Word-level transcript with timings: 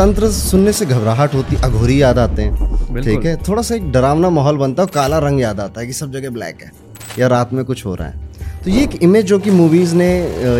तंत्र 0.00 0.28
सुनने 0.30 0.72
से 0.72 0.86
घबराहट 0.86 1.34
होती 1.34 1.56
अघोरी 1.56 2.02
याद 2.02 2.18
आते 2.18 2.42
हैं। 2.42 3.02
ठीक 3.02 3.24
है? 3.24 3.36
थोड़ा 3.36 3.62
सा 3.62 3.74
एक 3.74 3.90
डरावना 3.92 4.30
माहौल 4.30 4.56
बनता 4.56 4.82
है 4.82 4.88
काला 4.94 5.18
रंग 5.18 5.40
याद 5.40 5.60
आता 5.60 5.80
है 5.80 5.86
कि 5.86 5.92
सब 5.92 6.12
जगह 6.12 6.30
ब्लैक 6.30 6.62
है 6.62 6.72
या 7.18 7.26
रात 7.26 7.52
में 7.52 7.64
कुछ 7.64 7.86
हो 7.86 7.94
रहा 7.94 8.08
है। 8.08 8.14
तो 8.64 8.70
ये 8.70 8.82
एक 8.82 9.02
इमेज 9.02 9.26
जो 9.26 9.38
कि 9.38 9.50
मूवीज़ 9.50 9.94
ने 9.94 10.08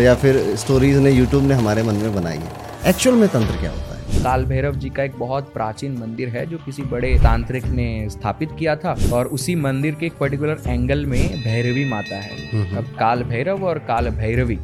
या 0.03 0.15
फिर 0.15 0.55
स्टोरीज 0.55 0.97
ने 0.97 1.11
यूट्यूब 1.11 1.43
ने 1.43 1.53
हमारे 1.53 1.83
मन 1.83 1.93
में 1.93 2.15
बनाई 2.15 2.37
है। 2.37 2.51
एक्चुअल 2.85 3.15
में 3.15 3.29
तंत्र 3.29 3.57
क्या 3.57 3.69
होता 3.69 3.95
है? 3.95 4.23
काल 4.23 4.45
भैरव 4.45 4.75
जी 4.75 4.89
का 4.89 5.03
एक 5.03 5.13
बहुत 5.19 5.53
प्राचीन 5.53 5.97
मंदिर 5.97 6.29
है 6.29 6.45
जो 6.45 6.57
किसी 6.57 6.81
बड़े 6.81 7.19
तांत्रिक 7.23 7.65
ने 7.65 8.07
स्थापित 8.09 8.49
किया 8.59 8.75
था 8.75 8.95
और 9.13 9.25
उसी 9.25 9.55
मंदिर 9.55 9.95
के 9.99 10.05
एक 10.05 10.13
पर्टिकुलर 10.19 10.57
एंगल 10.67 11.05
में 11.05 11.41
भैरवी 11.43 11.85
माता 11.85 12.15
है। 12.15 12.49
हम्म, 12.53 12.63
हम्म। 12.63 12.77
अब 12.77 12.83
काल 12.83 13.23
भैरव 13.23 13.63
और 13.63 13.77
काल 13.77 14.09
भैरवी। 14.09 14.59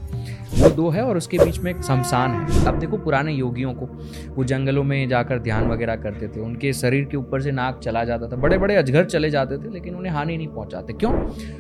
वो 0.55 0.70
दो 0.70 0.89
है 0.89 1.02
और 1.02 1.18
उसके 1.18 1.38
बीच 1.38 1.59
में 1.59 1.71
एक 1.71 1.82
शमशान 1.82 2.32
है। 2.32 2.66
अब 2.66 2.79
देखो 2.79 2.97
पुराने 2.97 3.34
योगियों 3.34 3.73
को 3.73 3.86
वो 4.36 4.43
जंगलों 4.43 4.84
में 4.84 5.09
जाकर 5.09 5.39
ध्यान 5.39 5.68
वगैरह 5.68 5.96
करते 5.96 6.27
थे। 6.27 6.39
उनके 6.39 6.74
शरीर 6.74 7.05
के 7.05 7.18
ऊपर 7.18 7.42
से 7.42 7.51
नाग 7.51 7.79
चला 7.79 8.04
जाता 8.04 8.28
था। 8.28 8.36
बड़े 8.36 8.57
बड़े 8.57 8.75
अजगर 8.75 9.05
चले 9.05 9.29
जाते 9.29 9.57
थे 9.57 9.74
लेकिन 9.74 9.96
उन्हें 9.96 10.14
हानि 10.14 10.38
नहीं 10.38 10.47
पहुंचाते। 10.47 10.93
क्यों? 10.93 11.11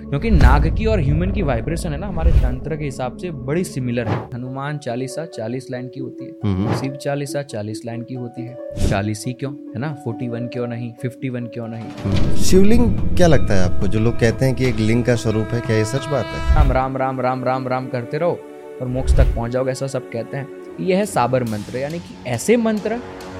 क्योंकि 0.09 0.31
नाग 0.31 0.75
की 0.77 0.85
और 0.85 0.99
ह्यूमन 0.99 1.31
की 1.31 1.41
वाइब्रेशन 1.41 1.91
है 1.91 1.97
ना 1.97 2.07
हमारे 2.07 2.31
तंत्र 2.31 2.75
के 2.75 2.85
हिसाब 2.85 3.17
से 3.17 3.31
बड़ी 3.31 3.63
सिमिलर 3.63 4.07
है। 4.07 4.27
हनुमान 4.33 4.77
चालीसा 4.77 5.25
चालीस 5.25 5.67
लाइन 5.71 5.87
की 5.87 5.99
होती 5.99 6.25
है। 6.25 6.31
हम्म। 6.31 6.75
शिव 6.75 6.95
चालीसा 6.95 7.41
चालीस 7.41 7.81
लाइन 7.85 8.01
की 8.01 8.13
होती 8.13 8.41
है। 8.41 8.57
चालीस 8.89 9.23
ही 9.27 9.33
क्यों? 9.33 9.53
है 9.53 9.79
ना? 9.79 9.93
फोर्टी 9.93 10.27
वन 10.27 10.47
क्यों 10.47 10.67
नहीं? 10.67 10.93
फिफ्टी 11.01 11.29
वन 11.29 11.45
क्यों 11.45 11.67
नहीं? 11.67 11.85
हम्म। 12.03 12.35
शिवलिंग 12.35 12.95
क्या 12.95 13.27
लगता 13.27 13.53
है 13.53 13.73
आपको? 13.73 13.87
जो 13.87 13.99
लोग 13.99 14.19
कहते 14.19 14.45
हैं 14.45 14.55
कि 14.55 14.65
एक 14.65 14.75
लिंग 14.75 15.03
का 15.03 15.15
स्वरूप 15.15 15.47
है 15.47 15.61
क्या 15.61 15.75
ये 15.75 15.85
सच 15.85 16.05
बात 16.05 16.25
है? 16.25 16.55
राम 16.55 16.71
राम 16.71 16.97
राम 16.97 17.21
राम 17.21 17.43
राम 17.43 17.67
राम 17.67 17.87
करते 17.87 18.17
रहो। 18.17 18.39
और 18.81 18.87
मोक्ष 18.87 19.15
तक 19.17 19.35
पहुँच 19.35 19.51
जाओगे, 19.51 19.71
ऐसा 19.71 19.87
सब 19.87 20.11
कहते 20.11 20.37
हैं। 20.37 20.77
यह 20.79 20.97
है 20.97 21.05
साबर 21.05 21.43
मंत्र, 21.43 21.77
यानी 21.77 21.99
कि 21.99 22.23
ऐसे 22.27 22.57
मंत्र 22.57 22.97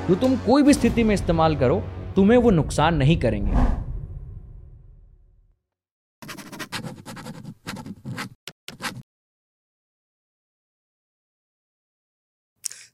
जो 0.08 0.16
तुम 0.16 0.36
कोई 0.38 0.64
भी 0.64 0.74
स्थिति 0.74 1.04
में 1.04 1.14
इस्तेमाल 1.16 1.56
करो, 1.56 1.80
तुम्हें 2.16 2.38
वो 2.38 2.52
नुकसान 2.52 2.96
नहीं 2.96 3.18
करेंगे। 3.18 3.66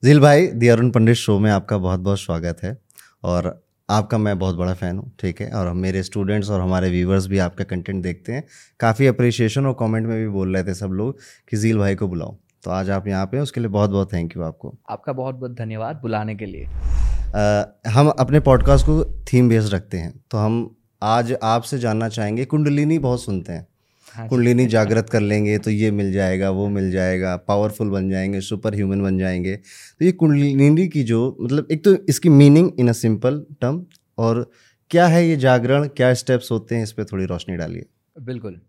जिल 0.04 0.20
भाई, 0.20 0.48
दी 0.48 0.68
अरुण 0.68 0.90
पंडित 0.90 1.16
शो 1.16 1.40
में 1.40 1.52
आपका 1.52 1.78
बहुत 1.78 2.00
बहुत 2.00 2.20
स्वागत 2.20 2.58
है। 2.64 2.78
और 3.24 3.63
आपका 3.90 4.18
मैं 4.18 4.40
बहुत 4.40 4.56
बड़ा 4.56 4.74
फ़ैन 4.74 4.98
हूँ 4.98 5.12
ठीक 5.20 5.42
है? 5.42 5.50
और 5.52 5.74
मेरे 5.74 6.04
स्टूडेंट्स 6.04 6.50
और 6.50 6.62
हमारे 6.62 6.90
व्यूवर्स 6.90 7.28
भी 7.28 7.38
आपका 7.38 7.64
कंटेंट 7.64 8.04
देखते 8.04 8.32
हैं। 8.32 8.44
काफ़ी 8.80 9.08
अप्रिशिएशन 9.08 9.66
और 9.66 9.76
कमेंट 9.80 10.08
में 10.08 10.20
भी 10.20 10.28
बोल 10.28 10.56
रहे 10.56 10.64
थे 10.64 10.74
सब 10.74 10.88
लोग 10.88 11.18
कि 11.50 11.58
जील 11.58 11.78
भाई 11.78 11.96
को 11.96 12.08
बुलाओ। 12.08 12.38
तो 12.64 12.72
आज 12.72 12.90
आप 12.90 13.08
यहाँ 13.08 13.26
पे 13.26 13.40
उसके 13.40 13.60
लिए 13.60 13.70
बहुत 13.70 13.90
बहुत 13.90 14.14
थैंक 14.14 14.38
यू 14.38 14.44
आपको। 14.44 14.78
आपका 14.90 15.14
बहुत 15.14 15.36
बहुत 15.36 15.52
धन्यवाद 15.52 15.96
बुलाने 15.96 16.36
के 16.36 16.46
लिए। 16.46 16.66
आ, 16.66 17.64
हम 17.88 18.08
अपने 18.10 18.40
पॉडकास्ट 18.40 18.86
को 18.86 19.04
थीम 19.34 19.50
बेस्ड 19.50 19.74
रखते 19.74 19.98
हैं। 19.98 20.24
तो 20.32 20.38
हम 20.38 20.76
आज 21.04 21.34
आपसे 21.44 21.80
जानना 21.80 22.10
चाहेंगे 22.10 22.46
कुंडलिनी 22.46 23.00
बहुत 23.00 23.24
सुनते 23.24 23.54
हैं 23.54 23.60
हाँ। 23.60 23.73
कुंडलिनी 24.16 24.66
जागृत 24.66 25.10
कर 25.10 25.22
लेंगे 25.22 25.58
तो 25.58 25.72
ये 25.72 25.92
मिल 25.92 26.12
जाएगा 26.14 26.50
वो 26.52 26.68
मिल 26.70 26.92
जाएगा 26.92 27.36
पावरफुल 27.48 27.90
बन 27.90 28.10
जाएँगे 28.10 28.42
सुपर 28.42 28.76
ह्यूमन 28.76 29.02
बन 29.02 29.18
जाएँगे। 29.18 29.56
तो 29.56 30.06
ये 30.06 30.12
कुंडलिनी 30.14 30.88
की 30.88 31.04
जो 31.04 31.38
मतलब 31.42 31.68
एक 31.72 31.84
तो 31.86 31.96
इसकी 32.10 32.30
meaning 32.30 32.72
in 32.80 32.90
a 32.90 32.94
simple 32.94 33.46
term 33.62 33.86
और 34.18 34.50
क्या 34.92 35.08
है 35.08 35.26
ये 35.28 35.36
जागरण 35.38 35.88
क्या 35.88 36.14
स्टेप्स 36.14 36.52
होते 36.52 36.76
हैं 36.76 36.84
इस 36.84 36.92
पर 36.92 37.04
थोड़ी 37.04 37.26
रोशनी 37.26 37.56
डालिए। 37.58 37.86
बिल्कुल। 38.16 38.60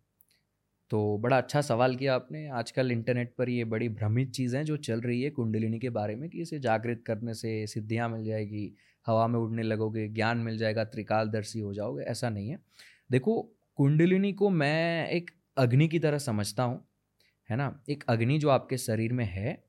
तो 0.90 1.18
बड़ा 1.18 1.36
अच्छा 1.36 1.60
सवाल 1.60 1.94
किया 1.96 2.14
आपने 2.14 2.46
आजकल 2.48 2.90
इंटरनेट 2.92 3.32
पर 3.38 3.48
ये 3.48 3.64
बड़ी 3.64 3.88
भ्रमित 3.88 4.30
चीज़ें 4.30 4.64
जो 4.64 4.76
चल 4.78 5.00
रही 5.00 5.22
है 5.22 5.30
कुंडलिनी 5.30 5.78
के 5.78 5.90
बारे 5.90 6.14
में 6.16 6.28
कि 6.30 6.40
इसे 6.42 6.58
जागृत 6.58 7.02
करने 7.06 7.34
से 7.34 7.66
सिद्धियाँ 7.66 8.08
मिल 8.08 8.24
जाएगी 8.24 8.70
हवा 9.06 9.26
में 9.26 9.38
उड़ने 9.40 9.62
लगोगे 9.62 10.06
ज्ञान 10.08 10.38
मिल 10.38 10.58
जाएगा 10.58 10.84
त्रिकालदर्शी 10.84 11.60
हो 11.60 11.72
जाओगे 11.74 12.04
ऐसा 12.04 12.30
नहीं 12.30 12.48
है। 12.48 12.58
देखो 13.10 13.34
कुंडलिनी 13.78 14.32
को 14.32 14.48
मैं 14.50 15.08
एक 15.08 15.30
अग्नि 15.58 15.86
की 15.88 15.98
तरह 15.98 16.18
समझता 16.18 16.62
हूँ, 16.62 16.80
है 17.48 17.56
ना? 17.56 17.80
एक 17.90 18.04
अग्नि 18.08 18.38
जो 18.38 18.48
आपके 18.48 18.76
शरीर 18.76 19.12
में 19.12 19.24
है, 19.24 19.62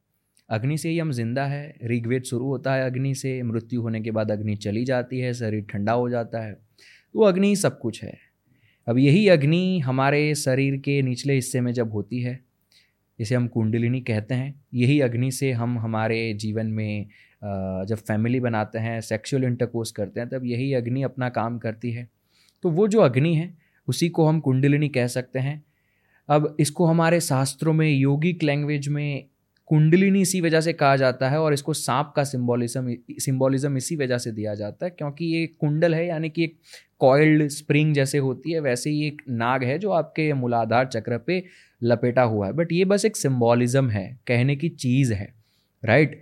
अग्नि 0.49 0.77
से 0.77 0.89
ही 0.89 0.99
हम 0.99 1.11
ज़िंदा 1.11 1.45
है। 1.45 1.75
ऋग्वेद 1.85 2.23
शुरू 2.23 2.47
होता 2.47 2.73
है 2.73 2.85
अग्नि 2.85 3.13
से, 3.15 3.41
मृत्यु 3.43 3.81
होने 3.81 4.01
के 4.01 4.11
बाद 4.11 4.31
अग्नि 4.31 4.55
चली 4.55 4.83
जाती 4.85 5.19
है, 5.19 5.33
शरीर 5.33 5.65
ठंडा 5.71 5.91
हो 5.91 6.09
जाता 6.09 6.43
है। 6.43 6.53
तो 6.53 7.21
अग्नि 7.21 7.47
ही 7.47 7.55
सब 7.55 7.79
कुछ 7.79 8.03
है। 8.03 8.17
अब 8.87 8.97
यही 8.97 9.27
अग्नि 9.29 9.79
हमारे 9.79 10.35
शरीर 10.35 10.77
के 10.77 11.01
निचले 11.01 11.33
हिस्से 11.33 11.61
में 11.61 11.71
जब 11.73 11.91
होती 11.91 12.21
है, 12.21 12.39
इसे 13.19 13.35
हम 13.35 13.47
कुंडलिनी 13.47 14.01
कहते 14.01 14.33
हैं। 14.33 14.53
यही 14.73 14.99
अग्नि 15.01 15.31
से 15.31 15.51
हम 15.53 15.77
हमारे 15.79 16.33
जीवन 16.33 16.67
में 16.67 17.05
जब 17.43 17.95
फैमिली 17.97 18.39
बनाते 18.39 18.79
हैं 18.79 18.99
सेक्सुअल 19.01 19.43
इंटरकोर्स 19.43 19.91
करते 19.91 20.19
हैं, 20.19 20.29
तब 20.29 20.45
यही 20.45 20.73
अग्नि 20.73 21.03
अपना 21.03 21.29
काम 21.31 21.57
करती 21.57 21.91
है। 21.91 22.07
तो 22.63 22.69
वो 22.69 22.87
जो 22.87 22.99
अग्नि 23.01 23.35
है 23.35 23.53
उसी 23.87 24.09
को 24.09 24.25
हम 24.25 24.39
कुंडलिनी 24.39 24.89
कह 24.89 25.07
सकते 25.07 25.39
हैं। 25.39 25.63
अब 26.29 26.55
इसको 26.59 26.85
हमारे 26.85 27.19
शास्त्रों 27.21 27.73
में, 27.73 27.89
योगिक 27.89 28.43
लैंग्वेज 28.43 28.87
में 28.87 29.25
कुंडलिनी 29.69 30.21
इसी 30.21 30.39
वजह 30.41 30.61
से 30.61 30.73
कहा 30.73 30.95
जाता 30.95 31.29
है 31.29 31.39
और 31.41 31.53
इसको 31.53 31.73
सांप 31.73 32.11
का 32.15 32.23
सिंबोलिज्म 32.23 32.95
सिंबोलिज्म 33.19 33.77
इसी 33.77 33.95
वजह 33.95 34.17
से 34.17 34.31
दिया 34.31 34.53
जाता 34.55 34.85
है 34.85 34.89
क्योंकि 34.91 35.25
ये 35.25 35.45
कुंडल 35.59 35.95
है, 35.95 36.05
यानी 36.07 36.29
कि 36.29 36.43
एक 36.43 36.57
कॉइल्ड 36.99 37.47
स्प्रिंग 37.47 37.93
जैसे 37.93 38.17
होती 38.17 38.51
है, 38.51 38.59
वैसे 38.59 38.89
ही 38.89 39.07
एक 39.07 39.21
नाग 39.29 39.63
है 39.63 39.77
जो 39.79 39.91
आपके 39.91 40.31
मूलाधार 40.33 40.85
चक्र 40.87 41.17
पे 41.17 41.43
लपेटा 41.81 42.23
हुआ 42.23 42.47
है। 42.47 42.53
बट 42.53 42.71
ये 42.71 42.85
बस 42.85 43.05
एक 43.05 43.17
सिंबोलिज्म 43.17 43.89
है, 43.89 44.19
कहने 44.27 44.55
की 44.55 44.69
चीज़ 44.69 45.13
है 45.13 45.33
राइट 45.83 46.21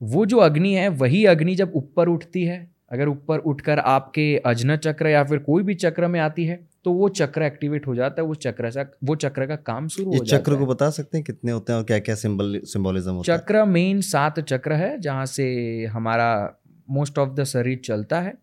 वो 0.00 0.26
जो 0.26 0.36
अग्नि 0.38 0.72
है, 0.74 0.88
वही 0.88 1.24
अग्नि 1.26 1.54
जब 1.54 1.72
ऊपर 1.76 2.08
उठती 2.08 2.44
है, 2.44 2.66
अगर 2.92 3.08
ऊपर 3.08 3.38
उठकर 3.40 3.78
आपके 3.78 4.36
अजन 4.36 4.76
चक्र 4.76 5.08
या 5.08 5.24
फिर 5.24 5.38
कोई 5.40 5.62
भी 5.62 5.74
चक्र 5.76 6.08
में 6.08 6.20
आती 6.20 6.44
है 6.44 6.58
तो 6.84 6.92
वो 6.92 7.08
चक्र 7.08 7.42
एक्टिवेट 7.42 7.86
हो 7.86 7.94
जाता 7.94 8.22
है 8.22 8.28
वो 8.28 8.34
चक्र 8.34 8.70
से 8.70 8.82
वो 9.04 9.14
चक्र 9.14 9.46
का 9.46 9.56
काम 9.56 9.88
शुरू 9.88 10.10
हो 10.10 10.24
जाता 10.24 10.38
चक्र 10.38 10.56
को 10.56 10.66
बता 10.66 10.90
सकते 10.90 11.18
हैं 11.18 11.24
कितने 11.24 11.52
होते 11.52 11.72
हैं 11.72 11.78
और 11.78 11.84
क्या 11.84 11.98
क्या 11.98 12.14
सिंबल 12.14 12.60
सिंबोलिज्म 12.64 13.12
होता 13.12 13.36
चक्र 13.36 13.56
है? 13.56 13.66
मेन 13.66 14.00
सात 14.00 14.40
चक्र 14.40 14.72
है 14.72 15.00
जहाँ 15.00 15.26
से 15.26 15.84
हमारा 15.84 16.60
मोस्ट 16.90 17.18
ऑफ़ 17.18 17.30
द 17.30 17.44
शरीर 17.44 17.80
चलता 17.84 18.20
है। 18.20 18.34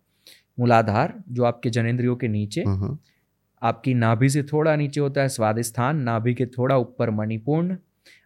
मूलाधार 0.60 1.22
जो 1.28 1.44
आपके 1.44 1.70
जनेन्द्रियों 1.70 2.16
के 2.16 2.28
नीचे। 2.28 2.62
हम्म, 2.62 2.84
हम्म। 2.84 2.98
आपकी 3.62 3.94
नाभि 3.94 4.28
से 4.28 4.42
थोड़ा 4.42 4.76
नीचे 4.76 5.00
होता 5.00 5.20
है 5.20 5.28
स्वादिस्थान 5.28 5.96
नाभि 5.96 6.34
के 6.34 6.46
थोड़ा 6.46 6.76
ऊपर 6.76 7.10
मणिपूर्ण। 7.10 7.76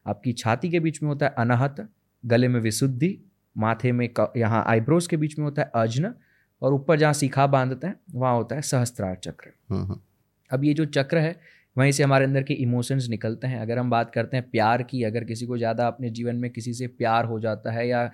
आपकी 0.06 0.32
छाती 0.32 0.70
के 0.70 0.80
बीच 0.80 1.02
में 1.02 1.10
होता 1.10 1.26
है 1.26 1.34
अनाहत 1.38 1.88
गले 2.26 2.48
में 2.48 2.60
विशुद्धि 2.60 3.18
माथे 3.58 3.92
में 3.92 4.10
यहाँ 4.36 4.64
आईब्रोज 4.66 5.06
के 5.06 5.16
बीच 5.16 5.38
में 5.38 5.44
होता 5.44 5.62
है 5.62 5.70
अजन। 5.74 6.14
और 6.62 6.74
ऊपर 6.74 6.98
जहाँ 6.98 7.12
सीखा 7.14 7.46
बांधते 7.48 7.86
हैं 7.86 7.96
वहाँ 8.14 8.34
होता 8.34 8.56
है 8.56 8.62
सहस्त्रार 8.62 9.16
चक्र। 9.16 9.50
हम्म, 9.70 9.82
हम्म। 9.82 10.00
अब 10.50 10.64
ये 10.64 10.74
जो 10.74 10.84
चक्र 10.86 11.18
है 11.18 11.36
वहीं 11.76 11.92
से 11.92 12.02
हमारे 12.02 12.24
अंदर 12.24 12.42
के 12.42 12.54
इमोशंस 12.54 13.06
निकलते 13.10 13.46
हैं। 13.46 13.60
अगर 13.60 13.78
हम 13.78 13.90
बात 13.90 14.10
करते 14.10 14.36
हैं 14.36 14.48
प्यार 14.50 14.82
की 14.82 15.02
अगर 15.04 15.24
किसी 15.24 15.46
को 15.46 15.56
ज़्यादा 15.58 15.86
अपने 15.86 16.08
जीवन 16.10 16.36
में 16.36 16.50
किसी 16.50 16.72
से 16.74 16.86
प्यार 16.88 17.24
हो 17.24 17.38
जाता 17.40 17.72
है 17.72 17.86
या 17.88 18.10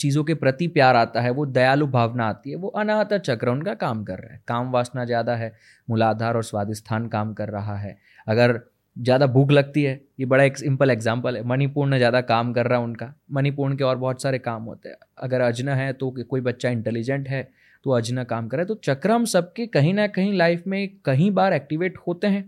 चीज़ों 0.00 0.24
के 0.24 0.34
प्रति 0.36 0.66
प्यार 0.68 0.96
आता 0.96 1.20
है 1.20 1.30
वो 1.30 1.44
दयालु 1.48 1.86
भावना 1.88 2.26
आती 2.28 2.50
है 2.50 2.56
वो 2.56 2.68
अनाहत 2.76 3.14
चक्र 3.16 3.48
उनका 3.48 3.74
काम 3.76 4.02
कर 4.04 4.18
रहा 4.18 4.32
है। 4.32 4.40
काम 4.48 4.70
वासना 4.72 5.04
ज़्यादा 5.04 5.36
है 5.36 5.52
मूलाधार 5.88 6.36
और 6.36 6.44
स्वादिस्थान 6.44 7.06
काम 7.08 7.32
कर 7.34 7.48
रहा 7.50 7.76
है। 7.76 7.96
अगर 8.26 8.60
ज़्यादा 8.96 9.26
भूख 9.28 9.50
लगती 9.50 9.82
है 9.82 10.00
ये 10.20 10.26
बड़ा 10.26 10.44
एक 10.44 10.56
सिंपल 10.58 10.90
एग्ज़ाम्पल 10.90 11.36
है 11.36 11.42
मणिपूर्ण 11.46 11.96
ज़्यादा 11.96 12.20
काम 12.24 12.52
कर 12.52 12.66
रहा 12.66 12.78
है 12.78 12.84
उनका। 12.84 13.12
मणिपूर्ण 13.32 13.76
के 13.76 13.84
और 13.84 13.96
बहुत 13.98 14.22
सारे 14.22 14.38
काम 14.40 14.62
होते 14.64 14.88
हैं। 14.88 14.96
अगर 15.18 15.40
अजन 15.40 15.68
है 15.70 15.92
तो 15.92 16.10
कोई 16.20 16.40
बच्चा 16.42 16.70
इंटेलिजेंट 16.70 17.28
है 17.28 17.48
तो 17.84 17.90
अजना 17.90 18.24
काम 18.24 18.48
करे 18.48 18.64
तो 18.64 18.74
चक्र 18.74 19.10
हम 19.10 19.24
सबके 19.24 19.66
कहीं 19.66 19.94
ना 19.94 20.06
कहीं 20.06 20.32
लाइफ 20.32 20.66
में 20.66 20.88
कहीं 21.04 21.30
बार 21.30 21.52
एक्टिवेट 21.52 21.98
होते 22.06 22.26
हैं 22.26 22.44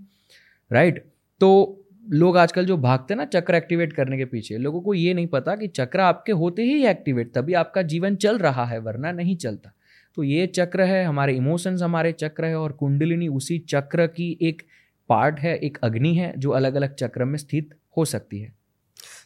राइट 0.71 1.05
तो 1.41 1.77
लोग 2.05 2.37
आजकल 2.37 2.67
जो 2.67 2.77
भागते 2.77 3.15
हैं 3.15 3.19
ना 3.19 3.25
चक्र 3.25 3.55
एक्टिवेट 3.55 3.93
करने 3.93 4.17
के 4.19 4.25
पीछे, 4.25 4.57
लोगों 4.59 4.81
को 4.81 4.95
ये 4.95 5.15
नहीं 5.15 5.27
पता 5.27 5.57
कि 5.57 5.67
चक्र 5.69 6.01
आपके 6.01 6.33
होते 6.33 6.63
ही 6.63 6.85
एक्टिवेट 6.87 7.33
तभी 7.35 7.55
आपका 7.55 7.83
जीवन 7.83 8.17
चल 8.17 8.39
रहा 8.39 8.65
है, 8.65 8.79
वरना 8.79 9.13
नहीं 9.13 9.37
चलता। 9.37 9.73
तो 10.17 10.23
ये 10.23 10.47
चक्र 10.47 10.83
है, 10.83 11.05
हमारे 11.05 11.35
इमोशंस 11.35 11.83
हमारे 11.83 12.13
चक्र 12.13 12.45
है, 12.45 12.57
और 12.57 12.73
कुंडलिनी 12.73 13.29
उसी 13.29 13.59
चक्र 13.59 14.07
की 14.07 14.37
एक 14.43 14.63
पार्ट 15.09 15.41
है, 15.41 15.57
एक 15.57 15.79
अग्नि 15.83 16.15
है, 16.15 16.33
जो 16.39 16.51
अलग 16.51 16.75
अलग 16.75 16.95
चक्र 16.95 17.25
में 17.25 17.37
स्थित 17.39 17.75
हो 17.97 18.05
सकती 18.05 18.41
है। 18.41 18.53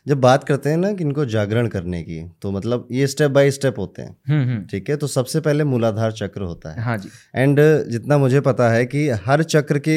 जब 0.07 0.21
बात 0.21 0.45
करते 0.45 0.71
हैं 0.71 0.77
ना 0.77 0.93
कि 0.93 1.05
इनको 1.05 1.25
जागरण 1.27 1.69
करने 1.69 2.03
की 2.03 2.21
तो 2.43 2.51
मतलब 2.51 2.89
ये 2.93 3.07
स्टेप 3.07 3.31
बाय 3.31 3.51
स्टेप 3.51 3.79
होते 3.79 4.03
हैं। 4.03 4.17
हम्म, 4.29 4.43
हम्म। 4.43 4.67
ठीक 4.67 4.91
है? 4.91 4.97
तो 4.97 5.07
सबसे 5.09 5.41
पहले 5.41 5.65
मूलाधार 5.65 6.13
चक्र 6.13 6.43
होता 6.43 6.73
है। 6.73 6.83
हाँ 6.83 6.97
जी। 6.99 7.09
एंड 7.35 7.61
जितना 7.91 8.19
मुझे 8.19 8.41
पता 8.43 8.71
है 8.71 8.85
कि 8.87 9.09
हर 9.27 9.43
चक्र 9.45 9.79
के 9.79 9.97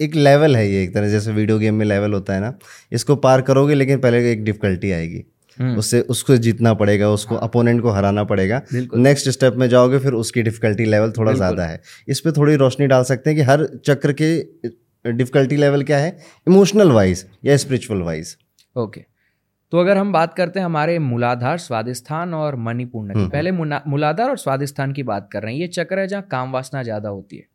एक 0.00 0.14
लेवल 0.16 0.56
है 0.56 0.68
ये 0.68 0.82
एक 0.82 0.94
तरह 0.94 1.08
जैसे 1.08 1.32
वीडियो 1.32 1.58
गेम 1.58 1.74
में 1.74 1.84
लेवल 1.86 2.12
होता 2.12 2.34
है 2.34 2.40
ना 2.40 2.52
इसको 2.92 3.16
पार 3.18 3.42
करोगे 3.42 3.74
लेकिन 3.74 3.98
पहले 3.98 4.30
एक 4.32 4.44
डिफिकल्टी 4.44 4.90
आएगी। 4.92 5.24
हम्म। 5.58 5.76
उससे 5.78 6.00
उसको 6.10 6.36
जीतना 6.38 6.72
पड़ेगा 6.74 7.08
उसको 7.10 7.34
अपोनेंट 7.38 7.80
को 7.82 7.90
हराना 7.90 8.24
पड़ेगा। 8.24 8.60
नेक्स्ट 8.72 9.28
स्टेप 9.28 9.54
में 9.54 9.68
जाओगे 9.68 9.98
फिर 9.98 10.12
उसकी 10.14 10.42
डिफिकल्टी 10.42 10.84
लेवल 10.84 11.12
थोड़ा 11.18 11.32
ज़्यादा 11.32 11.64
है। 11.64 11.80
इस 12.08 12.20
पर 12.20 12.32
थोड़ी 12.32 12.54
रोशनी 12.56 12.86
डाल 12.86 13.04
सकते 13.04 13.30
हैं 13.30 13.36
कि 13.36 13.42
हर 13.42 13.66
चक्र 13.86 14.14
के 14.22 15.12
डिफिकल्टी 15.12 15.56
लेवल 15.56 15.82
क्या 15.82 15.98
है? 15.98 16.16
इमोशनल 16.46 16.90
वाइज 16.90 17.24
या 17.44 17.56
स्पिरिचुअल 17.56 18.00
वाइज 18.02 18.36
ओके। 18.76 19.04
तो 19.70 19.78
अगर 19.78 19.96
हम 19.96 20.12
बात 20.12 20.34
करते 20.34 20.58
हैं 20.58 20.66
हमारे 20.66 20.98
मूलाधार 20.98 21.58
स्वादिस्थान 21.58 22.34
और 22.34 22.56
मणिपूर्ण 22.56 23.14
की। 23.14 23.20
हम्म। 23.20 23.30
पहले 23.30 23.52
मुना- 23.52 23.86
मूलाधार 23.86 24.30
और 24.30 24.36
स्वादिस्थान 24.36 24.92
की 24.92 25.02
बात 25.02 25.28
कर 25.32 25.42
रहे 25.42 25.54
हैं। 25.54 25.60
ये 25.60 25.66
चक्र 25.66 25.98
है 25.98 26.06
जहाँ 26.06 26.22
काम 26.22 26.52
वासना 26.52 26.82
ज़्यादा 26.82 27.08
होती 27.08 27.36
है। 27.36 27.46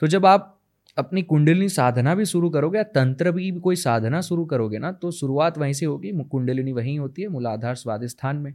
तो 0.00 0.06
जब 0.06 0.26
आप 0.26 0.58
अपनी 0.98 1.22
कुंडलिनी 1.22 1.68
साधना 1.68 2.14
भी 2.14 2.24
शुरू 2.24 2.50
करोगे 2.50 2.78
या 2.78 2.84
तंत्र 2.84 3.32
भी 3.32 3.50
कोई 3.50 3.76
साधना 3.76 4.20
शुरू 4.20 4.44
करोगे 4.44 4.78
ना 4.78 4.92
तो 4.92 5.10
शुरुआत 5.10 5.58
वहीं 5.58 5.72
से 5.72 5.86
होगी। 5.86 6.12
कुंडलिनी 6.24 6.72
वहीं 6.72 6.98
होती 6.98 7.22
है 7.22 7.28
मूलाधार 7.28 7.74
स्वादिस्थान 7.74 8.36
में। 8.36 8.54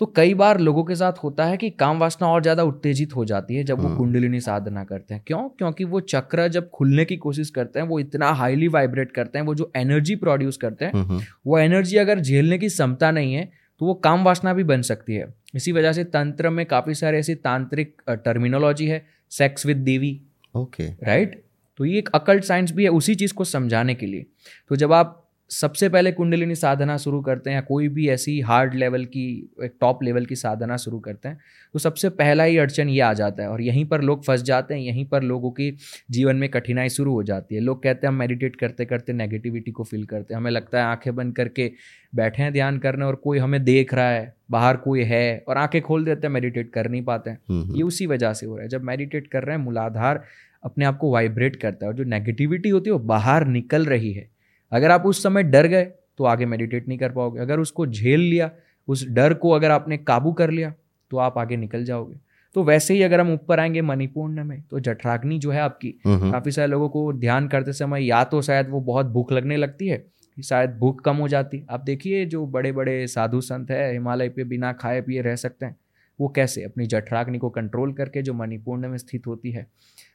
तो 0.00 0.06
कई 0.06 0.34
बार 0.34 0.58
लोगों 0.60 0.82
के 0.84 0.94
साथ 0.94 1.22
होता 1.22 1.44
है 1.44 1.56
कि 1.56 1.70
काम 1.72 1.98
वासना 1.98 2.28
और 2.28 2.42
ज़्यादा 2.42 2.62
उत्तेजित 2.62 3.14
हो 3.16 3.24
जाती 3.24 3.56
है 3.56 3.64
जब 3.64 3.80
वो 3.80 3.86
हम्म। 3.86 3.96
कुंडलिनी 3.96 4.40
साधना 4.40 4.84
करते 4.84 5.14
हैं। 5.14 5.22
क्यों? 5.26 5.48
क्योंकि 5.48 5.84
वो 5.84 6.00
चक्र 6.02 6.48
जब 6.48 6.68
खुलने 6.70 7.04
की 7.04 7.16
कोशिश 7.16 7.50
करते 7.50 7.80
हैं 7.80 7.86
वो 7.86 7.98
इतना 8.00 8.30
हाईली 8.32 8.68
वाइब्रेट 8.68 9.12
करते 9.12 9.38
हैं 9.38 9.44
वो 9.46 9.54
जो 9.54 9.70
एनर्जी 9.76 10.16
प्रोड्यूस 10.16 10.56
करते 10.56 10.84
हैं 10.84 10.92
हम्म, 10.92 11.04
हम्म, 11.04 11.22
वो 11.46 11.58
एनर्जी 11.58 11.96
अगर 11.96 12.20
झेलने 12.20 12.58
की 12.58 12.68
क्षमता 12.68 13.10
नहीं 13.10 13.34
है 13.34 13.44
तो 13.80 13.86
वो 13.86 13.94
काम 13.94 14.24
वासना 14.24 14.52
भी 14.54 14.64
बन 14.64 14.82
सकती 14.82 15.14
है। 15.14 15.32
इसी 15.54 15.72
वजह 15.72 15.92
से 15.92 16.04
तंत्र 16.06 16.50
में 16.50 16.64
काफ़ी 16.66 16.94
सारे 16.94 17.18
ऐसी 17.18 17.34
तांत्रिक 17.36 17.96
टर्मिनोलॉजी 18.24 18.86
है 18.86 19.04
sex 19.32 19.66
with 19.66 19.76
Devi 19.84 20.20
okay 20.54 20.86
right 21.04 21.42
तो 21.78 21.84
ये 21.84 21.98
एक 21.98 22.08
अकल्ट 22.14 22.44
साइंस 22.44 22.72
भी 22.72 22.84
है 22.84 22.90
उसी 22.90 23.14
चीज़ 23.14 23.32
को 23.34 23.44
समझाने 23.44 23.94
के 23.94 24.06
लिए। 24.06 24.26
तो 24.68 24.76
जब 24.76 24.92
आप 24.92 25.20
सबसे 25.50 25.88
पहले 25.88 26.12
कुंडलिनी 26.12 26.54
साधना 26.54 26.96
शुरू 26.96 27.20
करते 27.20 27.50
हैं 27.50 27.54
या 27.54 27.60
कोई 27.60 27.88
भी 27.88 28.08
ऐसी 28.08 28.40
हार्ड 28.40 28.74
लेवल 28.74 29.04
की 29.04 29.54
एक 29.64 29.74
टॉप 29.80 30.02
लेवल 30.02 30.24
की 30.26 30.36
साधना 30.36 30.76
शुरू 30.76 30.98
करते 30.98 31.28
हैं 31.28 31.38
तो 31.74 31.78
सबसे 31.78 32.08
पहला 32.08 32.44
ही 32.44 32.56
अड़चन 32.58 32.88
ये 32.88 33.00
आ 33.00 33.12
जाता 33.12 33.42
है 33.42 33.48
और 33.48 33.62
यहीं 33.62 33.84
पर 33.84 34.02
लोग 34.02 34.24
फंस 34.24 34.42
जाते 34.42 34.74
हैं 34.74 34.80
यहीं 34.80 35.04
पर 35.04 35.22
लोगों 35.22 35.50
की 35.50 35.70
जीवन 36.10 36.36
में 36.36 36.48
कठिनाई 36.48 36.88
शुरू 36.88 37.12
हो 37.12 37.22
जाती 37.22 37.54
है। 37.54 37.60
लोग 37.60 37.82
कहते 37.82 38.06
हैं 38.06 38.12
हम 38.12 38.18
मेडिटेट 38.18 38.56
करते 38.56 38.84
करते 38.84 39.12
नेगेटिविटी 39.12 39.70
को 39.70 39.84
फील 39.84 40.04
करते 40.04 40.34
हैं 40.34 40.40
हमें 40.40 40.50
लगता 40.50 40.78
है 40.78 40.84
आँखें 40.84 41.14
बंद 41.16 41.36
करके 41.36 41.70
बैठे 42.14 42.42
हैं 42.42 42.52
ध्यान 42.52 42.78
करने 42.78 43.04
और 43.04 43.14
कोई 43.14 43.38
हमें 43.38 43.62
देख 43.64 43.94
रहा 43.94 44.10
है 44.10 44.34
बाहर 44.50 44.76
कोई 44.76 45.02
है 45.02 45.44
और 45.48 45.58
आँखें 45.58 45.80
खोल 45.82 46.04
देते 46.04 46.26
हैं 46.26 46.34
मेडिटेट 46.34 46.72
कर 46.72 46.90
नहीं 46.90 47.02
पाते 47.02 47.30
हैं। 47.30 47.38
हम्म, 47.48 47.76
ये 47.76 47.82
उसी 47.82 48.06
वजह 48.06 48.32
से 48.32 48.46
हो 48.46 48.56
रहा 48.56 48.62
है। 48.62 48.68
जब 48.68 48.82
मेडिटेट 48.82 49.26
कर 49.26 49.42
रहे 49.42 49.56
हैं 49.56 49.64
मूलाधार 49.64 50.22
अपने 50.64 50.84
आप 50.84 50.98
को 50.98 51.12
वाइब्रेट 51.12 51.56
करता 51.56 51.86
है 51.86 51.92
और 51.92 51.96
जो 51.96 52.04
नेगेटिविटी 52.04 52.68
होती 52.68 52.90
है 52.90 52.92
वो 52.92 53.04
बाहर 53.06 53.46
निकल 53.46 53.84
रही 53.84 54.12
है। 54.12 54.33
अगर 54.72 54.90
आप 54.90 55.06
उस 55.06 55.22
समय 55.22 55.42
डर 55.42 55.66
गए 55.66 55.84
तो 56.18 56.24
आगे 56.24 56.46
मेडिटेट 56.46 56.88
नहीं 56.88 56.98
कर 56.98 57.12
पाओगे। 57.12 57.40
अगर 57.40 57.60
उसको 57.60 57.86
झेल 57.86 58.20
लिया 58.20 58.50
उस 58.88 59.06
डर 59.08 59.34
को 59.34 59.50
अगर 59.50 59.70
आपने 59.70 59.96
काबू 59.98 60.32
कर 60.32 60.50
लिया 60.50 60.72
तो 61.10 61.16
आप 61.16 61.38
आगे 61.38 61.56
निकल 61.56 61.84
जाओगे। 61.84 62.18
तो 62.56 62.62
वैसे 62.64 62.94
ही 62.94 63.02
अगर 63.02 63.20
हम 63.20 63.32
ऊपर 63.32 63.60
आएँगे 63.60 63.80
मणिपूर्ण 63.82 64.44
में 64.44 64.60
तो 64.62 64.80
जठराग्नि 64.80 65.38
जो 65.38 65.50
है 65.50 65.60
आपकी 65.60 65.94
काफ़ी 66.06 66.50
सारे 66.50 66.68
लोगों 66.68 66.88
को 66.88 67.12
ध्यान 67.12 67.48
करते 67.48 67.72
समय 67.72 68.04
या 68.04 68.22
तो 68.24 68.42
शायद 68.42 68.68
वो 68.70 68.80
बहुत 68.80 69.06
भूख 69.06 69.32
लगने 69.32 69.56
लगती 69.56 69.88
है 69.88 70.04
शायद 70.36 70.70
भूख 70.70 71.00
कम 71.04 71.16
हो 71.16 71.28
जाती। 71.28 71.64
आप 71.70 71.80
देखिए 71.80 72.24
जो 72.26 72.46
बड़े 72.46 72.72
बड़े 72.72 73.06
साधु 73.06 73.40
संत 73.40 73.70
है 73.70 73.92
हिमालय 73.92 74.28
पे 74.28 74.44
बिना 74.44 74.72
खाए 74.72 75.00
पिए 75.00 75.22
रह 75.22 75.36
सकते 75.36 75.66
हैं 75.66 75.76
वो 76.18 76.28
कैसे 76.28 76.62
अपनी 76.62 76.86
जठराग्नि 76.86 77.38
को 77.38 77.50
कंट्रोल 77.50 77.92
करके 77.92 78.22
जो 78.22 78.34
मणिपूर्ण 78.34 78.88
में 78.88 78.96
स्थित 78.98 79.26
होती 79.26 79.50
है 79.50 79.66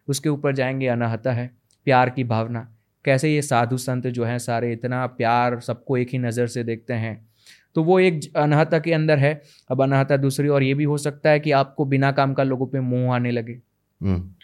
उसके 0.08 0.30
ऊपर 0.30 0.56
जाएँगे 0.56 0.88
अनाहता 0.88 1.32
है 1.32 1.50
प्यार 1.88 2.10
की 2.10 2.24
भावना 2.24 2.68
कैसे 3.06 3.34
ये 3.36 3.42
साधु 3.42 3.78
संत 3.78 4.08
जो 4.08 4.24
हैं 4.24 4.40
सारे 4.40 4.74
इतना 4.74 5.06
प्यार 5.08 5.60
सबको 5.60 5.98
एक 5.98 6.10
ही 6.14 6.18
नज़र 6.18 6.48
से 6.48 6.64
देखते 6.64 6.94
हैं? 6.94 7.30
तो 7.76 7.84
वो 7.84 8.00
एक 8.00 8.22
अनहता 8.36 8.80
के 8.80 8.94
अंदर 8.94 9.18
है। 9.18 9.42
अब 9.72 9.82
अनहता 9.84 10.18
दूसरी 10.18 10.48
और 10.48 10.64
ये 10.64 10.74
भी 10.74 10.84
हो 10.84 10.98
सकता 10.98 11.30
है 11.30 11.40
कि 11.40 11.52
आपको 11.52 11.86
बिना 11.86 12.12
काम 12.12 12.34
का 12.34 12.44
लोगों 12.44 12.68
पे 12.68 12.80
मोह 12.80 13.16
आने 13.16 13.32
लगे। 13.32 13.54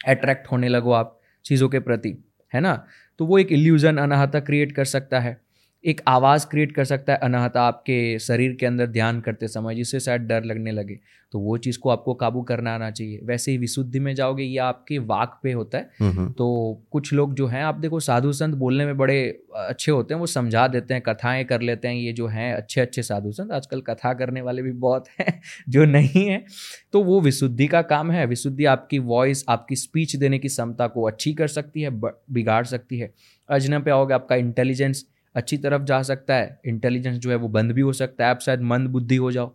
अट्रैक्ट 0.08 0.48
होने 0.48 0.70
लगो 0.70 0.92
आप 0.92 1.20
चीज़ों 1.46 1.70
के 1.70 1.80
प्रति 1.80 2.24
है 2.54 2.62
ना? 2.62 2.86
तो 3.20 3.26
वो 3.26 3.40
एक 3.40 3.52
इल्यूजन 3.52 3.98
अनाहता 3.98 4.40
क्रिएट 4.40 4.72
कर 4.72 4.86
सकता 4.86 5.20
है। 5.20 5.45
एक 5.86 6.02
आवाज़ 6.08 6.48
क्रिएट 6.48 6.72
कर 6.72 6.86
सकता 6.86 7.14
है 7.14 7.20
अनाहता 7.20 7.62
आपके 7.62 8.20
शरीर 8.20 8.54
के 8.60 8.66
अंदर 8.66 8.88
ध्यान 8.88 9.22
करते 9.22 9.48
समय 9.48 9.76
जिससे 9.76 10.00
शायद 10.00 10.22
डर 10.22 10.44
लगने 10.44 10.72
लगे। 10.72 11.00
तो 11.32 11.40
वो 11.40 11.58
चीज़ 11.58 11.80
को 11.80 11.90
आपको 11.90 12.14
काबू 12.14 12.42
करना 12.42 12.76
आना 12.76 12.92
चाहिए। 12.92 13.20
वैसे 13.24 13.52
ही 13.52 13.58
विशुद्धि 13.58 14.00
में 14.00 14.16
जाओगे 14.16 14.44
ये 14.44 14.58
आपके 14.58 14.98
वाक 15.00 15.40
पे 15.44 15.52
होता 15.52 15.78
है। 15.78 15.90
हम्म, 16.00 16.12
हम्म, 16.12 16.32
तो 16.32 16.84
कुछ 16.92 17.14
लोग 17.14 17.34
जो 17.34 17.48
हैं 17.48 17.64
आप 17.64 17.76
देखो 17.76 18.00
साधु 18.00 18.34
संत 18.34 18.56
बोलने 18.56 18.86
में 18.86 18.98
बड़े 18.98 19.44
अच्छे 19.56 19.92
होते 19.92 20.14
हैं 20.14 20.20
वो 20.20 20.26
समझा 20.26 20.68
देते 20.68 20.94
हैं 20.94 21.04
कथाएँ 21.04 21.44
कर 21.44 21.62
लेते 21.62 21.88
हैं 21.88 21.96
ये 21.96 22.14
जो 22.14 22.28
हैं 22.28 22.54
अच्छे 22.54 22.82
अच्छे 22.82 23.04
साधु 23.04 23.32
संत 23.32 23.52
आजकल 23.52 23.82
कथा 23.82 24.14
करने 24.14 24.42
वाले 24.42 24.62
भी 24.62 24.72
बहुत 24.72 25.06
हैं 25.20 25.42
जो 25.70 25.86
नहीं 25.86 26.28
है। 26.30 26.46
तो 26.94 27.04
वो 27.04 27.22
विशुद्धि 27.22 27.68
का 27.68 27.82
काम 27.82 28.12
है 28.12 28.26
विशुद्धि 28.26 28.66
आपकी 28.66 29.00
वॉइस 29.00 29.46
आपकी 29.50 29.76
स्पीच 29.76 30.16
देने 30.16 30.40
की 30.40 30.48
क्षमता 30.48 30.88
को 30.88 31.04
अच्छी 31.08 31.34
कर 31.34 31.48
सकती 31.48 31.82
है 31.82 31.90
बिगाड़ 31.90 32.66
सकती 32.66 33.00
है। 33.00 33.14
अजनब 33.50 33.84
पे 33.84 33.92
आओगे 33.92 34.14
आपका 34.14 34.36
इंटेलिजेंस 34.36 35.06
अच्छी 35.36 35.58
तरफ़ 35.58 35.84
जा 35.84 36.02
सकता 36.04 36.36
है 36.36 36.60
इंटेलिजेंस 36.66 37.18
जो 37.18 37.30
है 37.30 37.36
वो 37.36 37.48
बंद 37.50 37.72
भी 37.72 37.82
हो 37.82 37.94
सकता 37.94 38.26
है 38.26 38.30
आप 38.30 38.40
शायद 38.40 38.62
मंद 38.64 38.90
बुद्धि 38.90 39.16
हो 39.16 39.32
जाओ 39.32 39.52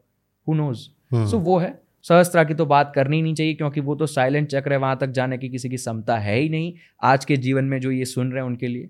हु 0.47 0.55
नोज़ 0.55 0.88
सो 1.31 1.38
वो 1.38 1.59
है 1.59 1.79
सहस्त्रा 2.05 2.44
की 2.44 2.55
तो 2.55 2.67
बात 2.67 2.93
करनी 2.94 3.17
ही 3.17 3.23
नहीं 3.23 3.35
चाहिए 3.35 3.55
क्योंकि 3.55 3.81
वो 3.81 3.94
तो 3.94 4.06
साइलेंट 4.06 4.49
चक्र 4.49 4.73
है 4.73 4.79
वहाँ 4.79 4.97
तक 5.00 5.11
जाने 5.11 5.38
की 5.38 5.49
किसी 5.49 5.69
की 5.69 5.77
क्षमता 5.77 6.17
है 6.19 6.38
ही 6.38 6.49
नहीं 6.49 6.73
आज 7.03 7.25
के 7.25 7.37
जीवन 7.37 7.65
में 7.65 7.81
जो 7.81 7.91
ये 7.91 8.05
सुन 8.05 8.31
रहे 8.32 8.43
हैं 8.43 8.47
उनके 8.47 8.67
लिए। 8.67 8.88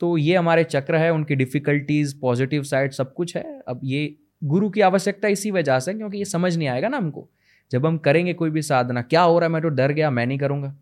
तो 0.00 0.16
ये 0.18 0.36
हमारे 0.36 0.64
चक्र 0.64 0.96
है 0.96 1.12
उनकी 1.12 1.34
डिफ़िकल्टीज 1.34 2.12
पॉजिटिव 2.20 2.62
साइड 2.62 2.92
सब 2.92 3.12
कुछ 3.14 3.36
है। 3.36 3.44
अब 3.68 3.80
ये 3.84 4.14
गुरु 4.42 4.68
की 4.70 4.80
आवश्यकता 4.80 5.28
इसी 5.28 5.50
वजह 5.50 5.78
से 5.78 5.94
क्योंकि 5.94 6.18
ये 6.18 6.24
समझ 6.24 6.56
नहीं 6.56 6.68
आएगा 6.68 6.88
ना 6.88 6.96
हमको। 6.96 7.28
जब 7.70 7.86
हम 7.86 7.98
करेंगे 7.98 8.32
कोई 8.34 8.50
भी 8.50 8.62
साधना 8.62 9.02
क्या 9.02 9.22
हो 9.22 9.38
रहा 9.38 9.46
है 9.46 9.52
मैं 9.52 9.62
तो 9.62 9.68
डर 9.68 9.92
गया 9.92 10.10
मैं 10.10 10.26
नहीं 10.26 10.38
करूँगा। 10.38 10.74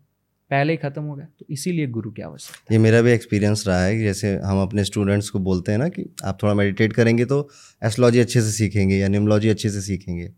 पहले 0.51 0.73
ही 0.73 0.77
खत्म 0.77 1.01
हो 1.01 1.15
गया 1.15 1.25
तो 1.39 1.45
इसीलिए 1.49 1.87
गुरु 1.87 2.11
की 2.11 2.21
आवश्यकता 2.21 2.73
ये 2.73 2.79
मेरा 2.79 3.01
भी 3.01 3.11
एक्सपीरियंस 3.11 3.63
रहा 3.67 3.83
है 3.83 3.97
कि 3.97 4.03
जैसे 4.03 4.33
हम 4.45 4.61
अपने 4.61 4.83
स्टूडेंट्स 4.83 5.29
को 5.29 5.39
बोलते 5.39 5.71
हैं 5.71 5.79
ना 5.79 5.87
कि 5.87 6.05
आप 6.25 6.37
थोड़ा 6.43 6.53
मेडिटेट 6.53 6.93
करेंगे 6.93 7.25
तो 7.25 7.47
एस्ट्रोलॉजी 7.83 8.19
अच्छे 8.19 8.41
से 8.41 8.51
सीखेंगे 8.51 8.97
या 8.97 9.07
न्यूमलॉजी 9.07 9.49
अच्छे 9.49 9.69
से 9.69 9.81
सीखेंगे। 9.81 10.29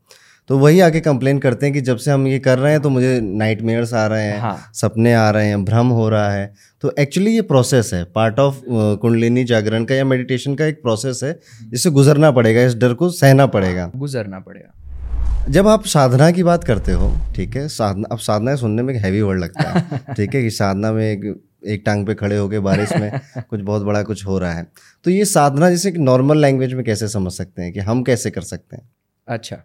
तो 0.50 0.58
वही 0.58 0.80
आके 0.80 1.00
कंप्लेन 1.00 1.40
करते 1.40 1.66
हैं 1.66 1.74
कि 1.74 1.82
जब 1.82 1.98
से 1.98 2.12
हम 2.12 2.28
ये 2.28 2.40
कर 2.40 2.60
रहे 2.60 2.72
हैं 2.72 2.82
तो 2.82 2.90
मुझे 2.90 3.20
नाइट 3.22 3.62
मेयर्स 3.62 3.94
आ 3.94 4.06
रहे 4.08 4.24
हैं 4.24 4.40
हाँ। 4.40 4.72
सपने 4.74 5.14
आ 5.14 5.30
रहे 5.30 5.48
हैं 5.48 5.64
भ्रम 5.66 5.88
हो 5.90 6.10
रहा 6.10 6.32
है। 6.32 6.54
तो 6.84 6.94
एक्चुअली 7.00 7.36
ये 7.36 7.42
प्रोसेस 7.44 7.94
है 7.94 8.04
पार्ट 8.16 8.40
ऑफ़ 8.40 8.62
कुंडलिनी 8.68 9.44
जागरण 9.44 9.86
का 9.86 9.96
या 9.96 10.06
मेडिटेशन 10.06 10.56
का 10.56 10.66
एक 10.66 10.82
प्रोसेस 10.82 11.20
है 11.24 11.40
जिससे 11.64 11.90
गुजरना 11.90 12.32
पड़ेगा 12.32 12.64
इस 12.64 12.76
डर 12.76 12.94
को 12.94 13.10
सहना 13.12 13.46
पड़ेगा। 13.48 13.92
गुजरना 13.96 14.40
पड़ेगा। 14.40 14.74
जब 15.50 15.68
आप 15.68 15.86
साधना 15.86 16.32
की 16.32 16.44
बात 16.44 16.64
करते 16.64 16.92
हो 16.92 17.12
ठीक 17.36 17.56
है 17.56 17.68
साधना 17.68 18.08
अब 18.12 18.18
साधना 18.18 18.56
सुनने 18.56 18.84
में 18.84 18.94
एक 18.94 19.02
हैवी 19.02 19.22
वर्ड 19.22 19.40
लगता 19.40 19.70
है 19.70 19.98
ठीक 20.16 20.36
है 20.36 20.42
कि 20.42 20.50
साधना 20.50 20.92
में 20.92 21.12
एक 21.12 21.42
एक 21.68 21.84
टांग 21.86 22.08
पे 22.08 22.14
खड़े 22.14 22.38
होके 22.38 22.60
बारिश 22.60 22.94
में 22.94 23.12
कुछ 23.50 23.62
बहुत 23.62 23.82
बड़ा 23.82 24.04
कुछ 24.04 24.26
हो 24.26 24.40
रहा 24.40 24.54
है। 24.54 24.68
तो 25.04 25.12
ये 25.12 25.26
साधना 25.26 25.70
जैसे 25.70 25.92
नॉर्मल 25.92 26.38
लैंग्वेज 26.38 26.74
में 26.74 26.84
कैसे 26.86 27.08
समझ 27.08 27.32
सकते 27.32 27.62
हैं 27.62 27.74
कि 27.74 27.80
हम 27.80 28.04
कैसे 28.04 28.32
कर 28.32 28.42
सकते 28.42 28.76
हैं? 28.76 28.90
अच्छा। 29.28 29.58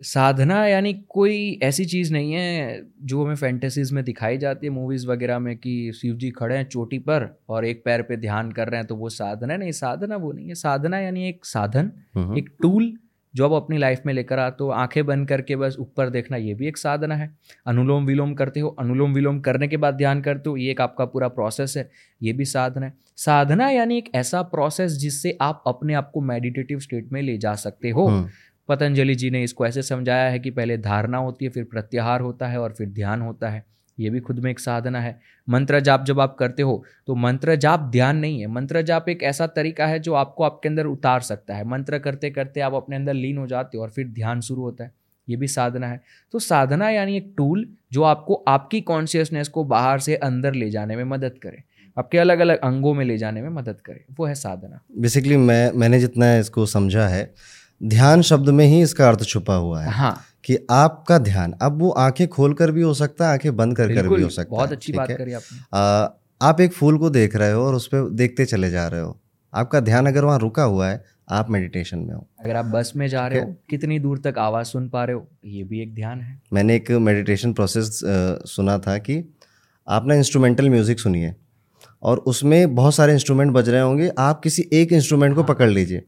साधना 0.00 0.66
यानी 0.66 0.92
कोई 1.08 1.58
ऐसी 1.62 1.84
चीज़ 1.84 2.12
नहीं 2.12 2.32
है 2.32 2.82
जो 3.02 3.24
हमें 3.24 3.34
फैंटेसीज 3.34 3.92
में 3.92 4.04
दिखाई 4.04 4.38
जाती 4.38 4.66
है 4.66 4.72
मूवीज़ 4.72 5.06
वगैरह 5.06 5.38
में 5.38 5.56
कि 5.56 5.92
शिव 5.94 6.16
जी 6.16 6.30
खड़े 6.30 6.56
हैं 6.56 6.64
चोटी 6.64 6.98
पर 6.98 7.40
और 7.48 7.64
एक 7.64 7.82
पैर 7.84 8.02
पे 8.02 8.16
ध्यान 8.16 8.52
कर 8.52 8.68
रहे 8.68 8.78
हैं 8.78 8.86
तो 8.86 8.96
वो 8.96 9.08
साधना 9.08 9.52
है। 9.52 9.58
नहीं 9.58 9.72
साधना 9.72 10.16
वो 10.16 10.32
नहीं 10.32 10.48
है। 10.48 10.54
साधना 10.54 10.98
यानी 10.98 11.28
एक 11.28 11.44
साधन 11.44 11.90
हम्म, 12.14 12.38
एक 12.38 12.50
टूल 12.62 12.92
जो 13.34 13.44
आप 13.46 13.52
अपनी 13.52 13.78
लाइफ 13.78 14.02
में 14.06 14.14
लेकर 14.14 14.38
आते 14.38 14.64
हो 14.64 14.70
आँखें 14.70 15.04
बंद 15.06 15.28
करके 15.28 15.56
बस 15.56 15.76
ऊपर 15.80 16.10
देखना 16.10 16.36
ये 16.36 16.54
भी 16.54 16.68
एक 16.68 16.76
साधना 16.76 17.14
है। 17.14 17.30
अनुलोम 17.66 18.06
विलोम 18.06 18.34
करते 18.34 18.60
हो 18.60 18.68
अनुलोम 18.68 19.14
विलोम 19.14 19.40
करने 19.40 19.68
के 19.68 19.76
बाद 19.76 19.94
ध्यान 19.94 20.20
करते 20.22 20.50
हो 20.50 20.56
ये 20.56 20.70
एक 20.70 20.80
आपका 20.80 21.04
पूरा 21.04 21.28
प्रोसेस 21.28 21.76
है 21.76 21.90
ये 22.22 22.32
भी 22.32 22.44
साधना 22.44 22.86
है। 22.86 22.94
साधना 23.16 23.68
यानी 23.70 23.98
एक 23.98 24.10
ऐसा 24.14 24.42
प्रोसेस 24.42 24.92
जिससे 24.92 25.38
आप 25.40 25.62
अपने 25.66 25.94
आप 25.94 26.10
को 26.14 26.20
मेडिटेटिव 26.20 26.78
स्टेट 26.78 27.12
में 27.12 27.22
ले 27.22 27.38
जा 27.38 27.54
सकते 27.54 27.90
हो। 27.90 28.06
हम्म, 28.06 28.28
पतंजलि 28.68 29.14
जी 29.14 29.30
ने 29.30 29.42
इसको 29.42 29.66
ऐसे 29.66 29.82
समझाया 29.82 30.30
है 30.30 30.38
कि 30.38 30.50
पहले 30.50 30.78
धारणा 30.78 31.18
होती 31.18 31.44
है 31.44 31.50
फिर 31.50 31.64
प्रत्याहार 31.64 32.20
होता 32.20 32.46
है 32.46 32.58
और 32.58 32.72
फिर 32.72 32.88
ध्यान 32.88 33.20
होता 33.20 33.48
है। 33.48 33.73
ये 33.98 34.10
भी 34.10 34.20
खुद 34.20 34.38
में 34.38 34.50
एक 34.50 34.60
साधना 34.60 35.00
है। 35.00 35.18
मंत्र 35.48 35.80
जाप 35.80 36.04
जब 36.04 36.20
आप 36.20 36.36
करते 36.36 36.62
हो 36.62 36.82
तो 37.06 37.14
मंत्र 37.14 37.56
जाप 37.56 37.80
ध्यान 37.80 38.16
नहीं 38.16 38.40
है। 38.40 38.46
मंत्र 38.46 38.82
जाप 38.82 39.08
एक 39.08 39.22
ऐसा 39.22 39.46
तरीका 39.46 39.86
है 39.86 39.98
जो 39.98 40.14
आपको 40.14 40.44
आपके 40.44 40.68
अंदर 40.68 40.86
उतार 40.86 41.20
सकता 41.20 41.54
है। 41.54 41.64
मंत्र 41.64 41.98
करते 41.98 42.30
करते 42.30 42.60
आप 42.60 42.74
अपने 42.74 42.96
अंदर 42.96 43.14
लीन 43.14 43.38
हो 43.38 43.46
जाते 43.46 43.78
हो 43.78 43.82
और 43.82 43.90
फिर 43.90 44.08
ध्यान 44.08 44.40
शुरू 44.40 44.62
होता 44.62 44.84
है। 44.84 44.92
ये 45.28 45.36
भी 45.36 45.48
साधना 45.48 45.86
है। 45.86 46.00
तो 46.32 46.38
साधना 46.38 46.90
यानी 46.90 47.16
एक 47.16 47.32
टूल 47.36 47.66
जो 47.92 48.02
आपको 48.02 48.42
आपकी 48.48 48.80
कॉन्शियसनेस 48.80 49.48
को 49.48 49.64
बाहर 49.64 49.98
से 49.98 50.16
अंदर 50.16 50.54
ले 50.54 50.70
जाने 50.70 50.96
में 50.96 51.04
मदद 51.04 51.38
करे। 51.42 51.62
आपके 51.96 52.18
अलग 52.18 52.38
अलग 52.38 52.58
अंगों 52.58 52.94
में 52.94 53.04
ले 53.04 53.16
जाने 53.18 53.42
में 53.42 53.48
मदद 53.48 53.80
करे। 53.80 54.04
वो 54.18 54.26
है 54.26 54.34
साधना। 54.34 54.80
बेसिकली 54.98 55.36
मैं 55.36 55.72
मैंने 55.72 56.00
जितना 56.00 56.34
इसको 56.36 56.66
समझा 56.66 57.06
है 57.08 57.32
ध्यान 57.80 58.22
शब्द 58.22 58.48
में 58.48 58.64
ही 58.66 58.80
इसका 58.82 59.08
अर्थ 59.08 59.24
छुपा 59.24 59.54
हुआ 59.54 59.82
है। 59.82 59.90
हाँ। 59.90 60.16
कि 60.44 60.56
आपका 60.70 61.18
ध्यान 61.18 61.54
अब 61.62 61.78
वो 61.80 61.90
आँखें 61.90 62.26
खोल 62.28 62.54
कर 62.54 62.70
भी 62.70 62.82
हो 62.82 62.94
सकता 62.94 63.26
है 63.26 63.32
आँखें 63.32 63.56
बंद 63.56 63.76
कर 63.76 63.94
कर 63.94 64.08
भी 64.08 64.22
हो 64.22 64.28
सकता 64.28 64.50
बहुत 64.50 64.72
अच्छी 64.72 64.92
बात 64.92 65.10
है? 65.10 65.16
करी 65.16 65.32
आपने। 65.32 65.58
आ, 65.74 66.08
आप 66.42 66.60
एक 66.60 66.72
फूल 66.72 66.98
को 66.98 67.10
देख 67.10 67.36
रहे 67.36 67.52
हो 67.52 67.62
और 67.62 67.74
उस 67.74 67.86
पर 67.86 68.08
देखते 68.10 68.44
चले 68.44 68.70
जा 68.70 68.86
रहे 68.88 69.00
हो। 69.00 69.18
आपका 69.52 69.80
ध्यान 69.80 70.06
अगर 70.06 70.24
वहाँ 70.24 70.38
रुका 70.38 70.62
हुआ 70.62 70.88
है 70.88 71.02
आप 71.30 71.50
मेडिटेशन 71.50 71.98
में 71.98 72.14
हो। 72.14 72.26
अगर 72.40 72.56
आप 72.56 72.64
बस 72.64 72.92
में 72.96 73.06
जा 73.08 73.26
रहे 73.26 73.40
हो? 73.40 73.54
कितनी 73.70 73.98
दूर 73.98 74.18
तक 74.18 74.38
आवाज़ 74.38 74.66
सुन 74.66 74.88
पा 74.88 75.04
रहे 75.04 75.16
हो 75.16 75.26
ये 75.44 75.62
भी 75.64 75.80
एक 75.82 75.94
ध्यान 75.94 76.20
है। 76.20 76.40
मैंने 76.52 76.76
एक 76.76 76.90
मेडिटेशन 76.90 77.52
प्रोसेस 77.52 78.00
सुना 78.46 78.78
था 78.78 78.98
कि 78.98 79.22
आप 79.88 80.06
ना 80.06 80.14
इंस्ट्रूमेंटल 80.14 80.68
म्यूज़िक 80.70 81.00
सुनिए 81.00 81.34
और 82.02 82.18
उसमें 82.18 82.74
बहुत 82.74 82.94
सारे 82.94 83.12
इंस्ट्रूमेंट 83.12 83.52
बज 83.52 83.68
रहे 83.68 83.80
होंगे 83.80 84.10
आप 84.18 84.40
किसी 84.40 84.68
एक 84.72 84.92
इंस्ट्रूमेंट 84.92 85.34
को 85.34 85.40
हाँ। 85.40 85.48
पकड़ 85.48 85.68
लीजिए 85.70 86.02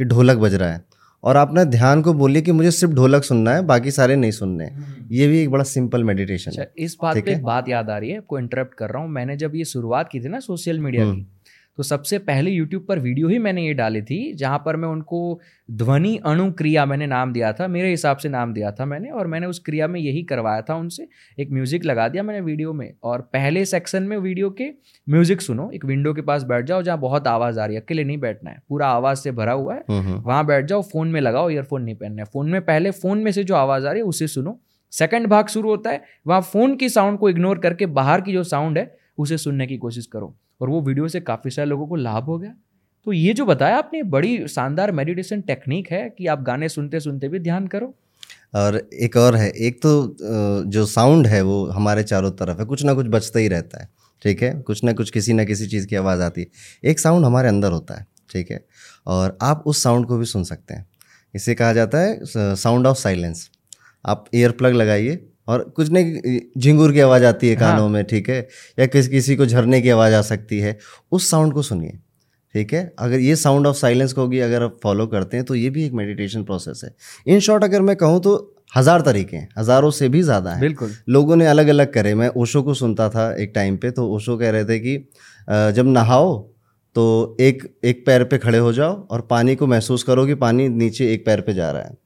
कि 0.00 0.04
ढोलक 0.04 0.36
बज 0.36 0.54
रहा 0.54 0.70
है। 0.70 0.84
और 1.24 1.36
आपने 1.36 1.54
ना 1.54 1.64
ध्यान 1.64 2.02
को 2.02 2.12
बोलिए 2.12 2.42
कि 2.42 2.52
मुझे 2.52 2.70
सिर्फ़ 2.70 2.94
ढोलक 2.94 3.24
सुनना 3.24 3.54
है 3.54 3.62
बाकी 3.62 3.90
सारे 3.90 4.16
नहीं 4.16 4.30
सुनने। 4.30 4.64
हम्म। 4.64 5.08
ये 5.10 5.28
भी 5.28 5.42
एक 5.42 5.50
बड़ा 5.50 5.64
सिंपल 5.64 6.04
मेडिटेशन 6.04 6.50
अच्छा, 6.50 6.62
है। 6.62 6.72
इस 6.78 6.96
बात 7.02 7.16
पे 7.16 7.36
बात 7.36 7.68
याद 7.68 7.90
आ 7.90 7.98
रही 7.98 8.10
है 8.10 8.16
आपको 8.16 8.38
इंटरप्ट 8.38 8.74
कर 8.74 8.90
रहा 8.90 9.02
हूँ। 9.02 9.10
मैंने 9.10 9.36
जब 9.36 9.52
ये 9.54 9.64
शुरुआत 9.64 10.08
की 10.12 10.20
थी 10.20 10.28
ना 10.28 10.40
सोशल 10.40 10.78
मीडिया 10.78 11.04
की 11.04 11.26
तो 11.78 11.82
सबसे 11.82 12.18
पहले 12.20 12.50
यूट्यूब 12.50 12.84
पर 12.86 12.98
वीडियो 12.98 13.28
ही 13.28 13.38
मैंने 13.38 13.64
ये 13.64 13.74
डाली 13.74 14.00
थी 14.02 14.18
जहाँ 14.34 14.58
पर 14.64 14.76
मैं 14.76 14.88
उनको 14.88 15.40
ध्वनि 15.72 16.16
अणु 16.26 16.50
क्रिया 16.52 16.84
मैंने 16.86 17.06
नाम 17.06 17.32
दिया 17.32 17.52
था 17.52 17.68
मेरे 17.68 17.90
हिसाब 17.90 18.16
से 18.16 18.28
नाम 18.28 18.52
दिया 18.52 18.70
था 18.70 18.84
मैंने 18.84 19.10
और 19.10 19.26
मैंने 19.26 19.46
उस 19.46 19.58
क्रिया 19.60 19.86
में 19.88 19.98
यही 20.00 20.22
करवाया 20.24 20.62
था 20.62 20.74
उनसे 20.74 21.06
एक 21.38 21.50
म्यूज़िक 21.52 21.84
लगा 21.84 22.08
दिया 22.08 22.22
मैंने 22.22 22.40
वीडियो 22.40 22.72
में 22.72 22.92
और 23.02 23.20
पहले 23.32 23.64
सेक्शन 23.66 24.02
में 24.02 24.16
वीडियो 24.18 24.50
के 24.50 24.68
म्यूज़िक 25.06 25.40
सुनो 25.40 25.70
एक 25.74 25.84
विंडो 25.84 26.12
के 26.14 26.22
पास 26.22 26.42
बैठ 26.44 26.64
जाओ 26.64 26.82
जहाँ 26.82 26.98
बहुत 27.00 27.26
आवाज़ 27.28 27.60
आ 27.60 27.64
रही 27.66 27.76
है 27.76 27.82
अकेले 27.82 28.04
नहीं 28.04 28.18
बैठना 28.18 28.50
है 28.50 28.62
पूरा 28.68 28.88
आवाज़ 28.90 29.18
से 29.18 29.32
भरा 29.32 29.52
हुआ 29.52 29.74
है 29.74 29.80
हम्म, 29.80 30.00
हम्म। 30.00 30.20
वहाँ 30.20 30.44
बैठ 30.46 30.66
जाओ 30.66 30.82
फ़ोन 30.82 31.08
में 31.08 31.20
लगाओ 31.20 31.50
ईयरफोन 31.50 31.82
नहीं 31.82 31.94
पहनना 31.94 32.22
है 32.22 32.28
फ़ोन 32.32 32.50
में 32.50 32.60
पहले 32.62 32.90
फ़ोन 32.92 33.18
में 33.18 33.32
से 33.32 33.44
जो 33.44 33.54
आवाज़ 33.56 33.86
आ 33.86 33.90
रही 33.90 34.00
है 34.00 34.06
उसे 34.06 34.28
सुनो 34.28 34.58
सेकंड 34.92 35.26
भाग 35.26 35.48
शुरू 35.48 35.68
होता 35.68 35.90
है 35.90 36.04
वहाँ 36.26 36.40
फ़ोन 36.42 36.76
की 36.76 36.88
साउंड 36.90 37.18
को 37.18 37.28
इग्नोर 37.30 37.58
करके 37.58 37.86
बाहर 37.94 38.20
की 38.20 38.32
जो 38.32 38.42
साउंड 38.46 38.78
है 38.78 38.90
उसे 39.18 39.38
सुनने 39.38 39.66
की 39.66 39.76
कोशिश 39.78 40.06
करो 40.06 40.34
और 40.62 40.68
वो 40.68 40.80
वीडियो 40.80 41.08
से 41.08 41.20
काफ़ी 41.22 41.50
सारे 41.50 41.68
लोगों 41.68 41.86
को 41.86 41.96
लाभ 41.96 42.24
हो 42.24 42.38
गया। 42.38 42.54
तो 43.06 43.12
ये 43.12 43.32
जो 43.34 43.44
बताया 43.46 43.76
आपने, 43.76 44.02
बड़ी 44.02 44.46
शानदार 44.48 44.92
मेडिटेशन 44.92 45.40
टेक्निक 45.40 45.90
है 45.90 46.08
कि 46.10 46.26
आप 46.26 46.42
गाने 46.42 46.68
सुनते 46.68 47.00
सुनते 47.00 47.28
भी 47.28 47.38
ध्यान 47.38 47.66
करो। 47.66 47.94
और 48.54 48.76
एक 48.94 49.16
और 49.16 49.36
है, 49.36 49.48
एक 49.50 49.82
तो 49.82 50.16
जो 50.66 50.84
साउंड 50.86 51.26
है 51.26 51.40
वो 51.42 51.64
हमारे 51.68 52.02
चारों 52.04 52.30
तरफ़ 52.32 52.58
है, 52.58 52.64
कुछ 52.64 52.84
ना 52.84 52.94
कुछ 52.94 53.06
बचता 53.08 53.38
ही 53.38 53.48
रहता 53.48 53.82
है, 53.82 53.88
ठीक 54.22 54.42
है? 54.42 54.52
कुछ 54.60 54.84
ना 54.84 54.92
कुछ 54.92 55.10
किसी 55.10 55.32
ना 55.32 55.44
किसी 55.44 55.66
चीज़ 55.66 55.86
की 55.86 55.96
आवाज़ 55.96 56.20
आती 56.22 56.40
है। 56.40 56.46
एक 56.84 57.00
साउंड 57.00 57.24
हमारे 57.24 57.48
अंदर 57.48 57.72
होता 57.72 57.94
है, 57.94 58.06
ठीक 58.30 58.50
है? 58.50 58.64
और 59.06 59.36
आप 59.42 59.62
उस 59.66 59.82
साउंड 59.82 60.06
को 60.06 60.18
भी 60.18 60.26
सुन 60.26 60.44
सकते 60.44 60.74
हैं। 60.74 60.86
इसे 61.34 61.54
कहा 61.54 61.72
जाता 61.72 61.98
है 61.98 62.18
साउंड 62.56 62.86
ऑफ़ 62.86 62.98
साइलेंस 62.98 63.48
आप 64.04 64.24
ईयर 64.34 64.50
प्लग 64.52 64.74
लगाइए 64.74 65.14
और 65.48 65.62
कुछ 65.76 65.90
नहीं 65.90 66.38
झिंगुर 66.58 66.92
की 66.92 67.00
आवाज़ 67.00 67.24
आती 67.24 67.48
है 67.48 67.56
कानों 67.56 67.80
हाँ। 67.80 67.88
में 67.88 68.04
ठीक 68.06 68.28
है? 68.30 68.46
या 68.78 68.86
किस 68.86 69.08
किसी 69.08 69.36
को 69.36 69.46
झरने 69.46 69.80
की 69.80 69.90
आवाज़ 69.90 70.14
आ 70.14 70.20
सकती 70.24 70.58
है 70.60 70.78
उस 71.12 71.30
साउंड 71.30 71.52
को 71.52 71.62
सुनिए 71.64 71.98
ठीक 72.54 72.72
है? 72.74 72.92
अगर 72.98 73.18
ये 73.20 73.36
साउंड 73.36 73.66
ऑफ़ 73.66 73.76
साइलेंस 73.76 74.12
को 74.12 74.26
भी 74.26 74.40
अगर 74.40 74.62
आप 74.62 74.76
फॉलो 74.82 75.06
करते 75.08 75.36
हैं 75.36 75.46
तो 75.46 75.54
ये 75.54 75.70
भी 75.70 75.84
एक 75.84 75.92
मेडिटेशन 75.94 76.44
प्रोसेस 76.44 76.80
है। 76.84 76.94
इन 77.26 77.40
शॉर्ट 77.40 77.64
अगर 77.64 77.82
मैं 77.82 77.96
कहूँ 77.96 78.20
तो 78.22 78.34
हज़ार 78.76 79.00
तरीके 79.00 79.36
हैं 79.36 79.48
हज़ारों 79.58 79.90
से 79.90 80.08
भी 80.08 80.22
ज़्यादा 80.22 80.50
हैं। 80.50 80.60
बिल्कुल। 80.60 80.92
लोगों 81.08 81.36
ने 81.36 81.46
अलग 81.46 81.68
अलग 81.68 81.92
करे 81.92 82.14
मैं 82.14 82.28
ओशो 82.36 82.62
को 82.62 82.74
सुनता 82.74 83.08
था 83.08 83.32
एक 83.36 83.52
टाइम 83.54 83.76
पे 83.76 83.90
तो 83.90 84.08
ओशो 84.10 84.36
कह 84.38 84.50
रहे 84.50 84.64
थे 84.64 84.78
कि 84.78 84.96
जब 85.48 85.86
नहाओ 85.88 86.36
तो 86.96 87.36
एक 87.40 87.62
एक 87.84 88.04
पैर 88.06 88.24
पे 88.24 88.38
खड़े 88.38 88.58
हो 88.58 88.72
जाओ 88.72 88.94
और 89.06 89.20
पानी 89.20 89.54
को 89.56 89.66
महसूस 89.66 90.02
करो 90.02 90.26
कि 90.26 90.34
पानी 90.36 90.68
नीचे 90.70 91.12
एक 91.12 91.24
पैर 91.26 91.40
पे 91.40 91.54
जा 91.54 91.70
रहा 91.70 91.82
है। 91.82 91.96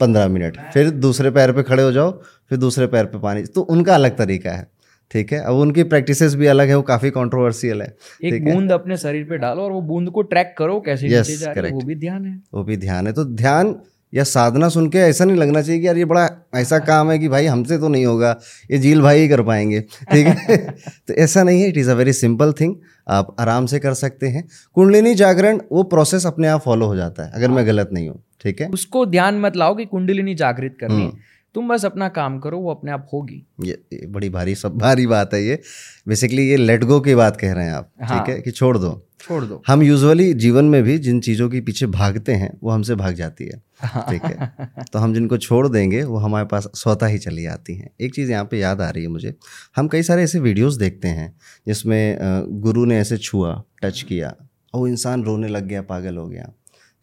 पंद्रह 0.00 0.28
मिनट। 0.28 0.56
फिर 0.74 0.90
दूसरे 0.90 1.30
पैर 1.30 1.52
पे 1.52 1.62
खड़े 1.62 1.82
हो 1.82 1.92
जाओ 1.92 2.10
फिर 2.50 2.58
दूसरे 2.58 2.86
पैर 2.86 3.04
पे 3.04 3.18
पानी। 3.18 3.42
तो 3.44 3.60
उनका 3.60 3.94
अलग 3.94 4.16
तरीका 4.16 4.50
है 4.50 4.66
ठीक 5.10 5.32
है? 5.32 5.38
अब 5.40 5.54
उनकी 5.56 5.82
प्रैक्टिसेस 5.84 6.34
भी 6.34 6.46
अलग 6.46 6.68
है 6.68 6.74
वो 6.74 6.82
काफ़ी 6.82 7.10
कंट्रोवर्शियल 7.10 7.82
है 7.82 7.94
एक 8.24 8.44
बूंद 8.44 8.72
अपने 8.72 8.96
शरीर 8.96 9.24
पे 9.24 9.38
डालो 9.38 9.62
और 9.62 9.72
वो 9.72 9.80
बूंद 9.82 10.10
को 10.10 10.22
ट्रैक 10.22 10.54
करो 10.58 10.80
कैसे 10.80 11.08
yes, 11.08 11.30
जा 11.40 11.52
रही 11.52 11.66
है 11.66 11.72
वो 11.72 11.80
भी 11.80 11.94
ध्यान 11.94 12.24
है। 12.26 12.40
वो 12.54 12.62
भी 12.64 12.76
ध्यान 12.76 13.06
है। 13.06 13.12
तो 13.12 13.24
ध्यान 13.24 13.74
या 14.12 14.24
साधना 14.24 14.68
सुन 14.68 14.88
के 14.90 14.98
ऐसा 14.98 15.24
नहीं 15.24 15.36
लगना 15.36 15.62
चाहिए 15.62 15.80
कि 15.80 15.86
यार 15.86 15.96
ये 15.98 16.04
बड़ा 16.04 16.28
ऐसा 16.54 16.78
काम 16.78 17.10
है 17.10 17.18
कि 17.18 17.28
भाई 17.28 17.46
हमसे 17.46 17.78
तो 17.78 17.88
नहीं 17.88 18.06
होगा 18.06 18.30
ये 18.70 18.78
झील 18.78 19.02
भाई 19.02 19.20
ही 19.20 19.28
कर 19.28 19.42
पाएँगे 19.42 19.80
ठीक 20.12 20.26
है? 20.26 20.56
तो 21.08 21.14
ऐसा 21.14 21.42
नहीं 21.42 21.62
है। 21.62 21.68
It 21.68 21.76
is 21.76 21.90
a 21.90 21.94
very 21.94 22.12
simple 22.12 22.52
thing 22.52 22.74
आप 23.08 23.36
आराम 23.40 23.66
से 23.66 23.78
कर 23.78 23.94
सकते 23.94 24.28
हैं। 24.28 24.48
कुंडलिनी 24.74 25.14
जागरण 25.14 25.60
वो 25.72 25.82
प्रोसेस 25.92 26.26
अपने 26.26 26.48
आप 26.48 26.60
फॉलो 26.60 26.86
हो 26.86 26.96
जाता 26.96 27.24
है 27.24 27.32
अगर 27.34 27.50
मैं 27.50 27.66
गलत 27.66 27.90
नहीं 27.92 28.08
हूँ। 28.08 28.22
ठीक 28.40 28.60
है? 28.60 28.68
उसको 28.68 29.06
ध्यान 29.06 29.40
मत 29.40 29.56
लाओ 29.56 29.74
कि 29.74 29.84
कुंडलिनी 29.84 30.34
जागृत 30.34 30.76
करनी 30.80 30.94
है। 30.94 31.06
हम्म। 31.08 31.18
तुम 31.54 31.68
बस 31.68 31.84
अपना 31.84 32.08
काम 32.08 32.38
करो 32.38 32.58
वो 32.58 32.70
अपने 32.70 32.90
आप 32.90 33.08
होगी। 33.12 33.46
ये, 33.64 33.82
ये 33.92 34.06
बड़ी 34.06 34.28
भारी 34.30 34.54
सब 34.54 34.76
भारी 34.78 35.06
बात 35.06 35.34
है 35.34 35.44
ये। 35.44 35.60
बेसिकली 36.08 36.48
ये 36.48 36.56
लेट 36.56 36.84
गो 36.84 37.00
की 37.00 37.14
बात 37.14 37.36
कह 37.36 37.52
रहे 37.52 37.64
हैं 37.64 37.72
आप 37.72 37.92
हाँ, 38.02 38.24
ठीक 38.24 38.34
है। 38.36 38.42
कि 38.42 38.50
छोड़ 38.50 38.78
दो। 38.78 39.06
छोड़ 39.20 39.44
दो। 39.44 39.62
हम 39.66 39.82
यूजुअली 39.82 40.34
जीवन 40.34 40.64
में 40.64 40.82
भी 40.82 40.98
जिन 40.98 41.20
चीज़ों 41.20 41.48
के 41.50 41.60
पीछे 41.60 41.86
भागते 41.86 42.32
हैं 42.32 42.58
वो 42.62 42.70
हमसे 42.70 42.94
भाग 42.94 43.14
जाती 43.14 43.44
है 43.44 43.62
ठीक 44.10 44.24
है? 44.24 44.52
तो 44.92 44.98
हम 44.98 45.14
जिनको 45.14 45.36
छोड़ 45.38 45.68
देंगे 45.68 46.02
वो 46.02 46.16
हमारे 46.18 46.46
पास 46.46 46.68
स्वतः 46.74 47.06
ही 47.06 47.18
चली 47.18 47.46
आती 47.46 47.74
हैं। 47.74 47.90
एक 48.00 48.14
चीज़ 48.14 48.30
यहाँ 48.30 48.44
पे 48.44 48.58
याद 48.58 48.80
आ 48.80 48.90
रही 48.90 49.02
है 49.02 49.08
मुझे। 49.08 49.34
हम 49.76 49.88
कई 49.88 50.02
सारे 50.02 50.22
ऐसे 50.22 50.40
वीडियोस 50.40 50.74
देखते 50.74 51.08
हैं 51.08 51.36
जिसमें 51.66 52.18
गुरु 52.60 52.84
ने 52.84 52.98
ऐसे 52.98 53.16
छुआ 53.16 53.62
टच 53.82 54.02
किया 54.02 54.28
और 54.74 54.80
वो 54.80 54.88
इंसान 54.88 55.24
रोने 55.24 55.48
लग 55.48 55.66
गया 55.66 55.82
पागल 55.82 56.16
हो 56.16 56.28
गया 56.28 56.52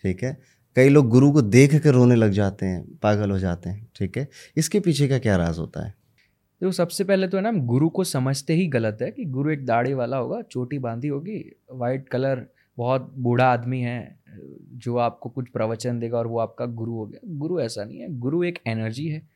ठीक 0.04 0.24
है? 0.24 0.57
कई 0.78 0.90
लोग 0.90 1.10
गुरु 1.10 1.32
को 1.32 1.42
देख 1.42 1.84
कर 1.84 1.94
रोने 1.94 2.16
लग 2.16 2.32
जाते 2.32 2.66
हैं, 2.66 2.98
पागल 2.98 3.32
हो 3.32 3.40
जाते 3.40 3.70
हैं, 3.70 3.88
ठीक 3.96 4.18
है? 4.18 4.28
इसके 4.58 4.80
पीछे 4.80 5.08
का 5.08 5.20
क्या 5.20 5.36
राज 5.36 5.60
होता 5.60 5.86
है? 5.86 5.90
देखो, 6.62 6.72
सबसे 6.72 7.04
पहले 7.04 7.28
तो 7.28 7.38
है 7.38 7.44
ना 7.44 7.52
गुरु 7.52 7.90
को 7.90 8.04
समझते 8.04 8.54
ही 8.54 8.68
गलत 8.68 8.98
है 9.02 9.12
कि 9.12 9.26
गुरु 9.26 9.52
एक 9.52 9.66
दाढ़ी 9.66 9.94
वाला 9.94 10.18
होगा, 10.18 10.42
चोटी 10.42 10.80
बांधी 10.80 11.08
होगी 11.08 11.52
वाइट 11.72 12.10
कलर 12.10 12.48
बहुत 12.78 13.14
बूढ़ा 13.18 13.46
आदमी 13.46 13.82
है, 13.82 14.20
जो 14.74 14.98
आपको 14.98 15.30
कुछ 15.30 15.50
प्रवचन 15.50 16.00
देगा 16.00 16.18
और 16.18 16.28
वो 16.28 16.40
आपका 16.40 16.66
गुरु 16.66 16.94
हो 16.94 17.06
गया। 17.06 17.20
गुरु 17.26 17.60
ऐसा 17.60 17.84
नहीं 17.84 18.00
है, 18.00 18.20
गुरु 18.20 18.44
एक 18.44 18.60
एनर्जी 18.68 19.08
है, 19.08 19.28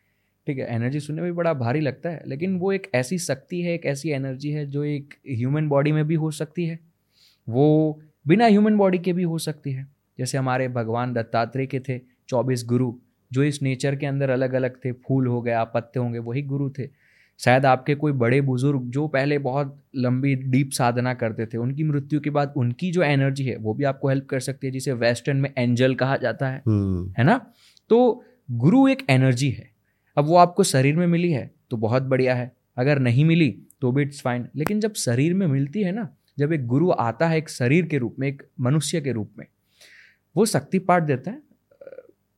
ठीक 0.47 0.57
है? 0.57 0.65
एनर्जी 0.65 0.99
सुनने 0.99 1.21
में 1.21 1.31
भी 1.31 1.37
बड़ा 1.37 1.53
भारी 1.53 1.79
लगता 1.79 2.09
है, 2.09 2.23
लेकिन 2.27 2.57
वो 2.59 2.71
एक 2.71 2.91
ऐसी 2.95 3.17
शक्ति 3.17 3.61
है, 3.61 3.73
एक 3.73 3.85
ऐसी 3.85 4.09
एनर्जी 4.09 4.51
है, 4.51 4.65
जो 4.65 4.83
एक 4.83 5.13
ह्यूमन 5.31 5.69
बॉडी 5.69 5.91
में 5.91 6.07
भी 6.07 6.15
हो 6.15 6.31
सकती 6.31 6.65
है, 6.65 6.79
वो 7.49 7.99
बिना 8.27 8.45
ह्यूमन 8.45 8.77
बॉडी 8.77 8.97
के 8.97 9.13
भी 9.13 9.23
हो 9.23 9.37
सकती 9.37 9.71
है। 9.71 10.00
जैसे 10.21 10.37
हमारे 10.37 10.67
भगवान 10.67 11.13
दत्तात्रेय 11.13 11.65
के 11.65 11.79
थे 11.79 11.99
चौबीस 12.29 12.63
गुरु 12.65 12.93
जो 13.33 13.43
इस 13.43 13.61
नेचर 13.61 13.95
के 13.95 14.05
अंदर 14.05 14.29
अलग 14.29 14.53
अलग 14.53 14.75
थे 14.85 14.91
फूल 14.91 15.27
हो 15.27 15.41
गया 15.41 15.63
पत्ते 15.63 15.99
होंगे 15.99 16.19
वही 16.19 16.41
गुरु 16.41 16.69
थे। 16.69 16.87
शायद 17.39 17.65
आपके 17.65 17.95
कोई 17.95 18.11
बड़े 18.11 18.41
बुज़ुर्ग 18.41 18.81
जो 18.81 19.07
पहले 19.07 19.37
बहुत 19.37 19.83
लंबी 19.95 20.35
डीप 20.35 20.69
साधना 20.69 21.13
करते 21.13 21.45
थे 21.45 21.57
उनकी 21.57 21.83
मृत्यु 21.83 22.19
के 22.19 22.29
बाद 22.29 22.53
उनकी 22.57 22.91
जो 22.91 23.03
एनर्जी 23.03 23.45
है 23.45 23.55
वो 23.57 23.73
भी 23.73 23.83
आपको 23.83 24.09
हेल्प 24.09 24.25
कर 24.25 24.39
सकती 24.39 24.67
है 24.67 24.73
जिसे 24.73 24.93
वेस्टर्न 24.93 25.37
में 25.37 25.49
एंजल 25.57 25.95
कहा 25.95 26.17
जाता 26.17 26.49
है। 26.49 26.61
हम्म। 26.67 27.13
है 27.17 27.23
ना? 27.23 27.39
तो 27.89 28.25
गुरु 28.51 28.87
एक 28.87 29.03
एनर्जी 29.09 29.49
है। 29.49 29.69
अब 30.17 30.25
वो 30.25 30.35
आपको 30.35 30.63
शरीर 30.63 30.95
में 30.95 31.07
मिली 31.07 31.31
है 31.31 31.51
तो 31.71 31.77
बहुत 31.77 32.03
बढ़िया 32.03 32.35
है। 32.35 32.51
अगर 32.77 32.99
नहीं 32.99 33.25
मिली 33.25 33.49
तो 33.81 33.91
भी 33.91 34.01
इट्स 34.01 34.21
फाइन 34.21 34.47
लेकिन 34.55 34.79
जब 34.79 34.93
शरीर 34.93 35.33
में 35.33 35.47
मिलती 35.47 35.83
है 35.83 35.91
ना 35.91 36.07
जब 36.39 36.53
एक 36.53 36.65
गुरु 36.67 36.91
आता 36.91 37.27
है 37.27 37.37
एक 37.37 37.49
शरीर 37.49 37.85
के 37.85 37.97
रूप 37.97 38.15
में 38.19 38.27
एक 38.27 38.43
मनुष्य 38.59 39.01
के 39.01 39.11
रूप 39.11 39.31
में 39.39 39.45
वो 40.35 40.45
शक्ति 40.47 40.79
पाठ 40.81 41.03
देते 41.03 41.29
हैं 41.29 41.41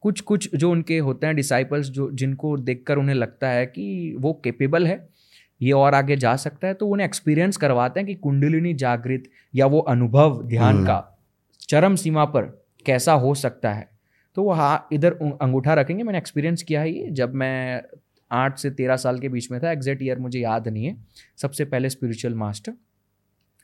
कुछ 0.03 0.21
कुछ 0.21 0.49
जो 0.55 0.71
उनके 0.71 0.97
होते 0.99 1.27
हैं 1.27 1.35
डिसाइपल्स 1.35 1.89
जो 1.89 2.09
जिनको 2.13 2.57
देखकर 2.59 2.97
उन्हें 2.97 3.15
लगता 3.15 3.49
है 3.49 3.65
कि 3.67 4.15
वो 4.17 4.33
केपेबल 4.43 4.87
है 4.87 4.97
ये 5.61 5.71
और 5.73 5.95
आगे 5.95 6.15
जा 6.17 6.35
सकता 6.37 6.67
है 6.67 6.73
तो 6.73 6.87
उन्हें 6.87 7.05
एक्सपीरियंस 7.05 7.57
करवाते 7.57 7.99
हैं 7.99 8.07
कि 8.07 8.15
कुंडलिनी 8.17 8.73
जागृत 8.75 9.29
या 9.53 9.65
वो 9.65 9.79
अनुभव 9.89 10.41
ध्यान 10.45 10.75
हम्म। 10.75 10.85
का 10.85 11.17
चरम 11.63 11.95
सीमा 11.95 12.25
पर 12.27 12.45
कैसा 12.85 13.13
हो 13.17 13.33
सकता 13.35 13.71
है 13.71 13.89
तो 14.37 14.43
वो 14.43 14.53
हाँ 14.53 14.87
इधर 14.93 15.13
अंगूठा 15.41 15.73
रखेंगे 15.73 16.03
मैंने 16.03 16.17
एक्सपीरियंस 16.17 16.63
किया 16.63 16.81
है 16.81 16.91
ये 16.91 17.09
जब 17.11 17.33
मैं 17.35 17.81
आठ 18.31 18.57
से 18.57 18.69
तेरह 18.71 18.95
साल 18.97 19.19
के 19.19 19.29
बीच 19.29 19.51
में 19.51 19.59
था 19.63 19.71
एग्जैक्ट 19.71 20.01
ईयर 20.01 20.19
मुझे 20.19 20.39
याद 20.39 20.67
नहीं 20.67 20.85
है 20.85 20.95
सबसे 21.37 21.65
पहले 21.65 21.89
स्पिरिचुअल 21.89 22.35
मास्टर 22.35 22.73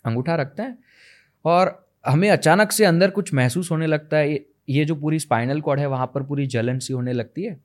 अंगूठा 0.05 0.35
रखते 0.35 0.63
हैं 0.63 0.77
और 1.45 1.77
हमें 2.09 2.29
अचानक 2.29 2.71
से 2.71 2.85
अंदर 2.85 3.09
कुछ 3.09 3.33
महसूस 3.33 3.71
होने 3.71 3.87
लगता 3.87 4.17
है 4.17 4.45
ये 4.69 4.85
जो 4.85 4.95
पूरी 4.95 5.19
स्पाइनल 5.19 5.61
कॉर्ड 5.61 5.79
है 5.79 5.87
वहाँ 5.87 6.11
पर 6.15 6.23
पूरी 6.23 6.45
जलन 6.47 6.79
सी 6.79 6.93
होने 6.93 7.13
लगती 7.13 7.43
है। 7.43 7.59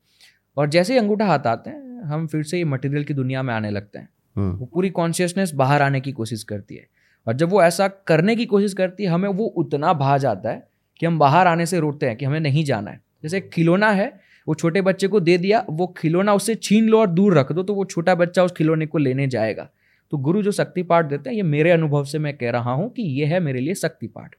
और 0.57 0.69
जैसे 0.69 0.93
ही 0.93 0.99
अंगूठा 0.99 1.27
हाथ 1.27 1.47
आते 1.47 1.71
हैं 1.71 2.03
हम 2.03 2.27
फिर 2.27 2.43
से 2.43 2.59
ये 2.59 2.65
मटेरियल 2.65 3.05
की 3.05 3.15
दुनिया 3.15 3.43
में 3.43 3.55
आने 3.55 3.71
लगते 3.71 3.99
हैं। 3.99 4.09
हम्म। 4.37 4.57
वो 4.57 4.67
पूरी 4.67 4.91
कॉन्शियसनेस 4.91 5.53
बाहर 5.55 5.83
आने 5.83 6.01
की 6.01 6.13
कोशिश 6.13 6.43
करती 6.43 6.75
है। 6.75 6.87
और 7.27 7.35
जब 7.35 7.51
वो 7.51 7.63
ऐसा 7.63 7.89
करने 7.89 8.37
की 8.37 8.47
कोशिश 8.47 8.73
करती 8.73 9.05
है 9.05 9.11
हमें 9.11 9.29
वो 9.29 9.45
उतना 9.45 9.93
भा 9.93 10.19
जाता 10.19 10.51
है 10.51 10.69
कि 11.01 11.07
हम 11.07 11.19
बाहर 11.19 11.47
आने 11.47 11.67
से 11.67 11.81
रोकते 11.81 12.07
हैं 12.07 12.17
कि 12.17 12.25
हमें 12.25 12.41
नहीं 12.41 12.65
जाना 12.65 12.91
है। 12.91 13.01
जैसे 13.23 13.41
खिलौना 13.41 13.91
है 13.91 14.21
वो 14.49 14.55
छोटे 14.55 14.81
बच्चे 14.83 15.09
को 15.09 15.21
दे 15.21 15.39
दिया 15.39 15.65
वो 15.71 15.95
खिलौना 15.99 16.35
उससे 16.35 16.55
छीन 16.55 16.89
लो 16.89 17.01
और 17.01 17.07
दूर 17.07 17.39
रख 17.39 17.53
दो 17.53 17.63
तो 17.63 17.75
वो 17.75 17.85
छोटा 17.85 18.15
बच्चा 18.15 18.45
उस 18.45 18.53
खिलौने 18.53 18.87
को 18.87 18.99
लेने 18.99 19.27
जाएगा। 19.27 19.69
तो 20.13 20.19
गुरु 20.19 20.43
जो 20.43 20.53
शक्ति 20.53 20.83
पाठ 20.83 21.05
देते 21.05 21.31
हैं 21.31 21.37
ये 21.37 21.43
मेरे 21.43 21.71
अनुभव 21.71 22.05
से 22.05 22.19
मैं 22.19 22.37
कह 22.37 22.51
रहा 22.51 22.73
हूँ 22.73 22.89
कि 22.91 23.03
ये 23.21 23.27
है 23.27 23.41
मेरे 23.41 23.61
लिए 23.61 23.75
शक्ति 23.75 24.07
पाठ। 24.07 24.35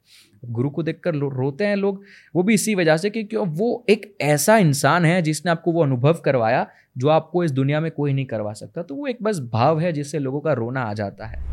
गुरु 0.47 0.69
को 0.69 0.83
देखकर 0.83 1.15
रोते 1.15 1.65
हैं 1.65 1.75
लोग 1.75 2.01
वो 2.35 2.43
भी 2.43 2.53
इसी 2.53 2.75
वजह 2.75 2.97
से 2.97 3.09
क्योंकि 3.09 3.27
क्यों 3.27 3.47
वो 3.47 3.85
एक 3.89 4.15
ऐसा 4.21 4.57
इंसान 4.57 5.05
है 5.05 5.21
जिसने 5.21 5.51
आपको 5.51 5.71
वो 5.71 5.83
अनुभव 5.83 6.21
करवाया 6.25 6.65
जो 6.97 7.09
आपको 7.09 7.43
इस 7.43 7.51
दुनिया 7.51 7.79
में 7.79 7.91
कोई 7.91 8.13
नहीं 8.13 8.25
करवा 8.25 8.53
सकता 8.53 8.81
तो 8.81 8.95
वो 8.95 9.07
एक 9.07 9.17
बस 9.21 9.39
भाव 9.53 9.79
है 9.79 9.91
जिससे 9.93 10.19
लोगों 10.19 10.39
का 10.39 10.53
रोना 10.53 10.81
आ 10.81 10.93
जाता 10.93 11.25
है। 11.25 11.43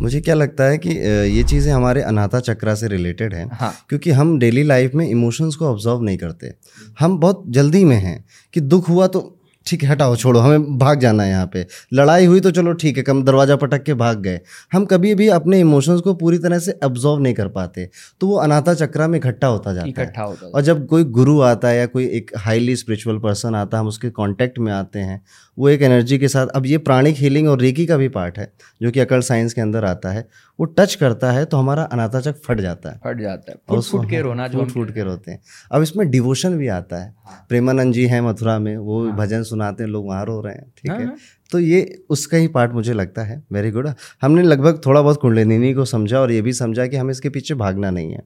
मुझे 0.00 0.20
क्या 0.20 0.34
लगता 0.34 0.64
है 0.64 0.78
कि 0.78 0.90
ये 1.36 1.42
चीज़ें 1.42 1.72
हमारे 1.72 2.02
अनाथा 2.02 2.40
चक्रा 2.40 2.74
से 2.74 2.88
रिलेटेड 2.88 3.34
हैं 3.34 3.46
हाँ। 3.52 3.72
क्योंकि 3.88 4.10
हम 4.10 4.38
डेली 4.38 4.62
लाइफ 4.62 4.94
में 4.94 5.06
इमोशंस 5.08 5.54
को 5.54 5.66
ऑब्ज़र्व 5.66 6.02
नहीं 6.02 6.18
करते। 6.18 6.52
हम 7.00 7.18
बहुत 7.18 7.44
जल्दी 7.48 7.84
में 7.84 7.96
हैं 7.96 8.24
कि 8.54 8.60
दुख 8.60 8.88
हुआ 8.88 9.06
तो 9.06 9.20
ठीक 9.66 9.82
है 9.82 9.88
हटाओ 9.88 10.16
छोड़ो 10.16 10.40
हमें 10.40 10.78
भाग 10.78 11.00
जाना 11.00 11.22
है 11.22 11.30
यहाँ 11.30 11.46
पे। 11.52 11.66
लड़ाई 11.94 12.26
हुई 12.26 12.40
तो 12.40 12.50
चलो 12.50 12.72
ठीक 12.74 12.96
है 12.96 13.02
कम 13.02 13.22
दरवाज़ा 13.24 13.56
पटक 13.56 13.82
के 13.82 13.94
भाग 13.96 14.20
गए। 14.22 14.40
हम 14.72 14.84
कभी 14.86 15.14
भी 15.14 15.28
अपने 15.30 15.60
इमोशंस 15.60 16.00
को 16.00 16.14
पूरी 16.14 16.38
तरह 16.38 16.58
से 16.58 16.72
अब्जॉर्व 16.82 17.22
नहीं 17.22 17.34
कर 17.34 17.48
पाते 17.50 17.88
तो 18.20 18.26
वो 18.26 18.36
अनाथा 18.38 18.74
चक्रा 18.74 19.08
में 19.08 19.18
इकट्ठा 19.18 19.46
होता 19.46 19.72
जाता 19.72 19.84
है। 19.84 19.90
इकट्ठा 19.90 20.22
होता 20.22 20.46
है 20.46 20.52
और 20.52 20.62
जब 20.62 20.86
कोई 20.86 21.04
गुरु 21.16 21.40
आता 21.42 21.68
है 21.68 21.78
या 21.78 21.86
कोई 21.86 22.06
एक 22.08 22.30
हाईली 22.38 22.76
स्पिरिचुअल 22.76 23.18
पर्सन 23.18 23.54
आता 23.54 23.76
है 23.76 23.80
हम 23.80 23.88
उसके 23.88 24.10
कॉन्टेक्ट 24.12 24.58
में 24.58 24.72
आते 24.72 24.98
हैं 25.00 25.22
वो 25.58 25.68
एक 25.68 25.82
एनर्जी 25.82 26.18
के 26.18 26.28
साथ 26.28 26.46
अब 26.46 26.66
ये 26.66 26.78
प्राणिक 26.78 27.16
हीलिंग 27.16 27.48
और 27.48 27.60
रेकी 27.60 27.86
का 27.86 27.96
भी 27.96 28.08
पार्ट 28.08 28.38
है 28.38 28.50
जो 28.80 28.90
कि 28.90 29.00
अकल 29.00 29.20
साइंस 29.20 29.52
के 29.54 29.60
अंदर 29.60 29.84
आता 29.84 30.10
है 30.10 30.26
वो 30.58 30.64
टच 30.78 30.94
करता 30.94 31.30
है 31.32 31.44
तो 31.44 31.56
हमारा 31.56 31.82
अनाथाचक 31.84 32.40
फट 32.44 32.60
जाता 32.60 32.90
है। 32.90 33.00
फट 33.04 33.20
जाता 33.20 33.52
है। 33.52 33.56
और 33.68 33.76
फुट 33.76 33.90
फुट 33.90 34.08
के 34.10 34.16
हाँ, 34.16 34.22
रोना 34.24 34.48
जो 34.48 34.64
फूट 34.66 34.90
के 34.94 35.02
रोते 35.02 35.30
हैं। 35.30 35.40
अब 35.72 35.82
इसमें 35.82 36.08
डिवोशन 36.10 36.56
भी 36.58 36.68
आता 36.68 37.02
है। 37.02 37.14
प्रेमानंद 37.48 37.94
जी 37.94 38.06
हैं 38.06 38.20
मथुरा 38.20 38.58
में 38.58 38.76
वो 38.76 39.04
हाँ। 39.04 39.16
भजन 39.16 39.42
सुनाते 39.42 39.82
हैं 39.82 39.90
लोग 39.90 40.06
वहाँ 40.08 40.24
रो 40.26 40.40
रहे 40.40 40.54
हैं 40.54 40.70
ठीक 40.78 40.90
है 40.90 41.04
हाँ, 41.04 41.16
तो 41.52 41.58
ये 41.58 42.04
उसका 42.10 42.36
ही 42.36 42.48
पार्ट 42.48 42.72
मुझे 42.72 42.92
लगता 42.92 43.22
है 43.22 43.42
वेरी 43.52 43.70
गुड 43.70 43.88
हमने 44.22 44.42
लगभग 44.42 44.80
थोड़ा 44.86 45.00
बहुत 45.02 45.20
कुंडलिनी 45.20 45.72
को 45.74 45.84
समझा 45.86 46.20
और 46.20 46.32
ये 46.32 46.42
भी 46.42 46.52
समझा 46.52 46.86
कि 46.86 46.96
हमें 46.96 47.10
इसके 47.10 47.28
पीछे 47.28 47.54
भागना 47.56 47.90
नहीं 47.90 48.12
है। 48.12 48.22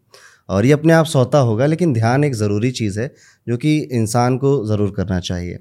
और 0.48 0.66
ये 0.66 0.72
अपने 0.72 0.92
आप 0.92 1.06
सौता 1.06 1.38
होगा 1.38 1.66
लेकिन 1.66 1.92
ध्यान 1.92 2.24
एक 2.24 2.34
ज़रूरी 2.34 2.70
चीज़ 2.72 3.00
है 3.00 3.12
जो 3.46 3.56
कि 3.56 3.76
इंसान 3.92 4.36
को 4.38 4.54
ज़रूर 4.66 4.92
करना 4.96 5.18
चाहिए। 5.20 5.58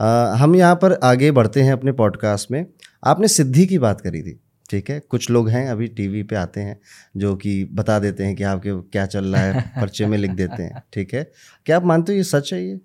अ, 0.00 0.06
हम 0.38 0.54
यहाँ 0.56 0.74
पर 0.74 0.92
आगे 1.04 1.30
बढ़ते 1.30 1.62
हैं 1.62 1.72
अपने 1.72 1.92
पॉडकास्ट 1.92 2.50
में। 2.50 2.64
आपने 3.04 3.28
सिद्धि 3.28 3.66
की 3.66 3.78
बात 3.78 4.00
करी 4.00 4.22
थी 4.22 4.38
ठीक 4.70 4.90
है? 4.90 4.98
कुछ 5.00 5.30
लोग 5.30 5.48
हैं 5.48 5.66
अभी 5.68 5.86
टीवी 5.88 6.22
पे 6.22 6.36
आते 6.36 6.60
हैं 6.60 6.78
जो 7.16 7.34
कि 7.36 7.52
बता 7.72 7.98
देते 7.98 8.24
हैं 8.24 8.36
कि 8.36 8.42
आपके 8.42 8.72
क्या 8.90 9.04
चल 9.06 9.24
रहा 9.34 9.42
है 9.42 9.60
पर्चे 9.80 10.06
में 10.06 10.16
लिख 10.18 10.30
देते 10.30 10.62
हैं 10.62 10.82
ठीक 10.92 11.14
है? 11.14 11.30
क्या 11.66 11.76
आप 11.76 11.84
मानते 11.84 12.12
हो 12.12 12.16
ये 12.16 12.24
सच 12.24 12.52
है 12.52 12.62
ये? 12.64 12.80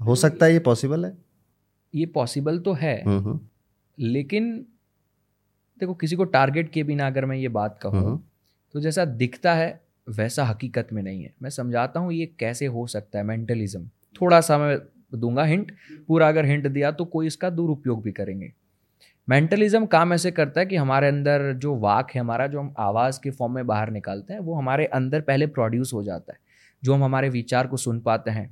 हो 0.00 0.14
सकता 0.14 0.46
है 0.46 0.52
ये 0.52 0.58
पॉसिबल 0.58 1.04
है? 1.04 1.16
ये 1.94 2.06
पॉसिबल 2.06 2.58
तो 2.58 2.72
है 2.72 3.02
हम्म 3.04 3.18
हम्म। 3.18 3.40
लेकिन 3.98 4.52
देखो 5.80 5.94
किसी 5.94 6.16
को 6.16 6.24
टारगेट 6.24 6.70
किए 6.72 6.82
बिना 6.82 7.06
अगर 7.06 7.24
मैं 7.24 7.36
ये 7.36 7.48
बात 7.48 7.78
कहूँ 7.82 8.00
हम्म। 8.00 8.20
तो 8.74 8.80
जैसा 8.80 9.04
दिखता 9.04 9.54
है 9.54 9.80
वैसा 10.08 10.44
हकीकत 10.44 10.88
में 10.92 11.02
नहीं 11.02 11.22
है। 11.22 11.32
मैं 11.42 11.50
समझाता 11.50 12.00
हूँ 12.00 12.12
ये 12.12 12.26
कैसे 12.38 12.66
हो 12.66 12.86
सकता 12.86 13.18
है 13.18 13.24
मेंटलिज्म 13.24 13.88
थोड़ा 14.20 14.40
सा 14.40 14.58
मैं 14.58 14.76
दूँगा 15.12 15.44
हिंट। 15.44 15.72
पूरा 16.08 16.28
अगर 16.28 16.46
हिंट 16.46 16.66
दिया 16.68 16.90
तो 16.92 17.04
कोई 17.06 17.26
इसका 17.26 17.50
दुरुपयोग 17.50 18.02
भी 18.02 18.12
करेंगे। 18.12 18.52
मेंटलिज्म 19.28 19.86
काम 19.86 20.12
ऐसे 20.12 20.30
करता 20.30 20.60
है 20.60 20.66
कि 20.66 20.76
हमारे 20.76 21.08
अंदर 21.08 21.52
जो 21.54 21.74
वाक 21.78 22.10
है, 22.10 22.20
हमारा 22.20 22.46
जो 22.46 22.60
हम 22.60 22.74
आवाज़ 22.78 23.20
के 23.22 23.30
फॉर्म 23.30 23.54
में 23.54 23.66
बाहर 23.66 23.90
निकालते 23.90 24.32
हैं, 24.32 24.40
वो 24.40 24.54
हमारे 24.54 24.86
अंदर 24.86 25.20
पहले 25.20 25.46
प्रोड्यूस 25.48 25.92
हो 25.94 26.02
जाता 26.02 26.32
है, 26.32 26.38
जो 26.82 26.94
हम 26.94 27.04
हमारे 27.04 27.28
विचार 27.30 27.66
को 27.66 27.76
सुन 27.76 28.00
पाते 28.00 28.30
हैं। 28.30 28.48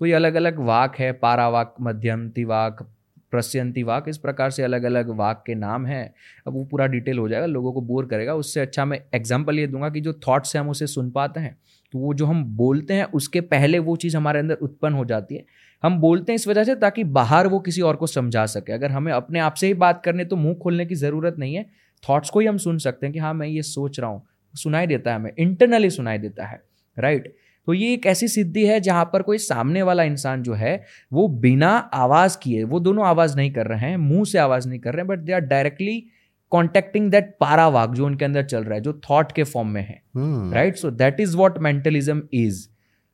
तो 0.00 0.06
ये 0.06 0.12
अलग 0.12 0.34
अलग 0.34 0.58
वाक 0.60 0.96
है, 0.96 1.12
पारावाक 1.14 1.74
मध्यमती 1.80 2.44
वाक 2.44 2.86
प्रस्यंती 3.32 3.82
वाक, 3.82 4.08
इस 4.08 4.18
प्रकार 4.18 4.50
से 4.50 4.62
अलग 4.62 4.82
अलग 4.84 5.10
वाक 5.10 5.42
के 5.46 5.54
नाम 5.54 5.86
हैं। 5.86 6.12
अब 6.46 6.52
वो 6.52 6.64
पूरा 6.64 6.86
डिटेल 6.86 7.18
हो 7.18 7.28
जाएगा, 7.28 7.46
लोगों 7.46 7.72
को 7.72 7.80
बोर 7.82 8.06
करेगा। 8.06 8.34
उससे 8.34 8.60
अच्छा 8.60 8.84
मैं 8.84 9.00
एग्ज़ाम्पल 9.14 9.58
ये 9.58 9.66
दूँगा 9.66 9.88
कि 9.90 10.00
जो 10.00 10.12
थॉट्स 10.26 10.54
हैं 10.56 10.62
हम 10.62 10.70
उसे 10.70 10.86
सुन 10.86 11.10
पाते 11.10 11.40
हैं 11.40 11.56
तो 11.94 11.98
वो 11.98 12.12
जो 12.14 12.26
हम 12.26 12.44
बोलते 12.56 12.94
हैं, 12.94 13.04
उसके 13.04 13.40
पहले 13.42 13.78
वो 13.80 13.96
चीज़ 13.96 14.16
हमारे 14.16 14.38
अंदर 14.38 14.54
उत्पन्न 14.56 14.94
हो 14.94 15.04
जाती 15.04 15.34
है। 15.34 15.44
हम 15.82 15.98
बोलते 16.00 16.32
हैं 16.32 16.34
इस 16.34 16.46
वजह 16.48 16.64
से 16.64 16.74
ताकि 16.76 17.04
बाहर 17.12 17.46
वो 17.46 17.58
किसी 17.60 17.82
और 17.82 17.96
को 17.96 18.06
समझा 18.06 18.44
सके। 18.46 18.72
अगर 18.72 18.90
हमें 18.90 19.12
अपने 19.12 19.38
आप 19.40 19.54
से 19.54 19.66
ही 19.66 19.74
बात 19.76 20.02
करने 20.04 20.24
तो 20.24 20.36
मुँह 20.36 20.54
खोलने 20.54 20.86
की 20.86 20.94
ज़रूरत 20.96 21.36
नहीं 21.38 21.54
है। 21.54 21.64
थॉट्स 22.04 22.30
को 22.30 22.40
ही 22.40 22.46
हम 22.46 22.56
सुन 22.58 22.78
सकते 22.78 23.06
हैं 23.06 23.12
कि 23.12 23.18
हाँ 23.18 23.32
मैं 23.34 23.46
ये 23.46 23.62
सोच 23.64 24.00
रहा 24.00 24.10
हूँ। 24.10 24.22
सुनाई 24.54 24.86
देता 24.86 25.10
है 25.10 25.16
हमें 25.16 25.32
इंटरनली 25.38 25.90
सुनाई 25.90 26.18
देता 26.18 26.46
है 26.46 26.60
राइट 26.96 27.34
तो 27.68 27.74
ये 27.74 27.92
एक 27.94 28.06
ऐसी 28.06 28.28
सिद्धि 28.28 28.64
है 28.66 28.78
जहाँ 28.80 29.04
पर 29.12 29.22
कोई 29.22 29.38
सामने 29.38 29.82
वाला 29.82 30.02
इंसान 30.02 30.42
जो 30.42 30.54
है 30.54 30.74
वो 31.12 31.26
बिना 31.40 31.70
आवाज़ 31.94 32.36
किए 32.42 32.64
वो 32.64 32.80
दोनों 32.80 33.06
आवाज़ 33.06 33.36
नहीं 33.36 33.52
कर 33.52 33.66
रहे 33.66 33.78
हैं 33.80 33.96
मुँह 33.96 34.24
से 34.24 34.38
आवाज़ 34.38 34.68
नहीं 34.68 34.78
कर 34.80 34.92
रहे 34.92 35.00
हैं 35.00 35.08
but 35.08 35.18
they 35.18 35.32
are 35.32 35.40
directly 35.42 36.02
contacting 36.52 37.10
that 37.10 37.34
पारावाक 37.40 37.90
जो 37.90 38.06
उनके 38.06 38.24
अंदर 38.24 38.44
चल 38.44 38.64
रहा 38.64 38.74
है 38.74 38.80
जो 38.80 38.92
थॉट 39.10 39.32
के 39.32 39.44
फॉर्म 39.44 39.68
में 39.68 39.82
है 39.82 40.02
right 40.54 40.76
so 40.76 40.90
that 40.90 41.20
is 41.20 41.36
what 41.36 41.58
mentalism 41.58 42.22
is 42.34 42.66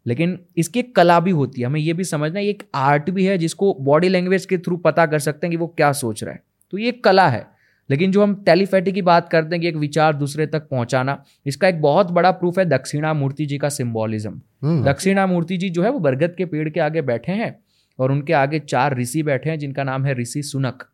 लेकिन 0.08 0.38
इसकी 0.56 0.80
एक 0.80 0.94
कला 0.96 1.18
भी 1.20 1.30
होती 1.30 1.60
है। 1.60 1.66
हमें 1.66 1.80
ये 1.80 1.92
भी 1.92 2.04
समझना 2.04 2.38
है 2.38 2.44
ये 2.44 2.50
एक 2.50 2.62
आर्ट 2.74 3.10
भी 3.10 3.24
है 3.24 3.38
जिसको 3.38 3.74
बॉडी 3.80 4.08
लैंग्वेज 4.08 4.46
के 4.46 4.58
थ्रू 4.58 4.76
पता 4.76 5.06
कर 5.06 5.18
सकते 5.18 5.46
हैं 5.46 5.50
कि 5.50 5.56
वो 5.56 5.66
क्या 5.66 5.92
सोच 5.92 6.22
रहा 6.24 6.34
है। 6.34 6.42
तो 6.72 6.78
ये 6.78 6.88
एक 6.88 7.04
कला 7.04 7.28
है। 7.28 7.46
लेकिन 7.90 8.12
जो 8.12 8.22
हम 8.22 8.34
टेलीफैटी 8.44 8.92
की 8.92 9.02
बात 9.02 9.28
करते 9.28 9.54
हैं 9.54 9.60
कि 9.60 9.68
एक 9.68 9.76
विचार 9.76 10.14
दूसरे 10.14 10.46
तक 10.46 10.68
पहुंचाना 10.68 11.22
इसका 11.46 11.68
एक 11.68 11.80
बहुत 11.80 12.10
बड़ा 12.10 12.30
प्रूफ 12.30 12.58
है 12.58 12.64
दक्षिणा 12.64 13.12
मूर्ति 13.14 13.46
जी 13.46 13.58
का 13.58 13.68
सिंबॉलिज्म 13.68 14.40
हम्म। 14.62 14.84
दक्षिणा 14.84 15.26
मूर्ति 15.26 15.56
जी 15.56 15.70
जो 15.70 15.82
है 15.82 15.90
वो 15.90 15.98
बरगद 15.98 16.34
के 16.38 16.44
पेड़ 16.44 16.68
के 16.68 16.80
आगे 16.80 17.02
बैठे 17.02 17.32
हैं 17.32 17.54
और 17.98 18.12
उनके 18.12 18.32
आगे 18.32 18.58
चार 18.58 18.96
ऋषि 18.98 19.22
बैठे 19.22 19.50
हैं 19.50 19.58
जिनका 19.58 19.84
नाम 19.84 20.04
है 20.04 20.14
ऋषि 20.14 20.42
सुनक 20.42 20.84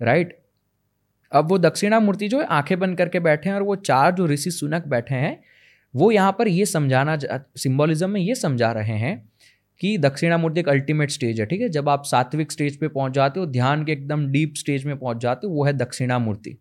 राइट 0.00 0.38
अब 1.32 1.48
वो 1.48 1.58
दक्षिणा 1.58 2.00
मूर्ति 2.00 2.28
जो 2.28 2.40
है 2.40 2.46
आँखें 2.46 2.78
बंद 2.78 2.98
करके 2.98 3.20
बैठे 3.20 3.48
हैं 3.48 3.56
और 3.56 3.62
वो 3.62 3.76
चार 3.76 4.12
जो 4.14 4.26
ऋषि 4.26 4.50
सुनक 4.50 4.86
बैठे 4.88 5.14
हैं 5.14 5.38
वो 5.96 6.10
यहाँ 6.10 6.34
पर 6.38 6.48
ये 6.48 6.66
समझाना 6.66 7.18
सिंबॉलिज्म 7.56 8.10
में 8.10 8.20
ये 8.20 8.34
समझा 8.34 8.70
रहे 8.72 8.96
हैं 8.98 9.16
कि 9.80 9.96
दक्षिणा 9.98 10.36
मूर्ति 10.38 10.60
एक 10.60 10.68
अल्टीमेट 10.68 11.10
स्टेज 11.10 11.40
है, 11.40 11.46
ठीक 11.46 11.60
है? 11.60 11.68
जब 11.68 11.88
आप 11.88 12.04
सात्विक 12.04 12.52
स्टेज 12.52 12.76
पे 12.76 12.88
पहुँच 12.88 13.12
जाते 13.12 13.40
हो, 13.40 13.46
ध्यान 13.46 13.84
के 13.84 13.92
एकदम 13.92 14.26
डीप 14.26 14.54
स्टेज 14.56 14.84
में 14.84 14.96
पहुँच 14.98 15.16
जाते 15.16 15.46
हो, 15.46 15.52
वो 15.52 15.64
है 15.64 15.72
दक्षिणा 15.72 16.18
मूर्ति 16.18 16.56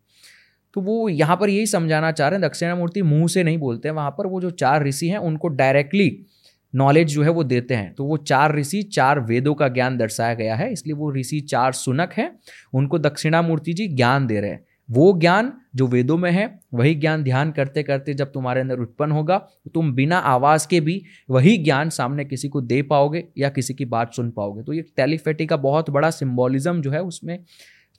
तो 0.76 0.82
वो 0.82 1.08
यहाँ 1.10 1.36
पर 1.38 1.50
यही 1.50 1.66
समझाना 1.66 2.12
चाह 2.12 2.28
रहे 2.28 2.40
हैं 2.40 2.48
दक्षिणा 2.48 2.76
मूर्ति 2.76 3.02
मुँह 3.02 3.28
से 3.28 3.44
नहीं 3.44 3.58
बोलते 3.58 3.88
हैं, 3.88 3.96
वहाँ 3.96 4.12
पर 4.12 4.28
वो 4.28 4.42
जो 4.42 4.50
चार 4.52 4.84
ऋषि 4.84 5.08
हैं, 5.08 5.18
उनको 5.18 5.48
डायरेक्टली 5.48 6.26
नॉलेज 6.74 7.08
जो 7.08 7.24
है 7.24 7.30
वो 7.30 7.44
देते 7.44 7.74
हैं। 7.74 7.94
तो 7.94 8.04
वो 8.04 8.18
चार 8.18 8.56
ऋषि, 8.56 8.82
चार 8.84 9.20
वेदों 9.20 9.54
का 9.54 9.68
ज्ञान 9.68 9.98
दर्शाया 9.98 10.34
गया 10.34 10.56
है, 10.56 10.72
इसलिए 10.74 10.96
वो 10.96 11.12
ऋषि 11.14 11.40
चार 11.42 11.72
सुनक 11.74 12.14
हैं, 12.14 12.30
उनको 12.74 13.00
दक्षिणा 13.00 13.42
मूर्ति 13.42 13.74
जी 13.74 13.88
ज्ञान 13.88 14.28
दे 14.28 14.40
रहे 14.40 14.52
हैं। 14.52 14.64
वो 14.90 15.12
ज्ञान 15.14 15.52
जो 15.76 15.88
वेदों 15.88 16.18
में 16.18 16.30
है 16.32 16.44
वही 16.74 16.94
ज्ञान 16.96 17.24
ध्यान 17.24 17.52
करते 17.52 17.84
करते 17.84 18.14
जब 18.14 18.32
तुम्हारे 18.32 18.62
अंदर 18.62 18.80
उत्पन्न 18.80 19.12
होगा 19.12 19.38
तो 19.38 19.70
तुम 19.70 19.92
बिना 19.94 20.18
आवाज़ 20.18 20.68
के 20.68 20.80
भी 20.80 21.02
वही 21.30 21.58
ज्ञान 21.58 21.90
सामने 21.90 22.26
किसी 22.26 22.50
को 22.50 22.62
दे 22.62 22.82
पाओगे 22.84 23.24
या 23.38 23.50
किसी 23.50 23.74
की 23.74 23.86
बात 23.88 24.14
सुन 24.14 24.30
पाओगे। 24.32 24.64
तो 24.64 24.74
ये 24.74 24.82
टेलीफेटी 24.98 25.46
का 25.46 25.58
बहुत 25.60 25.90
बड़ा 25.90 26.10
सिंबॉलिज्म 26.12 26.82
जो 26.82 26.92
है 26.92 27.02
उसमें 27.04 27.38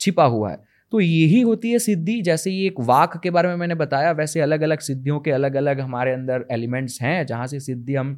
छिपा 0.00 0.24
हुआ 0.26 0.50
है। 0.50 0.58
तो 0.92 1.00
यही 1.00 1.40
होती 1.40 1.70
है 1.70 1.78
सिद्धि 1.78 2.20
जैसे 2.22 2.50
ये 2.50 2.66
एक 2.66 2.80
वाक 2.80 3.16
के 3.22 3.30
बारे 3.30 3.48
में 3.48 3.56
मैंने 3.56 3.74
बताया 3.74 4.10
वैसे 4.12 4.40
अलग 4.40 4.62
अलग 4.62 4.80
सिद्धियों 4.80 5.18
के 5.20 5.30
अलग 5.30 5.54
अलग 5.54 5.80
हमारे 5.80 6.12
अंदर 6.12 6.46
एलिमेंट्स 6.52 7.00
हैं 7.02 7.26
जहाँ 7.26 7.46
से 7.46 7.60
सिद्धि 7.60 7.94
हम 7.94 8.14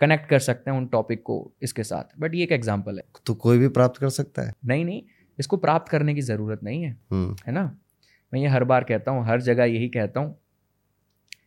कनेक्ट 0.00 0.28
कर 0.28 0.38
सकते 0.38 0.70
हैं 0.70 0.78
उन 0.78 0.86
टॉपिक 0.86 1.22
को 1.22 1.36
इसके 1.62 1.84
साथ। 1.84 2.20
बट 2.20 2.34
ये 2.34 2.42
एक 2.42 2.52
एग्ज़ाम्पल 2.52 2.96
है। 2.96 3.04
तो 3.26 3.34
कोई 3.34 3.58
भी 3.58 3.68
प्राप्त 3.68 4.00
कर 4.00 4.08
सकता 4.08 4.42
है? 4.42 4.52
नहीं 4.64 4.84
नहीं 4.84 5.02
इसको 5.38 5.56
प्राप्त 5.56 5.90
करने 5.90 6.14
की 6.14 6.20
ज़रूरत 6.22 6.60
नहीं 6.64 6.82
है। 6.82 6.90
हम्म। 7.10 7.36
है 7.46 7.52
ना? 7.52 7.64
मैं 8.32 8.40
ये 8.40 8.48
हर 8.48 8.64
बार 8.64 8.84
कहता 8.84 9.10
हूँ 9.10 9.24
हर 9.26 9.40
जगह 9.42 9.64
यही 9.66 9.88
कहता 9.88 10.20
हूँ 10.20 10.36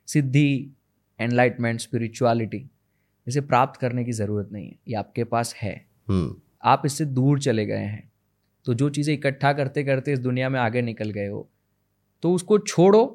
सिद्धि 0.07 0.75
एनलाइटमेंट 1.19 1.79
स्पिरिचुअलिटी 1.79 2.65
इसे 3.27 3.41
प्राप्त 3.41 3.79
करने 3.79 4.03
की 4.03 4.11
ज़रूरत 4.11 4.49
नहीं 4.51 4.65
है 4.65 4.75
ये 4.87 4.95
आपके 4.95 5.23
पास 5.25 5.53
है। 5.55 5.73
हम्म। 6.07 6.35
आप 6.63 6.81
इससे 6.85 7.05
दूर 7.07 7.39
चले 7.39 7.65
गए 7.65 7.77
हैं 7.77 8.11
तो 8.65 8.73
जो 8.73 8.89
चीज़ें 8.89 9.13
इकट्ठा 9.13 9.51
करते 9.53 9.83
करते 9.83 10.13
इस 10.13 10.19
दुनिया 10.19 10.49
में 10.49 10.59
आगे 10.59 10.81
निकल 10.81 11.09
गए 11.11 11.27
हो 11.27 11.47
तो 12.23 12.33
उसको 12.33 12.57
छोड़ो 12.59 13.05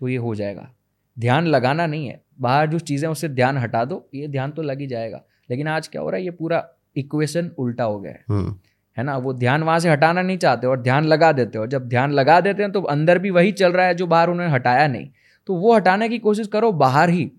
तो 0.00 0.08
ये 0.08 0.16
हो 0.16 0.34
जाएगा। 0.34 0.70
ध्यान 1.16 1.46
लगाना 1.46 1.86
नहीं 1.86 2.06
है 2.08 2.20
बाहर 2.40 2.68
जो 2.70 2.78
चीज़ें 2.80 3.08
उससे 3.08 3.28
ध्यान 3.30 3.58
हटा 3.58 3.84
दो 3.84 4.08
ये 4.14 4.28
ध्यान 4.28 4.50
तो 4.52 4.62
लग 4.62 4.80
ही 4.80 4.86
जाएगा 4.86 5.22
लेकिन 5.50 5.68
आज 5.68 5.88
क्या 5.88 6.02
हो 6.02 6.10
रहा 6.10 6.18
है 6.18 6.24
ये 6.24 6.30
पूरा 6.32 6.62
इक्वेशन 6.96 7.50
उल्टा 7.58 7.84
हो 7.84 7.98
गया 8.00 8.12
है। 8.12 8.24
हम्म। 8.28 8.58
है 8.96 9.04
ना? 9.04 9.16
वो 9.16 9.32
ध्यान 9.32 9.62
वहाँ 9.62 9.78
से 9.78 9.90
हटाना 9.90 10.22
नहीं 10.22 10.38
चाहते 10.38 10.66
और 10.66 10.80
ध्यान 10.82 11.04
लगा 11.04 11.32
देते 11.32 11.58
हो। 11.58 11.66
जब 11.66 11.88
ध्यान 11.88 12.12
लगा 12.12 12.40
देते 12.40 12.62
हैं 12.62 12.72
तो 12.72 12.82
अंदर 12.82 13.18
भी 13.18 13.30
वही 13.30 13.52
चल 13.52 13.72
रहा 13.72 13.86
है 13.86 13.94
जो 13.94 14.06
बाहर 14.06 14.30
उन्होंने 14.30 14.52
हटाया 14.52 14.86
नहीं। 14.86 15.08
तो 15.46 15.54
वो 15.54 15.74
हटाने 15.74 16.08
की 16.08 16.18
कोशिश 16.18 16.46
करो 16.46 16.72
बाहर 16.72 17.10
ही। 17.10 17.30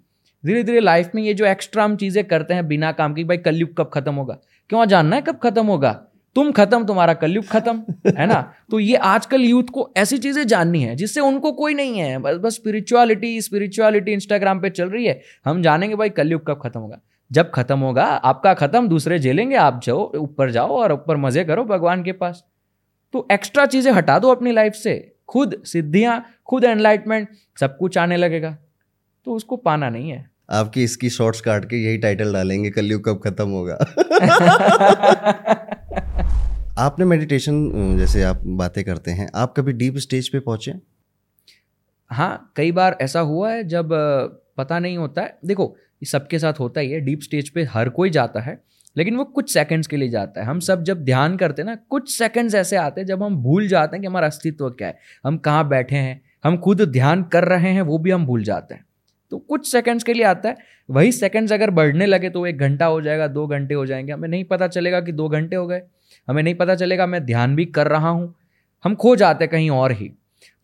धीरे 0.46 0.64
धीरे 0.64 0.80
लाइफ 0.80 1.12
में 1.16 1.24
ये 1.24 1.34
जो 1.34 1.46
एक्स्ट्रा 1.46 1.84
हम 1.84 1.96
चीज़ें 1.96 2.24
करते 2.24 2.54
हैं 2.54 2.68
बिना 2.68 2.92
काम 2.92 3.14
की 3.14 3.24
भाई 3.24 3.38
कलयुग 3.38 3.78
कब 3.78 3.90
खत्म 3.94 4.14
होगा? 4.14 4.38
क्यों 4.70 4.86
जानना 4.86 5.16
है 5.16 5.22
कब 5.22 5.40
खत्म 5.44 5.66
होगा? 5.66 5.92
तुम 6.36 6.52
खत्म 6.52 6.86
तुम्हारा 6.86 7.14
कलयुग 7.14 7.48
खत्म 7.48 7.84
है 8.18 8.26
ना? 8.28 8.54
तो 8.72 8.80
ये 8.80 8.96
आजकल 8.96 9.42
यूथ 9.42 9.64
को 9.64 9.94
ऐसी 9.98 10.18
चीज़ें 10.18 10.48
जाननी 10.48 10.84
है 10.84 10.96
जिससे 10.96 11.20
उनको 11.20 11.52
कोई 11.52 11.74
नहीं 11.74 12.00
है। 12.00 12.18
बस 12.18 12.38
बस 12.38 12.56
स्पिरिचुअलिटी 12.56 13.42
स्पिरिचुअलिटी 13.42 14.12
इंस्टाग्राम 14.12 14.60
पे 14.60 14.70
चल 14.70 14.90
रही 14.90 15.06
है। 15.06 15.22
हम 15.46 15.62
जानेंगे 15.62 15.96
भाई 15.96 16.10
कलयुग 16.10 16.48
कब 16.48 16.60
खत्म 16.64 16.80
होगा। 16.80 17.00
जब 17.32 17.52
खत्म 17.52 17.80
होगा 17.80 18.04
आपका 18.04 18.54
खत्म 18.54 18.88
दूसरे 18.88 19.20
झेलेंगे 19.20 19.56
आप 19.56 19.82
जाओ 19.84 20.12
ऊपर 20.16 20.52
जाओ 20.52 20.68
और 20.68 20.92
ऊपर 20.92 21.18
मज़े 21.18 21.44
करो 21.44 21.64
भगवान 21.64 22.04
के 22.04 22.12
पास। 22.12 22.44
तो 23.14 23.28
एक्स्ट्रा 23.32 23.66
चीज़ें 23.66 23.92
हटा 23.92 24.20
दो 24.20 24.32
अपनी 24.32 24.52
लाइफ 24.52 24.74
से। 24.74 25.16
खुद 25.28 25.62
सिद्धियाँ 25.66 26.26
खुद 26.46 26.64
एनलाइटमेंट 26.64 27.30
सब 27.60 27.78
कुछ 27.78 27.98
आने 27.98 28.18
लगेगा। 28.18 28.58
तो 29.26 29.34
उसको 29.34 29.58
पाना 29.58 29.90
नहीं 29.90 30.10
है। 30.10 30.30
आपकी 30.50 30.84
इसकी 30.84 31.10
शॉर्ट्स 31.10 31.42
काट 31.42 31.66
के 31.66 31.76
यही 31.76 31.98
टाइटल 31.98 32.34
डालेंगे 32.34 32.70
कलयुग 32.70 33.06
कब 33.06 33.22
खत्म 33.24 33.50
होगा? 33.50 33.74
आपने 36.78 37.06
मेडिटेशन 37.06 37.98
जैसे 37.98 38.24
आप 38.24 38.42
बातें 38.46 38.84
करते 38.84 39.12
हैं 39.12 39.30
आप 39.36 39.54
कभी 39.58 39.74
डीप 39.74 39.98
स्टेज 39.98 40.30
पे 40.30 40.40
पहुँचे? 40.40 40.74
हाँ 42.12 42.52
कई 42.56 42.72
बार 42.72 42.98
ऐसा 43.02 43.20
हुआ 43.20 43.52
है 43.52 43.64
जब 43.64 43.90
पता 44.58 44.80
नहीं 44.80 44.98
होता 44.98 45.22
है। 45.22 45.38
देखो 45.46 45.76
ये 46.02 46.06
सबके 46.06 46.40
साथ 46.40 46.60
होता 46.60 46.82
ही 46.82 46.92
है 46.92 47.00
डीप 47.00 47.22
स्टेज 47.22 47.50
पे 47.50 47.64
हर 47.64 47.90
कोई 47.90 48.10
जाता 48.10 48.40
है, 48.40 48.60
लेकिन 48.96 49.16
वो 49.16 49.24
कुछ 49.26 49.54
सेकंड्स 49.54 49.88
के 49.88 49.98
लिए 49.98 50.10
जाता 50.10 50.42
है। 50.42 50.48
हम 50.48 50.60
सब 50.60 50.84
जब 50.84 51.04
ध्यान 51.06 51.36
करते 51.38 51.62
हैं 51.62 51.70
ना, 51.70 51.76
कुछ 51.90 52.12
सेकंड्स 52.12 52.56
ऐसे 52.56 52.76
आते 52.76 53.02
हैं 53.02 53.08
जब 53.08 53.24
हम 53.24 53.36
भूल 53.38 53.68
जाते 53.68 53.96
हैं 53.96 54.02
कि 54.02 54.08
हमारा 54.08 54.28
अस्तित्व 54.28 54.70
क्या 54.70 54.88
है, 54.88 54.98
हम 55.26 55.38
कहाँ 55.38 55.68
बैठे 55.70 55.96
हैं, 55.96 56.22
हम 56.44 56.58
खुद 56.58 56.82
ध्यान 56.84 57.24
कर 57.24 57.44
रहे 57.46 57.72
हैं, 57.72 57.82
वो 57.82 57.98
भी 57.98 58.12
हम 58.12 58.26
भूल 58.26 58.44
जाते 58.44 58.76
हैं। 58.76 58.86
तो 59.32 59.38
कुछ 59.40 59.72
सेकंड्स 59.72 60.04
के 60.04 60.14
लिए 60.14 60.24
आता 60.24 60.50
है, 60.50 60.58
वही 60.90 61.12
सेकंड्स 61.12 61.52
अगर 61.54 61.70
बढ़ने 61.70 62.06
लगे 62.06 62.30
तो 62.30 62.46
एक 62.46 62.58
घंटा 62.58 62.86
हो 62.86 63.02
जाएगा, 63.02 63.28
दो 63.28 63.46
घंटे 63.48 63.74
हो 63.74 63.86
जाएँगे, 63.86 64.12
हमें 64.14 64.28
नहीं 64.30 64.44
पता 64.44 64.68
चलेगा 64.68 65.02
कि 65.02 65.12
दो 65.12 65.28
घंटे 65.30 65.56
हो 65.56 65.68
गए, 65.68 65.82
हमें 66.28 66.42
नहीं 66.44 66.56
पता 66.56 66.76
चलेगा 66.76 67.06
मैं 67.06 67.26
ध्यान 67.26 67.56
भी 67.56 67.66
कर 67.66 67.88
रहा 67.88 68.10
हूँ, 68.10 68.34
हम 68.84 68.96
खो 68.96 69.16
जाते 69.16 69.44
हैं 69.44 69.52
कहीं 69.52 69.70
और 69.70 69.92
ही। 69.92 70.12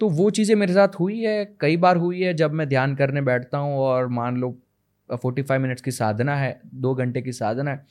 तो 0.01 0.09
वो 0.09 0.29
चीज़ें 0.29 0.55
मेरे 0.55 0.73
साथ 0.73 0.99
हुई 0.99 1.19
है, 1.19 1.45
कई 1.61 1.77
बार 1.77 1.97
हुई 1.97 2.21
है 2.21 2.33
जब 2.33 2.51
मैं 2.51 2.67
ध्यान 2.69 2.95
करने 2.95 3.21
बैठता 3.21 3.57
हूँ 3.57 3.77
और 3.77 4.07
मान 4.07 4.37
लो 4.37 4.57
फोर्टी 5.13 5.41
फाइव 5.41 5.61
मिनट्स 5.61 5.81
की 5.81 5.91
साधना 5.91 6.35
है, 6.35 6.59
दो 6.65 6.93
घंटे 6.95 7.21
की 7.21 7.31
साधना 7.33 7.71
है 7.71 7.85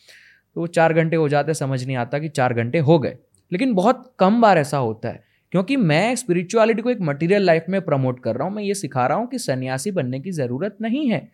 तो 0.57 0.61
वो 0.61 0.67
चार 0.69 0.93
घंटे 0.95 1.17
हो 1.17 1.29
जाते, 1.29 1.55
समझ 1.55 1.85
नहीं 1.85 1.97
आता 1.97 2.19
कि 2.19 2.29
चार 2.31 2.55
घंटे 2.55 2.79
हो 2.81 2.99
गए। 2.99 3.17
लेकिन 3.53 3.73
बहुत 3.75 4.13
कम 4.19 4.41
बार 4.41 4.59
ऐसा 4.59 4.79
होता 4.79 5.09
है, 5.09 5.23
क्योंकि 5.53 5.77
मैं 5.79 6.15
स्पिरिचुअलिटी 6.17 6.83
को 6.83 6.91
एक 6.91 7.01
मटेरियल 7.03 7.43
लाइफ 7.43 7.65
में 7.69 7.81
प्रमोट 7.83 8.23
कर 8.23 8.37
रहा 8.37 8.47
हूँ, 8.49 8.55
मैं 8.55 8.63
ये 8.63 8.75
सिखा 8.75 9.07
रहा 9.07 9.19
हूँ 9.19 9.27
कि 9.29 9.39
सन्यासी 9.39 9.91
बनने 9.93 10.21
की 10.21 10.31
ज़रूरत 10.33 10.77
नहीं 10.81 11.09
है। 11.09 11.29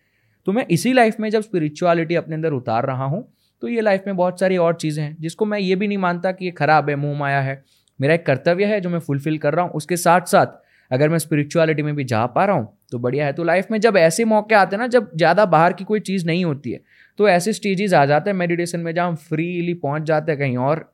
तो 0.47 0.51
मैं 0.51 0.65
इसी 0.67 0.93
लाइफ 0.93 1.19
में 1.19 1.29
जब 1.29 1.41
स्पिरिचुअलिटी 1.41 2.15
अपने 2.15 2.35
अंदर 2.35 2.53
उतार 2.53 2.85
रहा 2.85 3.05
हूँ 3.05 3.27
तो 3.63 3.67
ये 3.67 3.81
लाइफ 3.81 4.03
में 4.07 4.15
बहुत 4.15 4.39
सारी 4.39 4.57
और 4.57 4.73
चीज़ें 4.75 5.03
हैं, 5.03 5.15
जिसको 5.19 5.45
मैं 5.45 5.59
ये 5.59 5.75
भी 5.75 5.87
नहीं 5.87 5.97
मानता 5.97 6.31
कि 6.31 6.45
ये 6.45 6.51
खराब 6.51 6.89
है, 6.89 6.95
मुँह 6.95 7.17
माया 7.19 7.41
है। 7.41 7.63
मेरा 7.99 8.13
एक 8.13 8.25
कर्तव्य 8.25 8.65
है 8.65 8.79
जो 8.81 8.89
मैं 8.89 8.99
फुलफिल 8.99 9.37
कर 9.37 9.53
रहा 9.53 9.65
हूँ, 9.65 9.71
उसके 9.73 9.97
साथ 9.97 10.21
साथ 10.27 10.61
अगर 10.91 11.09
मैं 11.09 11.17
स्पिरिचुअलिटी 11.17 11.83
में 11.83 11.95
भी 11.95 12.03
जा 12.03 12.25
पा 12.27 12.45
रहा 12.45 12.55
हूँ 12.55 12.67
तो 12.93 12.99
बढ़िया 12.99 13.25
है। 13.25 13.33
तो 13.33 13.43
लाइफ 13.43 13.67
में 13.71 13.79
जब 13.81 13.97
ऐसे 13.97 14.25
मौके 14.25 14.55
आते 14.55 14.75
हैं 14.75 14.81
ना, 14.81 14.87
जब 14.89 15.11
ज़्यादा 15.15 15.45
बाहर 15.47 15.73
की 15.73 15.83
कोई 15.83 15.99
चीज़ 16.01 16.25
नहीं 16.25 16.45
होती 16.45 16.71
है 16.71 16.79
तो 17.19 17.27
ऐसे 17.29 17.53
स्टेजेस 17.53 17.93
आ 17.93 18.05
जाते 18.05 18.29
हैं 18.29 18.37
मेडिटेशन 18.37 18.79
में 18.79 18.93
जहाँ 18.93 19.07
हम 19.07 19.15
फ्रीली 19.17 19.73
पहुँच 19.75 20.03
जाते 20.03 20.31
हैं 20.31 20.39
कहीं 20.39 20.57
और। 20.59 20.89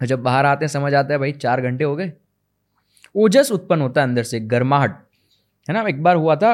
जब 0.00 0.22
बाहर 0.22 0.46
आते 0.46 0.64
हैं, 0.64 0.68
समझ 0.68 0.92
आता 0.94 1.12
है, 1.12 1.18
भाई, 1.18 1.32
चार 1.34 1.60
घंटे 1.60 1.84
हो 1.84 1.94
गए। 1.96 2.12
ओजस 3.14 3.50
उत्पन्न 3.52 3.80
होता 3.80 4.00
है 4.00 4.06
अंदर 4.06 4.22
से, 4.22 4.40
गर्माहट। 4.42 4.96
है 5.68 5.74
ना? 5.74 5.82
एक 5.82 6.02
बार 6.02 6.16
हुआ 6.16 6.36
था, 6.36 6.52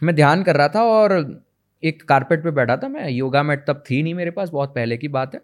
मैं 0.00 0.14
ध्यान 0.14 0.42
कर 0.42 0.56
रहा 0.56 0.68
था 0.68 0.82
और 0.84 1.12
एक 1.82 2.02
कारपेट 2.02 2.42
पे 2.44 2.50
बैठा 2.50 2.76
था 2.76 2.88
मैं 2.88 3.08
योगा 3.10 3.42
मैट 3.42 3.64
तब 3.68 3.82
थी 3.90 4.02
नहीं 4.02 4.14
मेरे 4.14 4.30
पास, 4.30 4.50
बहुत 4.50 4.74
पहले 4.74 4.96
की 4.96 5.08
बात 5.10 5.34
है। 5.34 5.40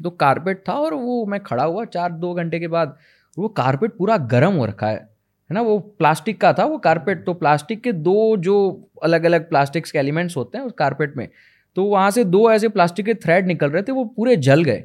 तो 0.00 0.10
कारपेट 0.12 0.62
था 0.68 0.72
और 0.74 0.94
वो 0.94 1.24
मैं 1.26 1.40
खड़ा 1.42 1.64
हुआ, 1.64 1.84
चार 1.86 2.12
दो 2.14 2.34
घंटे 2.34 2.60
के 2.60 2.68
बाद, 2.68 2.96
वो 3.36 3.48
कारपेट 3.50 3.96
पूरा 3.96 4.16
गर्म 4.28 4.54
हो 4.54 4.64
रखा 4.66 4.86
है। 4.86 5.08
है 5.52 5.54
ना 5.54 5.60
वो 5.60 5.78
प्लास्टिक 5.78 6.40
का 6.40 6.52
था 6.52 6.64
वो 6.64 6.78
कारपेट 6.78 7.24
तो 7.26 7.34
प्लास्टिक 7.34 7.82
के 7.82 7.92
दो 7.92 8.36
जो 8.36 8.90
अलग 9.02 9.24
अलग 9.24 9.48
प्लास्टिक्स 9.48 9.90
के 9.90 9.98
एलिमेंट्स 9.98 10.36
होते 10.36 10.58
हैं 10.58 10.64
उस 10.64 10.72
कारपेट 10.78 11.16
में 11.16 11.28
तो 11.76 11.84
वहाँ 11.84 12.10
से 12.10 12.24
दो 12.24 12.50
ऐसे 12.50 12.68
प्लास्टिक 12.68 13.06
के 13.06 13.14
थ्रेड 13.14 13.46
निकल 13.46 13.70
रहे 13.70 13.82
थे 13.82 13.92
वो 13.92 14.04
पूरे 14.04 14.36
जल 14.36 14.64
गए। 14.64 14.84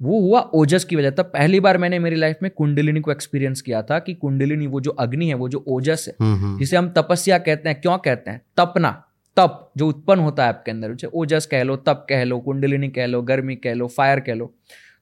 वो 0.00 0.20
हुआ 0.20 0.40
ओजस 0.54 0.84
की 0.84 0.96
वजह 0.96 1.10
तब 1.10 1.24
पहली 1.24 1.60
बार 1.60 1.78
मैंने 1.78 1.98
मेरी 1.98 2.16
लाइफ 2.16 2.36
में 2.42 2.50
कुंडलिनी 2.50 3.00
को 3.00 3.12
एक्सपीरियंस 3.12 3.60
किया 3.60 3.82
था 3.82 3.98
कि 3.98 4.14
कुंडलिनी 4.14 4.66
वो 4.66 4.80
जो 4.80 4.90
अग्नि 4.90 5.28
है 5.28 5.34
वो 5.34 5.48
जो 5.48 5.64
ओजस 5.68 6.04
है 6.08 6.14
हम्म, 6.20 6.36
हम्म। 6.36 6.58
जिसे 6.58 6.76
हम 6.76 6.88
तपस्या 6.88 7.38
कहते 7.38 7.68
हैं 7.68 7.80
क्यों 7.80 7.98
कहते 7.98 8.30
हैं? 8.30 8.42
तपना 8.56 8.90
तप 9.36 9.72
जो 9.76 9.88
उत्पन्न 9.88 10.20
होता 10.20 10.42
है 10.42 10.48
आपके 10.48 10.70
अंदर 10.70 10.90
उसे 10.90 11.06
ओजस 11.06 11.46
कह 11.46 11.62
लो 11.62 11.76
तप 11.76 12.06
कह 12.08 12.24
लो 12.24 12.38
कुंडलिनी 12.38 12.88
कह 12.88 13.06
लो 13.06 13.22
गर्मी 13.22 13.56
कह 13.56 13.74
लो 13.74 13.86
फायर 13.86 14.20
कह 14.20 14.34
लो। 14.34 14.54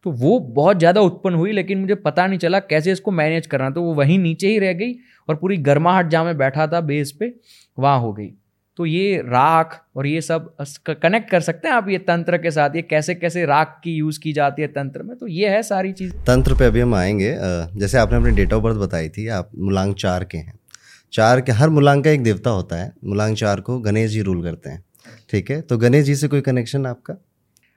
तो 0.07 0.11
वो 0.11 0.39
बहुत 0.39 0.79
ज़्यादा 0.79 1.01
उत्पन्न 1.01 1.35
हुई, 1.35 1.53
लेकिन 1.53 1.79
मुझे 1.79 1.95
पता 1.97 2.27
नहीं 2.27 2.39
चला 2.39 2.59
कैसे 2.61 2.93
इसको 2.93 3.11
मैनेज 3.11 3.47
करना। 3.47 3.71
तो 3.71 3.83
वो 3.83 3.95
वहीं 3.95 4.19
नीचे 4.19 4.49
ही 4.49 4.59
रह 4.59 4.73
गई 4.73 4.93
और 5.29 5.35
पूरी 5.37 5.57
गर्माहट 5.59 6.09
जहाँ 6.09 6.25
मैं 6.25 6.37
बैठा 6.39 6.67
था 6.67 6.81
बेस 6.83 7.13
पे, 7.13 7.33
वहाँ 7.79 7.99
हो 8.01 8.13
गई। 8.13 8.31
तो 8.79 8.87
ये 8.87 9.17
राख 9.23 9.77
और 9.97 10.07
ये 10.07 10.21
सब 10.21 10.55
कनेक्ट 10.93 11.31
कर 11.31 11.41
सकते 11.41 11.69
हैं 11.69 11.75
आप 11.75 11.89
ये 11.89 11.99
तंत्र 12.01 12.39
के 12.39 12.51
साथ, 12.51 12.77
ये 12.77 12.83
कैसे 12.83 13.15
कैसे 13.15 13.45
राख 13.47 13.81
की 13.85 13.95
यूज़ 13.95 14.21
की 14.21 14.33
जाती 14.33 14.63
है 14.63 14.69
तंत्र 14.69 15.03
में? 15.03 15.17
तो 15.17 15.27
ये 15.27 15.49
है 15.49 15.63
सारी 15.63 15.93
चीज़। 15.93 16.13
तंत्र 16.27 16.55
पे 16.55 16.65
अभी 16.65 16.81
हम 16.81 16.95
आएँगे। 16.95 17.35
जैसे 17.81 17.99
आपने 17.99 18.19
अपनी 18.19 18.31
डेट 18.31 18.53
ऑफ़ 18.53 18.63
बर्थ 18.63 18.77
बताई 18.77 19.09
थी, 19.09 19.27
आप 19.29 19.51
मुलांग 19.59 19.95
चार 19.95 20.25
के 20.25 20.39
हैं। 20.39 20.59
चार 21.13 21.41
के, 21.41 21.53
हर 21.53 21.69
मुलांग 21.69 22.05
का 22.05 22.11
एक 22.11 22.23
देवता 22.23 22.51
होता 22.51 22.77
है। 22.77 22.93
मुलांग 23.05 23.37
चार 23.37 23.61
को 23.61 23.79
गणेश 23.81 24.11
जी 24.11 24.23
रूल 24.23 24.43
करते 24.43 24.71
हैं। 24.71 24.85
ठीक 25.31 25.51
है? 25.51 25.61
तो 25.61 25.79
गणेश 25.79 26.05
जी 26.05 26.15
से 26.15 26.29
कोई 26.29 26.41
कनेक्शन 26.41 26.87
आपका? 26.87 27.15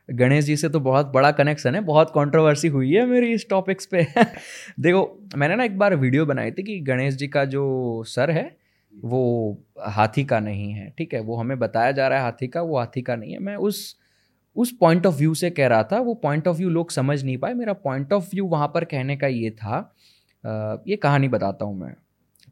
गणेश 0.10 0.46
जी 0.46 0.56
से 0.58 0.70
तो 0.70 0.80
बहुत 0.80 1.12
बड़ा 1.14 1.32
कनेक्शन 1.32 1.76
है, 1.76 1.82
बहुत 1.82 2.10
कंट्रोवर्सी 2.10 2.68
हुई 2.68 2.92
है 2.94 3.06
मेरी 3.06 3.34
इस 3.34 3.46
टॉपिक्स 3.50 3.86
पे। 3.86 4.04
देखो, 4.80 5.20
मैंने 5.38 5.56
ना 5.56 5.64
एक 5.64 5.78
बार 5.78 5.96
वीडियो 5.96 6.26
बनाई 6.26 6.52
थी 6.52 6.64
कि 6.64 6.80
गणेश 6.80 7.16
जी 7.16 7.28
का 7.28 7.46
जो 7.46 8.04
सर 8.08 8.32
है, 8.32 8.46
वो 8.94 9.58
हाथी 9.88 10.24
का 10.26 10.40
नहीं 10.40 10.72
है, 10.74 10.90
ठीक 10.98 11.14
है? 11.14 11.20
वो 11.20 11.36
हमें 11.38 11.58
बताया 11.60 11.92
जा 11.92 12.08
रहा 12.08 12.20
है 12.20 12.24
हाथी 12.26 12.48
का, 12.48 12.62
वो 12.62 12.78
हाथी 12.80 13.02
का 13.02 13.16
नहीं 13.16 13.34
है। 13.34 13.40
मैं 13.40 13.56
उस 13.56 13.98
उस 14.56 14.72
पॉइंट 14.72 15.06
ऑफ़ 15.06 15.16
व्यू 15.16 15.34
से 15.34 15.50
कह 15.50 15.68
रहा 15.68 15.84
था, 15.84 16.00
वो 16.00 16.14
पॉइंट 16.14 16.48
ऑफ़ 16.48 16.58
व्यू 16.58 16.70
लोग 16.70 16.92
समझ 16.92 17.24
नहीं 17.24 17.38
पाए। 17.38 17.54
मेरा 17.54 17.74
पॉइंट 17.74 18.14
ऑफ़ 18.14 18.30
व्यू 18.34 18.46
वहाँ 18.48 18.68
पर 18.68 18.86
कहने 18.86 19.16
का 19.18 19.28
ये 19.28 19.50
था 19.52 19.80
ये 20.88 20.96
कहानी 20.96 21.28
बताता 21.28 21.66
हूँ 21.66 21.80
मैं, 21.80 21.94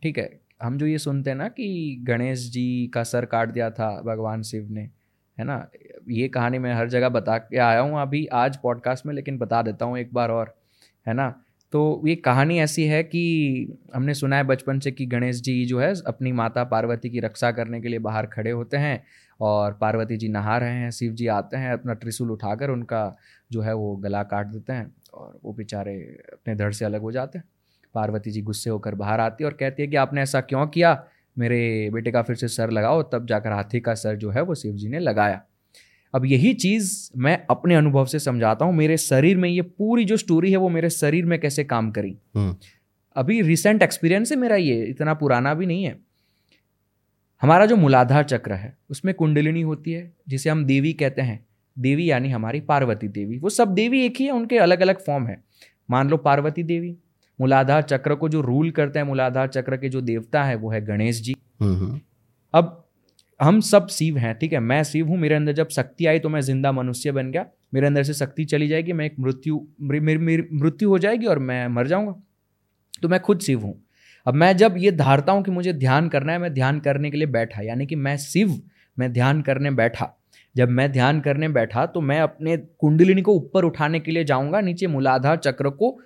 ठीक 0.03 0.17
है? 0.17 0.29
हम 0.63 0.77
जो 0.77 0.85
ये 0.85 0.97
सुनते 0.97 1.29
हैं 1.29 1.37
ना 1.37 1.47
कि 1.49 1.97
गणेश 2.03 2.49
जी 2.51 2.87
का 2.93 3.03
सर 3.03 3.25
काट 3.25 3.49
दिया 3.49 3.69
था 3.71 3.89
भगवान 4.01 4.41
शिव 4.43 4.67
ने, 4.71 4.81
है 5.37 5.45
ना? 5.45 5.57
ये 6.09 6.27
कहानी 6.27 6.59
मैं 6.59 6.73
हर 6.73 6.89
जगह 6.89 7.09
बता 7.09 7.37
के 7.37 7.57
आया 7.57 7.79
हूँ 7.79 8.01
अभी 8.01 8.25
आज 8.25 8.57
पॉडकास्ट 8.57 9.05
में, 9.05 9.13
लेकिन 9.13 9.37
बता 9.37 9.61
देता 9.61 9.85
हूँ 9.85 9.97
एक 9.97 10.13
बार 10.13 10.29
और, 10.29 10.57
है 11.07 11.13
ना? 11.13 11.43
तो 11.71 12.01
ये 12.07 12.15
कहानी 12.15 12.59
ऐसी 12.59 12.83
है 12.83 13.03
कि 13.03 13.79
हमने 13.95 14.13
सुना 14.13 14.35
है 14.35 14.43
बचपन 14.43 14.79
से 14.79 14.91
कि 14.91 15.05
गणेश 15.05 15.41
जी 15.41 15.65
जो 15.65 15.79
है, 15.79 15.93
अपनी 16.07 16.31
माता 16.31 16.63
पार्वती 16.63 17.09
की 17.09 17.19
रक्षा 17.19 17.51
करने 17.51 17.81
के 17.81 17.87
लिए 17.87 17.99
बाहर 17.99 18.25
खड़े 18.25 18.51
होते 18.51 18.77
हैं 18.77 19.03
और 19.41 19.73
पार्वती 19.73 20.17
जी 20.17 20.27
नहा 20.27 20.57
रहे 20.57 20.73
हैं, 20.73 20.91
शिव 20.91 21.13
जी 21.13 21.27
आते 21.27 21.57
हैं, 21.57 21.73
अपना 21.73 21.93
त्रिशूल 21.93 22.31
उठाकर 22.31 22.69
उनका 22.69 23.15
जो 23.51 23.61
है 23.61 23.73
वो 23.73 23.95
गला 23.95 24.23
काट 24.23 24.47
देते 24.47 24.73
हैं 24.73 24.91
और 25.13 25.39
वो 25.43 25.53
बेचारे 25.53 25.95
अपने 26.33 26.55
धड़ 26.55 26.71
से 26.73 26.85
अलग 26.85 27.01
हो 27.01 27.11
जाते 27.11 27.37
हैं। 27.37 27.45
पार्वती 27.93 28.31
जी 28.31 28.41
गुस्से 28.41 28.69
होकर 28.69 28.95
बाहर 28.95 29.19
आती 29.19 29.43
है 29.43 29.49
और 29.49 29.57
कहती 29.57 29.83
है 29.83 29.87
कि 29.87 29.95
आपने 29.95 30.21
ऐसा 30.21 30.41
क्यों 30.41 30.67
किया? 30.67 31.03
मेरे 31.37 31.89
बेटे 31.93 32.11
का 32.11 32.21
फिर 32.21 32.35
से 32.35 32.47
सर 32.47 32.71
लगाओ, 32.71 33.03
तब 33.03 33.25
जाकर 33.25 33.51
हाथी 33.51 33.79
का 33.79 33.93
सर 33.93 34.15
जो 34.15 34.29
है 34.29 34.41
वो 34.41 34.55
शिव 34.55 34.75
जी 34.75 34.89
ने 34.89 34.99
लगाया। 34.99 35.41
अब 36.13 36.25
यही 36.25 36.53
चीज़ 36.53 37.09
मैं 37.17 37.45
अपने 37.49 37.75
अनुभव 37.75 38.05
से 38.05 38.19
समझाता 38.19 38.65
हूँ 38.65 38.73
मेरे 38.73 38.97
शरीर 38.97 39.37
में 39.37 39.49
ये 39.49 39.61
पूरी 39.61 40.05
जो 40.05 40.17
स्टोरी 40.17 40.51
है 40.51 40.57
वो 40.57 40.69
मेरे 40.69 40.89
शरीर 40.89 41.25
में 41.25 41.39
कैसे 41.39 41.63
काम 41.63 41.91
करी। 41.91 42.17
हम्म। 42.35 42.55
अभी 43.15 43.41
रिसेंट 43.41 43.83
एक्सपीरियंस 43.83 44.31
है 44.31 44.37
मेरा 44.37 44.55
ये 44.55 44.85
इतना 44.85 45.13
पुराना 45.13 45.53
भी 45.53 45.65
नहीं 45.65 45.83
है। 45.83 45.99
हमारा 47.41 47.65
जो 47.65 47.75
मूलाधार 47.75 48.23
चक्र 48.23 48.53
है 48.53 48.77
उसमें 48.89 49.15
कुंडलिनी 49.15 49.61
होती 49.61 49.91
है 49.91 50.13
जिसे 50.29 50.49
हम 50.49 50.65
देवी 50.65 50.93
कहते 50.93 51.21
हैं। 51.21 51.45
देवी 51.79 52.11
यानी 52.11 52.29
हमारी 52.29 52.59
पार्वती 52.59 53.07
देवी। 53.07 53.37
वो 53.37 53.49
सब 53.49 53.67
देवी 53.67 54.05
एक 54.05 54.13
ही 54.19 54.25
है 54.25 54.31
उनके 54.31 54.57
अलग 54.57 54.81
अलग 54.81 55.05
फॉर्म 55.05 55.27
है। 55.27 55.43
मान 55.89 56.09
लो 56.09 56.17
पार्वती 56.17 56.63
देवी 56.63 56.97
मूलाधार 57.41 57.81
चक्र 57.81 58.15
को 58.15 58.29
जो 58.29 58.41
रूल 58.41 58.71
करते 58.71 58.99
हैं 58.99 59.05
मूलाधार 59.05 59.47
चक्र 59.47 59.77
के 59.77 59.89
जो 59.89 60.01
देवता 60.01 60.43
है 60.43 60.55
वो 60.55 60.71
है 60.71 60.85
गणेश 60.85 61.21
जी। 61.21 61.35
हम्म, 61.61 61.75
हम्म। 61.75 61.99
अब 62.53 62.90
हम 63.41 63.59
सब 63.61 63.87
शिव 63.87 64.17
हैं, 64.17 64.33
ठीक 64.35 64.53
है? 64.53 64.59
मैं 64.59 64.83
शिव 64.83 65.07
हूँ, 65.07 65.17
मेरे 65.17 65.35
अंदर 65.35 65.53
जब 65.53 65.69
शक्ति 65.69 66.05
आई 66.05 66.19
तो 66.19 66.29
मैं 66.29 66.41
ज़िंदा 66.41 66.71
मनुष्य 66.71 67.11
बन 67.11 67.31
गया। 67.31 67.45
मेरे 67.73 67.87
अंदर 67.87 68.03
से 68.03 68.13
शक्ति 68.13 68.45
चली 68.45 68.67
जाएगी, 68.67 68.93
मैं 68.93 69.05
एक 69.05 69.15
मृत्यु 69.19 69.59
मृत्यु 69.81 70.89
हो 70.89 70.99
जाएगी 70.99 71.25
और 71.25 71.39
मैं 71.39 71.67
मर 71.67 71.87
जाऊँगा। 71.87 72.13
तो 73.01 73.09
मैं 73.09 73.19
खुद 73.19 73.39
शिव 73.39 73.61
हूँ। 73.61 73.73
अब 74.25 74.33
मैं 74.33 74.55
जब 74.57 74.75
ये 74.77 74.91
धारता 74.91 75.31
हूँ 75.31 75.43
कि 75.43 75.51
मुझे 75.51 75.73
ध्यान 75.73 76.09
करना 76.09 76.31
है, 76.31 76.39
मैं 76.39 76.53
ध्यान 76.53 76.79
करने 76.79 77.11
के 77.11 77.17
लिए 77.17 77.27
बैठा, 77.27 77.61
यानी 77.61 77.85
कि 77.85 77.95
मैं 77.97 78.17
शिव 78.19 78.61
मैं 78.97 79.11
ध्यान 79.13 79.41
करने 79.41 79.71
बैठा। 79.71 80.13
जब 80.55 80.69
मैं 80.69 80.91
ध्यान 80.91 81.19
करने 81.21 81.47
बैठा 81.49 81.85
तो 81.85 82.01
मैं 82.01 82.19
अपने 82.21 82.55
कुंडलिनी 82.57 83.21
को 83.21 83.33
ऊपर 83.33 83.63
उठाने 83.63 83.99
के 83.99 84.11
लिए 84.11 84.23
जाऊँगा, 84.23 84.61
नीचे 84.61 84.87
मूलाधार 84.87 85.37
चक्र 85.37 85.69
को 85.71 85.97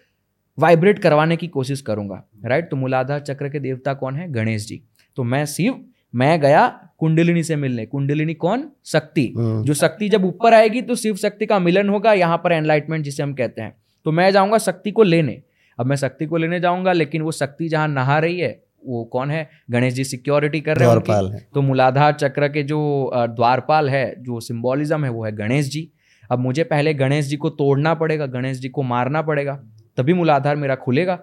वाइब्रेट 0.57 0.99
करवाने 0.99 1.35
की 1.37 1.47
कोशिश 1.47 1.81
करूँगा, 1.81 2.23
राइट? 2.45 2.69
तो 2.69 2.75
मूलाधार 2.77 3.19
चक्र 3.21 3.49
के 3.49 3.59
देवता 3.59 3.93
कौन 3.93 4.15
है? 4.15 4.31
गणेश 4.31 4.67
जी। 4.67 4.81
तो 5.17 5.23
मैं 5.23 5.45
शिव 5.47 5.83
मैं 6.13 6.39
गया 6.41 6.67
कुंडलिनी 7.01 7.43
से 7.43 7.55
मिलने। 7.55 7.85
कुंडलिनी 7.85 8.33
कौन? 8.35 8.69
शक्ति। 8.85 9.33
हाँ। 9.37 9.63
जो 9.63 9.73
शक्ति 9.73 10.09
जब 10.09 10.25
ऊपर 10.25 10.53
आएगी 10.53 10.81
तो 10.81 10.95
शिव 10.95 11.15
शक्ति 11.17 11.45
का 11.45 11.59
मिलन 11.59 11.89
होगा 11.89 12.13
यहाँ 12.13 12.37
पर 12.37 12.51
एनलाइटमेंट 12.51 13.03
जिसे 13.03 13.23
हम 13.23 13.33
कहते 13.33 13.61
हैं। 13.61 13.75
तो 14.05 14.11
मैं 14.11 14.29
जाऊँगा 14.31 14.57
शक्ति 14.59 14.91
को 14.91 15.03
लेने। 15.03 15.41
अब 15.79 15.85
मैं 15.85 15.95
शक्ति 15.95 16.25
को 16.25 16.37
लेने 16.37 16.59
जाऊँगा 16.59 16.91
लेकिन 16.93 17.21
वो 17.21 17.31
शक्ति 17.33 17.67
जहाँ 17.69 17.87
नहा 17.87 18.17
रही 18.19 18.39
है 18.39 18.49
वो 18.85 19.03
कौन 19.03 19.31
है? 19.31 19.49
गणेश 19.71 19.93
जी 19.93 20.03
सिक्योरिटी 20.03 20.59
कर 20.61 20.77
रहे 20.77 20.89
हैं 20.89 21.45
तो 21.53 21.61
मूलाधार 21.61 22.13
चक्र 22.13 22.47
के 22.47 22.63
जो 22.63 23.11
द्वारपाल 23.13 23.89
है 23.89 24.13
जो 24.19 24.39
सिंबोलिज्म 24.39 25.03
है 25.05 25.09
वो 25.11 25.23
है 25.25 25.31
गणेश 25.35 25.69
जी। 25.69 25.87
अब 26.23 26.39
मुझे 26.39 26.63
पहले 26.63 26.93
गणेश 26.93 27.25
जी 27.25 27.37
को 27.37 27.49
तोड़ना 27.51 27.93
पड़ेगा 27.93 28.25
गणेश 28.27 28.57
जी 28.57 28.69
को 28.69 28.83
मारना 28.83 29.21
पड़ेगा 29.21 29.59
तभी 29.97 30.13
मूलाधार 30.13 30.55
मेरा 30.55 30.75
खुलेगा। 30.75 31.19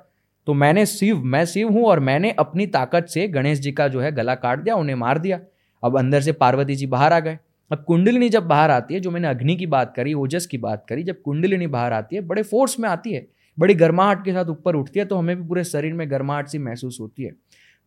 तो 0.46 0.54
मैंने 0.54 0.84
शिव 0.86 1.22
मैं 1.24 1.44
शिव 1.44 1.68
हूँ 1.68 1.84
और 1.84 2.00
मैंने 2.00 2.30
अपनी 2.38 2.66
ताकत 2.68 3.06
से 3.08 3.26
गणेश 3.28 3.58
जी 3.58 3.72
का 3.72 3.88
जो 3.88 4.00
है 4.00 4.12
गला 4.12 4.34
काट 4.34 4.58
दिया 4.58 4.74
उन्हें 4.74 4.96
मार 4.96 5.18
दिया। 5.18 5.38
अब 5.82 5.98
अंदर 5.98 6.20
से 6.20 6.32
पार्वती 6.32 6.74
जी 6.74 6.86
बाहर 6.86 7.12
आ 7.12 7.20
गए। 7.20 7.38
अब 7.70 7.84
कुंडलिनी 7.86 8.28
जब 8.28 8.46
बाहर 8.46 8.70
आती 8.70 8.94
है 8.94 9.00
जो 9.00 9.10
मैंने 9.10 9.28
अग्नि 9.28 9.56
की 9.56 9.66
बात 9.66 9.92
करी 9.96 10.14
ओजस 10.14 10.46
की 10.46 10.58
बात 10.58 10.84
करी 10.88 11.02
जब 11.02 11.20
कुंडलिनी 11.22 11.66
बाहर 11.66 11.92
आती 11.92 12.16
है 12.16 12.22
बड़े 12.22 12.42
फोर्स 12.42 12.78
में 12.80 12.88
आती 12.88 13.12
है। 13.12 13.26
बड़ी 13.58 13.74
गर्माहट 13.74 14.24
के 14.24 14.32
साथ 14.32 14.44
ऊपर 14.44 14.76
उठती 14.76 14.98
है 14.98 15.04
तो 15.04 15.16
हमें 15.16 15.36
भी 15.36 15.48
पूरे 15.48 15.64
शरीर 15.64 15.92
में 15.92 16.10
गर्माहट 16.10 16.48
सी 16.48 16.58
महसूस 16.58 16.98
होती 17.00 17.22
है। 17.22 17.30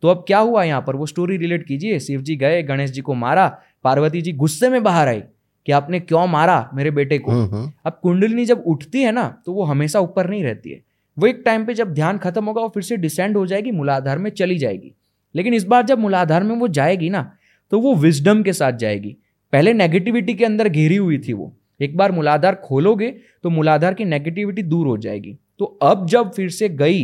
तो 0.04 0.08
अब 0.08 0.24
क्या 0.28 0.40
हुआ 0.40 0.64
यहाँ 0.64 0.82
पर? 0.82 0.96
वो 0.96 1.06
स्टोरी 1.06 1.38
रिलेट 1.38 1.66
कीजिए। 1.68 2.00
शिव 2.00 2.22
जी 2.22 2.36
गए 2.36 2.64
गणेश 2.64 2.92
जी 2.92 3.02
को 3.02 3.14
मारा 3.14 3.48
पार्वती 3.84 4.22
जी 4.22 4.32
गुस्से 4.34 4.70
में 4.70 4.84
बाहर 4.84 5.08
आई 5.08 5.22
कि 5.68 5.72
आपने 5.72 6.00
क्यों 6.00 6.26
मारा 6.28 6.70
मेरे 6.74 6.92
बेटे 6.92 7.18
को? 7.18 7.32
हम्म, 7.32 7.56
हम्म। 7.56 7.72
अब 7.86 8.00
कुंडलिनी 8.04 8.46
जब 8.46 8.64
उठती 8.68 9.02
है 9.02 9.12
ना 9.12 9.28
तो 9.46 9.54
वो 9.54 9.64
हमेशा 9.64 10.00
ऊपर 10.00 10.30
नहीं 10.30 10.44
रहती 10.44 10.72
है। 10.72 10.82
वो 11.18 11.28
एक 11.28 11.42
टाइम 11.46 11.66
पे 11.66 11.74
जब 11.74 11.94
ध्यान 11.94 12.18
खत्म 12.18 12.46
होगा 12.46 12.62
वो 12.62 12.70
फिर 12.70 12.84
से 12.84 12.98
डिसेंड 12.98 13.38
हो 13.38 13.46
जाएगी 13.48 13.72
मूलाधार 13.72 14.18
में 14.18 14.30
चली 14.32 14.58
जाएगी। 14.58 14.94
लेकिन 15.36 15.54
इस 15.54 15.64
बार 15.64 15.86
जब 15.86 16.00
मूलाधार 16.00 16.44
में 16.44 16.56
वो 16.56 16.68
जाएगी 16.70 17.10
ना 17.10 17.32
तो 17.76 17.80
वो 17.80 17.94
विजडम 17.96 18.42
के 18.44 18.52
साथ 18.54 18.74
जाएगी। 18.74 19.10
पहले 19.54 19.72
नेगेटिविटी 19.74 20.34
के 20.34 20.46
अंदर 20.46 20.68
घेरी 20.70 20.96
हुई 20.96 21.18
थी 21.20 21.34
वो। 21.34 21.52
एक 21.80 21.96
बार 21.98 22.12
मूलाधार 22.12 22.56
खोलोगे 22.56 23.10
तो 23.44 23.50
मूलाधार 23.50 23.94
की 23.94 24.06
नेगेटिविटी 24.06 24.64
दूर 24.64 24.88
हो 24.88 24.96
जाएगी। 24.98 25.36
तो 25.60 25.66
अब 25.66 26.06
जब 26.08 26.32
फिर 26.32 26.50
से 26.50 26.70
गई 26.72 27.04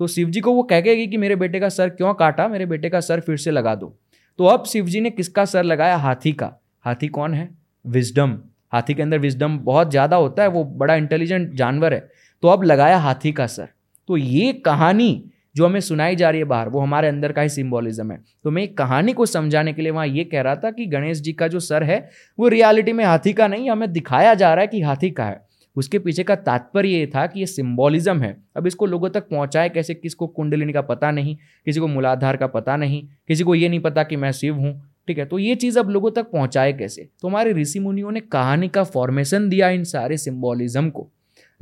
तो 0.00 0.06
शिव 0.06 0.28
जी 0.30 0.40
को 0.40 0.52
वो 0.52 0.62
कह 0.62 0.80
गई 0.80 1.06
कि 1.06 1.16
मेरे 1.16 1.36
बेटे 1.36 1.60
का 1.60 1.68
सर 1.68 1.88
क्यों 1.88 2.12
काटा? 2.14 2.46
मेरे 2.48 2.66
बेटे 2.66 2.90
का 2.90 3.00
सर 3.00 3.20
फिर 3.20 3.36
से 3.36 3.50
लगा 3.50 3.74
दो। 3.74 3.92
तो 4.38 4.46
अब 4.46 4.64
शिव 4.64 4.86
जी 4.86 5.00
ने 5.00 5.10
किसका 5.10 5.44
सर 5.44 5.64
लगाया? 5.64 5.96
हाथी 5.96 6.32
का। 6.32 6.52
हाथी 6.84 7.08
कौन 7.08 7.34
है? 7.34 7.48
विजडम 7.84 8.38
हाथी 8.72 8.94
के 8.94 9.02
अंदर 9.02 9.18
विजडम 9.18 9.58
बहुत 9.60 9.90
ज़्यादा 9.90 10.16
होता 10.16 10.42
है, 10.42 10.48
वो 10.48 10.64
बड़ा 10.64 10.94
इंटेलिजेंट 10.94 11.52
जानवर 11.54 11.94
है। 11.94 12.08
तो 12.42 12.48
अब 12.48 12.62
लगाया 12.62 12.98
हाथी 12.98 13.32
का 13.32 13.46
सर। 13.48 13.68
तो 14.08 14.16
ये 14.16 14.52
कहानी 14.52 15.24
जो 15.56 15.66
हमें 15.66 15.80
सुनाई 15.80 16.16
जा 16.16 16.30
रही 16.30 16.38
है 16.38 16.44
बाहर, 16.44 16.68
वो 16.68 16.80
हमारे 16.80 17.08
अंदर 17.08 17.32
का 17.32 17.42
ही 17.42 17.48
सिम्बॉलिज्म 17.48 18.12
है। 18.12 18.20
तो 18.44 18.50
मैं 18.50 18.62
एक 18.62 18.78
कहानी 18.78 19.12
को 19.12 19.26
समझाने 19.26 19.72
के 19.72 19.82
लिए 19.82 19.90
वहाँ 19.90 20.06
ये 20.06 20.24
कह 20.24 20.40
रहा 20.40 20.56
था 20.56 20.70
कि 20.70 20.86
गणेश 20.86 21.20
जी 21.20 21.32
का 21.32 21.48
जो 21.48 21.60
सर 21.60 21.82
है, 21.82 22.08
वो 22.38 22.48
रियलिटी 22.48 22.92
में 22.92 23.04
हाथी 23.04 23.32
का 23.32 23.48
नहीं, 23.48 23.70
हमें 23.70 23.92
दिखाया 23.92 24.34
जा 24.34 24.54
रहा 24.54 24.60
है 24.60 24.66
कि 24.66 24.80
हाथी 24.80 25.10
का 25.10 25.24
है। 25.24 25.52
उसके 25.76 25.98
पीछे 25.98 26.22
का 26.22 26.34
तात्पर्य 26.34 26.88
ये 26.88 27.06
था 27.06 27.26
कि 27.26 27.40
ये 27.40 27.46
सिम्बॉलिज्म 27.46 28.20
है। 28.20 28.36
अब 28.56 28.66
इसको 28.66 28.86
लोगों 28.86 29.08
तक 29.10 29.28
पहुँचाए 29.28 29.68
कैसे, 29.68 29.94
किसको 29.94 30.26
कुंडलिनी 30.26 30.72
का 30.72 30.80
पता 30.80 31.10
नहीं, 31.10 31.36
किसी 31.64 31.80
को 31.80 31.86
मूलाधार 31.86 32.36
का 32.36 32.46
पता 32.46 32.76
नहीं, 32.76 33.08
किसी 33.28 33.44
को 33.44 33.54
ये 33.54 33.68
नहीं 33.68 33.80
पता 33.80 34.02
कि 34.02 34.16
मैं 34.16 34.32
शिव 34.32 34.54
हूँ, 34.54 34.92
ठीक 35.06 35.18
है? 35.18 35.24
तो 35.24 35.38
ये 35.38 35.54
चीज़ 35.54 35.78
अब 35.78 35.90
लोगों 35.90 36.10
तक 36.10 36.22
पहुँचाए 36.22 36.72
कैसे? 36.72 37.08
तो 37.20 37.28
हमारे 37.28 37.52
ऋषि 37.52 37.78
मुनियों 37.78 38.10
ने 38.10 38.20
कहानी 38.20 38.68
का 38.68 38.84
फॉर्मेशन 38.84 39.48
दिया 39.48 39.68
इन 39.68 39.84
सारे 39.84 40.16
सिम्बॉलिज्म 40.16 40.90
को। 40.90 41.10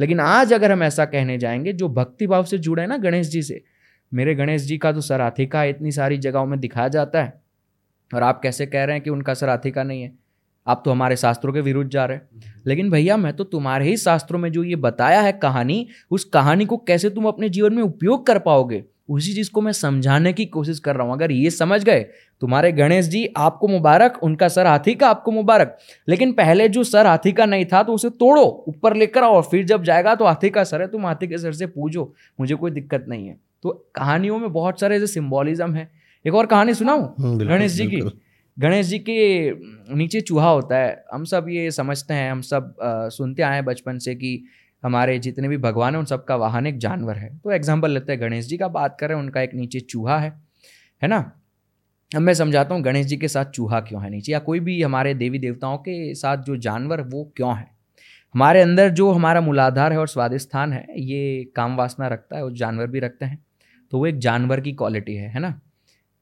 लेकिन 0.01 0.21
आज 0.21 0.53
अगर 0.53 0.73
हम 0.73 0.83
ऐसा 0.83 1.05
कहने 1.05 1.39
जाएँगे, 1.39 1.73
जो 1.73 1.89
भक्ति 1.89 2.27
भाव 2.27 2.45
से 2.45 2.59
जुड़े 2.59 2.87
ना 2.87 2.97
गणेश 2.97 3.29
जी 3.29 3.43
से 3.43 3.63
मेरे 4.13 4.35
गणेश 4.35 4.63
जी 4.63 4.79
का 4.79 4.93
तो 4.93 5.01
सर 5.01 5.21
हाथी 5.21 5.47
का 5.47 5.65
इतनी 5.65 5.93
सारी 5.93 6.19
जगहों 6.19 6.47
में 6.47 6.59
दिखाया 6.61 6.89
जाता 6.89 7.23
है। 7.23 7.41
और 8.11 8.23
आप 8.23 8.41
कैसे 8.43 8.67
कह 8.67 8.85
रहे 8.85 8.97
हैं 8.97 9.05
कि 9.05 9.11
उनका 9.11 9.35
सर 9.35 9.49
हाथी 9.49 9.73
नहीं 9.77 10.03
है? 10.03 10.13
आप 10.67 10.83
तो 10.85 10.91
हमारे 10.91 11.17
शास्त्रों 11.17 11.53
के 11.53 11.61
विरुद्ध 11.61 11.91
जा 11.91 12.05
रहे 12.05 12.17
हैं। 12.17 12.63
लेकिन 12.67 12.91
भैया 12.91 13.17
मैं 13.17 13.33
तो 13.33 13.45
तुम्हारे 13.45 13.85
ही 13.85 13.97
शास्त्रों 13.97 14.39
में 14.39 14.51
जो 14.53 14.65
ये 14.65 14.77
बताया 14.77 15.21
है 15.21 15.33
कहानी 15.33 15.87
उस 16.11 16.25
कहानी 16.25 16.65
को 16.67 16.77
कैसे 16.77 17.11
तुम 17.11 17.27
अपने 17.27 17.49
जीवन 17.49 17.75
में 17.75 17.83
उपयोग 17.83 18.27
कर 18.27 18.39
पाओगे 18.39 18.85
उसी 19.09 19.35
चीज़ 19.35 19.51
को 19.51 19.61
मैं 19.61 19.73
समझाने 19.73 20.33
की 20.33 20.45
कोशिश 20.47 20.79
कर 20.79 20.97
रहा 20.97 21.07
हूँ। 21.07 21.13
अगर 21.13 21.33
ये 21.33 21.51
समझ 21.51 21.83
गए 21.85 22.01
तुम्हारे 22.43 22.73
गणेश 22.73 23.07
जी 23.07 23.27
आपको 23.37 23.69
मुबारक 23.69 24.19
उनका 24.23 24.49
सर 24.49 24.67
हाथी 24.67 24.95
का 24.95 25.09
आपको 25.09 25.31
मुबारक। 25.31 25.77
लेकिन 26.09 26.33
पहले 26.33 26.69
जो 26.69 26.85
सर 26.85 27.07
हाथी 27.07 27.33
का 27.33 27.47
नहीं 27.47 27.65
था 27.65 27.83
तो 27.83 27.95
उसे 27.95 28.11
तोड़ो 28.11 28.65
ऊपर 28.69 28.97
लेकर 28.97 29.23
आओ 29.23 29.41
फिर 29.43 29.65
जब 29.65 29.83
जाएगा 29.83 30.15
तो 30.15 30.25
हाथी 30.25 30.51
का 30.51 30.65
सर 30.65 30.81
है 30.81 30.87
तुम 30.87 31.07
हाथी 31.07 31.27
के 31.27 31.39
सर 31.39 31.53
से 31.53 31.67
पूछो 31.67 32.13
मुझे 32.41 32.55
कोई 32.55 32.71
दिक्कत 32.71 33.05
नहीं 33.09 33.29
है। 33.29 33.37
तो 33.63 33.91
कहानियों 33.95 34.39
में 34.39 34.53
बहुत 34.53 34.81
सारे 34.81 34.97
ऐसे 34.97 35.07
सिम्बोलिज्म 35.07 35.75
है। 35.75 35.91
एक 36.25 36.35
और 36.35 36.47
कहानी 36.47 36.75
सुनाऊं? 36.75 37.05
हम्म, 37.21 37.39
गणेश 37.39 37.73
जी 37.73 37.87
की। 37.87 38.01
गणेश 38.59 38.87
जी 38.87 38.99
के 38.99 39.51
नीचे 39.97 40.21
चूहा 40.21 40.49
होता 40.49 40.77
है। 40.77 41.05
हम 41.15 41.25
सब 41.25 41.47
ये 41.49 41.71
समझते 41.71 42.15
हैं 42.15 42.31
हम 42.33 42.41
सब 42.41 42.75
अ, 42.83 43.09
सुनते 43.09 43.43
आए 43.43 43.55
हैं 43.55 43.65
बचपन 43.65 43.99
से 43.99 44.15
कि 44.15 44.45
हमारे 44.85 45.19
जितने 45.19 45.49
भी 45.49 45.57
भगवान 45.57 45.93
हैं 45.93 45.99
उन 45.99 46.05
सबका 46.05 46.37
वाहन 46.37 46.67
एक 46.67 46.79
जानवर 46.79 47.17
है। 47.17 47.29
तो 47.39 47.51
एग्ज़ाम्पल 47.51 47.91
लेते 47.91 48.13
हैं। 48.13 48.21
गणेश 48.21 48.47
जी 48.47 48.57
का 48.57 48.69
बात 48.69 48.97
करें 49.01 49.15
उनका 49.15 49.41
एक 49.43 49.55
नीचे 49.55 49.81
चूहा 49.81 50.19
है। 50.19 50.31
है 51.03 51.09
ना? 51.09 51.19
अब 52.17 52.23
मैं 52.23 52.35
समझाता 52.35 52.75
हूँ 52.75 52.83
गणेश 52.83 53.07
जी 53.07 53.17
के 53.17 53.29
साथ 53.29 53.45
चूहा 53.45 53.81
क्यों 53.81 54.03
है 54.03 54.11
नीचे? 54.11 54.33
या 54.33 54.39
कोई 54.39 54.61
भी 54.61 54.83
हमारे 54.83 55.15
देवी 55.15 55.39
देवताओं 55.39 55.79
के 55.79 56.15
साथ 56.15 56.37
जो 56.37 56.57
जानवर 56.57 57.01
वो 57.01 57.33
क्यों 57.37 57.57
है? 57.57 57.67
हमारे 58.35 58.61
अंदर 58.61 58.89
जो 58.91 59.11
हमारा 59.13 59.41
मूलाधार 59.41 59.93
है 59.93 59.99
और 59.99 60.09
स्वादिष्ठान 60.09 60.73
है 60.73 60.87
ये 60.99 61.45
काम 61.57 61.77
वासना 61.77 62.09
रखता 62.09 62.37
है 62.37 62.45
और 62.45 62.53
जानवर 62.53 62.87
भी 62.87 63.01
रखते 63.01 63.25
हैं। 63.25 63.45
तो 63.93 63.99
वो 63.99 64.07
एक 64.07 64.19
जानवर 64.19 64.61
की 64.61 64.73
क्वालिटी 64.73 65.15
है 65.15 65.29
है 65.29 65.41
ना? 65.41 65.61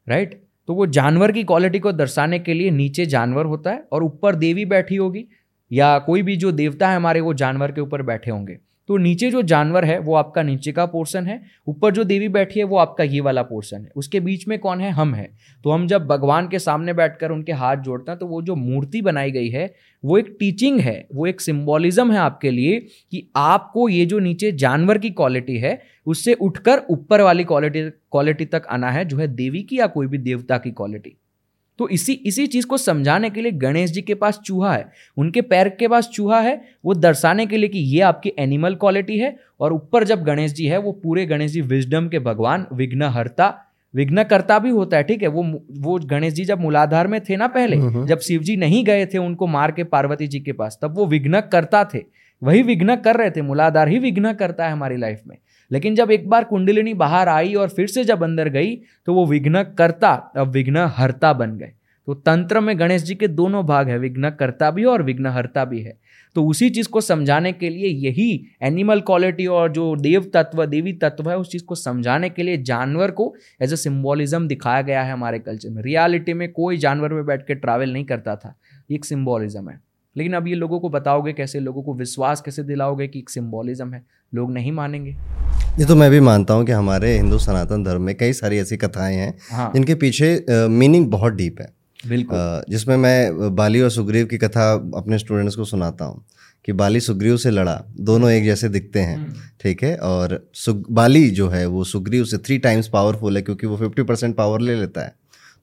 राइट 0.07 0.41
तो 0.69 0.75
वो 0.75 0.87
जानवर 0.87 1.33
की 1.33 1.43
क्वालिटी 1.45 1.79
को 1.79 1.93
दर्शाने 1.93 2.39
के 2.39 2.55
लिए 2.55 2.71
नीचे 2.71 3.07
जानवर 3.07 3.47
होता 3.47 3.71
है 3.71 3.85
और 3.93 4.03
ऊपर 4.05 4.35
देवी 4.35 4.65
बैठी 4.65 4.97
होगी, 4.97 5.25
या 5.71 5.99
कोई 5.99 6.23
भी 6.23 6.37
जो 6.37 6.53
देवता 6.53 6.89
है 6.89 6.97
हमारे, 6.97 7.21
वो 7.21 7.35
जानवर 7.35 7.73
के 7.73 7.81
ऊपर 7.81 8.03
बैठे 8.03 8.31
होंगे। 8.31 8.59
तो 8.89 8.97
नीचे 8.97 9.31
जो 9.31 9.43
जानवर 9.43 9.85
है, 9.85 9.99
वो 9.99 10.15
आपका 10.15 10.43
नीचे 10.43 10.73
का 10.73 10.87
पोर्शन 10.87 11.27
है, 11.27 11.43
ऊपर 11.69 11.93
जो 11.93 12.05
देवी 12.05 12.29
बैठी 12.29 12.61
है, 12.61 12.65
वो 12.65 12.77
आपका 12.77 13.05
ये 13.05 13.21
वाला 13.21 13.43
पोर्शन 13.43 13.77
है। 13.77 13.91
उसके 13.97 14.21
बीच 14.21 14.49
में 14.49 14.59
कौन 14.59 14.81
है? 14.81 14.91
हम 14.91 15.15
है। 15.15 15.31
तो 15.65 15.71
हम 15.71 15.87
जब 15.87 16.07
भगवान 16.07 16.49
के 16.49 16.59
सामने 16.59 16.93
बैठकर 16.93 17.31
उनके 17.31 17.53
हाथ 17.53 17.77
जोड़ते 17.77 18.11
हैं 18.11 18.19
तो 18.19 18.27
वो 18.27 18.43
जो 18.43 18.55
मूर्ति 18.55 19.03
बनाई 19.03 19.31
गई 19.31 19.49
है, 19.49 19.75
वो 20.05 20.19
एक 20.19 20.37
टीचिंग 20.41 20.81
है, 20.81 21.07
वो 21.15 21.27
एक 21.27 21.41
सिम्बॉलिज्म 21.41 22.13
है 22.13 22.19
आपके 22.19 22.51
लिए 22.51 22.81
कि 23.11 23.31
आपको 23.37 23.89
ये 23.89 24.07
जो 24.07 24.19
नीचे 24.19 24.53
जानवर 24.53 24.99
की 24.99 25.11
क्वालिटी 25.11 25.59
है, 25.59 25.83
उससे 26.07 26.35
उठकर 26.35 26.83
ऊपर 26.91 27.21
वाली 27.21 27.45
क्वालिटी 27.45 27.83
क्वालिटी 27.83 28.45
तक 28.45 28.63
आना 28.71 28.91
है, 28.91 29.05
जो 29.05 29.17
है 29.17 29.29
देवी 29.29 29.63
की 29.63 29.79
या 29.79 29.87
कोई 29.87 30.07
भी 30.07 30.19
देवता 30.19 30.59
की 30.59 30.71
क्वालिटी 30.71 31.18
तो 31.79 31.89
इसी 31.89 32.13
इसी 32.13 32.47
चीज़ 32.47 32.67
को 32.67 32.77
समझाने 32.77 33.31
के 33.31 33.43
लिए 33.43 33.53
गणेश 33.53 33.91
जी 33.91 34.03
के 34.03 34.15
पास 34.15 34.39
चूहा 34.39 34.73
है। 34.73 34.91
उनके 35.17 35.41
पैर 35.41 35.69
के 35.69 35.89
पास 35.89 36.09
चूहा 36.09 36.41
है। 36.41 36.61
वो 36.85 36.95
दर्शाने 36.95 37.47
के 37.47 37.57
लिए 37.57 37.69
कि 37.69 37.79
ये 37.79 38.01
आपकी 38.01 38.33
एनिमल 38.39 38.75
क्वालिटी 38.75 39.19
है 39.19 39.37
और 39.61 39.73
ऊपर 39.73 40.05
जब 40.05 40.23
गणेश 40.23 40.53
जी 40.53 40.67
है 40.67 40.79
वो 40.79 40.93
पूरे 40.93 41.27
गणेश 41.27 41.51
जी 41.51 41.61
विजडम 41.61 42.09
के 42.09 42.19
भगवान 42.19 42.67
विघ्नहर्ता 42.73 43.55
विघ्नकर्ता 43.95 44.59
भी 44.59 44.71
होता 44.71 44.97
है 44.97 45.03
ठीक 45.03 45.23
है? 45.23 45.29
वो 45.29 45.43
वो 45.81 45.99
गणेश 45.99 46.33
जी 46.35 46.45
जब 46.45 46.61
मूलाधार 46.61 47.07
में 47.07 47.21
थे 47.21 47.37
ना 47.37 47.47
पहले 47.47 47.77
हम्म। 47.77 48.07
जब 48.07 48.19
शिव 48.19 48.43
जी 48.43 48.57
नहीं 48.57 48.85
गए 48.85 49.07
थे 49.07 49.19
उनको 49.19 49.47
मार 49.47 49.73
के 49.73 49.85
पार्वती 49.85 50.27
जी 50.27 50.41
के 50.41 50.53
पास 50.53 50.79
तब 50.83 50.95
वो 50.97 51.07
विघ्न 51.07 51.41
करता 51.41 51.85
थे। 51.95 52.03
वही 52.43 52.63
विघ्न 52.63 52.97
कर 52.97 53.17
रहे 53.17 53.31
थे 53.31 53.43
मूलाधार 53.43 53.89
ही 53.89 53.99
विघ्न 53.99 54.33
करता 54.33 54.67
है 54.67 54.73
हमारी 54.73 54.97
लाइफ 54.97 55.23
में। 55.27 55.37
लेकिन 55.71 55.95
जब 55.95 56.11
एक 56.11 56.29
बार 56.29 56.45
कुंडलिनी 56.45 56.95
बाहर 56.95 57.29
आई 57.29 57.55
और 57.55 57.69
फिर 57.69 57.87
से 57.87 58.05
जब 58.05 58.23
अंदर 58.23 58.49
गई 58.49 58.75
तो 59.07 59.15
वो 59.15 59.27
विघ्न 59.27 59.63
करता 59.79 60.13
अब 60.37 60.49
विघ्न 60.49 60.87
हरता 60.97 61.33
बन 61.33 61.57
गए। 61.59 61.73
तो 62.09 62.15
तंत्र 62.15 62.61
में 62.61 62.79
गणेश 62.79 63.03
जी 63.03 63.15
के 63.15 63.29
दोनों 63.29 63.65
भाग 63.67 63.89
है 63.89 63.99
विघ्न 63.99 64.31
करता 64.31 64.71
भी 64.71 64.85
और 64.85 65.03
विघ्न 65.03 65.27
हरता 65.27 65.65
भी 65.65 65.81
है। 65.81 65.97
तो 66.37 66.45
उसी 66.45 66.69
चीज़ 66.71 66.89
को 66.89 67.01
समझाने 67.01 67.53
के 67.53 67.69
लिए 67.69 67.89
यही 67.89 68.47
एनिमल 68.63 69.01
क्वालिटी 69.01 69.47
और 69.47 69.73
जो 69.73 69.95
देव 69.97 70.31
तत्व, 70.35 70.65
देवी 70.67 70.93
तत्व 70.93 71.31
है, 71.31 71.37
उस 71.39 71.51
चीज़ 71.51 71.65
को 71.65 71.75
समझाने 71.75 72.31
के 72.31 72.43
लिए 72.43 72.57
जानवर 72.63 73.11
को 73.11 73.35
एज 73.63 73.73
अ 73.73 73.77
सिम्बॉलिज्म 73.77 74.49
दिखाया 74.49 74.83
गया 74.83 75.03
है 75.03 75.13
हमारे 75.13 75.39
कल्चर 75.39 75.71
में। 75.71 75.83
रियलिटी 75.83 76.33
में 76.33 76.51
कोई 76.53 76.77
जानवर 76.77 77.13
में 77.13 77.25
बैठ 77.27 77.47
के 77.47 77.55
ट्रैवल 77.55 77.93
नहीं 77.93 78.05
करता 78.05 78.37
था। 78.37 78.55
एक 78.91 79.05
सिम्बॉलिज्म 79.05 79.69
है। 79.71 79.81
लेकिन 80.17 80.33
अब 80.33 80.47
ये 80.49 80.55
लोगों 80.55 80.79
को 80.81 80.89
बताओगे 80.89 81.33
कैसे? 81.33 81.61
लोगों 81.61 81.83
को 81.83 81.95
विश्वास 81.95 82.41
कैसे 82.41 82.63
दिलाओगे 82.63 83.09
कि 83.09 83.19
एक 83.19 83.31
सिम्बोलिज्म 83.31 83.93
है? 83.95 84.05
लोग 84.33 84.53
नहीं 84.53 84.73
मानेंगे। 84.73 85.11
ये 85.79 85.85
तो 85.85 85.95
मैं 85.97 86.11
भी 86.11 86.21
मानता 86.21 86.55
हूँ 86.55 86.65
कि 86.67 86.73
हमारे 86.73 87.17
हिंदू 87.17 87.39
सनातन 87.39 87.85
धर्म 87.85 88.03
में 88.03 88.15
कई 88.15 88.33
सारी 88.33 88.59
ऐसी 88.59 88.77
कथाएँ 88.77 89.17
हैं। 89.17 89.35
हाँ। 89.51 89.71
जिनके 89.75 89.95
पीछे 89.95 90.69
मीनिंग 90.71 91.07
बहुत 91.11 91.33
डीप 91.33 91.61
है। 91.61 91.73
बिल्कुल। 92.07 92.65
जिसमें 92.71 92.97
मैं 92.97 93.55
बाली 93.57 93.81
और 93.81 93.91
सुग्रीव 93.91 94.27
की 94.27 94.39
कथा 94.39 94.73
अपने 94.97 95.19
स्टूडेंट्स 95.19 95.57
को 95.57 95.65
सुनाता 95.65 96.05
हूँ 96.05 96.25
कि 96.65 96.73
बाली 96.73 97.01
सुग्रीव 97.01 97.37
से 97.37 97.51
लड़ा। 97.51 97.83
दोनों 98.01 98.31
एक 98.31 98.45
जैसे 98.45 98.69
दिखते 98.69 99.01
हैं 99.01 99.33
ठीक 99.61 99.83
है? 99.83 99.95
और 99.97 100.49
सुग 100.55 100.85
बाली 100.91 101.29
जो 101.31 101.49
है 101.49 101.65
वो 101.67 101.85
सुग्रीव 101.85 102.25
से 102.25 102.39
थ्री 102.39 102.59
टाइम्स 102.59 102.89
पावरफुल 102.89 103.37
है 103.37 103.43
क्योंकि 103.43 103.67
वो 103.67 103.77
फिफ्टी 103.77 104.03
परसेंट 104.03 104.37
पावर 104.37 104.61
ले 104.61 104.75
लेता 104.75 105.01
है। 105.01 105.15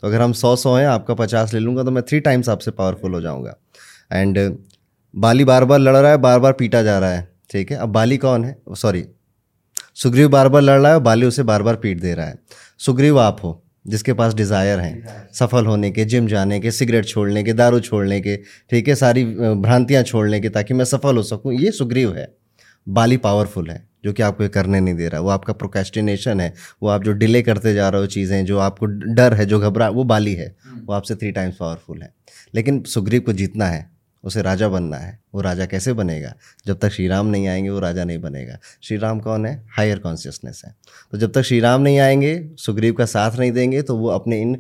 तो 0.04 0.08
अगर 0.08 0.22
हम 0.22 0.32
सौ 0.34 0.56
सौ 0.56 0.76
हैं 0.76 0.88
आपका 0.88 1.14
पचास 1.14 1.54
ले 1.54 1.60
लूँगा 1.60 1.84
तो 1.84 1.92
मैं 1.92 2.04
थ्री 2.04 2.20
टाइम्स 2.20 2.50
आपसे 2.50 2.72
पावरफुल 2.72 3.14
हो 3.14 3.22
जाऊँगा। 3.22 3.56
एंड 4.12 4.58
बाली 5.16 5.44
बार 5.44 5.66
बार 5.66 5.80
लड़ 5.80 5.96
रहा 5.96 6.12
है 6.12 6.18
बार 6.18 6.40
बार 6.40 6.54
पीटा 6.54 6.84
जा 6.84 7.00
रहा 7.00 7.10
है। 7.10 7.28
ठीक 7.50 7.72
है? 7.72 7.78
अब 7.78 7.90
बाली 7.90 8.18
कौन 8.18 8.46
है? 8.46 8.58
सॉरी 8.72 9.06
सुग्रीव 9.96 10.30
बार 10.30 10.50
बार 10.50 10.62
लड़ 10.62 10.80
रहा 10.80 10.88
है 10.88 10.96
और 10.96 11.04
बाली 11.04 11.26
उसे 11.26 11.44
बार 11.44 11.64
बार 11.64 11.76
पीट 11.76 12.00
दे 12.00 12.14
रहा 12.14 12.26
है। 12.26 12.40
सुग्रीव 12.78 13.20
आप 13.20 13.40
हो, 13.44 13.64
जिसके 13.88 14.14
पास 14.14 14.34
डिज़ायर 14.34 14.80
हैं, 14.80 15.30
सफल 15.34 15.66
होने 15.66 15.92
के 15.92 16.06
जिम 16.06 16.28
जाने 16.28 16.60
के 16.60 16.72
सिगरेट 16.72 17.06
छोड़ने 17.06 17.44
के, 17.44 17.54
दारू 17.54 17.80
छोड़ने 17.80 18.22
के, 18.22 18.36
ठीक 18.70 18.88
है? 18.88 18.96
सारी 18.96 19.26
भ्रांतियाँ 19.56 20.04
छोड़ने 20.04 20.40
के, 20.40 20.50
ताकि 20.50 20.74
मैं 20.74 20.86
सफल 20.86 21.16
हो 21.16 21.24
सकूँ। 21.24 21.54
ये 21.54 21.72
सुग्रीव 21.72 22.16
है। 22.16 22.36
बाली 22.90 23.18
पावरफुल 23.18 23.70
है, 23.70 23.88
जो 24.06 24.14
कि 24.14 24.24
आपको 24.24 24.44
ये 24.44 24.50
करने 24.50 24.80
नहीं 24.80 24.96
दे 24.96 25.08
रहा। 25.08 25.22
वो 25.22 25.30
आपका 25.30 25.54
प्रोकेस्टिनेशन 25.54 26.40
है, 26.40 26.54
वो 26.84 26.90
आप 26.90 27.04
जो 27.04 27.12
डिले 27.12 27.42
करते 27.42 27.74
जा 27.74 27.90
रहे 27.90 28.02
हो 28.02 28.08
चीज़ें, 28.08 28.46
जो 28.46 28.60
आपको 28.60 28.86
डर 28.86 29.34
है, 29.34 29.46
जो 29.46 29.60
घबरा, 29.60 29.90
वो 29.90 30.04
बाली 30.04 30.34
है। 30.34 30.56
वो 30.86 30.94
आपसे 30.94 31.16
थ्री 31.16 31.32
टाइम्स 31.32 31.56
पावरफुल 31.56 32.02
है। 32.02 32.14
लेकिन 32.56 32.84
सुग्रीव 32.84 33.22
को 33.22 33.34
जीतना 33.34 33.66
है। 33.66 33.95
उसे 34.26 34.42
राजा 34.42 34.68
बनना 34.70 34.98
है। 34.98 35.18
वो 35.36 35.42
राजा 35.42 35.66
कैसे 35.66 35.94
बनेगा? 35.94 36.34
जब 36.68 36.80
तक 36.80 36.90
श्री 36.90 37.08
राम 37.08 37.28
नहीं 37.28 37.48
आएँगे, 37.48 37.70
वो 37.70 37.80
राजा 37.80 38.04
नहीं 38.04 38.20
बनेगा। 38.22 38.58
श्री 38.84 38.98
राम 38.98 39.20
कौन 39.20 39.46
है? 39.46 39.64
हायर 39.78 40.00
कॉन्शियसनेस 40.00 40.62
है। 40.66 40.76
तो 41.12 41.18
जब 41.18 41.32
तक 41.32 41.42
श्री 41.42 41.60
राम 41.60 41.82
नहीं 41.82 42.00
आएँगे, 42.00 42.50
सुग्रीव 42.58 42.94
का 42.94 43.06
साथ 43.08 43.40
नहीं 43.40 43.52
देंगे 43.52 43.82
तो 43.82 43.98
वो 43.98 44.10
अपने 44.10 44.42
इन 44.42 44.56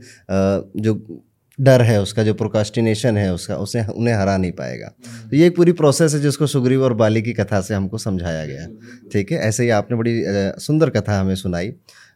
जो 0.77 1.21
डर 1.59 1.81
है 1.81 2.01
उसका, 2.01 2.23
जो 2.23 2.33
प्रोकास्टिनेशन 2.33 3.17
है 3.17 3.33
उसका, 3.33 3.55
उसे 3.55 3.83
उन्हें 3.85 4.15
हरा 4.15 4.35
नहीं 4.37 4.51
पाएगा। 4.51 4.87
तो 5.29 5.35
ये 5.35 5.47
एक 5.47 5.55
पूरी 5.55 5.71
प्रोसेस 5.71 6.13
है 6.13 6.19
जिसको 6.21 6.47
सुग्रीव 6.47 6.83
और 6.83 6.93
बाली 6.93 7.21
की 7.21 7.33
कथा 7.33 7.61
से 7.61 7.73
हमको 7.73 7.97
समझाया 7.97 8.45
गया 8.45 8.67
ठीक 9.13 9.31
है? 9.31 9.37
ऐसे 9.39 9.63
ही 9.63 9.69
आपने 9.69 9.97
बड़ी 9.97 10.23
सुंदर 10.61 10.89
कथा 10.89 11.19
हमें 11.19 11.35
सुनाई। 11.35 11.69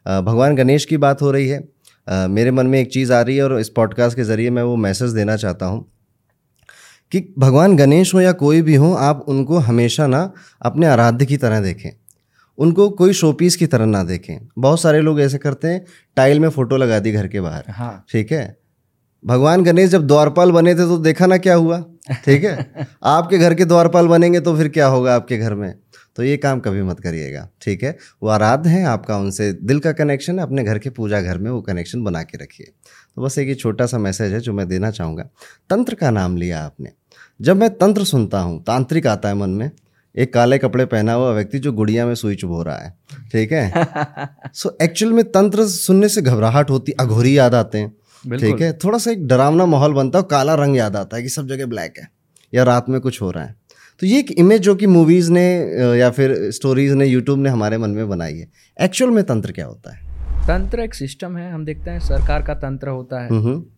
भगवान 0.06 0.56
गणेश 0.56 0.84
की 0.84 0.96
बात 0.96 1.22
हो 1.22 1.30
रही 1.30 1.48
है। 1.48 1.62
मेरे 2.28 2.50
मन 2.50 2.66
में 2.66 2.78
एक 2.80 2.92
चीज़ 2.92 3.12
आ 3.12 3.20
रही 3.20 3.36
है 3.36 3.42
और 3.42 3.58
इस 3.60 3.68
पॉडकास्ट 3.68 4.16
के 4.16 4.24
ज़रिए 4.24 4.50
मैं 4.50 4.62
वो 4.62 4.76
मैसेज 4.76 5.10
देना 5.10 5.36
चाहता 5.36 5.66
हूँ। 5.66 5.86
कि 7.12 7.34
भगवान 7.38 7.76
गणेश 7.76 8.14
हो 8.14 8.20
या 8.20 8.32
कोई 8.32 8.62
भी 8.62 8.74
हो 8.74 8.94
आप 8.94 9.24
उनको 9.28 9.58
हमेशा 9.58 10.06
ना 10.06 10.32
अपने 10.62 10.86
आराध्य 10.86 11.26
की 11.26 11.36
तरह 11.36 11.60
देखें। 11.60 11.90
उनको 12.58 12.90
कोई 12.90 13.12
शोपीस 13.12 13.56
की 13.56 13.66
तरह 13.66 13.86
ना 13.86 14.02
देखें। 14.04 14.48
बहुत 14.58 14.80
सारे 14.80 15.00
लोग 15.00 15.20
ऐसे 15.20 15.38
करते 15.38 15.68
हैं 15.68 15.86
टाइल 16.16 16.40
में 16.40 16.48
फ़ोटो 16.48 16.76
लगा 16.76 16.98
दी 16.98 17.12
घर 17.12 17.28
के 17.28 17.40
बाहर। 17.40 17.64
हाँ। 17.68 18.04
ठीक 18.12 18.32
है? 18.32 18.58
भगवान 19.26 19.64
गणेश 19.64 19.90
जब 19.90 20.06
द्वारपाल 20.06 20.52
बने 20.52 20.74
थे 20.74 20.78
तो 20.78 20.98
देखा 20.98 21.26
ना 21.26 21.38
क्या 21.38 21.54
हुआ? 21.54 21.84
ठीक 22.24 22.44
है? 22.44 22.74
आपके 23.02 23.38
घर 23.38 23.54
के 23.54 23.64
द्वारपाल 23.64 24.06
बनेंगे 24.06 24.40
तो 24.40 24.56
फिर 24.56 24.68
क्या 24.68 24.86
होगा 24.86 25.14
आपके 25.14 25.38
घर 25.38 25.54
में? 25.54 25.74
तो 26.16 26.22
ये 26.22 26.36
काम 26.36 26.60
कभी 26.60 26.82
मत 26.82 27.00
करिएगा 27.00 27.48
ठीक 27.62 27.82
है? 27.82 27.98
वो 28.22 28.28
आराध्य 28.28 28.70
हैं 28.70 28.86
आपका 28.86 29.16
उनसे 29.16 29.52
दिल 29.52 29.78
का 29.78 29.92
कनेक्शन 29.92 30.38
है 30.38 30.42
अपने 30.42 30.64
घर 30.64 30.78
के 30.78 30.90
पूजा 30.90 31.20
घर 31.20 31.38
में 31.38 31.50
वो 31.50 31.62
कनेक्शन 31.62 32.02
बना 32.02 32.22
के 32.22 32.38
रखिए। 32.38 32.66
तो 33.16 33.22
बस 33.22 33.38
एक 33.38 33.48
ये 33.48 33.54
छोटा 33.54 33.86
सा 33.86 33.98
मैसेज 33.98 34.32
है 34.32 34.40
जो 34.40 34.52
मैं 34.52 34.68
देना 34.68 34.90
चाहूँगा। 34.90 35.22
तंत्र 35.70 35.94
का 35.94 36.10
नाम 36.10 36.36
लिया 36.36 36.60
आपने। 36.60 36.99
जब 37.40 37.56
मैं 37.56 37.70
तंत्र 37.70 38.04
सुनता 38.04 38.40
हूँ 38.40 38.64
तांत्रिक 38.64 39.06
आता 39.06 39.28
है 39.28 39.34
मन 39.34 39.50
में 39.50 39.70
एक 40.16 40.34
काले 40.34 40.58
कपड़े 40.58 40.84
पहना 40.84 41.12
हुआ 41.12 41.32
व्यक्ति 41.32 41.58
जो 41.58 41.72
गुड़िया 41.72 42.06
में 42.06 42.14
सुई 42.14 42.34
चुभो 42.34 42.62
रहा 42.62 42.78
है 42.78 42.98
ठीक 43.32 43.52
है? 43.52 43.88
सो 44.54 44.78
एक्चुअल 44.82 45.12
में 45.12 45.24
तंत्र 45.24 45.66
सुनने 45.66 46.08
से 46.08 46.22
घबराहट 46.22 46.70
होती 46.70 46.92
अघोरी 46.92 47.38
याद 47.38 47.54
आते 47.54 47.78
हैं 47.78 47.90
ठीक 48.38 48.60
है? 48.60 48.72
थोड़ा 48.72 48.98
सा 48.98 49.10
एक 49.10 49.26
डरावना 49.26 49.66
माहौल 49.66 49.92
बनता 49.92 50.18
है 50.18 50.24
काला 50.30 50.54
रंग 50.54 50.76
याद 50.76 50.96
आता 50.96 51.16
है 51.16 51.22
कि 51.22 51.28
सब 51.28 51.46
जगह 51.46 51.66
ब्लैक 51.66 51.94
है 51.98 52.08
या 52.54 52.62
रात 52.62 52.88
में 52.88 53.00
कुछ 53.00 53.22
हो 53.22 53.30
रहा 53.30 53.44
है। 53.44 53.56
तो 54.00 54.06
ये 54.06 54.18
एक 54.18 54.30
इमेज 54.30 54.60
जो 54.60 54.74
कि 54.74 54.86
मूवीज़ 54.86 55.32
ने 55.32 55.46
या 55.98 56.10
फिर 56.10 56.50
स्टोरीज 56.50 56.92
ने 56.92 57.06
यूट्यूब 57.06 57.38
ने 57.38 57.48
हमारे 57.50 57.78
मन 57.78 57.90
में 57.90 58.08
बनाई 58.08 58.34
है। 58.34 58.48
एक्चुअल 58.80 59.10
में 59.10 59.24
तंत्र 59.24 59.52
क्या 59.52 59.66
होता 59.66 59.94
है? 59.94 60.10
तंत्र 60.40 60.80
एक 60.80 60.94
सिस्टम 60.94 61.36
है 61.36 61.52
हम 61.52 61.64
देखते 61.64 61.90
हैं 61.90 61.98
सरकार 61.98 62.42
का 62.42 62.54
तंत्र 62.54 62.88
होता 62.88 63.22
है। 63.22 63.28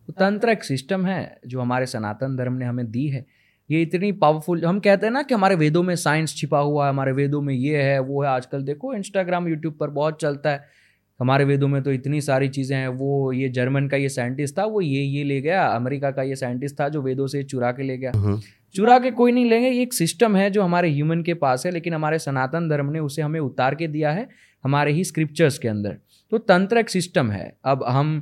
तो 0.07 0.13
तंत्र 0.13 0.49
एक 0.49 0.63
सिस्टम 0.63 1.05
है 1.05 1.37
जो 1.47 1.61
हमारे 1.61 1.85
सनातन 1.85 2.35
धर्म 2.35 2.53
ने 2.53 2.65
हमें 2.65 2.91
दी 2.91 3.07
है। 3.07 3.25
ये 3.69 3.81
इतनी 3.81 4.11
पावरफुल 4.13 4.63
हम 4.65 4.79
कहते 4.79 5.05
हैं 5.05 5.13
ना 5.13 5.21
कि 5.21 5.33
हमारे 5.33 5.55
वेदों 5.55 5.83
में 5.83 5.95
साइंस 5.97 6.35
छिपा 6.35 6.59
हुआ 6.59 6.85
है 6.85 6.89
हमारे 6.89 7.11
वेदों 7.11 7.41
में 7.41 7.53
ये 7.53 7.81
है 7.83 7.99
वो 8.01 8.23
है 8.23 8.29
आजकल। 8.29 8.63
देखो 8.63 8.93
इंस्टाग्राम 8.93 9.47
यूट्यूब 9.47 9.77
पर 9.79 9.89
बहुत 9.91 10.21
चलता 10.21 10.49
है। 10.49 10.81
हमारे 11.19 11.45
वेदों 11.45 11.67
में 11.67 11.81
तो 11.83 11.91
इतनी 11.91 12.19
सारी 12.21 12.47
चीज़ें 12.49 12.75
हैं 12.77 12.87
वो 12.89 13.31
ये 13.33 13.49
जर्मन 13.49 13.87
का 13.87 13.97
ये 13.97 14.09
साइंटिस्ट 14.09 14.57
था 14.57 14.65
वो 14.65 14.81
ये 14.81 15.01
ये 15.01 15.23
ले 15.23 15.39
गया 15.41 15.65
अमेरिका 15.65 16.11
का 16.11 16.23
ये 16.23 16.35
साइंटिस्ट 16.35 16.79
था 16.79 16.87
जो 16.89 17.01
वेदों 17.01 17.27
से 17.27 17.43
चुरा 17.43 17.71
के 17.71 17.83
ले 17.83 17.97
गया। 17.97 18.39
चुरा 18.75 18.97
के 18.99 19.11
कोई 19.11 19.31
नहीं 19.31 19.49
लेंगे 19.49 19.69
ये 19.69 19.81
एक 19.81 19.93
सिस्टम 19.93 20.35
है 20.35 20.49
जो 20.49 20.61
हमारे 20.63 20.89
ह्यूमन 20.91 21.21
के 21.23 21.33
पास 21.35 21.65
है 21.65 21.71
लेकिन 21.71 21.93
हमारे 21.93 22.19
सनातन 22.19 22.69
धर्म 22.69 22.91
ने 22.91 22.99
उसे 22.99 23.21
हमें 23.21 23.39
उतार 23.39 23.75
के 23.75 23.87
दिया 23.87 24.11
है 24.11 24.27
हमारे 24.63 24.91
ही 24.91 25.03
स्क्रिप्चर्स 25.03 25.57
के 25.57 25.67
अंदर। 25.67 25.97
तो 26.31 26.37
तंत्र 26.39 26.77
एक 26.77 26.89
सिस्टम 26.89 27.31
है। 27.31 27.51
अब 27.65 27.83
हम 27.87 28.21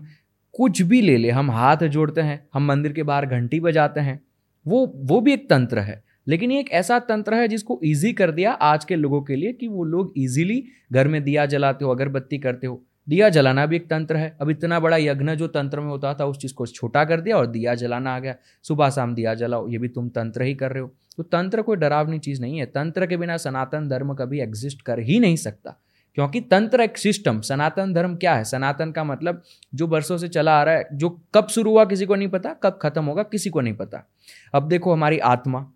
कुछ 0.54 0.82
भी 0.82 1.02
ले 1.02 1.18
ले 1.18 1.30
हम 1.32 1.52
हाथ 1.52 1.88
जोड़ते 1.88 2.22
हैं 2.22 2.44
हम 2.54 2.66
मंदिर 2.66 2.94
के 2.94 3.04
बाहर 3.04 3.26
घंटी 3.28 3.60
बजाते 3.60 4.00
हैं 4.00 4.20
वो 4.68 4.92
वो 4.96 5.22
भी 5.22 5.34
एक 5.34 5.50
तंत्र 5.50 5.80
है। 5.80 6.04
लेकिन 6.28 6.52
ये 6.52 6.60
एक 6.60 6.72
ऐसा 6.72 7.00
तंत्र 7.00 7.34
है 7.34 7.48
जिसको 7.48 7.82
ईजी 7.84 8.14
कर 8.14 8.32
दिया 8.32 8.52
आज 8.52 8.86
के 8.86 8.96
लोगों 8.96 9.22
के 9.22 9.36
लिए 9.36 9.54
कि 9.54 9.68
वो 9.68 9.84
लोग 9.84 10.14
इजीली 10.18 10.64
घर 10.94 11.08
में 11.08 11.24
दिया 11.24 11.46
जलाते 11.46 11.86
हो, 11.86 11.92
अगरबत्ती 11.92 12.38
करते 12.38 12.68
हो। 12.68 12.84
दिया 13.10 13.30
जलाना 13.30 13.66
भी 13.66 13.76
एक 13.76 13.90
तंत्र 13.90 14.16
है। 14.16 14.38
अब 14.42 14.50
इतना 14.50 14.80
बड़ा 14.80 14.98
यज्ञ 14.98 15.36
जो 15.36 15.48
तंत्र 15.48 15.80
में 15.80 15.88
होता 15.88 16.14
था, 16.14 16.26
उस 16.26 16.38
चीज़ 16.38 16.54
को 16.54 16.66
छोटा 16.66 17.06
कर 17.06 17.22
दिया 17.22 17.38
और 17.38 17.48
दिया 17.48 17.76
जलाना 17.76 18.16
आ 18.16 18.20
गया। 18.20 18.36
सुबह 18.64 18.90
शाम 18.90 19.16
दिया 19.16 19.34
जलाओ, 19.34 19.70
ये 19.70 19.78
भी 19.78 19.88
तुम 19.88 20.10
तंत्र 20.10 20.42
ही 20.42 20.56
कर 20.56 20.72
रहे 20.72 20.82
हो। 20.82 20.94
तो 21.18 21.24
तंत्र 21.24 21.62
कोई 21.62 21.78
डरावनी 21.78 22.20
चीज़ 22.20 22.42
नहीं 22.42 22.58
है। 22.60 22.66
तंत्र 22.66 23.06
के 23.06 23.18
बिना 23.18 23.38
सनातन 23.38 23.88
धर्म 23.88 24.14
कभी 24.14 24.40
एग्जिस्ट 24.40 24.82
कर 24.82 25.00
ही 25.00 25.20
नहीं 25.20 25.36
सकता। 25.36 25.82
क्योंकि 26.16 26.42
तंत्र 26.42 26.82
एक 26.82 26.98
सिस्टम 26.98 27.42
सनातन 27.42 27.94
धर्म 27.94 28.16
क्या 28.16 28.36
है? 28.36 28.44
सनातन 28.44 28.92
का 28.92 29.04
मतलब 29.04 29.44
जो 29.76 29.88
वर्षों 29.88 30.18
से 30.18 30.28
चला 30.28 30.60
आ 30.60 30.64
रहा 30.64 30.76
है, 30.76 30.88
जो 30.94 31.22
कब 31.36 31.48
शुरू 31.48 31.72
हुआ 31.72 31.86
किसी 31.86 32.06
को 32.06 32.16
नहीं 32.16 32.28
पता, 32.28 32.54
कब 32.54 32.80
खत्म 32.82 33.06
होगा 33.06 33.24
किसी 33.24 33.50
को 33.50 33.62
नहीं 33.62 33.74
पता। 33.74 34.10
अब 34.54 34.68
देखो 34.68 34.94
हमारी 34.94 35.20
आत्मा, 35.20 35.72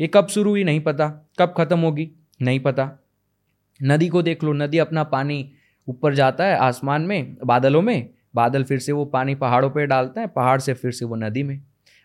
ये 0.00 0.06
कब 0.06 0.26
शुरू 0.26 0.50
हुई 0.50 0.64
नहीं 0.64 0.80
पता, 0.80 1.30
कब 1.38 1.54
खत्म 1.56 1.78
होगी 1.78 2.10
नहीं 2.42 2.60
पता। 2.60 2.90
नदी 3.82 4.08
को 4.08 4.22
देख 4.22 4.44
लो, 4.44 4.52
नदी 4.52 4.78
अपना 4.78 5.04
पानी 5.04 5.52
ऊपर 5.88 6.14
जाता 6.14 6.44
है 6.44 6.56
आसमान 6.56 7.02
में, 7.02 7.36
बादलों 7.44 7.82
में, 7.82 8.10
बादल 8.34 8.64
फिर 8.64 8.78
से 8.78 8.92
वो 8.92 9.04
पानी 9.04 9.34
पहाड़ों 9.34 9.70
पर 9.70 9.86
डालता 9.86 10.20
है, 10.20 10.26
पहाड़ 10.26 10.60
से 10.60 10.74
फिर 10.74 10.90
से 10.90 11.04
वो 11.04 11.16
नदी 11.16 11.42
में। 11.42 11.62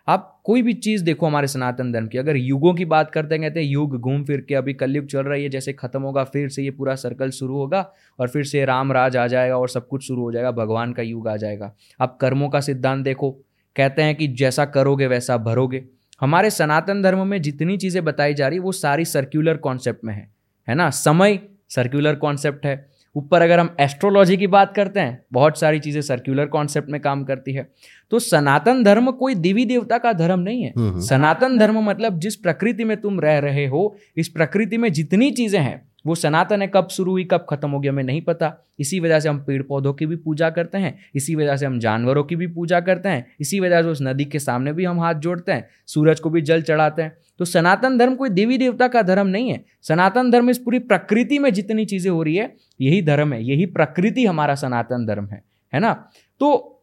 आप 0.08 0.40
कोई 0.44 0.62
भी 0.62 0.72
चीज़ 0.72 1.04
देखो 1.04 1.26
हमारे 1.26 1.46
सनातन 1.46 1.92
धर्म 1.92 2.06
की, 2.06 2.18
अगर 2.18 2.36
युगों 2.36 2.74
की 2.74 2.84
बात 2.84 3.10
करते 3.10 3.34
हैं, 3.34 3.42
कहते 3.44 3.60
हैं, 3.60 3.66
युग 3.66 4.00
घूम 4.00 4.24
फिर 4.24 4.40
के 4.40 4.54
अभी 4.54 4.74
कलयुग 4.74 5.06
चल 5.06 5.22
रही 5.22 5.42
है, 5.42 5.48
जैसे 5.48 5.72
खत्म 5.72 6.02
होगा, 6.02 6.24
फिर 6.24 6.48
से 6.48 6.62
ये 6.62 6.70
पूरा 6.70 6.94
सर्कल 6.94 7.30
शुरू 7.30 7.56
होगा, 7.56 7.92
और 8.18 8.28
फिर 8.28 8.44
से 8.44 8.64
राम 8.64 8.92
राज 8.92 9.16
आ 9.16 9.26
जाएगा 9.26 9.58
और 9.58 9.68
सब 9.68 9.88
कुछ 9.88 10.06
शुरू 10.08 10.22
हो 10.22 10.32
जाएगा, 10.32 10.50
भगवान 10.50 10.92
का 10.92 11.02
युग 11.02 11.28
आ 11.28 11.36
जाएगा। 11.36 11.74
आप 12.00 12.18
कर्मों 12.20 12.48
का 12.48 12.60
सिद्धांत 12.60 13.04
देखो, 13.04 13.30
कहते 13.76 14.02
हैं 14.02 14.14
कि 14.14 14.28
जैसा 14.28 14.64
करोगे 14.64 15.06
वैसा 15.06 15.36
भरोगे। 15.36 15.84
हमारे 16.20 16.50
सनातन 16.50 17.02
धर्म 17.02 17.26
में 17.26 17.42
जितनी 17.42 17.76
चीज़ें 17.76 18.04
बताई 18.04 18.34
जा 18.34 18.48
रही, 18.48 18.58
वो 18.58 18.72
सारी 18.72 19.04
सर्क्यूलर 19.04 19.56
कॉन्सेप्ट 19.56 20.04
में 20.04 20.14
है 20.14 20.32
है 20.68 20.74
ना? 20.74 20.90
समय 20.90 21.40
सर्क्यूलर 21.70 22.14
कॉन्सेप्ट 22.14 22.66
है 22.66 22.87
ऊपर 23.16 23.42
अगर 23.42 23.60
हम 23.60 23.74
एस्ट्रोलॉजी 23.80 24.36
की 24.36 24.46
बात 24.46 24.74
करते 24.74 25.00
हैं 25.00 25.20
बहुत 25.32 25.58
सारी 25.58 25.78
चीज़ें 25.78 26.00
सर्क्यूलर 26.02 26.46
कॉन्सेप्ट 26.46 26.90
में 26.90 27.00
काम 27.00 27.24
करती 27.24 27.52
है। 27.52 27.68
तो 28.12 28.18
सनातन 28.18 28.82
धर्म 28.84 29.10
कोई 29.12 29.34
देवी 29.36 29.64
देवता 29.64 29.98
का 29.98 30.12
धर्म 30.12 30.40
नहीं 30.40 30.62
है। 30.62 30.72
हम्म, 30.76 30.88
हम्म। 30.88 31.00
सनातन 31.00 31.58
धर्म 31.58 31.80
मतलब 31.80 32.18
जिस 32.20 32.36
प्रकृति 32.36 32.84
में 32.84 32.96
तुम 32.96 33.20
रह 33.20 33.38
रहे 33.38 33.66
हो 33.66 33.96
इस 34.16 34.28
प्रकृति 34.28 34.76
में 34.76 34.92
जितनी 34.92 35.30
चीज़ें 35.30 35.60
हैं 35.60 35.82
वो 36.06 36.14
सनातन 36.14 36.62
है 36.62 36.66
कब 36.68 36.88
शुरू 36.88 37.12
हुई 37.12 37.24
कब 37.24 37.46
खत्म 37.50 37.70
हो 37.70 37.78
गया 37.80 37.92
हमें 37.92 38.02
नहीं 38.04 38.20
पता। 38.22 38.52
इसी 38.80 39.00
वजह 39.00 39.20
से 39.20 39.28
हम 39.28 39.38
पेड़ 39.38 39.62
पौधों 39.62 39.92
की 39.92 40.06
भी 40.06 40.16
पूजा 40.16 40.50
करते 40.50 40.78
हैं 40.78 40.94
इसी 41.14 41.34
वजह 41.34 41.56
से 41.56 41.66
हम 41.66 41.78
जानवरों 41.78 42.22
की 42.24 42.36
भी 42.36 42.46
पूजा 42.46 42.80
करते 42.80 43.08
हैं 43.08 43.26
इसी 43.40 43.60
वजह 43.60 43.82
से 43.82 43.88
उस 43.88 44.02
नदी 44.02 44.24
के 44.24 44.38
सामने 44.38 44.72
भी 44.72 44.84
हम 44.84 45.00
हाथ 45.00 45.14
जोड़ते 45.14 45.52
हैं 45.52 45.66
सूरज 45.86 46.20
को 46.20 46.30
भी 46.30 46.40
जल 46.40 46.62
चढ़ाते 46.62 47.02
हैं। 47.02 47.16
तो 47.38 47.44
सनातन 47.44 47.98
धर्म 47.98 48.14
कोई 48.14 48.28
देवी 48.28 48.58
देवता 48.58 48.88
का 48.88 49.02
धर्म 49.02 49.26
नहीं 49.26 49.50
है। 49.50 49.64
सनातन 49.82 50.30
धर्म 50.30 50.50
इस 50.50 50.58
पूरी 50.58 50.78
प्रकृति 50.78 51.38
में 51.38 51.52
जितनी 51.52 51.84
चीज़ें 51.84 52.10
हो 52.10 52.22
रही 52.22 52.36
है 52.36 52.54
यही 52.80 53.02
धर्म 53.02 53.32
है 53.32 53.44
यही 53.44 53.66
प्रकृति 53.66 54.26
हमारा 54.26 54.54
सनातन 54.54 55.06
धर्म 55.06 55.26
है 55.26 55.42
है 55.72 55.80
ना? 55.80 55.92
तो 56.40 56.74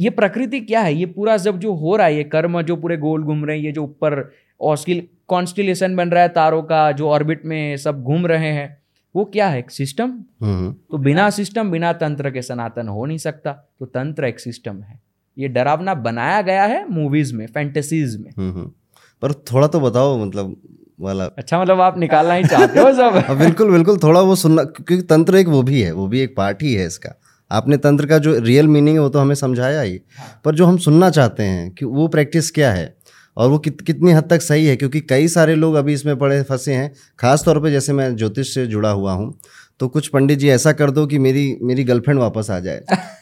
ये 0.00 0.10
प्रकृति 0.10 0.60
क्या 0.60 0.80
है? 0.80 0.94
ये 0.94 1.06
पूरा 1.06 1.36
जब 1.36 1.58
जो 1.58 1.74
हो 1.74 1.96
रहा 1.96 2.06
है 2.06 2.16
ये 2.16 2.24
कर्म 2.24 2.62
जो 2.62 2.76
पूरे 2.76 2.96
गोल 2.96 3.22
घूम 3.22 3.44
रहे 3.44 3.56
हैं 3.56 3.64
ये 3.64 3.72
जो 3.72 3.82
ऊपर 3.82 4.32
ऑस्किल 4.60 5.02
कॉन्स्टिलेशन 5.28 5.96
बन 5.96 6.08
रहा 6.08 6.22
है 6.22 6.28
तारों 6.28 6.62
का 6.62 6.92
जो 6.92 7.08
ऑर्बिट 7.08 7.46
में 7.46 7.76
सब 7.76 8.02
घूम 8.02 8.26
रहे 8.26 8.52
हैं 8.52 8.76
वो 9.14 9.24
क्या 9.24 9.48
है? 9.48 9.58
एक 9.58 9.70
सिस्टम? 9.70 10.24
हम्म। 10.42 10.72
तो 10.90 10.98
बिना 10.98 11.30
सिस्टम 11.30 11.70
बिना 11.70 11.92
तंत्र 11.92 12.30
के 12.30 12.42
सनातन 12.42 12.88
हो 12.88 13.04
नहीं 13.06 13.18
सकता। 13.18 13.52
तो 13.52 13.86
तंत्र 13.86 14.24
एक 14.24 14.40
सिस्टम 14.40 14.82
है। 14.82 15.00
ये 15.38 15.48
डरावना 15.48 15.94
बनाया 15.94 16.42
गया 16.42 16.64
है 16.64 16.88
मूवीज़ 16.90 17.34
में 17.36 17.46
फैंटेसीज 17.46 18.16
में। 18.16 18.30
हम्म। 18.38 18.70
पर 19.22 19.32
थोड़ा 19.52 19.66
तो 19.66 19.80
बताओ 19.80 20.18
मतलब 20.18 20.56
वाला। 21.00 21.24
अच्छा 21.38 21.60
मतलब 21.60 21.80
आप 21.80 21.98
निकालना 21.98 22.34
ही 22.34 22.44
चाहते 22.44 22.80
हो 22.80 22.92
सब? 22.92 23.16
हाँ, 23.18 23.36
बिल्कुल 23.38 23.70
बिल्कुल 23.70 23.98
थोड़ा 24.02 24.20
वो 24.20 24.36
सुनना 24.36 24.62
क्योंकि 24.64 25.00
तंत्र 25.04 25.36
एक 25.36 25.48
वो 25.48 25.62
भी 25.62 25.80
है 25.82 25.92
वो 25.92 26.06
भी 26.08 26.20
एक 26.20 26.36
पार्ट 26.36 26.62
ही 26.62 26.74
है 26.74 26.86
इसका। 26.86 27.14
आपने 27.50 27.76
तंत्र 27.76 28.06
का 28.06 28.18
जो 28.18 28.38
रियल 28.38 28.68
मीनिंग 28.68 28.96
है 28.96 29.02
वो 29.02 29.08
तो 29.08 29.18
हमें 29.18 29.34
समझाया 29.34 29.80
ही। 29.80 30.00
हाँ। 30.18 30.40
पर 30.44 30.54
जो 30.54 30.66
हम 30.66 30.78
सुनना 30.78 31.10
चाहते 31.10 31.42
हैं 31.42 31.70
कि 31.70 31.84
वो 31.84 32.08
प्रैक्टिस 32.08 32.50
क्या 32.50 32.72
है? 32.72 32.94
और 33.36 33.48
वो 33.48 33.58
कित 33.58 33.80
कितनी 33.80 34.12
हद 34.12 34.28
तक 34.30 34.42
सही 34.42 34.66
है? 34.66 34.76
क्योंकि 34.76 35.00
कई 35.00 35.28
सारे 35.28 35.54
लोग 35.54 35.74
अभी 35.74 35.92
इसमें 35.92 36.16
पड़े 36.18 36.42
फंसे 36.42 36.74
हैं। 36.74 36.92
खास 37.18 37.44
तौर 37.44 37.60
पे 37.60 37.70
जैसे 37.70 37.92
मैं 37.92 38.14
ज्योतिष 38.16 38.54
से 38.54 38.66
जुड़ा 38.66 38.90
हुआ 38.90 39.12
हूँ 39.12 39.34
तो 39.80 39.88
कुछ 39.88 40.08
पंडित 40.08 40.38
जी 40.38 40.48
ऐसा 40.48 40.72
कर 40.72 40.90
दो 40.90 41.06
कि 41.06 41.18
मेरी 41.18 41.58
मेरी 41.62 41.84
गर्लफ्रेंड 41.84 42.20
वापस 42.20 42.50
आ 42.50 42.58
जाए। 42.60 42.80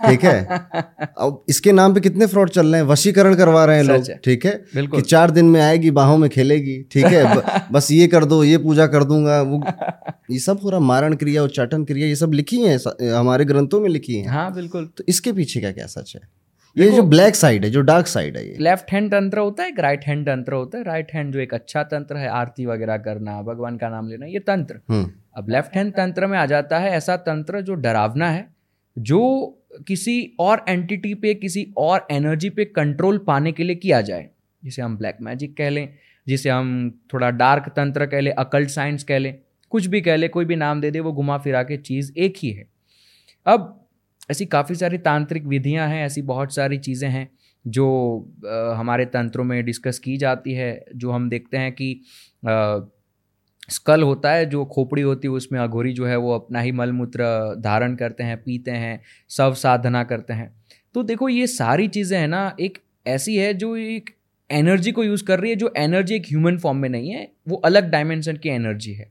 ठीक 0.08 0.24
है? 0.24 0.44
अब 1.18 1.44
इसके 1.48 1.72
नाम 1.72 1.94
पे 1.94 2.00
कितने 2.00 2.26
फ्रॉड 2.26 2.50
चल 2.50 2.66
रहे 2.66 2.80
हैं? 2.80 2.88
वशीकरण 2.88 3.34
करवा 3.34 3.64
रहे 3.64 3.76
हैं 3.76 3.84
लोग 3.84 4.06
ठीक 4.24 4.46
है? 4.46 4.50
कि 4.76 5.02
चार 5.02 5.30
दिन 5.30 5.46
में 5.46 5.60
आएगी 5.60 5.90
बाहों 5.90 6.16
में 6.18 6.28
खेलेगी 6.30 6.82
ठीक 6.92 7.04
है? 7.04 7.42
बस 7.72 7.90
ये 7.90 8.06
कर 8.06 8.24
दो 8.24 8.42
ये 8.44 8.58
पूजा 8.58 8.86
कर 8.86 9.04
दूँगा 9.04 9.40
वो 9.42 9.62
ये 10.30 10.38
सब 10.38 10.60
पूरा 10.60 10.78
मारण 10.78 11.14
क्रिया 11.14 11.42
उच्चाटन 11.42 11.84
क्रिया 11.84 12.06
ये 12.06 12.16
सब 12.16 12.32
लिखी 12.32 12.62
है 12.62 12.78
हमारे 13.12 13.44
ग्रंथों 13.44 13.80
में 13.80 13.88
लिखी 13.88 14.14
है। 14.14 14.28
हाँ 14.28 14.52
बिल्कुल। 14.54 14.88
तो 14.98 15.04
इसके 15.08 15.32
पीछे 15.32 15.60
क्या 15.60 15.72
क्या 15.72 15.86
सच 15.86 16.12
है? 16.16 16.45
ये 16.76 16.90
जो 16.90 17.02
ब्लैक 17.04 17.34
साइड 17.34 17.64
है 17.64 17.70
जो 17.70 17.80
डार्क 17.80 18.06
साइड 18.06 18.36
है 18.36 18.46
ये। 18.46 18.56
लेफ़्ट 18.60 18.92
हैंड 18.92 19.10
तंत्र 19.10 19.38
होता 19.38 19.62
है 19.62 19.68
एक 19.68 19.78
राइट 19.80 20.04
हैंड 20.04 20.26
तंत्र 20.26 20.54
होता 20.54 20.78
है। 20.78 20.84
राइट 20.84 21.12
हैंड 21.14 21.32
जो 21.32 21.40
एक 21.40 21.54
अच्छा 21.54 21.82
तंत्र 21.84 22.16
है 22.16 22.28
आरती 22.30 22.66
वगैरह 22.66 22.96
करना 22.98 23.40
भगवान 23.42 23.76
का 23.76 23.88
नाम 23.88 24.08
लेना 24.08 24.26
ये 24.26 24.40
तंत्र 24.40 24.80
हम्म। 24.88 25.10
अब 25.36 25.48
लेफ़्ट 25.50 25.76
हैंड 25.76 25.92
तंत्र 25.92 26.26
में 26.26 26.38
आ 26.38 26.44
जाता 26.46 26.78
है 26.78 26.90
ऐसा 26.90 27.16
तंत्र 27.22 27.60
जो 27.60 27.74
डरावना 27.76 28.30
है 28.30 28.46
जो 28.96 29.22
किसी 29.88 30.36
और 30.40 30.64
एंटिटी 30.68 31.14
पे 31.14 31.34
किसी 31.34 31.66
और 31.78 32.06
एनर्जी 32.10 32.50
पे 32.50 32.64
कंट्रोल 32.64 33.18
पाने 33.18 33.52
के 33.52 33.64
लिए 33.64 33.76
किया 33.76 34.00
जाए। 34.00 34.28
जिसे 34.62 34.82
हम 34.82 34.96
ब्लैक 34.96 35.16
मैजिक 35.22 35.56
कह 35.56 35.70
लें 35.70 35.88
जिसे 36.26 36.50
हम 36.50 36.90
थोड़ा 37.12 37.30
डार्क 37.30 37.68
तंत्र 37.68 38.06
कह 38.06 38.20
लें 38.20 38.32
अकल्ट 38.34 38.68
साइंस 38.68 39.04
कह 39.04 39.18
लें 39.18 39.34
कुछ 39.72 39.86
भी 39.86 40.00
कह 40.00 40.16
लें 40.16 40.28
कोई 40.30 40.44
भी 40.44 40.56
नाम 40.56 40.80
दे 40.80 40.90
दे 40.90 41.00
वो 41.00 41.12
घुमा 41.12 41.36
फिरा 41.38 41.62
के 41.62 41.76
चीज़ 41.78 42.12
एक 42.18 42.34
ही 42.38 42.50
है। 42.50 42.66
अब 43.46 43.85
ऐसी 44.28 44.46
काफ़ी 44.46 44.74
सारी 44.74 44.98
तांत्रिक 44.98 45.46
विधियाँ 45.46 45.88
हैं 45.88 46.04
ऐसी 46.06 46.22
बहुत 46.22 46.54
सारी 46.54 46.78
चीज़ें 46.78 47.08
हैं 47.08 47.28
जो 47.64 47.86
आ, 48.46 48.74
हमारे 48.74 49.04
तंत्रों 49.06 49.44
में 49.44 49.64
डिस्कस 49.64 49.98
की 49.98 50.16
जाती 50.16 50.52
है 50.54 50.84
जो 50.96 51.10
हम 51.10 51.28
देखते 51.30 51.56
हैं 51.56 51.72
कि 51.72 51.92
आ, 52.48 52.78
स्कल 53.70 54.02
होता 54.02 54.32
है 54.32 54.44
जो 54.46 54.64
खोपड़ी 54.64 55.02
होती 55.02 55.28
है 55.28 55.34
उसमें 55.34 55.58
अघोरी 55.60 55.92
जो 55.92 56.06
है 56.06 56.16
वो 56.16 56.34
अपना 56.34 56.60
ही 56.60 56.72
मलमूत्र 56.72 57.24
धारण 57.60 57.94
करते 57.96 58.24
हैं 58.24 58.36
पीते 58.42 58.70
हैं 58.70 59.00
सब 59.30 59.54
साधना 59.54 60.02
करते 60.04 60.32
हैं। 60.32 60.50
तो 60.94 61.02
देखो 61.02 61.28
ये 61.28 61.46
सारी 61.46 61.88
चीज़ें 61.88 62.18
हैं 62.18 62.28
ना 62.28 62.56
एक 62.60 62.78
ऐसी 63.06 63.36
है 63.36 63.52
जो 63.54 63.74
एक 63.76 64.10
एनर्जी 64.50 64.92
को 64.92 65.04
यूज़ 65.04 65.24
कर 65.24 65.40
रही 65.40 65.50
है 65.50 65.56
जो 65.56 65.72
एनर्जी 65.76 66.14
एक 66.14 66.26
ह्यूमन 66.28 66.58
फॉर्म 66.58 66.78
में 66.78 66.88
नहीं 66.88 67.10
है 67.10 67.28
वो 67.48 67.56
अलग 67.64 67.90
डायमेंशन 67.90 68.36
की 68.36 68.48
एनर्जी 68.48 68.92
है। 68.92 69.10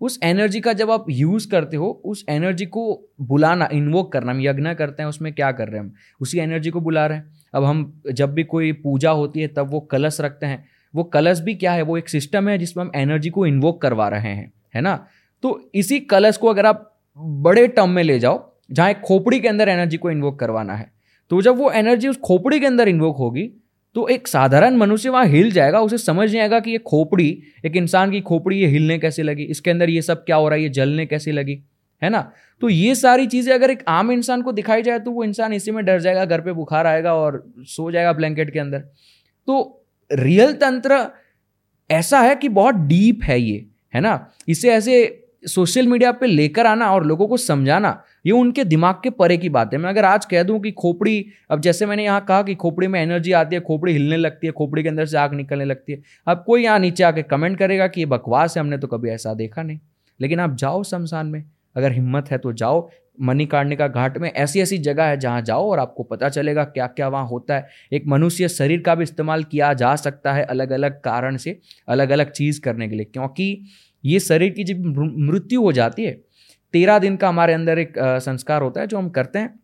उस 0.00 0.18
एनर्जी 0.22 0.60
का 0.60 0.72
जब 0.72 0.90
आप 0.90 1.06
यूज़ 1.10 1.50
करते 1.50 1.76
हो, 1.76 2.02
उस 2.04 2.24
एनर्जी 2.28 2.66
को 2.66 3.08
बुलाना 3.20 3.68
इन्वोक 3.72 4.12
करना, 4.12 4.32
हम 4.32 4.40
यज्ञ 4.40 4.74
करते 4.74 5.02
हैं, 5.02 5.08
उसमें 5.08 5.32
क्या 5.32 5.52
कर 5.52 5.68
रहे 5.68 5.76
हैं 5.76 5.84
हम? 5.84 5.92
उसी 6.20 6.38
एनर्जी 6.38 6.70
को 6.70 6.80
बुला 6.80 7.06
रहे 7.06 7.18
हैं। 7.18 7.32
अब 7.54 7.64
हम, 7.64 8.02
जब 8.12 8.34
भी 8.34 8.44
कोई 8.44 8.72
पूजा 8.72 9.10
होती 9.10 9.40
है, 9.40 9.46
तब 9.46 9.70
वो 9.70 9.80
कलश 9.80 10.20
रखते 10.20 10.46
हैं। 10.46 10.64
वो 10.94 11.04
कलश 11.04 11.40
भी 11.40 11.54
क्या 11.54 11.72
है? 11.72 11.82
वो 11.82 11.98
एक 11.98 12.08
सिस्टम 12.08 12.48
है, 12.48 12.58
जिसमें 12.58 12.84
हम 12.84 12.90
एनर्जी 12.94 13.30
को 13.30 13.46
इन्वोक 13.46 13.82
करवा 13.82 14.08
रहे 14.08 14.34
हैं, 14.34 14.52
है 14.74 14.80
ना? 14.80 15.06
तो 15.42 15.70
इसी 15.74 16.00
कलश 16.00 16.36
को 16.36 16.48
अगर 16.48 16.66
आप 16.66 16.98
बड़े 17.18 17.66
टर्म 17.68 17.90
में 17.90 18.02
ले 18.02 18.18
जाओ, 18.18 18.54
जहाँ 18.70 18.90
एक 18.90 19.00
खोपड़ी 19.00 19.40
के 19.40 19.48
अंदर 19.48 19.68
एनर्जी 19.68 19.96
को 19.96 20.10
इन्वोक 20.10 20.38
करवाना 20.38 20.74
है 20.74 20.92
तो 21.30 21.42
जब 21.42 21.56
वो 21.56 21.70
एनर्जी 21.70 22.08
उस 22.08 22.16
खोपड़ी 22.16 22.60
के 22.60 22.66
अंदर 22.66 22.88
इन्वोक 22.88 23.16
होगी 23.16 23.50
तो 23.94 24.08
एक 24.08 24.28
साधारण 24.28 24.76
मनुष्य 24.76 25.08
वहाँ 25.08 25.26
हिल 25.26 25.50
जाएगा, 25.50 25.80
उसे 25.80 25.98
समझ 25.98 26.30
नहीं 26.30 26.40
आएगा 26.40 26.60
कि 26.60 26.70
ये 26.70 26.78
खोपड़ी, 26.78 27.42
एक 27.64 27.76
इंसान 27.76 28.10
की 28.10 28.20
खोपड़ी 28.20 28.58
ये 28.58 28.66
हिलने 28.66 28.98
कैसे 28.98 29.22
लगी? 29.22 29.42
इसके 29.42 29.70
अंदर 29.70 29.90
ये 29.90 30.02
सब 30.02 30.24
क्या 30.24 30.36
हो 30.36 30.48
रहा 30.48 30.56
है? 30.56 30.62
ये 30.62 30.68
जलने 30.68 31.06
कैसे 31.06 31.32
लगी? 31.32 31.62
है 32.02 32.10
ना? 32.10 32.32
तो 32.60 32.68
ये 32.68 32.94
सारी 32.94 33.26
चीज़ें 33.26 33.54
अगर 33.54 33.70
एक 33.70 33.84
आम 33.88 34.12
इंसान 34.12 34.42
को 34.42 34.52
दिखाई 34.52 34.82
जाए 34.82 34.98
तो 34.98 35.10
वो 35.10 35.24
इंसान 35.24 35.52
इसी 35.52 35.70
में 35.70 35.84
डर 35.84 36.00
जाएगा, 36.00 36.24
घर 36.24 36.40
पे 36.40 36.52
बुखार 36.52 36.86
आएगा 36.86 37.14
और 37.14 37.52
सो 37.58 37.90
जाएगा 37.90 38.12
ब्लैंकेट 38.12 38.52
के 38.52 38.58
अंदर। 38.58 38.78
तो 39.48 39.86
रियल 40.12 40.52
तंत्र 40.52 41.06
ऐसा 41.90 42.20
है 42.20 42.34
कि 42.36 42.48
बहुत 42.48 42.74
डीप 42.74 43.22
है 43.24 43.40
ये, 43.40 43.66
है 43.94 44.00
ना? 44.00 44.30
इसे 44.48 44.70
ऐसे 44.70 45.23
सोशल 45.46 45.86
मीडिया 45.86 46.12
पे 46.12 46.26
लेकर 46.26 46.66
आना 46.66 46.90
और 46.92 47.04
लोगों 47.06 47.26
को 47.28 47.36
समझाना, 47.36 48.02
ये 48.26 48.32
उनके 48.32 48.64
दिमाग 48.64 48.94
के 48.94 49.10
परे 49.10 49.36
की 49.36 49.48
बात 49.48 49.72
है। 49.72 49.78
मैं 49.78 49.90
अगर 49.90 50.04
आज 50.04 50.24
कह 50.24 50.42
दूँ 50.42 50.58
कि 50.60 50.70
खोपड़ी, 50.70 51.24
अब 51.50 51.60
जैसे 51.60 51.86
मैंने 51.86 52.04
यहाँ 52.04 52.24
कहा 52.28 52.42
कि 52.42 52.54
खोपड़ी 52.54 52.86
में 52.86 53.00
एनर्जी 53.02 53.32
आती 53.32 53.56
है, 53.56 53.60
खोपड़ी 53.60 53.92
हिलने 53.92 54.16
लगती 54.16 54.46
है, 54.46 54.52
खोपड़ी 54.52 54.82
के 54.82 54.88
अंदर 54.88 55.06
से 55.06 55.18
आग 55.18 55.34
निकलने 55.34 55.64
लगती 55.64 55.92
है। 55.92 56.02
अब 56.26 56.44
कोई 56.46 56.64
यहाँ 56.64 56.78
नीचे 56.78 57.04
आके 57.04 57.22
कमेंट 57.22 57.58
करेगा 57.58 57.86
कि 57.86 58.00
ये 58.00 58.06
बकवास 58.06 58.56
है, 58.56 58.60
हमने 58.60 58.78
तो 58.78 58.86
कभी 58.86 59.10
ऐसा 59.10 59.34
देखा 59.34 59.62
नहीं। 59.62 59.78
लेकिन 60.20 60.40
आप 60.40 60.56
जाओ 60.56 60.82
शमशान 60.82 61.26
में, 61.26 61.44
अगर 61.76 61.92
हिम्मत 61.92 62.30
है 62.30 62.38
तो 62.38 62.52
जाओ। 62.52 62.88
मणिकर्णिका 63.20 63.86
घाट 63.88 64.16
में 64.18 64.30
ऐसी 64.30 64.60
ऐसी 64.60 64.76
जगह 64.78 65.04
है 65.04 65.16
जहाँ 65.16 65.42
जाओ 65.42 65.70
और 65.70 65.78
आपको 65.78 66.02
पता 66.02 66.28
चलेगा 66.28 66.64
क्या 66.64 66.86
क्या 66.86 67.08
वहाँ 67.08 67.26
होता 67.26 67.54
है। 67.54 67.68
एक 67.92 68.06
मनुष्य 68.06 68.48
शरीर 68.48 68.80
का 68.80 68.94
भी 68.94 69.02
इस्तेमाल 69.02 69.44
किया 69.44 69.72
जा 69.72 69.94
सकता 69.96 70.32
है 70.32 70.44
अलग 70.44 70.70
अलग 70.70 71.00
कारण 71.00 71.36
से 71.36 71.58
अलग 71.88 72.10
अलग 72.10 72.30
चीज़ 72.30 72.60
करने 72.60 72.88
के 72.88 72.96
लिए। 72.96 73.04
क्योंकि 73.04 73.64
ये 74.04 74.20
शरीर 74.20 74.52
की 74.52 74.64
जब 74.64 74.86
मृत्यु 75.18 75.62
हो 75.62 75.72
जाती 75.72 76.04
है, 76.04 76.12
तेरह 76.74 76.98
दिन 76.98 77.16
का 77.16 77.28
हमारे 77.28 77.52
अंदर 77.52 77.78
एक 77.78 77.94
संस्कार 77.98 78.62
होता 78.62 78.80
है 78.80 78.86
जो 78.86 78.98
हम 78.98 79.08
करते 79.08 79.38
हैं, 79.38 79.60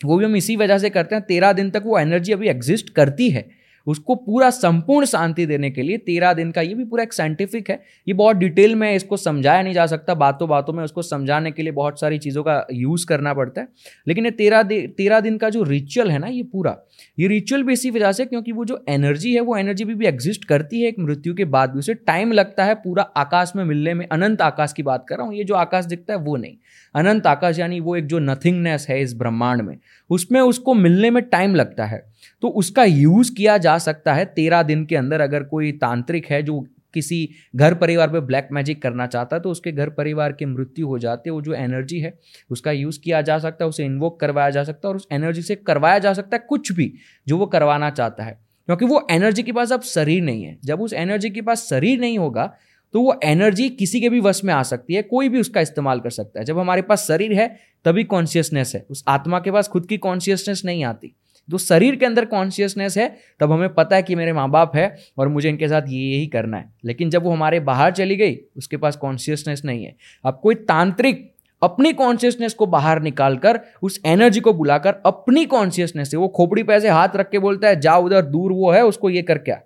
वो 0.00 0.16
भी 0.18 0.24
हम 0.24 0.36
इसी 0.36 0.56
वजह 0.56 0.78
से 0.78 0.90
करते 0.90 1.14
हैं, 1.14 1.24
तेरह 1.24 1.52
दिन 1.52 1.70
तक 1.70 1.82
वो 1.84 1.98
एनर्जी 1.98 2.32
अभी 2.32 2.48
एग्जिस्ट 2.48 2.90
करती 2.90 3.28
है। 3.30 3.48
उसको 3.88 4.14
पूरा 4.14 4.50
संपूर्ण 4.50 5.06
शांति 5.06 5.46
देने 5.46 5.70
के 5.70 5.82
लिए 5.82 5.96
तेरह 5.96 6.32
दिन 6.32 6.50
का 6.50 6.60
ये 6.60 6.74
भी 6.74 6.84
पूरा 6.84 7.02
एक 7.02 7.12
साइंटिफिक 7.12 7.70
है 7.70 7.80
ये 8.08 8.14
बहुत 8.14 8.36
डिटेल 8.36 8.74
में 8.74 8.94
इसको 8.94 9.16
समझाया 9.16 9.62
नहीं 9.62 9.74
जा 9.74 9.86
सकता 9.86 10.14
बातों 10.14 10.48
बातों 10.48 10.72
में 10.72 10.82
उसको 10.84 11.02
समझाने 11.02 11.50
के 11.50 11.62
लिए 11.62 11.72
बहुत 11.72 12.00
सारी 12.00 12.18
चीज़ों 12.18 12.42
का 12.42 12.66
यूज़ 12.72 13.06
करना 13.06 13.34
पड़ता 13.34 13.60
है। 13.60 13.68
लेकिन 14.08 14.24
ये 14.24 14.30
तेरह 14.30 14.62
दिन 14.62 14.86
तेरह 14.98 15.20
दिन 15.20 15.38
का 15.38 15.50
जो 15.50 15.62
रिचुअल 15.62 16.10
है 16.10 16.18
ना 16.18 16.26
ये 16.26 16.42
पूरा 16.42 16.76
ये 17.18 17.28
रिचुअल 17.28 17.62
भी 17.62 17.72
इसी 17.72 17.90
वजह 17.90 18.12
से 18.12 18.24
क्योंकि 18.24 18.52
वो 18.52 18.64
जो 18.64 18.84
एनर्जी 18.88 19.34
है 19.34 19.40
वो 19.40 19.56
एनर्जी 19.56 19.84
भी, 19.84 19.94
भी 19.94 20.06
एग्जिस्ट 20.06 20.44
करती 20.44 20.82
है 20.82 20.88
एक 20.88 20.98
मृत्यु 20.98 21.34
के 21.34 21.44
बाद 21.44 21.70
भी 21.70 21.78
उसे 21.78 21.94
टाइम 21.94 22.32
लगता 22.32 22.64
है 22.64 22.74
पूरा 22.74 23.02
आकाश 23.16 23.52
में 23.56 23.64
मिलने 23.64 23.94
में 23.94 24.06
अनंत 24.08 24.42
आकाश 24.42 24.72
की 24.72 24.82
बात 24.82 25.04
कर 25.08 25.16
रहा 25.16 25.26
हूँ 25.26 25.34
ये 25.34 25.44
जो 25.44 25.54
आकाश 25.54 25.84
दिखता 25.84 26.14
है 26.14 26.18
वो 26.18 26.36
नहीं 26.36 26.56
अनंत 26.94 27.26
आकाश 27.26 27.58
यानी 27.58 27.80
वो 27.80 27.96
एक 27.96 28.06
जो 28.06 28.18
नथिंगनेस 28.18 28.86
है 28.88 29.00
इस 29.02 29.14
ब्रह्मांड 29.14 29.62
में 29.62 29.76
उसमें 30.10 30.40
उसको 30.40 30.74
मिलने 30.74 31.10
में 31.10 31.22
टाइम 31.22 31.54
लगता 31.54 31.84
है। 31.84 32.02
तो 32.42 32.48
उसका 32.48 32.84
यूज़ 32.84 33.34
किया 33.34 33.58
जा 33.58 33.78
सकता 33.78 34.14
है 34.14 34.24
तेरह 34.24 34.62
दिन 34.62 34.84
के 34.86 34.96
अंदर 34.96 35.20
अगर 35.20 35.42
कोई 35.42 35.72
तांत्रिक 35.72 36.26
है 36.26 36.42
जो 36.42 36.66
किसी 36.94 37.28
घर 37.56 37.74
परिवार 37.74 38.08
पे 38.08 38.20
ब्लैक 38.20 38.48
मैजिक 38.52 38.82
करना 38.82 39.06
चाहता 39.06 39.36
है 39.36 39.42
तो 39.42 39.50
उसके 39.50 39.72
घर 39.72 39.88
परिवार 39.88 40.32
की 40.32 40.44
मृत्यु 40.44 40.86
हो 40.86 40.98
जाती 40.98 41.28
है, 41.30 41.32
वो 41.32 41.40
जो 41.42 41.54
एनर्जी 41.54 41.98
है, 42.00 42.18
उसका 42.50 42.72
यूज़ 42.72 43.00
किया 43.00 43.20
जा 43.22 43.38
सकता 43.38 43.64
है, 43.64 43.68
उसे 43.68 43.84
इन्वोक 43.84 44.20
करवाया 44.20 44.50
जा 44.50 44.64
सकता 44.64 44.88
है 44.88 44.90
और 44.90 44.96
उस 44.96 45.06
एनर्जी 45.12 45.42
से 45.42 45.54
करवाया 45.56 45.98
जा 45.98 46.12
सकता 46.12 46.36
है 46.36 46.44
कुछ 46.48 46.72
भी 46.72 46.92
जो 47.28 47.38
वो 47.38 47.46
करवाना 47.46 47.90
चाहता 47.90 48.24
है। 48.24 48.38
क्योंकि 48.66 48.84
वो 48.84 49.06
एनर्जी 49.10 49.42
के 49.42 49.52
पास 49.52 49.72
अब 49.72 49.82
शरीर 49.82 50.22
नहीं 50.22 50.42
है। 50.44 50.58
जब 50.64 50.80
उस 50.80 50.92
एनर्जी 50.92 51.30
के 51.30 51.42
पास 51.42 51.66
शरीर 51.70 52.00
नहीं 52.00 52.18
होगा 52.18 52.52
तो 52.94 53.00
वो 53.02 53.18
एनर्जी 53.24 53.68
किसी 53.68 54.00
के 54.00 54.08
भी 54.08 54.20
वश 54.20 54.44
में 54.44 54.54
आ 54.54 54.62
सकती 54.62 54.94
है, 54.94 55.02
कोई 55.02 55.28
भी 55.28 55.40
उसका 55.40 55.60
इस्तेमाल 55.60 56.00
कर 56.00 56.10
सकता 56.10 56.40
है। 56.40 56.44
जब 56.44 56.58
हमारे 56.58 56.82
पास 56.82 57.06
शरीर 57.06 57.32
है, 57.32 57.56
तभी 57.84 58.04
कॉन्शियसनेस 58.04 58.74
है। 58.74 58.86
उस 58.90 59.04
आत्मा 59.08 59.40
के 59.40 59.50
पास 59.50 59.68
खुद 59.68 59.86
की 59.86 59.98
कॉन्शियसनेस 59.98 60.62
नहीं 60.64 60.84
आती। 60.84 61.14
तो 61.50 61.58
शरीर 61.58 61.96
के 61.96 62.06
अंदर 62.06 62.24
कॉन्शियसनेस 62.24 62.98
है, 62.98 63.16
तब 63.40 63.52
हमें 63.52 63.74
पता 63.74 63.96
है 63.96 64.02
कि 64.02 64.14
मेरे 64.14 64.32
माँ 64.32 64.50
बाप 64.50 64.76
है 64.76 64.96
और 65.18 65.28
मुझे 65.28 65.48
इनके 65.48 65.68
साथ 65.68 65.82
ये 65.88 66.00
यही 66.00 66.26
करना 66.26 66.56
है। 66.56 66.72
लेकिन 66.84 67.10
जब 67.10 67.22
वो 67.22 67.30
हमारे 67.30 67.60
बाहर 67.60 67.92
चली 67.92 68.16
गई, 68.16 68.38
उसके 68.56 68.76
पास 68.76 68.96
कॉन्शियसनेस 68.96 69.62
नहीं 69.64 69.84
है। 69.84 69.96
अब 70.24 70.40
कोई 70.42 70.54
तांत्रिक 70.54 71.34
अपनी 71.62 71.92
कॉन्शियसनेस 71.92 72.54
को 72.54 72.66
बाहर 72.66 73.02
निकालकर, 73.02 73.60
उस 73.82 74.00
एनर्जी 74.06 74.40
को 74.40 74.52
बुलाकर 74.52 74.94
अपनी 75.06 75.44
कॉन्शियसनेस 75.44 76.10
से, 76.10 76.16
वो 76.16 76.28
खोपड़ी 76.28 76.62
पे 76.62 76.72
ऐसे 76.72 76.88
हाथ 76.88 77.08
रख 77.16 77.30
के 77.30 77.38
बोलता 77.38 77.68
है 77.68 77.80
जाओ 77.80 78.04
उधर, 78.04 78.22
दूर 78.22 78.52
वो 78.52 78.70
है, 78.70 78.84
उसको 78.84 79.10
ये 79.10 79.22
कर 79.22 79.38
क्या? 79.38 79.60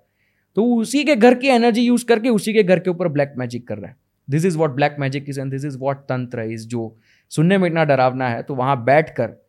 तो 0.55 0.75
उसी 0.75 1.03
के 1.03 1.15
घर 1.15 1.35
की 1.35 1.47
एनर्जी 1.47 1.81
यूज़ 1.81 2.05
करके, 2.05 2.29
उसी 2.29 2.53
के 2.53 2.63
घर 2.63 2.79
के 2.79 2.89
ऊपर 2.89 3.07
ब्लैक 3.07 3.33
मैजिक 3.37 3.67
कर 3.67 3.77
रहा 3.77 3.89
है। 3.89 3.97
This 4.29 4.45
is 4.45 4.57
what 4.57 4.71
black 4.71 4.95
magic 4.99 5.25
is 5.29 5.39
and 5.39 5.51
this 5.51 5.65
is 5.65 5.77
what 5.77 5.97
tantra 5.97 6.41
is 6.41 6.67
जो 6.67 6.97
सुनने 7.29 7.57
में 7.57 7.67
इतना 7.67 7.85
डरावना 7.85 8.29
है 8.29 8.43
तो 8.43 8.55
वहाँ 8.55 8.83
बैठ 8.83 9.09
कर 9.09 9.42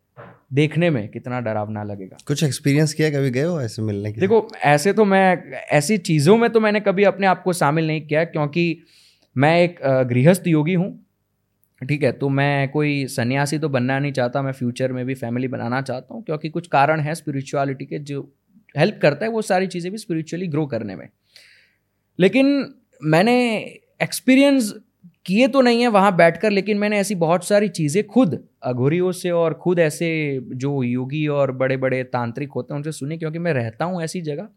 देखने 0.55 0.91
में 0.91 1.09
कितना 1.09 1.41
डरावना 1.41 1.83
लगेगा। 1.83 2.17
कुछ 2.27 2.43
एक्सपीरियंस 2.45 2.93
किया 2.95 3.11
कभी 3.11 3.31
गए 3.31 3.43
हो 3.43 3.61
ऐसे 3.61 3.83
मिलने 3.83 4.13
के 4.13 4.21
देखो 4.21 4.49
ऐसे 4.65 4.93
तो 4.93 5.05
मैं 5.05 5.53
ऐसी 5.73 5.99
चीज़ों 5.99 6.37
में 6.37 6.49
तो 6.51 6.61
मैंने 6.61 6.81
कभी 6.81 7.05
अपने 7.05 7.27
आप 7.27 7.43
को 7.43 7.53
शामिल 7.53 7.87
नहीं 7.87 8.07
किया 8.07 8.25
क्योंकि 8.25 8.83
मैं 9.37 9.59
एक 9.61 9.81
गृहस्थ 10.09 10.47
योगी 10.47 10.75
हूँ 10.75 10.93
ठीक 11.81 12.03
है? 12.03 12.13
तो 12.13 12.29
मैं 12.29 12.69
कोई 12.69 13.07
सन्यासी 13.07 13.59
तो 13.59 13.69
बनना 13.69 13.99
नहीं 13.99 14.13
चाहता 14.13 14.43
मैं 14.43 14.53
फ्यूचर 14.53 14.93
में 14.93 15.05
भी 15.07 15.15
फैमिली 15.15 15.49
बनाना 15.49 15.81
चाहता 15.83 16.15
हूँ 16.15 16.23
क्योंकि 16.25 16.49
कुछ 16.49 16.67
कारण 16.67 17.01
है 17.01 17.15
स्पिरिचुअलिटी 17.15 17.87
के 17.87 17.99
जो 17.99 18.23
हेल्प 18.75 18.99
करता 19.03 19.25
है 19.25 19.31
वो 19.31 19.43
सारी 19.43 19.67
चीज़ें 19.67 19.91
भी 19.93 19.99
स्पिरिचुअली 19.99 20.47
ग्रो 20.47 20.67
करने 20.67 20.97
में। 20.97 21.09
लेकिन 22.19 22.47
मैंने 23.03 23.35
एक्सपीरियंस 24.03 24.73
किए 25.27 25.47
तो 25.49 25.61
नहीं 25.61 25.81
है 25.81 25.89
वहाँ 25.89 26.15
बैठकर 26.17 26.51
लेकिन 26.51 26.79
मैंने 26.79 26.99
ऐसी 26.99 27.15
बहुत 27.15 27.45
सारी 27.45 27.69
चीज़ें 27.69 28.03
खुद 28.07 28.39
अघोरियों 28.63 29.13
से 29.13 29.31
और 29.31 29.55
खुद 29.55 29.79
ऐसे 29.79 30.09
जो 30.55 30.83
योगी 30.83 31.27
और 31.27 31.53
बड़े 31.53 31.77
बड़े 31.77 32.03
तांत्रिक 32.05 32.53
होते 32.53 32.75
हैं 32.75 32.79
उनसे 32.79 32.93
सुनी 32.93 33.19
क्योंकि 33.19 33.39
मैं 33.39 33.53
रहता 33.53 33.85
हूँ 33.85 34.03
ऐसी 34.03 34.21
जगह। 34.21 34.49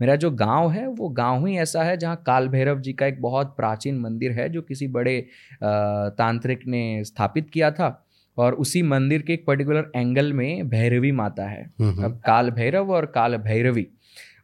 मेरा 0.00 0.16
जो 0.16 0.30
गाँव 0.30 0.70
है 0.70 0.86
वो 0.88 1.08
गाँव 1.08 1.46
ही 1.46 1.56
ऐसा 1.58 1.82
है 1.82 1.96
जहाँ 1.96 2.22
काल 2.26 2.48
भैरव 2.48 2.80
जी 2.80 2.92
का 2.92 3.06
एक 3.06 3.20
बहुत 3.22 3.54
प्राचीन 3.56 3.98
मंदिर 4.00 4.32
है 4.32 4.48
जो 4.48 4.62
किसी 4.62 4.86
बड़े 4.88 5.20
तांत्रिक 5.62 6.66
ने 6.66 7.04
स्थापित 7.04 7.50
किया 7.50 7.70
था 7.70 8.00
और 8.38 8.54
उसी 8.54 8.82
मंदिर 8.82 9.22
के 9.22 9.32
एक 9.32 9.44
पर्टिकुलर 9.46 9.90
एंगल 9.96 10.32
में 10.32 10.68
भैरवी 10.68 11.12
माता 11.12 11.48
है। 11.48 11.62
हम्म, 11.80 11.90
हम्म। 11.90 12.04
अब 12.04 12.20
काल 12.26 12.50
भैरव 12.50 12.90
और 12.92 13.06
काल 13.06 13.36
भैरवी 13.36 13.86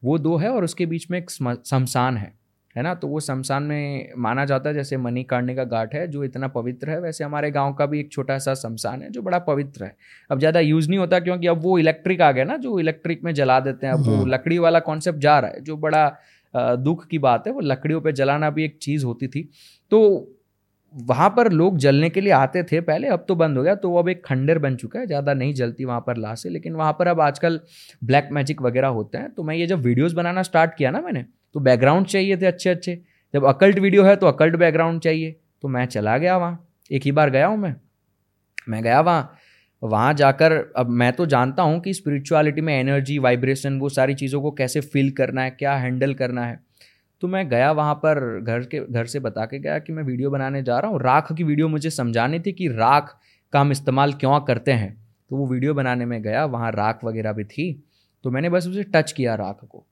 वो 0.05 0.18
दो 0.18 0.37
है 0.37 0.51
और 0.51 0.64
उसके 0.64 0.87
बीच 0.87 1.11
में 1.11 1.18
एक 1.18 1.31
शमशान 1.31 2.16
है। 2.16 2.39
है 2.77 2.83
ना? 2.83 2.95
तो 2.95 3.09
वो 3.09 3.21
शमशान 3.21 3.62
में 3.62 4.12
माना 4.18 4.45
जाता 4.45 4.68
है 4.68 4.75
जैसे 4.75 4.97
मनी 4.97 5.23
काटने 5.25 5.53
मणिकर्णिका 5.53 5.77
घाट 5.77 5.95
है 5.95 6.07
जो 6.09 6.25
इतना 6.25 6.49
पवित्र 6.49 6.91
है 6.91 7.01
वैसे 7.01 7.25
हमारे 7.25 7.51
गाँव 7.51 7.73
का 7.75 7.87
भी 7.87 8.01
एक 8.01 8.12
छोटा 8.12 8.39
सा 8.39 8.55
शमशान 8.57 9.03
है 9.03 9.11
जो 9.11 9.23
बड़ा 9.23 9.39
पवित्र 9.41 9.85
है। 9.85 9.97
अब 10.31 10.39
ज़्यादा 10.39 10.61
यूज़ 10.61 10.89
नहीं 10.89 10.99
होता 10.99 11.21
क्योंकि 11.21 11.47
अब 11.47 11.62
वो 11.62 11.79
इलेक्ट्रिक 11.79 12.21
आ 12.21 12.31
गया 12.33 12.45
ना 12.45 12.57
जो 12.59 12.79
इलेक्ट्रिक 12.81 13.25
में 13.25 13.33
जला 13.35 13.59
देते 13.61 13.87
हैं। 13.87 13.93
अब 13.95 14.01
वो 14.01 14.14
हम्म। 14.14 14.31
लकड़ी 14.31 14.59
वाला 14.59 14.81
कॉन्सेप्ट 14.81 15.18
जा 15.18 15.39
रहा 15.39 15.51
है 15.51 15.61
जो 15.61 15.77
बड़ा 15.77 16.07
दुख 16.77 17.07
की 17.07 17.18
बात 17.21 17.47
है। 17.47 17.53
वो 17.53 17.61
लकड़ियों 17.61 18.01
पर 18.01 18.12
जलाना 18.12 18.51
भी 18.51 18.64
एक 18.64 18.79
चीज़ 18.83 19.05
होती 19.05 19.29
थी। 19.29 19.49
तो 19.93 20.37
वहाँ 20.95 21.29
पर 21.31 21.51
लोग 21.53 21.77
जलने 21.79 22.09
के 22.11 22.21
लिए 22.21 22.33
आते 22.33 22.62
थे 22.62 22.81
पहले 22.83 23.09
अब 23.09 23.25
तो 23.29 23.35
बंद 23.35 23.59
हो 23.59 23.62
गया। 23.62 23.75
तो 23.77 23.95
अब 23.97 24.09
एक 24.09 24.25
खंडर 24.27 24.59
बन 24.59 24.77
चुका 24.77 25.01
है 25.01 25.07
ज़्यादा 25.07 25.35
नहीं 25.35 25.55
जलती 25.55 25.85
वहाँ 25.85 26.01
पर 26.07 26.16
लाशें 26.16 26.49
लेकिन 26.51 26.75
वहाँ 26.75 26.93
पर 26.93 27.09
अब 27.09 27.21
आजकल 27.21 27.61
ब्लैक 28.03 28.29
मैजिक 28.33 28.62
वगैरह 28.62 28.89
होते 28.91 29.18
हैं। 29.18 29.31
तो 29.31 29.43
मैं 29.43 29.55
ये 29.55 29.66
जब 29.66 29.83
वीडियोज़ 29.83 30.16
बनाना 30.16 30.43
स्टार्ट 30.43 30.75
किया 30.75 30.91
ना 30.91 31.01
मैंने 31.01 31.25
तो 31.55 31.61
बैकग्राउंड 31.61 32.07
चाहिए 32.07 32.37
थे 32.37 32.47
अच्छे 32.47 32.71
अच्छे। 32.71 33.01
जब 33.35 33.45
अकल्ट 33.45 33.79
वीडियो 33.79 34.05
है 34.05 34.17
तो 34.17 34.27
अकल्ट 34.27 34.57
बैकग्राउंड 34.57 35.01
चाहिए। 35.01 35.37
तो 35.63 35.69
मैं 35.69 35.85
चला 35.87 36.17
गया 36.19 36.37
वहाँ। 36.37 36.67
एक 36.91 37.03
ही 37.03 37.13
बार 37.13 37.31
गया 37.31 37.47
हूँ 37.47 37.59
मैं। 37.59 37.75
मैं 38.69 38.83
गया 38.83 39.01
वहाँ। 39.01 39.37
वहाँ 39.83 40.13
जाकर 40.15 40.53
अब 40.77 40.89
मैं 40.89 41.13
तो 41.13 41.27
जानता 41.27 41.63
हूँ 41.63 41.81
कि 41.81 41.93
स्पिरिचुअलिटी 41.95 42.61
में 42.61 42.75
एनर्जी 42.75 43.19
वाइब्रेशन 43.19 43.79
वो 43.79 43.89
सारी 43.89 44.15
चीज़ों 44.15 44.41
को 44.43 44.51
कैसे 44.51 44.81
फील 44.81 45.11
करना 45.11 45.43
है, 45.43 45.51
क्या 45.51 45.75
हैंडल 45.75 46.15
करना 46.15 46.45
है। 46.45 46.59
तो 47.23 47.29
मैं 47.29 47.49
गया 47.49 47.71
वहाँ 47.73 47.95
पर 47.95 48.41
घर 48.41 48.61
के, 48.61 48.81
घर 48.81 49.07
से 49.07 49.21
बता 49.21 49.45
के 49.45 49.59
गया 49.59 49.79
कि 49.79 49.93
मैं 49.93 50.03
वीडियो 50.03 50.31
बनाने 50.31 50.63
जा 50.63 50.79
रहा 50.79 50.91
हूँ। 50.91 51.01
राख 51.01 51.33
की 51.33 51.45
वीडियो 51.45 51.69
मुझे 51.69 51.91
समझानी 51.91 52.41
थी 52.41 52.53
कि 52.53 52.69
राख 52.69 53.17
का 53.53 53.61
हम 53.61 53.73
इस्तेमाल 53.73 54.13
क्यों 54.13 54.41
करते 54.41 54.73
हैं। 54.73 54.95
तो 55.31 55.37
वो 55.37 55.47
वीडियो 55.47 55.75
बनाने 55.75 56.05
में 56.05 56.21
गया। 56.23 56.45
वहाँ 56.45 56.71
राख 56.73 57.05
वगैरह 57.05 57.33
भी 57.33 57.45
थी। 57.45 57.73
तो 58.25 58.31
मैंने 58.31 58.49
बस 58.51 58.67
उसे 58.67 58.83
टच 58.83 59.13
किया 59.13 59.35
राख 59.35 59.65
को। 59.65 59.87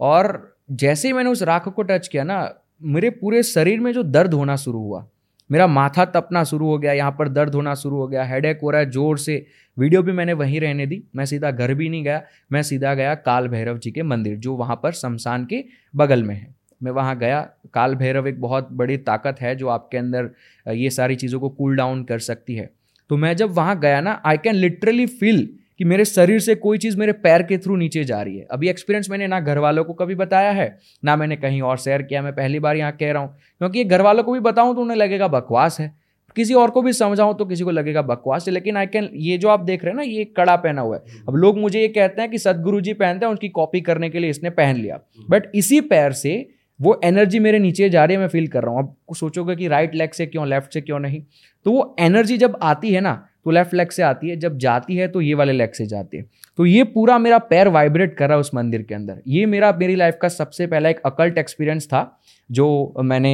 और 0.00 0.57
जैसे 0.68 1.08
ही 1.08 1.12
मैंने 1.14 1.30
उस 1.30 1.42
राख 1.42 1.68
को 1.68 1.82
टच 1.82 2.08
किया 2.08 2.24
ना, 2.24 2.54
मेरे 2.82 3.10
पूरे 3.12 3.42
शरीर 3.42 3.80
में 3.80 3.92
जो 3.92 4.02
दर्द 4.02 4.34
होना 4.34 4.56
शुरू 4.56 4.78
हुआ। 4.78 5.06
मेरा 5.50 5.66
माथा 5.66 6.04
तपना 6.06 6.42
शुरू 6.44 6.66
हो 6.66 6.78
गया, 6.78 6.92
यहाँ 6.92 7.14
पर 7.18 7.28
दर्द 7.28 7.54
होना 7.54 7.74
शुरू 7.74 7.96
हो 7.96 8.06
गया 8.08 8.24
हेडेक 8.24 8.58
हो 8.62 8.70
रहा 8.70 8.80
है 8.80 8.90
ज़ोर 8.90 9.18
से। 9.18 9.44
वीडियो 9.76 10.02
भी 10.02 10.12
मैंने 10.12 10.32
वहीं 10.32 10.60
रहने 10.60 10.86
दी, 10.86 11.02
मैं 11.16 11.24
सीधा 11.26 11.50
घर 11.50 11.72
भी 11.74 11.88
नहीं 11.88 12.02
गया, 12.04 12.22
मैं 12.52 12.62
सीधा 12.62 12.94
गया 12.94 13.14
काल 13.16 13.48
भैरव 13.48 13.78
जी 13.78 13.90
के 13.90 14.02
मंदिर, 14.02 14.36
जो 14.36 14.54
वहाँ 14.56 14.80
पर 14.82 14.92
शमशान 14.92 15.46
के 15.46 15.64
बगल 15.94 16.22
में 16.22 16.34
है। 16.34 16.54
मैं 16.80 16.92
वहाँ 16.92 17.16
गया 17.18 17.40
काल 17.74 17.94
भैरव 17.94 18.28
एक 18.28 18.40
बहुत 18.40 18.68
बड़ी 18.72 18.96
ताकत 18.98 19.40
है, 19.40 19.54
जो 19.56 19.68
आपके 19.68 19.98
अंदर, 19.98 20.30
ये 20.66 20.90
सारी 20.90 21.16
चीज़ों 21.16 21.40
को 21.40 21.48
कूल 21.48 21.76
डाउन 21.76 22.04
कर 22.04 22.18
सकती 22.18 22.54
है। 22.54 22.70
तो 23.10 23.16
मैं 23.16 23.34
जब 23.36 23.50
वहाँ 23.50 23.78
गया 23.80 24.00
ना 24.00 24.20
आई 24.26 24.36
कैन 24.36 24.54
लिटरली 24.54 25.06
फील 25.06 25.48
कि 25.80 25.84
मेरे 25.84 26.04
शरीर 26.04 26.40
से 26.40 26.54
कोई 26.54 26.78
चीज़ 26.78 26.96
मेरे 26.96 27.12
पैर 27.14 27.42
के 27.42 27.58
थ्रू 27.58 27.76
नीचे 27.76 28.04
जा 28.04 28.20
रही 28.22 28.38
है। 28.38 28.46
अभी 28.50 28.68
एक्सपीरियंस 28.68 29.10
मैंने 29.10 29.26
ना 29.26 29.40
घर 29.40 29.58
वालों 29.58 29.84
को 29.84 29.92
कभी 29.92 30.14
बताया 30.14 30.50
है, 30.50 30.76
ना 31.02 31.16
मैंने 31.16 31.36
कहीं 31.36 31.62
और 31.62 31.78
शेयर 31.78 32.02
किया, 32.02 32.22
मैं 32.22 32.32
पहली 32.32 32.58
बार 32.58 32.76
यहाँ 32.76 32.92
कह 32.92 33.12
रहा 33.12 33.22
हूँ। 33.22 33.34
क्योंकि 33.58 33.78
ये 33.78 33.84
घर 33.84 34.02
वालों 34.02 34.24
को 34.24 34.32
भी 34.32 34.40
बताऊँ 34.40 34.74
तो 34.74 34.80
उन्हें 34.80 34.96
लगेगा 34.96 35.28
बकवास 35.28 35.80
है। 35.80 35.92
किसी 36.36 36.54
और 36.54 36.70
को 36.70 36.82
भी 36.82 36.92
समझाऊं 36.92 37.34
तो 37.34 37.44
किसी 37.44 37.64
को 37.64 37.70
लगेगा 37.70 38.02
बकवास 38.02 38.46
है, 38.48 38.52
लेकिन 38.54 38.76
आई 38.76 38.86
कैन 38.86 39.08
ये 39.14 39.38
जो 39.38 39.48
आप 39.48 39.60
देख 39.60 39.84
रहे 39.84 39.90
हैं 39.90 39.96
ना, 39.96 40.02
ये 40.02 40.24
कड़ा 40.26 40.56
पहना 40.56 40.80
हुआ 40.80 40.96
है। 40.96 41.22
अब 41.28 41.36
लोग 41.36 41.58
मुझे 41.58 41.80
ये 41.80 41.88
कहते 41.88 42.22
हैं 42.22 42.30
कि 42.30 42.38
सदगुरु 42.38 42.80
जी 42.80 42.92
पहनते 42.92 43.26
हैं, 43.26 43.30
उनकी 43.30 43.48
कॉपी 43.48 43.80
करने 43.80 44.10
के 44.10 44.18
लिए 44.18 44.30
इसने 44.30 44.50
पहन 44.50 44.76
लिया। 44.76 45.00
बट 45.30 45.50
इसी 45.54 45.80
पैर 45.80 46.12
से 46.12 46.48
वो 46.80 47.00
एनर्जी 47.04 47.38
मेरे 47.38 47.58
नीचे 47.58 47.88
जा 47.90 48.04
रही 48.04 48.14
है, 48.14 48.20
मैं 48.20 48.28
फील 48.28 48.46
कर 48.48 48.62
रहा 48.62 48.74
हूँ। 48.74 48.82
अब 48.82 49.14
सोचोगे 49.16 49.56
कि 49.56 49.68
राइट 49.68 49.94
लेग 49.94 50.10
से 50.10 50.26
क्यों 50.26 50.46
लेफ़्ट 50.48 50.72
से 50.72 50.80
क्यों 50.80 50.98
नहीं? 50.98 51.22
तो 51.66 51.72
वो 51.72 51.96
एनर्जी 52.00 52.36
जब 52.38 52.58
आती 52.62 52.92
है 52.92 53.00
ना 53.00 53.24
तो 53.48 53.52
लेफ़्ट 53.52 53.74
लेग 53.74 53.90
से 53.90 54.02
आती 54.02 54.28
है, 54.28 54.36
जब 54.36 54.56
जाती 54.58 54.96
है 54.96 55.06
तो 55.08 55.20
ये 55.20 55.34
वाले 55.34 55.52
लेग 55.52 55.72
से 55.72 55.84
जाती 55.86 56.16
है। 56.16 56.24
तो 56.58 56.66
ये 56.66 56.82
पूरा 56.86 57.16
मेरा 57.18 57.38
पैर 57.50 57.68
वाइब्रेट 57.70 58.14
कर 58.16 58.28
रहा 58.28 58.36
है 58.36 58.40
उस 58.40 58.50
मंदिर 58.54 58.82
के 58.82 58.94
अंदर। 58.94 59.20
ये 59.26 59.46
मेरा, 59.46 59.72
मेरी 59.72 59.94
लाइफ 59.96 60.18
का 60.22 60.28
सबसे 60.28 60.66
पहला 60.66 60.88
एक 60.88 61.00
अकल्ट 61.06 61.38
एक्सपीरियंस 61.38 61.86
था, 61.86 62.20
जो 62.50 62.94
मैंने 63.02 63.32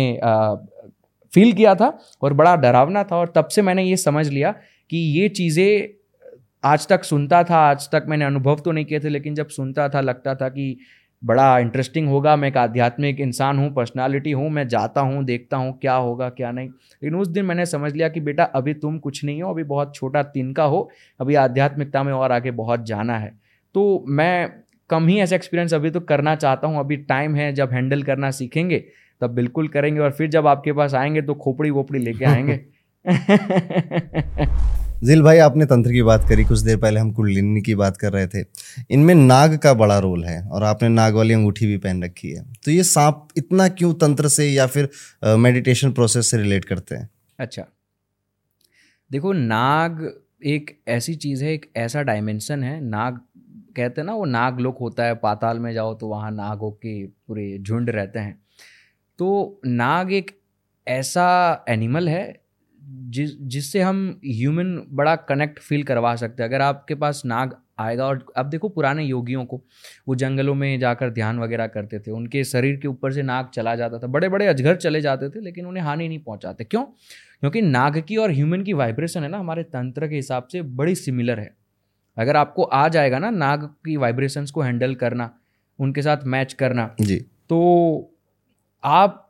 फील 1.32 1.52
किया 1.52 1.74
था 1.74 1.98
और 2.22 2.32
बड़ा 2.32 2.54
डरावना 2.56 3.02
था 3.04 3.16
और 3.16 3.32
तब 3.36 3.48
से 3.48 3.62
मैंने 3.62 3.84
ये 3.84 3.96
समझ 3.96 4.28
लिया 4.28 4.54
कि 4.90 4.96
ये 5.18 5.28
चीज़ें 5.30 5.88
आज 6.64 6.86
तक 6.88 7.04
सुनता 7.04 7.42
था, 7.44 7.56
आज 7.60 7.88
तक 7.92 8.04
मैंने 8.08 8.24
अनुभव 8.24 8.60
तो 8.64 8.72
नहीं 8.72 8.84
किए 8.84 9.00
थे, 9.00 9.08
लेकिन 9.08 9.34
जब 9.34 9.48
सुनता 9.50 9.88
था, 9.88 10.00
लगता 10.00 10.34
था 10.34 10.48
कि 10.48 10.76
बड़ा 11.24 11.58
इंटरेस्टिंग 11.58 12.08
होगा। 12.08 12.36
मैं 12.36 12.48
एक 12.48 12.56
आध्यात्मिक 12.56 13.20
इंसान 13.20 13.58
हूँ 13.58 13.74
पर्सनालिटी 13.74 14.32
हूँ, 14.32 14.50
मैं 14.50 14.68
जाता 14.68 15.00
हूँ, 15.00 15.24
देखता 15.24 15.56
हूँ 15.56 15.78
क्या 15.78 15.94
होगा, 15.94 16.28
क्या 16.28 16.50
नहीं। 16.50 16.68
लेकिन 16.68 17.14
उस 17.14 17.28
दिन 17.28 17.44
मैंने 17.44 17.66
समझ 17.66 17.92
लिया 17.92 18.08
कि 18.08 18.20
बेटा, 18.20 18.44
अभी 18.44 18.74
तुम 18.74 18.98
कुछ 18.98 19.24
नहीं 19.24 19.42
हो, 19.42 19.50
अभी 19.50 19.62
बहुत 19.62 19.94
छोटा 19.94 20.22
तिनका 20.22 20.64
हो, 20.64 20.90
अभी 21.20 21.34
आध्यात्मिकता 21.34 22.02
में 22.02 22.12
और 22.12 22.32
आगे 22.32 22.50
बहुत 22.50 22.86
जाना 22.86 23.18
है। 23.18 23.38
तो 23.74 24.04
मैं 24.08 24.52
कम 24.90 25.06
ही 25.08 25.18
ऐसा 25.20 25.36
एक्सपीरियंस 25.36 25.74
अभी 25.74 25.90
तो 25.90 26.00
करना 26.00 26.34
चाहता 26.34 26.66
हूँ। 26.66 26.78
अभी 26.78 26.96
टाइम 26.96 27.34
है, 27.34 27.52
जब 27.52 27.70
हैंडल 27.70 28.02
करना 28.02 28.30
सीखेंगे, 28.30 28.84
तब 29.20 29.30
बिल्कुल 29.30 29.68
करेंगे 29.68 30.00
और 30.00 30.10
फिर 30.10 30.30
जब 30.30 30.46
आपके 30.46 30.72
पास 30.72 30.94
आएँगे 30.94 31.22
तो 31.22 31.34
खोपड़ी 31.34 31.70
वोपड़ी 31.70 31.98
लेके 31.98 32.24
आएँगे। 32.24 32.60
जिल 35.02 35.22
भाई, 35.22 35.38
आपने 35.38 35.64
तंत्र 35.66 35.92
की 35.92 36.02
बात 36.02 36.28
करी, 36.28 36.44
कुछ 36.44 36.58
देर 36.58 36.76
पहले 36.76 37.00
हम 37.00 37.12
कुंडलिनी 37.12 37.60
की 37.60 37.74
बात 37.74 37.96
कर 37.96 38.12
रहे 38.12 38.26
थे। 38.26 38.44
इनमें 38.90 39.14
नाग 39.14 39.56
का 39.58 39.72
बड़ा 39.74 39.98
रोल 39.98 40.24
है 40.24 40.40
और 40.48 40.62
आपने 40.62 40.88
नाग 40.88 41.14
वाली 41.14 41.34
अंगूठी 41.34 41.66
भी 41.66 41.76
पहन 41.78 42.04
रखी 42.04 42.30
है। 42.30 42.44
तो 42.64 42.70
ये 42.70 42.82
सांप 42.82 43.28
इतना 43.36 43.68
क्यों 43.68 43.92
तंत्र 43.94 44.28
से 44.28 44.48
या 44.50 44.66
फिर 44.66 44.88
मेडिटेशन 45.24 45.92
प्रोसेस 45.92 46.30
से 46.30 46.36
रिलेट 46.36 46.64
करते 46.64 46.94
हैं? 46.94 47.08
अच्छा। 47.38 47.64
देखो, 49.10 49.32
नाग 49.32 50.20
एक 50.44 50.78
ऐसी 50.88 51.14
चीज़ 51.14 51.44
है, 51.44 51.52
एक 51.52 51.70
ऐसा 51.76 52.02
डायमेंशन 52.02 52.62
है। 52.62 52.80
नाग, 52.80 53.20
कहते 53.76 54.00
हैं 54.00 54.06
ना, 54.06 54.14
वो 54.14 54.24
नाग 54.24 54.60
लोक 54.60 54.78
होता 54.80 55.04
है, 55.04 55.14
पाताल 55.14 55.58
में 55.58 55.72
जाओ 55.74 55.94
तो 55.94 56.08
वहाँ 56.08 56.30
नागों 56.30 56.70
के 56.70 57.06
पूरे 57.06 57.58
झुंड 57.58 57.90
रहते 57.90 58.18
हैं। 58.18 58.38
तो 59.18 59.60
नाग 59.66 60.12
एक 60.12 60.30
ऐसा 60.88 61.64
एनिमल 61.68 62.08
है 62.08 62.43
जिस 62.86 63.30
जिससे 63.40 63.80
हम 63.80 64.20
ह्यूमन 64.26 64.86
बड़ा 64.90 65.14
कनेक्ट 65.16 65.58
फील 65.58 65.82
करवा 65.82 66.14
सकते 66.16 66.42
हैं। 66.42 66.48
अगर 66.50 66.60
आपके 66.60 66.94
पास 66.94 67.22
नाग 67.26 67.56
आएगा 67.78 68.06
और 68.06 68.24
अब 68.36 68.46
देखो 68.46 68.68
पुराने 68.68 69.04
योगियों 69.04 69.44
को 69.44 69.60
वो 70.08 70.14
जंगलों 70.14 70.54
में 70.54 70.78
जाकर 70.78 71.10
ध्यान 71.10 71.38
वगैरह 71.38 71.66
करते 71.66 71.98
थे 71.98 72.10
उनके 72.10 72.44
शरीर 72.44 72.76
के 72.76 72.88
ऊपर 72.88 73.12
से 73.12 73.22
नाग 73.22 73.48
चला 73.54 73.74
जाता 73.76 73.98
था। 73.98 74.06
बड़े 74.06 74.28
बड़े 74.28 74.46
अजगर 74.46 74.76
चले 74.76 75.00
जाते 75.00 75.28
थे 75.28 75.40
लेकिन 75.40 75.66
उन्हें 75.66 75.84
हानि 75.84 76.08
नहीं 76.08 76.18
पहुंचाते। 76.18 76.64
क्यों? 76.64 76.84
क्योंकि 77.40 77.62
नाग 77.62 77.98
की 78.08 78.16
और 78.16 78.30
ह्यूमन 78.30 78.62
की 78.62 78.72
वाइब्रेशन 78.72 79.22
है 79.22 79.28
ना 79.28 79.38
हमारे 79.38 79.62
तंत्र 79.62 80.08
के 80.08 80.16
हिसाब 80.16 80.46
से 80.46 80.62
बड़ी 80.62 80.94
सिमिलर 80.94 81.40
है। 81.40 81.54
अगर 82.16 82.36
आपको 82.36 82.62
आ 82.62 82.88
जाएगा 82.88 83.18
ना 83.18 83.30
नाग 83.30 83.64
की 83.86 83.96
वाइब्रेशंस 83.96 84.50
को 84.50 84.60
हैंडल 84.60 84.94
करना 84.94 85.30
उनके 85.78 86.02
साथ 86.02 86.24
मैच 86.26 86.52
करना 86.52 86.94
जी। 87.00 87.16
तो 87.48 88.12
आप 88.84 89.20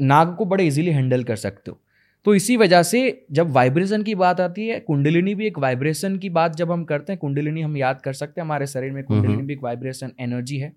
नाग 0.00 0.36
को 0.36 0.44
बड़े 0.44 0.66
इजीली 0.66 0.90
हैंडल 0.90 1.24
कर 1.24 1.36
सकते 1.36 1.70
हो। 1.70 1.80
तो 2.26 2.34
इसी 2.34 2.56
वजह 2.56 2.82
से 2.82 3.00
जब 3.32 3.50
वाइब्रेशन 3.50 4.02
की 4.02 4.14
बात 4.14 4.40
आती 4.40 4.66
है 4.68 4.78
कुंडलिनी 4.80 5.34
भी 5.34 5.46
एक 5.46 5.58
वाइब्रेशन 5.58 6.16
की 6.16 6.30
बात 6.30 6.56
जब 6.56 6.72
हम 6.72 6.84
करते 6.84 7.12
हैं 7.12 7.18
कुंडलिनी 7.18 7.60
हम 7.60 7.76
याद 7.76 8.00
कर 8.00 8.12
सकते 8.12 8.40
हैं 8.40 8.44
हमारे 8.44 8.66
शरीर 8.66 8.92
में 8.92 9.02
कुंडलिनी 9.04 9.42
भी 9.42 9.52
एक 9.52 9.62
वाइब्रेशन 9.62 10.12
एनर्जी 10.20 10.58
है। 10.58 10.72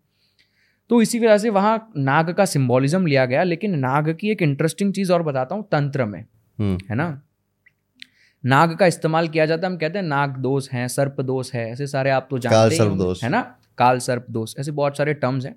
तो 0.89 1.01
इसी 1.01 1.19
वजह 1.19 1.37
से 1.37 1.49
वहाँ 1.49 1.91
नाग 1.97 2.31
का 2.33 2.45
सिंबोलिज्म 2.45 3.05
लिया 3.05 3.25
गया 3.25 3.43
लेकिन 3.43 3.77
नाग 3.79 4.09
की 4.13 4.29
एक 4.31 4.41
इंटरेस्टिंग 4.41 4.93
चीज़ 4.93 5.13
और 5.13 5.23
बताता 5.23 5.55
हूँ 5.55 5.67
तंत्र 5.71 6.05
में 6.05 6.19
हम्म। 6.19 6.77
है 6.89 6.95
ना? 6.95 7.21
नाग 8.43 8.75
का 8.77 8.85
इस्तेमाल 8.85 9.27
किया 9.27 9.45
जाता 9.45 9.67
है 9.67 9.73
हम 9.73 9.77
कहते 9.79 9.99
हैं 9.99 10.05
नाग 10.05 10.37
दोष 10.37 10.69
है 10.69 10.87
सर्प 10.87 11.21
दोष 11.21 11.53
है 11.53 11.69
ऐसे 11.71 11.87
सारे 11.87 12.09
आप 12.09 12.27
तो 12.29 12.39
जानते 12.39 12.75
हैं 12.75 13.13
है 13.23 13.29
ना? 13.29 13.41
काल 13.77 13.99
सर्प 13.99 14.25
दोष 14.29 14.55
ऐसे 14.59 14.71
बहुत 14.71 14.97
सारे 14.97 15.13
टर्म्स 15.15 15.45
हैं। 15.45 15.55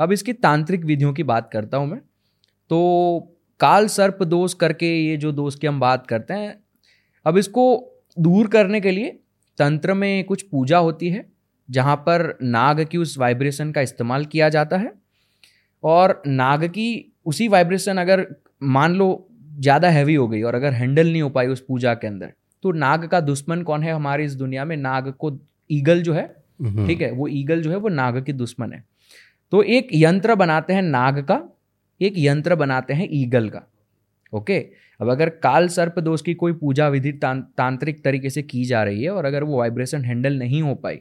अब 0.00 0.12
इसकी 0.12 0.32
तांत्रिक 0.32 0.84
विधियों 0.84 1.12
की 1.12 1.22
बात 1.24 1.50
करता 1.52 1.76
हूँ 1.76 1.86
मैं 1.86 2.00
तो 2.70 3.32
काल 3.60 3.86
सर्प 3.88 4.22
दोष 4.24 4.54
करके 4.54 4.86
ये 4.96 5.16
जो 5.16 5.32
दोष 5.32 5.54
की 5.54 5.66
हम 5.66 5.80
बात 5.80 6.06
करते 6.06 6.34
हैं 6.34 6.54
अब 7.26 7.38
इसको 7.38 7.64
दूर 8.18 8.48
करने 8.48 8.80
के 8.80 8.90
लिए 8.90 9.18
तंत्र 9.58 9.94
में 9.94 10.24
कुछ 10.24 10.42
पूजा 10.42 10.78
होती 10.78 11.08
है 11.08 11.24
जहाँ 11.68 11.96
पर 11.98 12.26
नाग 12.42 12.80
की 12.84 12.98
उस 12.98 13.16
वाइब्रेशन 13.18 13.72
का 13.72 13.80
इस्तेमाल 13.80 14.24
किया 14.24 14.48
जाता 14.48 14.76
है 14.76 14.92
और 15.84 16.22
नाग 16.26 16.64
की 16.68 16.88
उसी 17.26 17.48
वाइब्रेशन 17.48 17.96
अगर 17.96 18.26
मान 18.70 18.94
लो 18.94 19.08
ज़्यादा 19.58 19.88
हैवी 19.90 20.14
हो 20.14 20.26
गई 20.28 20.42
और 20.42 20.54
अगर 20.54 20.72
हैंडल 20.72 21.06
नहीं 21.06 21.22
हो 21.22 21.28
पाई 21.30 21.46
उस 21.46 21.60
पूजा 21.60 21.94
के 21.94 22.06
अंदर 22.06 22.32
तो 22.64 22.72
नाग 22.74 23.06
का 23.06 23.20
दुश्मन 23.22 23.62
कौन 23.62 23.82
है 23.82 23.92
हमारी 23.92 24.24
इस 24.24 24.34
दुनिया 24.34 24.64
में 24.64 24.76
नाग 24.76 25.12
को 25.18 25.38
ईगल 25.70 26.02
जो 26.02 26.12
है 26.12 26.24
हम्म। 26.62 26.86
ठीक 26.86 27.00
है 27.00 27.10
वो 27.12 27.28
ईगल 27.30 27.62
जो 27.62 27.70
है 27.70 27.76
वो 27.76 27.88
नाग 27.90 28.22
की 28.24 28.32
दुश्मन 28.34 28.72
है 28.72 28.84
तो 29.52 29.62
एक 29.70 29.88
यंत्र 29.94 30.34
बनाते 30.34 30.72
हैं 30.72 30.82
नाग 30.82 31.22
का 31.22 31.36
एक 32.00 32.14
यंत्र 32.16 32.54
बनाते 32.54 32.94
हैं 32.94 33.08
ईगल 33.12 33.48
का 33.48 33.62
ओके? 34.32 34.58
अब 35.00 35.10
अगर 35.10 35.28
काल 35.28 35.68
सर्प 35.68 35.98
दोष 35.98 36.22
की 36.22 36.34
कोई 36.34 36.52
पूजा 36.52 36.88
विधि 36.88 37.12
तां, 37.12 37.40
तांत्रिक 37.40 38.02
तरीके 38.04 38.30
से 38.30 38.42
की 38.42 38.64
जा 38.64 38.82
रही 38.84 39.02
है 39.02 39.10
और 39.10 39.24
अगर 39.24 39.44
वो 39.44 39.58
वाइब्रेशन 39.58 40.04
हैंडल 40.04 40.38
नहीं 40.38 40.62
हो 40.62 40.74
पाई 40.74 41.00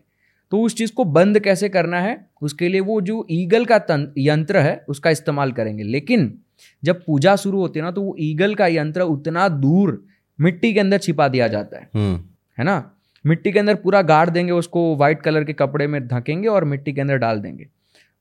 तो 0.51 0.61
उस 0.61 0.75
चीज़ 0.75 0.91
को 0.93 1.03
बंद 1.05 1.39
कैसे 1.39 1.69
करना 1.69 1.99
है? 2.01 2.17
उसके 2.41 2.67
लिए 2.69 2.81
वो 2.81 2.99
जो 3.01 3.25
ईगल 3.31 3.65
का 3.65 3.79
यंत्र 4.17 4.57
है 4.57 4.83
उसका 4.89 5.09
इस्तेमाल 5.09 5.51
करेंगे। 5.51 5.83
लेकिन 5.83 6.33
जब 6.83 7.03
पूजा 7.05 7.35
शुरू 7.35 7.59
होती 7.59 7.79
है 7.79 7.85
ना 7.85 7.91
तो 7.91 8.01
वो 8.01 8.15
ईगल 8.19 8.53
का 8.55 8.67
यंत्र 8.67 9.01
उतना 9.01 9.47
दूर 9.49 10.03
मिट्टी 10.39 10.73
के 10.73 10.79
अंदर 10.79 10.97
छिपा 10.97 11.27
दिया 11.27 11.47
जाता 11.47 11.77
है। 11.77 11.89
हम्म। 11.93 12.19
है 12.57 12.65
ना? 12.65 12.91
मिट्टी 13.25 13.51
के 13.51 13.59
अंदर 13.59 13.75
पूरा 13.75 14.01
गाड़ 14.01 14.29
देंगे 14.29 14.51
उसको 14.51 14.95
व्हाइट 14.95 15.21
कलर 15.21 15.43
के 15.43 15.53
कपड़े 15.53 15.87
में 15.87 16.07
ढकेंगे 16.07 16.47
और 16.47 16.63
मिट्टी 16.63 16.93
के 16.93 17.01
अंदर 17.01 17.17
डाल 17.17 17.39
देंगे। 17.39 17.67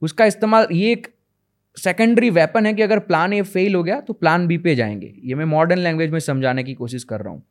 उसका 0.03 0.25
इस्तेमाल 0.25 0.66
ये 0.72 0.93
एक 0.93 1.07
सेकेंडरी 1.77 2.31
वेपन 2.31 2.66
है 2.66 2.72
कि 2.75 2.83
अगर 2.83 2.99
प्लान 3.01 3.33
ए 3.33 3.41
फेल 3.43 3.75
हो 3.75 3.83
गया 3.83 4.01
तो 4.01 4.12
प्लान 4.12 4.47
बी 4.47 4.59
पे 4.59 4.75
जाएँगे। 4.75 5.12
ये 5.25 5.35
मैं 5.35 5.45
मॉडर्न 5.45 5.79
लैंग्वेज 5.79 6.11
में 6.11 6.18
समझाने 6.20 6.64
की 6.64 6.75
कोशिश 6.75 7.05
कर 7.05 7.20
रहा 7.20 7.33
हूँ। 7.33 7.43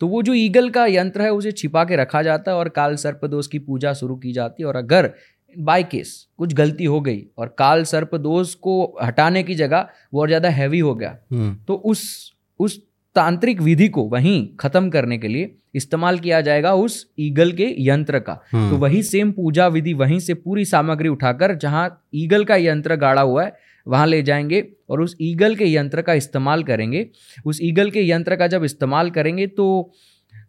तो 0.00 0.06
वो 0.08 0.22
जो 0.22 0.34
ईगल 0.34 0.70
का 0.70 0.86
यंत्र 0.86 1.22
है 1.22 1.32
उसे 1.32 1.52
छिपा 1.52 1.84
के 1.84 1.96
रखा 1.96 2.22
जाता 2.22 2.50
है 2.50 2.56
और 2.56 2.68
काल 2.68 2.96
सर्पदोष 2.96 3.46
की 3.46 3.58
पूजा 3.58 3.92
शुरू 3.94 4.16
की 4.16 4.32
जाती 4.32 4.62
है। 4.62 4.66
और 4.66 4.76
अगर 4.76 5.10
बाय 5.56 5.82
केस 5.82 6.14
कुछ 6.38 6.54
गलती 6.54 6.84
हो 6.84 7.00
गई 7.00 7.22
और 7.38 7.54
काल 7.58 7.84
सर्पदोष 7.84 8.54
को 8.54 8.96
हटाने 9.02 9.42
की 9.42 9.54
जगह 9.54 9.88
वो 10.14 10.20
और 10.20 10.28
ज़्यादा 10.28 10.48
हैवी 10.50 10.78
हो 10.78 10.94
गया 10.94 11.16
हम्म। 11.32 11.54
तो 11.68 11.74
उस 11.74 12.32
उस 12.60 12.78
तांत्रिक 13.16 13.60
विधि 13.60 13.88
को 13.88 14.04
वहीं 14.04 14.48
खत्म 14.60 14.90
करने 14.90 15.18
के 15.18 15.28
लिए 15.28 15.54
इस्तेमाल 15.74 16.18
किया 16.18 16.40
जाएगा 16.40 16.72
उस 16.74 17.06
ईगल 17.18 17.52
के 17.52 17.74
यंत्र 17.78 18.18
का। 18.18 18.38
हम्म। 18.52 18.70
तो 18.70 18.76
वही 18.76 19.02
सेम 19.02 19.32
पूजा 19.32 19.66
विधि 19.68 19.92
वहीं 19.92 20.18
से 20.18 20.34
पूरी 20.34 20.64
सामग्री 20.64 21.08
उठाकर 21.08 21.54
जहाँ 21.54 21.88
ईगल 22.14 22.44
का 22.44 22.56
यंत्र 22.56 22.96
गाड़ा 22.96 23.20
हुआ 23.20 23.44
है 23.44 23.52
वहाँ 23.86 24.06
ले 24.06 24.22
जाएँगे 24.22 24.66
और 24.90 25.00
उस 25.00 25.16
ईगल 25.20 25.54
के 25.54 25.72
यंत्र 25.72 26.02
का 26.02 26.12
इस्तेमाल 26.14 26.62
करेंगे। 26.62 27.06
उस 27.46 27.58
ईगल 27.62 27.90
के 27.90 28.08
यंत्र 28.10 28.36
का 28.36 28.46
जब 28.46 28.64
इस्तेमाल 28.64 29.10
करेंगे 29.10 29.46
तो 29.46 29.92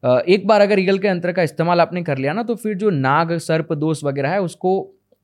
एक 0.05 0.47
बार 0.47 0.61
अगर 0.61 0.79
ईगल 0.79 0.97
के 0.99 1.07
यंत्र 1.07 1.31
का 1.31 1.43
इस्तेमाल 1.43 1.81
आपने 1.81 2.03
कर 2.03 2.17
लिया 2.17 2.33
ना 2.33 2.43
तो 2.43 2.55
फिर 2.55 2.73
जो 2.73 2.89
नाग 2.89 3.37
सर्प 3.37 3.73
दोष 3.73 4.03
वगैरह 4.03 4.29
है 4.29 4.41
उसको 4.41 4.73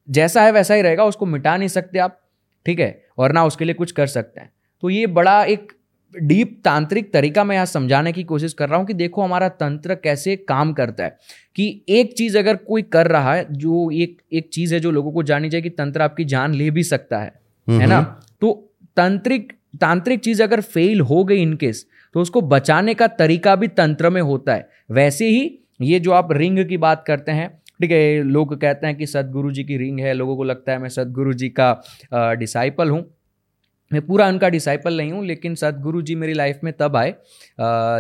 जैसा 0.08 0.42
है 0.42 0.52
वैसा 0.52 0.74
ही 0.74 0.82
रहेगा 0.82 1.06
उसको 1.06 1.26
मिटा 1.26 1.56
नहीं 1.58 1.68
सकते 1.68 2.00
आप 2.00 2.20
ठीक 2.66 2.80
है? 2.80 3.06
और 3.18 3.32
ना 3.32 3.44
उसके 3.46 3.66
लिए 3.66 3.74
कुछ 3.74 3.92
कर 3.92 4.08
सकते 4.08 4.42
हैं। 4.42 4.52
तो 4.84 4.90
ये 4.90 5.08
बड़ा 5.08 5.44
एक 5.44 5.72
डीप 6.14 6.60
तांत्रिक 6.66 7.12
तरीका 7.14 7.44
मैं 7.44 7.56
यहाँ 7.56 7.66
समझाने 7.66 8.12
की 8.12 8.24
कोशिश 8.24 8.54
कर 8.54 8.70
रहा 8.70 8.78
हूँ 8.80 8.86
कि 8.88 8.94
देखो 8.94 9.22
हमारा 9.22 9.48
तंत्र 9.50 9.96
कैसे 9.96 10.36
काम 10.38 10.74
करता 10.74 11.04
है 11.04 11.18
कि 11.56 11.84
एक 11.90 12.14
चीज़ 12.14 12.38
अगर 12.38 12.56
कोई 12.58 12.82
कर 12.84 13.08
रहा 13.08 13.34
है 13.34 13.46
जो 13.52 13.90
एक 13.94 14.18
एक 14.32 14.50
चीज़ 14.54 14.74
है 14.74 14.80
जो 14.80 14.92
लोगों 14.92 15.12
को 15.12 15.24
जाननी 15.24 15.50
चाहिए 15.50 15.64
कि 15.64 15.70
तंत्र 15.72 16.02
आपकी 16.02 16.26
जान 16.26 16.54
ले 16.54 16.70
भी 16.72 16.84
सकता 16.84 17.20
है 17.20 17.32
है 17.68 17.88
ना? 17.88 18.02
तो 18.42 18.74
तांत्रिक 18.98 19.52
तांत्रिक 19.82 20.20
चीज़ 20.20 20.44
अगर 20.44 20.62
फेल 20.62 21.02
हो 21.02 21.24
गई 21.24 21.42
इनकेस 21.42 21.86
तो 22.16 22.22
उसको 22.22 22.42
बचाने 22.44 22.94
का 22.94 23.08
तरीका 23.10 23.56
भी 23.56 23.68
तंत्र 23.70 24.10
में 24.10 24.22
होता 24.22 24.54
है। 24.54 24.68
वैसे 24.92 25.28
ही 25.28 25.60
ये 25.82 26.00
जो 26.00 26.12
आप 26.12 26.32
रिंग 26.32 26.66
की 26.70 26.78
बात 26.80 27.04
करते 27.08 27.32
हैं 27.32 27.50
ठीक 27.82 27.92
है 27.92 28.22
लोग 28.24 28.54
कहते 28.62 28.88
हैं 28.88 28.96
कि 28.98 29.06
सदगुरु 29.08 29.52
जी 29.52 29.64
की 29.64 29.78
रिंग 29.78 30.00
है 30.00 30.14
लोगों 30.14 30.36
को 30.38 30.44
लगता 30.44 30.72
है 30.72 30.80
मैं 30.80 30.90
सदगुरु 30.90 31.34
जी 31.34 31.50
का 31.60 32.36
डिसाइपल 32.40 32.90
हूँ। 32.90 33.04
मैं 33.92 34.02
पूरा 34.02 34.28
उनका 34.28 34.50
डिसाइपल 34.50 34.98
नहीं 34.98 35.12
हूँ, 35.12 35.26
लेकिन 35.26 35.56
सदगुरु 35.56 36.02
जी 36.02 36.16
मेरी 36.16 36.34
लाइफ 36.34 36.60
में 36.64 36.72
तब 36.74 36.96
आए। 36.96 37.12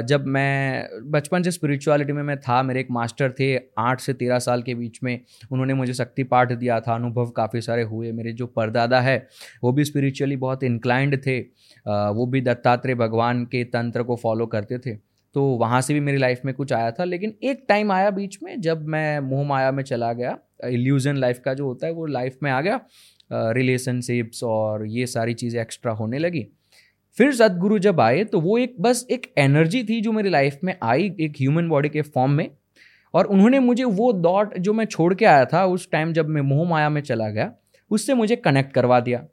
जब 0.07 0.25
मैं 0.27 0.87
बचपन 1.11 1.43
से 1.43 1.51
स्पिरिचुअलिटी 1.51 2.13
में 2.13 2.23
मैं 2.23 2.37
था, 2.39 2.61
मेरे 2.63 2.79
एक 2.79 2.91
मास्टर 2.91 3.31
थे, 3.31 3.55
आठ 3.77 4.01
से 4.01 4.13
तेरह 4.13 4.39
साल 4.39 4.61
के 4.61 4.75
बीच 4.75 4.99
में 5.03 5.19
उन्होंने 5.51 5.73
मुझे 5.73 5.93
शक्ति 5.93 6.23
पाठ 6.23 6.51
दिया 6.51 6.79
था, 6.79 6.95
अनुभव 6.95 7.29
काफ़ी 7.31 7.61
सारे 7.61 7.83
हुए। 7.83 8.11
मेरे 8.11 8.31
जो 8.31 8.47
परदादा 8.47 8.99
है, 9.01 9.27
वो 9.63 9.71
भी 9.71 9.85
स्पिरिचुअली 9.85 10.35
बहुत 10.37 10.63
इंक्लाइंड 10.63 11.17
थे। 11.25 11.39
वो 11.39 12.25
भी 12.25 12.41
दत्तात्रेय 12.41 12.95
भगवान 12.95 13.45
के 13.45 13.63
तंत्र 13.63 14.03
को 14.03 14.15
फॉलो 14.15 14.45
करते 14.45 14.77
थे। 14.77 14.95
तो 15.35 15.43
वहाँ 15.57 15.79
से 15.81 15.93
भी 15.93 15.99
मेरी 15.99 16.17
लाइफ 16.17 16.41
में 16.45 16.53
कुछ 16.55 16.71
आया 16.73 16.91
था, 16.91 17.03
लेकिन 17.03 17.33
एक 17.43 17.63
टाइम 17.69 17.91
आया 17.91 18.09
बीच 18.09 18.37
में, 18.43 18.59
जब 18.61 18.87
मैं, 18.87 19.19
मोह 19.19 19.45
माया 19.47 19.71
में 19.71 19.83
चला 19.83 20.11
गया। 20.13 20.37
इल्यूजन 20.65 21.17
लाइफ 21.17 21.39
का 21.45 21.53
जो 21.53 21.65
होता 21.65 21.87
है, 21.87 21.93
वो 21.93 22.05
लाइफ 22.05 22.37
में 22.43 22.49
आ 22.51 22.59
गया। 22.61 22.79
रिलेशनशिप्स 23.32 24.43
और 24.43 24.86
ये 24.88 25.05
सारी 25.07 25.34
चीज़ें 25.34 25.61
एक्स्ट्रा 25.61 25.91
होने 25.93 26.19
लगी। 26.19 26.45
फिर 27.17 27.34
सदगुरु 27.36 27.79
जब 27.79 27.99
आए 28.01 28.23
तो 28.23 28.39
वो 28.39 28.57
एक 28.57 28.75
बस 28.82 29.05
एक 29.11 29.32
एनर्जी 29.38 29.84
थी 29.84 29.99
जो 30.01 30.11
मेरी 30.11 30.29
लाइफ 30.29 30.59
में 30.63 30.75
आई 30.84 31.11
एक 31.19 31.34
ह्यूमन 31.39 31.69
बॉडी 31.69 31.89
के 31.89 32.01
फॉर्म 32.01 32.32
में। 32.32 32.49
और 33.13 33.25
उन्होंने 33.25 33.59
मुझे 33.59 33.84
वो 33.84 34.11
डॉट 34.21 34.57
जो 34.57 34.73
मैं 34.73 34.86
छोड़ 34.86 35.13
के 35.13 35.25
आया 35.25 35.45
था 35.45 35.65
उस 35.65 35.89
टाइम 35.91 36.13
जब 36.13 36.27
मैं 36.27 36.41
मोह 36.41 36.67
माया 36.69 36.89
में 36.89 37.01
चला 37.01 37.29
गया 37.29 37.51
उससे 37.91 38.13
मुझे 38.13 38.36
कनेक्ट 38.36 38.73
करवा 38.73 38.99
दिया। 38.99 39.23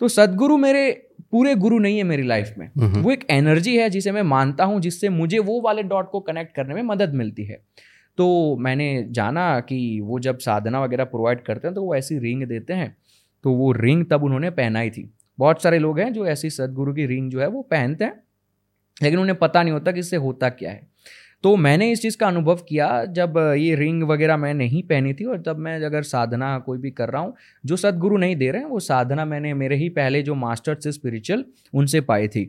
तो 0.00 0.08
सदगुरु 0.08 0.56
मेरे 0.56 0.90
पूरे 1.30 1.54
गुरु 1.54 1.78
नहीं 1.78 1.96
है 1.98 2.04
मेरी 2.04 2.22
लाइफ 2.22 2.54
में। 2.58 2.68
वो 3.02 3.10
एक 3.10 3.24
एनर्जी 3.30 3.76
है 3.76 3.88
जिसे 3.90 4.12
मैं 4.12 4.22
मानता 4.22 4.64
हूँ 4.64 4.80
जिससे 4.80 5.08
मुझे 5.08 5.38
वो 5.38 5.60
वाले 5.60 5.82
डॉट 5.82 6.10
को 6.10 6.20
कनेक्ट 6.20 6.54
करने 6.56 6.74
में 6.74 6.82
मदद 6.84 7.14
मिलती 7.14 7.44
है। 7.44 7.58
तो 8.18 8.56
मैंने 8.56 9.06
जाना 9.10 9.58
कि 9.60 10.00
वो 10.00 10.18
जब 10.18 10.38
साधना 10.38 10.82
वगैरह 10.84 11.04
प्रोवाइड 11.04 11.42
करते 11.42 11.68
हैं 11.68 11.74
तो 11.74 11.82
वो 11.82 11.94
ऐसी 11.94 12.18
रिंग 12.18 12.42
देते 12.42 12.72
हैं। 12.72 12.96
तो 13.44 13.52
वो 13.52 13.72
रिंग 13.72 14.04
तब 14.10 14.24
उन्होंने 14.24 14.50
पहनाई 14.50 14.90
थी। 14.90 15.10
बहुत 15.38 15.62
सारे 15.62 15.78
लोग 15.78 15.98
हैं 16.00 16.12
जो 16.12 16.26
ऐसी 16.26 16.50
सदगुरु 16.50 16.92
की 16.94 17.06
रिंग 17.06 17.30
जो 17.30 17.40
है 17.40 17.46
वो 17.48 17.62
पहनते 17.62 18.04
हैं, 18.04 18.22
लेकिन 18.96 19.18
उन्हें 19.18 19.38
पता 19.38 19.62
नहीं 19.62 19.72
होता 19.72 19.92
कि 19.92 20.00
इससे 20.00 20.16
होता 20.16 20.48
क्या 20.50 20.70
है। 20.70 20.92
तो 21.44 21.54
मैंने 21.56 21.90
इस 21.92 22.02
चीज़ 22.02 22.16
का 22.18 22.26
अनुभव 22.26 22.60
किया 22.68 23.04
जब 23.06 23.34
ये 23.58 23.74
रिंग 23.74 24.02
वगैरह 24.02 24.36
मैं 24.36 24.52
नहीं 24.54 24.82
पहनी 24.82 25.12
थी 25.14 25.24
और 25.24 25.42
तब 25.42 25.58
मैं 25.58 25.74
अगर 25.84 26.02
साधना 26.02 26.58
कोई 26.58 26.78
भी 26.78 26.90
कर 26.90 27.10
रहा 27.10 27.22
हूँ, 27.22 27.34
जो 27.64 27.76
सदगुरु 27.76 28.16
नहीं 28.16 28.36
दे 28.36 28.50
रहे 28.50 28.62
हैं, 28.62 28.68
वो 28.68 28.78
साधना 28.80 29.24
मैंने 29.24 29.52
मेरे 29.54 29.76
ही 29.76 29.88
पहले 29.90 30.22
जो 30.22 30.34
मास्टर 30.34 30.78
से 30.80 30.92
स्पिरिचुअल 30.92 31.44
उनसे 31.74 32.00
पाई 32.00 32.28
थी। 32.28 32.44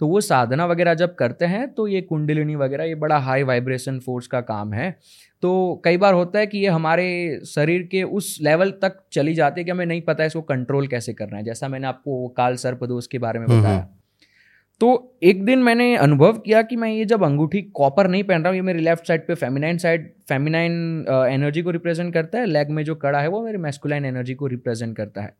तो 0.00 0.06
वो 0.06 0.20
साधना 0.20 0.66
वगैरह 0.66 0.94
जब 0.94 1.14
करते 1.14 1.44
हैं 1.44 1.66
तो 1.74 1.86
ये 1.88 2.00
कुंडलिनी 2.00 2.54
वगैरह 2.56 2.84
ये 2.84 2.94
बड़ा 2.94 3.18
हाई 3.18 3.42
वाइब्रेशन 3.42 3.98
फोर्स 3.98 4.26
का 4.26 4.40
काम 4.40 4.72
है। 4.72 4.96
तो 5.42 5.80
कई 5.84 5.96
बार 5.96 6.14
होता 6.14 6.38
है 6.38 6.46
कि 6.46 6.58
ये 6.58 6.68
हमारे 6.68 7.40
शरीर 7.46 7.82
के 7.82 8.02
उस 8.02 8.36
लेवल 8.42 8.70
तक 8.82 8.98
चली 9.12 9.34
जाती 9.34 9.60
है 9.60 9.64
कि 9.64 9.70
हमें 9.70 9.86
नहीं 9.86 10.00
पता 10.02 10.22
है 10.22 10.26
इसको 10.26 10.42
कंट्रोल 10.42 10.86
कैसे 10.86 11.12
करना 11.12 11.36
है। 11.36 11.42
जैसा 11.44 11.68
मैंने 11.68 11.86
आपको 11.86 12.26
काल 12.28 12.56
सर्पदोष 12.56 13.06
के 13.06 13.18
बारे 13.18 13.38
में 13.38 13.46
हम्म, 13.46 13.60
बताया। 13.60 13.88
तो 14.80 15.16
एक 15.22 15.44
दिन 15.44 15.58
मैंने 15.58 15.94
अनुभव 15.96 16.38
किया 16.38 16.62
कि 16.62 16.76
मैं 16.76 16.90
ये 16.90 17.04
जब 17.04 17.24
अंगूठी 17.24 17.62
कॉपर 17.74 18.08
नहीं 18.08 18.24
पहन 18.24 18.42
रहा 18.42 18.48
हूँ 18.48 18.56
ये 18.56 18.62
मेरी 18.62 18.80
लेफ़्ट 18.80 19.06
साइड 19.06 19.26
पे 19.26 19.34
फेमिनाइन 19.34 19.78
साइड 19.78 20.10
फेमिनाइन 20.28 21.04
एनर्जी 21.30 21.62
को 21.62 21.70
रिप्रेजेंट 21.70 22.12
करता 22.14 22.38
है। 22.38 22.46
लेग 22.46 22.70
में 22.70 22.82
जो 22.84 22.94
कड़ा 22.94 23.20
है 23.20 23.28
वो 23.28 23.42
मेरी 23.44 23.58
मेस्कुलाइन 23.58 24.04
एनर्जी 24.04 24.34
को 24.34 24.46
रिप्रेजेंट 24.46 24.96
करता 24.96 25.22
है। 25.22 25.34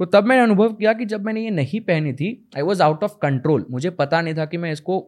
तो 0.00 0.04
तब 0.04 0.24
मैंने 0.24 0.42
अनुभव 0.42 0.72
किया 0.72 0.92
कि 0.92 1.04
जब 1.04 1.24
मैंने 1.24 1.40
ये 1.40 1.50
नहीं 1.50 1.80
पहनी 1.80 2.12
थी 2.12 2.30
I 2.56 2.62
was 2.62 2.82
out 2.82 3.04
of 3.04 3.12
control 3.22 3.66
मुझे 3.70 3.90
पता 3.92 4.20
नहीं 4.20 4.34
था 4.34 4.44
कि 4.44 4.56
मैं 4.56 4.72
इसको 4.72 4.98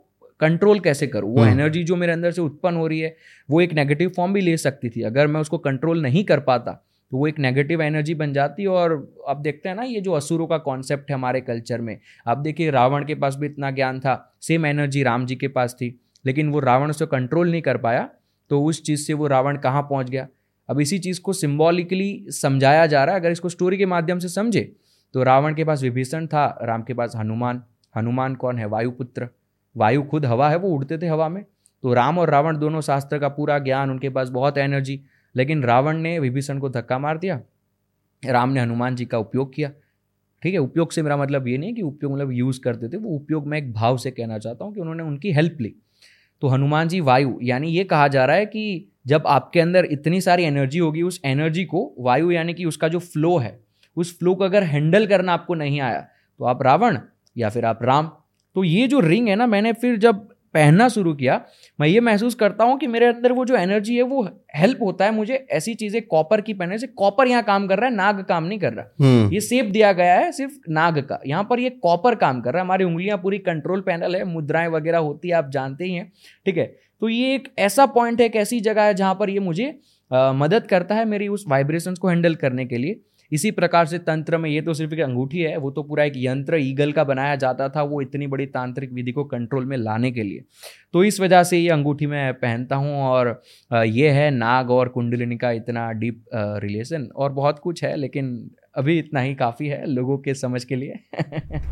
कंट्रोल 0.41 0.81
कैसे 0.81 1.07
करूँ? 1.07 1.35
वो 1.35 1.45
एनर्जी 1.45 1.79
हम्म। 1.81 1.87
जो 1.87 1.97
मेरे 1.97 2.13
अंदर 2.13 2.31
से 2.31 2.41
उत्पन्न 2.41 2.77
हो 2.77 2.87
रही 2.87 3.01
है 3.01 3.17
वो 3.49 3.61
एक 3.61 3.73
नेगेटिव 3.73 4.13
फॉर्म 4.17 4.33
भी 4.33 4.41
ले 4.41 4.57
सकती 4.57 4.91
थी। 4.91 5.03
अगर 5.03 5.27
मैं 5.27 5.41
उसको 5.41 5.59
कंट्रोल 5.61 6.03
नहीं 6.03 6.25
कर 6.25 6.41
पाता 6.41 6.73
तो 7.13 7.17
वो 7.17 7.27
एक 7.27 7.39
नेगेटिव 7.39 7.83
एनर्जी 7.83 8.15
बन 8.15 8.33
जाती 8.33 8.67
और 8.67 8.93
अब 9.29 9.43
देखते 9.43 9.69
हैं 9.69 9.77
ना 9.77 9.83
ये 9.83 10.01
जो 10.01 10.13
असुरों 10.13 10.47
का 10.47 10.59
कॉन्सेप्ट 10.59 11.11
है 11.11 11.15
हमारे 11.15 11.41
कल्चर 11.41 11.81
में 11.81 11.99
अब 12.27 12.43
देखिए 12.43 12.71
रावण 12.71 13.05
के 13.05 13.15
पास 13.15 13.37
भी 13.37 13.47
इतना 13.47 13.71
ज्ञान 13.71 14.01
था 14.01 14.15
सेम 14.43 14.67
एनर्जी 14.67 15.03
राम 15.03 15.27
जी 15.27 15.37
के 15.37 15.49
पास 15.49 15.75
थी 15.75 15.89
लेकिन 16.25 16.51
वो 16.51 16.61
रावण 16.61 16.93
से 16.93 17.07
कंट्रोल 17.07 17.51
नहीं 17.51 17.63
कर 17.63 17.77
पाया 17.77 18.09
तो 18.51 18.63
उस 18.65 18.83
चीज़ 18.83 19.01
से 19.01 19.15
वो 19.15 19.27
रावण 19.27 19.57
कहाँ 19.59 19.83
पहुँच 19.83 20.11
गया? 20.11 20.27
अब 20.69 20.81
इसी 20.81 20.99
चीज़ 20.99 21.21
को 21.21 21.33
सिम्बॉलिकली 21.33 22.27
समझाया 22.33 22.87
जा 22.87 23.05
रहा 23.05 23.15
है 23.15 23.21
अगर 23.21 23.31
इसको 23.31 23.49
स्टोरी 23.49 23.79
के 23.79 23.87
माध्यम 23.87 24.19
से 24.19 24.29
समझे 24.29 24.63
तो 25.15 25.23
रावण 25.23 25.55
के 25.55 25.65
पास 25.65 25.83
विभीषण 25.83 26.27
था 26.27 26.47
राम 26.63 26.83
के 26.83 26.95
पास 26.95 27.13
हनुमान 27.17 27.63
हनुमान 27.95 28.35
कौन 28.35 28.59
है? 28.59 28.67
वायुपुत्र। 28.67 29.29
वायु 29.77 30.03
खुद 30.03 30.27
हवा 30.27 30.49
है, 30.49 30.57
वो 30.57 30.69
उड़ते 30.69 30.99
थे 30.99 31.07
हवा 31.07 31.29
में। 31.29 31.45
तो 31.83 31.93
राम 31.95 32.19
और 32.19 32.31
रावण 32.31 32.59
दोनों 32.59 32.81
शास्त्र 32.81 33.19
का 33.19 33.29
पूरा 33.29 33.59
ज्ञान, 33.59 33.91
उनके 33.91 34.09
पास 34.09 34.29
बहुत 34.29 34.59
एनर्जी 34.59 35.01
लेकिन 35.35 35.63
रावण 35.63 35.97
ने 35.97 36.19
विभीषण 36.19 36.59
को 36.59 36.69
धक्का 36.69 36.99
मार 36.99 37.19
दिया। 37.19 37.41
राम 38.23 38.51
ने 38.51 38.61
हनुमान 38.61 38.97
जी 38.97 39.05
का 39.05 39.19
उपयोग 39.19 39.55
किया। 39.55 39.71
ठीक 40.43 40.55
है, 40.55 40.61
उपयोग 40.61 40.93
से 40.93 41.03
मेरा 41.03 41.17
मतलब 41.17 41.49
ये 41.49 41.59
नहीं 41.59 41.75
कि 41.75 41.83
उपयोग 41.83 42.13
मतलब 42.13 42.33
यूज़ 42.33 42.61
करते 42.61 42.89
थे, 42.89 42.97
वो 42.97 43.11
उपयोग 43.11 43.47
मैं 43.47 43.59
एक 43.59 43.73
भाव 43.73 43.97
से 43.97 44.11
कहना 44.11 44.39
चाहता 44.39 44.65
हूँ 44.65 44.75
कि 44.75 44.81
उन्होंने 44.81 45.03
उनकी 45.03 45.33
हेल्प 45.33 45.61
ली। 45.61 45.75
तो 46.43 46.49
हनुमान 46.49 46.89
जी 46.89 47.01
वायु, 47.01 47.39
यानी 47.43 47.69
ये 47.69 47.85
कहा 47.85 48.09
जा 48.09 48.25
रहा 48.25 48.37
है 48.37 48.47
कि 48.47 48.93
जब 49.07 49.27
आपके 49.27 49.61
अंदर 49.61 49.85
इतनी 49.85 50.21
सारी 50.21 50.43
एनर्जी 50.43 50.79
होगी, 50.79 51.03
उस 51.03 51.21
एनर्जी 51.25 51.65
को, 51.65 51.95
वायु 51.99 52.31
यानी 52.31 52.55
कि 52.55 52.65
उसका 52.65 52.89
जो 52.89 52.99
फ्लो 52.99 53.37
है, 53.39 53.59
उस 53.97 54.19
फ्लो 54.19 54.35
को 54.35 54.45
अगर 54.45 54.63
हैंडल 54.63 55.07
करना 55.07 55.33
आपको 55.33 55.55
नहीं 55.55 55.81
आया 55.81 56.01
तो 56.41 56.45
आप 56.45 56.63
रावण 56.63 56.99
या 57.37 57.49
फिर 57.49 57.65
आप 57.65 57.83
राम 57.83 58.11
तो 58.57 58.65
ये 58.65 58.87
जो 58.89 59.01
रिंग 59.01 59.29
है 59.29 59.35
ना 59.37 59.47
मैंने 59.47 59.73
फिर 59.73 59.97
जब 59.99 60.29
पहनना 60.55 60.89
शुरू 60.89 61.13
किया 61.15 61.35
मैं 61.79 61.87
ये 61.89 62.01
महसूस 62.01 62.35
करता 62.35 62.65
हूँ 62.65 62.79
कि 62.79 62.87
मेरे 62.87 63.07
अंदर 63.07 63.33
वो 63.33 63.45
जो 63.45 63.57
एनर्जी 63.57 63.97
है 63.97 64.03
वो 64.03 64.23
हेल्प 64.57 64.79
होता 64.83 65.05
है 65.05 65.15
मुझे 65.15 65.35
ऐसी 65.53 65.75
चीज़ें 65.75 66.01
कॉपर 66.07 66.41
की 66.41 66.55
पहनने 66.55 66.79
से। 66.79 66.87
कॉपर 66.87 67.29
यहाँ 67.29 67.43
काम 67.43 67.67
कर 67.67 67.79
रहा 67.79 67.89
है 67.89 67.95
नाग 67.95 68.23
काम 68.29 68.45
नहीं 68.45 68.59
कर 68.59 68.73
रहा। 68.73 69.05
हम्म। 69.05 69.33
ये 69.33 69.41
सेप 69.41 69.67
दिया 69.67 69.93
गया 69.93 70.15
है 70.15 70.31
सिर्फ़ 70.33 70.55
नाग 70.71 70.99
का। 71.01 71.19
यहाँ 71.27 71.47
पर 71.51 71.61
ये 71.61 71.71
कॉपर 71.83 72.15
काम 72.15 72.41
कर 72.41 72.53
रहा 72.53 72.61
है। 72.61 72.65
हमारी 72.65 72.85
उंगलियाँ 72.85 73.19
पूरी 73.19 73.39
कंट्रोल 73.41 73.81
पैनल 73.81 74.17
है 74.17 74.25
मुद्राएँ 74.25 74.69
वगैरह 74.69 74.99
होती 74.99 75.29
है 75.29 75.35
आप 75.35 75.51
जानते 75.51 75.85
ही 75.85 75.95
हैं 75.95 76.11
ठीक 76.47 76.57
है? 76.57 76.65
तो 77.03 77.09
ये 77.09 77.35
एक 77.35 77.53
ऐसा 77.59 77.87
पॉइंट 77.89 78.21
है 78.21 78.27
एक 78.27 78.37
ऐसी 78.37 78.61
जगह 78.61 78.83
है 78.83 78.95
जहाँ 78.95 79.15
पर 79.15 79.31
ये 79.31 79.41
मुझे 79.41 79.69
आ, 80.11 80.33
मदद 80.35 80.67
करता 80.67 80.95
है 80.95 81.05
मेरी 81.05 81.29
उस 81.29 81.45
वाइब्रेशन 81.49 81.95
को 81.95 82.09
हैंडल 82.09 82.35
करने 82.37 82.65
के 82.67 82.79
लिए। 82.79 83.01
इसी 83.33 83.51
प्रकार 83.51 83.87
से 83.87 83.99
तंत्र 84.01 84.39
में 84.39 84.49
ये 84.51 84.61
तो 84.61 84.75
सिर्फ़ 84.75 84.95
एक 84.95 85.01
अंगूठी 85.01 85.41
है, 85.41 85.57
वो 85.57 85.71
तो 85.71 85.83
पूरा 85.83 86.05
एक 86.05 86.13
यंत्र, 86.17 86.57
ईगल 86.59 86.93
का 86.93 87.05
बनाया 87.05 87.37
जाता 87.37 87.69
था 87.69 87.83
वो 87.85 88.01
इतनी 88.03 88.27
बड़ी 88.27 88.47
तांत्रिक 88.49 88.93
विधि 88.93 89.13
को 89.13 89.25
कंट्रोल 89.27 89.65
में 89.65 89.77
लाने 89.77 90.11
के 90.13 90.23
लिए। 90.23 90.45
तो 90.95 91.05
इस 91.05 91.21
वजह 91.21 91.43
से 91.43 91.59
ये 91.59 91.69
अंगूठी 91.71 92.07
मैं 92.07 92.33
पहनता 92.35 92.77
हूँ 92.77 93.03
और 93.03 93.41
ये 93.71 94.11
है 94.11 94.31
नाग 94.33 94.71
और 94.71 94.89
कुंडलिनी 94.89 95.37
का 95.37 95.51
इतना 95.53 95.91
डीप 95.93 96.23
रिलेशन 96.35 97.09
और 97.17 97.33
बहुत 97.33 97.59
कुछ 97.59 97.85
है, 97.85 97.97
लेकिन 97.97 98.51
अभी 98.77 98.99
इतना 98.99 99.21
ही 99.21 99.35
काफ़ी 99.35 99.67
है 99.69 99.85
लोगों 99.87 100.17
के 100.19 100.35
समझ 100.35 100.63
के 100.65 100.77
लिए। 100.77 100.95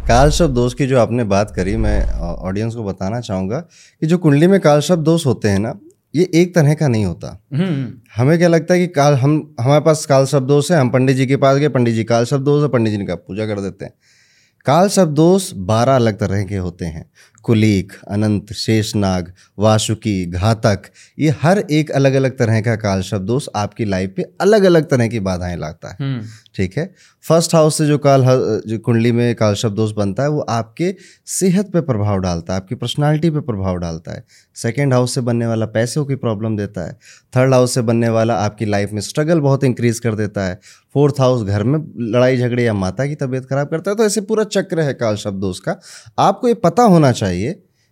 काल 0.08 0.30
शब्द 0.30 0.54
दोष 0.54 0.74
की 0.74 0.86
जो 0.86 0.98
आपने 0.98 1.24
बात 1.26 1.50
करी, 1.50 1.76
मैं 1.76 2.00
ऑडियंस 2.20 2.74
को 2.74 2.84
बताना 2.84 3.20
चाहूँगा 3.20 3.58
कि 4.02 4.06
जो 4.06 4.18
कुंडली 4.18 4.46
में 4.46 4.58
काल 4.60 4.80
शब्द 4.82 5.04
दोष 5.04 5.26
होते 5.26 5.48
हैं 5.48 5.58
ना 5.58 5.78
ये 6.14 6.30
एक 6.34 6.54
तरह 6.54 6.74
का 6.74 6.88
नहीं 6.88 7.04
होता। 7.04 7.42
हम्म। 7.54 7.92
हमें 8.16 8.38
क्या 8.38 8.48
लगता 8.48 8.74
है 8.74 8.80
कि 8.80 8.86
काल 8.86 9.14
हम 9.14 9.56
हमारे 9.60 9.80
पास 9.80 10.06
काल 10.06 10.26
शब्दोष 10.26 10.72
है 10.72 10.78
हम 10.78 10.90
पंडित 10.90 11.16
जी 11.16 11.26
के 11.26 11.36
पास 11.36 11.58
गए 11.58 11.68
पंडित 11.68 11.94
जी 11.94 12.04
काल 12.04 12.24
शब्दोष 12.24 12.62
है 12.62 12.68
पंडित 12.68 12.92
जी 12.92 12.98
ने 12.98 13.06
का 13.06 13.14
पूजा 13.14 13.46
कर 13.46 13.60
देते 13.60 13.84
हैं। 13.84 13.92
काल 14.66 14.88
शब्दोष 14.88 15.52
बारह 15.54 15.96
अलग 15.96 16.18
तरह 16.18 16.44
के 16.44 16.56
होते 16.56 16.84
हैं। 16.84 17.10
कुलीक 17.44 17.92
अनंत 18.08 18.52
शेषनाग 18.52 19.32
वासुकी 19.58 20.24
घातक 20.26 20.82
ये 21.18 21.34
हर 21.42 21.58
एक 21.70 21.90
अलग 21.90 22.14
अलग 22.14 22.38
तरह 22.38 22.60
का 22.60 22.76
काल 22.76 23.02
शब्दोष 23.02 23.48
आपकी 23.56 23.84
लाइफ 23.84 24.14
पे 24.16 24.26
अलग 24.40 24.64
अलग 24.64 24.88
तरह 24.90 25.08
की 25.08 25.20
बाधाएँ 25.20 25.56
लाता 25.56 25.88
है। 25.88 25.96
हम्म। 26.00 26.26
ठीक 26.56 26.76
है? 26.78 26.92
फ़र्स्ट 27.24 27.54
हाउस 27.54 27.78
से 27.78 27.86
जो 27.86 27.98
काल 27.98 28.24
जो 28.66 28.78
कुंडली 28.78 29.12
में 29.12 29.34
काल 29.34 29.54
शब्दोष 29.54 29.92
बनता 29.92 30.22
है 30.22 30.28
वो 30.28 30.40
आपके 30.40 30.94
सेहत 31.26 31.70
पे 31.72 31.80
प्रभाव 31.80 32.18
डालता 32.18 32.52
है 32.52 32.60
आपकी 32.60 32.74
पर्सनालिटी 32.74 33.30
पे 33.30 33.40
प्रभाव 33.40 33.76
डालता 33.76 34.12
है। 34.12 34.24
सेकेंड 34.56 34.92
हाउस 34.94 35.14
से 35.14 35.20
बनने 35.20 35.46
वाला 35.46 35.66
पैसों 35.66 36.04
की 36.04 36.14
प्रॉब्लम 36.16 36.56
देता 36.56 36.86
है। 36.86 36.92
थर्ड 37.36 37.54
हाउस 37.54 37.74
से 37.74 37.82
बनने 37.82 38.08
वाला 38.08 38.34
आपकी 38.36 38.64
लाइफ 38.64 38.92
में 38.92 39.00
स्ट्रगल 39.00 39.40
बहुत 39.40 39.64
इंक्रीज 39.64 39.98
कर 39.98 40.14
देता 40.14 40.44
है। 40.44 40.60
फोर्थ 40.94 41.14
हाउस 41.20 41.42
घर 41.42 41.62
में 41.62 41.78
लड़ाई 42.12 42.36
झगड़े 42.36 42.64
या 42.64 42.72
माता 42.74 43.06
की 43.06 43.14
तबीयत 43.14 43.46
खराब 43.46 43.68
करता 43.68 43.90
है 43.90 43.96
तो 43.96 44.04
ऐसे 44.04 44.20
पूरा 44.20 44.44
चक्र 44.46 44.80
है 44.80 44.92
काल 44.94 45.16
शब्दोष 45.16 45.58
का 45.58 45.76
आपको 46.18 46.48
ये 46.48 46.54
पता 46.54 46.82
होना 46.84 47.10
चाहिए 47.12 47.33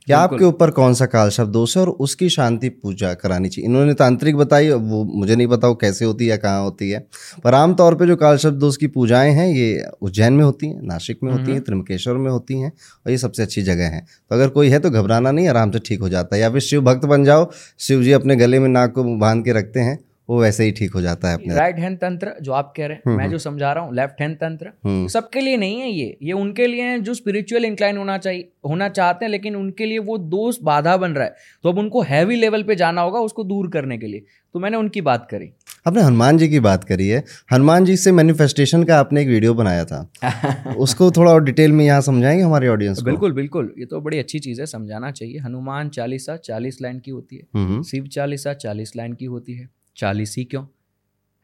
कि 0.09 0.12
आपके 0.12 0.45
ऊपर 0.45 0.70
कौन 0.70 0.95
सा 0.95 1.07
काल 1.07 1.28
शब्द 1.30 1.53
दोष 1.53 1.76
है 1.76 1.82
और 1.82 1.88
उसकी 1.88 2.28
शांति 2.28 2.68
पूजा 2.68 3.12
करानी 3.14 3.49
चाहिए। 3.49 3.68
इन्होंने 3.68 3.95
तांत्रिक 3.95 4.36
बताई 4.36 4.70
वो 4.70 5.03
मुझे 5.05 5.36
नहीं 5.36 5.47
पता 5.47 5.68
वो 5.68 5.74
कैसे 5.74 6.05
होती 6.05 6.26
है 6.26 6.36
कहाँ 6.38 6.62
होती 6.62 6.90
है। 6.90 6.99
पर 7.45 7.55
आमतौर 7.55 7.95
पे 7.95 8.07
जो 8.07 8.16
काल 8.16 8.36
शब्द 8.36 8.59
दोष 8.59 8.76
की 8.76 8.86
पूजाएँ 8.86 9.32
हैं 9.32 9.47
ये 9.49 9.84
उज्जैन 10.03 10.32
में 10.32 10.45
होती 10.45 10.66
हैं 10.66 10.82
नासिक 10.82 11.18
में 11.22 11.32
होती 11.32 11.53
हैं 11.53 11.61
त्रिमकेश्वर 11.61 12.14
में 12.14 12.30
होती 12.30 12.61
हैं 12.61 12.70
और 12.70 13.11
ये 13.11 13.18
सबसे 13.18 13.43
अच्छी 13.43 13.62
जगह 13.62 13.84
है। 13.84 14.01
तो 14.01 14.34
अगर 14.34 14.49
कोई 14.49 14.68
है 14.68 14.78
तो 14.78 14.90
घबराना 14.90 15.30
नहीं 15.30 15.49
आराम 15.49 15.70
से 15.70 15.78
ठीक 15.78 16.01
हो 16.01 16.09
जाता 16.09 16.36
है। 16.36 16.43
या 16.43 16.51
फिर 16.51 16.61
शिव 16.61 16.80
भक्त 16.82 17.05
बन 17.07 17.24
जाओ 17.24 17.51
शिव 17.78 18.03
जी 18.03 18.12
अपने 18.12 18.36
गले 18.36 18.59
में 18.59 18.68
नाक 18.68 18.93
को 18.93 19.05
बाँध 19.05 19.45
के 19.45 19.53
रखते 19.53 19.80
हैं 19.80 19.99
वो 20.29 20.41
वैसे 20.43 20.64
ही 20.64 20.73
ठीक 20.73 20.93
हो 20.95 21.01
जाता 21.01 21.29
है 21.29 21.35
अपने 21.35 21.55
राइट 21.55 21.79
हैंड 21.79 21.99
तंत्र 21.99 22.35
जो 22.43 22.53
आप 22.53 22.73
कह 22.77 22.87
रहे 22.87 22.97
हैं 22.97 23.16
मैं 23.16 23.31
जो 23.31 23.39
समझा 23.39 23.73
रहा 23.73 23.85
हूँ 23.85 23.95
लेफ़्ट 23.95 24.20
हैंड 24.20 24.37
तंत्र 24.37 24.73
सबके 25.09 25.41
लिए 25.41 25.57
नहीं 25.57 25.81
है 25.81 25.91
ये। 25.91 26.16
ये 26.23 26.33
उनके 26.33 26.66
लिए 26.66 26.83
है 26.83 27.01
जो 27.01 27.14
स्पिरिचुअल 27.14 27.64
इंक्लाइन 27.64 27.97
होना 27.97 28.18
चाहिए 28.18 28.53
होना 28.68 28.89
चाहते 28.89 29.25
हैं 29.25 29.31
लेकिन 29.33 29.57
उनके 29.57 29.87
लिए 29.87 29.99
वो 29.99 30.18
दोस्त 30.18 30.62
बाधा 30.62 30.97
बन 30.97 31.11
रहा 31.11 31.25
है। 31.25 31.35
तो 31.62 31.68
अब 31.68 31.79
उनको 31.79 32.03
हैवी 32.03 32.37
लेवल 32.37 32.62
पे 32.62 32.75
जाना 32.75 33.01
होगा 33.01 33.20
उसको 33.20 33.45
दूर 33.45 33.68
करने 33.68 33.99
के 33.99 34.07
लिए। 34.07 34.25
तो 34.55 34.59
मैंने 34.59 34.77
उनकी 34.77 35.01
बात 35.01 35.29
करी। 35.31 35.53
आपने 35.87 36.03
हनुमान 36.03 36.39
जी 36.39 36.49
की 36.49 36.61
बात 36.61 36.85
करी 36.85 37.09
है। 37.09 37.25
हनुमान 37.53 37.85
जी 37.85 37.97
से 37.97 38.12
मैनिफेस्टेशन 38.12 38.85
का 38.85 38.99
आपने 38.99 39.23
एक 39.23 39.29
वीडियो 39.29 39.55
बनाया 39.55 39.85
था। 39.85 40.12
उसको 40.79 41.11
थोड़ा 41.11 41.33
और 41.33 41.45
डिटेल 41.45 41.73
में 41.73 41.85
यहाँ 41.85 42.01
समझाएँगे 42.01 42.43
हमारे 42.43 42.68
ऑडियंस 42.68 42.99
को? 42.99 43.05
बिल्कुल 43.05 43.33
बिल्कुल। 43.33 43.75
ये 43.79 43.85
तो 43.85 44.01
बड़ी 44.01 44.18
अच्छी 44.18 44.39
चीज़ 44.39 44.61
है 44.61 44.66
समझाना 44.66 45.11
चाहिए। 45.11 45.39
हनुमान 45.39 45.89
चालीसा 45.89 46.37
चालीस 46.37 46.83
लाइन 46.83 46.99
की 46.99 47.11
होती 47.11 47.37
है। 47.37 47.83
शिव 47.83 48.07
चालीसा 48.07 48.53
चालीस 48.53 48.93
लाइन 48.97 49.12
की 49.12 49.25
होती 49.25 49.53
है। 49.53 49.82
चालीस 49.97 50.34
ही 50.38 50.45
क्यों? 50.45 50.64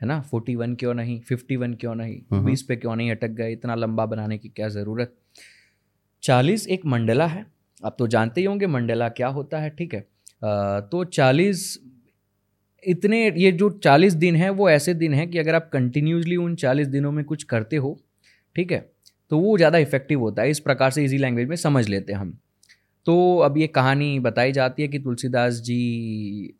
है 0.00 0.06
ना? 0.06 0.20
फोर्टी 0.20 0.54
वन 0.56 0.74
क्यों 0.74 0.94
नहीं? 0.94 1.20
फिफ्टी 1.20 1.56
वन 1.56 1.74
क्यों 1.74 1.94
नहीं? 1.94 2.44
बीस 2.44 2.62
पे 2.62 2.76
क्यों 2.76 2.96
नहीं 2.96 3.10
अटक 3.10 3.30
गए? 3.30 3.52
इतना 3.52 3.74
लंबा 3.74 4.06
बनाने 4.06 4.38
की 4.38 4.48
क्या 4.48 4.68
ज़रूरत? 4.68 5.14
चालीस 6.22 6.66
एक 6.68 6.86
मंडला 6.86 7.26
है। 7.26 7.44
आप 7.84 7.96
तो 7.98 8.06
जानते 8.06 8.40
ही 8.40 8.46
होंगे 8.46 8.66
मंडला 8.66 9.08
क्या 9.10 9.28
होता 9.28 9.58
है 9.58 9.70
ठीक 9.70 9.94
है? 9.94 10.00
आ, 10.44 10.80
तो 10.80 11.04
चालीस 11.06 11.78
इतने 12.84 13.18
ये 13.30 13.50
जो 13.52 13.68
चालीस 13.84 14.12
दिन 14.14 14.36
है 14.36 14.48
वो 14.50 14.68
ऐसे 14.70 14.94
दिन 14.94 15.14
हैं 15.14 15.28
कि 15.30 15.38
अगर 15.38 15.54
आप 15.54 15.68
कंटिन्यूसली 15.72 16.36
उन 16.36 16.54
चालीस 16.56 16.86
दिनों 16.88 17.12
में 17.12 17.24
कुछ 17.24 17.42
करते 17.44 17.76
हो 17.76 17.98
ठीक 18.56 18.72
है? 18.72 18.78
तो 19.30 19.38
वो 19.38 19.56
ज़्यादा 19.56 19.78
इफ़ेक्टिव 19.78 20.20
होता 20.20 20.42
है। 20.42 20.50
इस 20.50 20.60
प्रकार 20.60 20.90
से 20.90 21.04
इजी 21.04 21.18
लैंग्वेज 21.18 21.48
में 21.48 21.56
समझ 21.56 21.88
लेते 21.88 22.12
हैं 22.12 22.20
हम। 22.20 22.38
तो 23.06 23.38
अब 23.38 23.56
ये 23.58 23.66
कहानी 23.66 24.18
बताई 24.20 24.52
जाती 24.52 24.82
है 24.82 24.88
कि 24.88 24.98
तुलसीदास 24.98 25.60
जी 25.60 26.54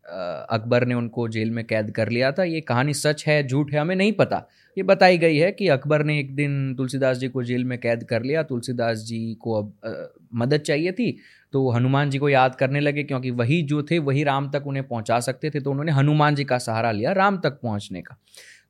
अकबर 0.51 0.87
ने 0.87 0.95
उनको 0.95 1.29
जेल 1.29 1.51
में 1.51 1.65
कैद 1.65 1.91
कर 1.91 2.09
लिया 2.09 2.31
था। 2.33 2.45
ये 2.45 2.61
कहानी 2.61 2.95
सच 2.95 3.25
है 3.27 3.47
झूठ 3.47 3.73
है 3.73 3.81
हमें 3.81 3.95
नहीं 3.97 4.13
पता। 4.13 4.47
ये 4.77 4.83
बताई 4.83 5.19
गई 5.19 5.37
है 5.37 5.51
कि 5.53 5.69
अकबर 5.69 6.05
ने 6.05 6.19
एक 6.21 6.35
दिन 6.35 6.75
तुलसीदास 6.75 7.17
जी 7.19 7.29
को 7.29 7.43
जेल 7.43 7.65
में 7.65 7.79
कैद 7.79 8.05
कर 8.05 8.23
लिया। 8.23 8.43
तुलसीदास 8.43 8.99
जी 8.99 9.35
को 9.41 9.55
अब 9.55 9.73
आ, 9.87 9.91
मदद 10.35 10.61
चाहिए 10.61 10.93
थी 10.93 11.17
तो 11.53 11.69
हनुमान 11.71 12.11
जी 12.11 12.19
को 12.19 12.29
याद 12.29 12.55
करने 12.55 12.81
लगे 12.81 13.03
क्योंकि 13.03 13.31
वही 13.31 13.63
जो 13.63 13.83
थे 13.83 13.99
वही 13.99 14.25
राम 14.25 14.51
तक 14.51 14.67
उन्हें 14.67 14.87
पहुँचा 14.89 15.21
सकते 15.21 15.51
थे 15.51 15.61
तो 15.61 15.71
उन्होंने 15.71 15.93
हनुमान 15.93 16.35
जी 16.35 16.45
का 16.45 16.59
सहारा 16.59 16.93
लिया 16.93 17.13
राम 17.13 17.39
तक 17.39 17.61
पहुँचने 17.63 18.03
का। 18.03 18.17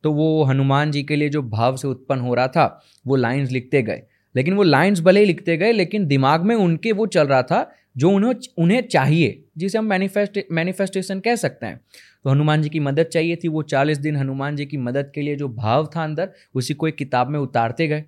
तो 0.05 0.13
वो 0.13 0.45
हनुमान 0.45 0.91
जी 0.91 1.03
के 1.03 1.17
लिए 1.17 1.29
जो 1.29 1.43
भाव 1.43 1.77
से 1.77 1.89
उत्पन्न 1.89 2.21
हो 2.21 2.35
रहा 2.35 2.49
था 2.49 2.83
वो 3.07 3.17
लाइंस 3.17 3.51
लिखते 3.51 3.83
गए। 3.83 4.03
लेकिन 4.35 4.55
वो 4.55 4.63
लाइंस 4.63 5.01
भले 5.01 5.21
ही 5.21 5.27
लिखते 5.27 5.57
गए, 5.57 5.73
लेकिन 5.73 6.07
दिमाग 6.07 6.45
में 6.45 6.55
उनके 6.57 6.93
वो 6.93 7.07
चल 7.09 7.27
रहा 7.27 7.43
था 7.43 7.71
जो 7.97 8.11
उन्हें 8.11 8.35
उन्हें 8.59 8.81
चाहिए, 8.83 9.45
जिसे 9.59 9.79
हम 9.79 9.85
मैनिफेस्ट 9.85 10.39
मैनिफेस्टेशन 10.53 11.21
कह 11.21 11.37
सकते 11.37 11.67
हैं। 11.67 11.81
तो 12.25 12.31
हनुमान 12.31 12.63
जी 12.63 12.69
की 12.69 12.81
मदद 12.81 13.07
चाहिए 13.07 13.37
थी, 13.37 13.49
वो 13.49 13.63
चालीस 13.65 13.99
दिन 13.99 14.17
हनुमान 14.17 14.57
जी 14.57 14.67
की 14.67 14.77
मदद 14.77 15.11
के 15.15 15.23
लिए 15.23 15.37
जो 15.37 15.49
भाव 15.49 15.91
था 15.97 16.05
अंदर, 16.05 16.31
उसी 16.55 16.75
को 16.75 16.89
एक 16.89 16.97
किताब 16.97 17.29
में 17.29 17.39
उतारते 17.41 17.87
गए। 17.89 18.05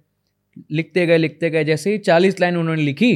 लिखते 0.71 1.07
गए 1.07 1.19
लिखते 1.19 1.51
गए, 1.51 1.65
जैसे 1.65 1.93
ही 1.93 1.99
चालीस 1.99 2.41
लाइन 2.41 2.57
उन्होंने 2.57 2.83
लिखी, 2.83 3.13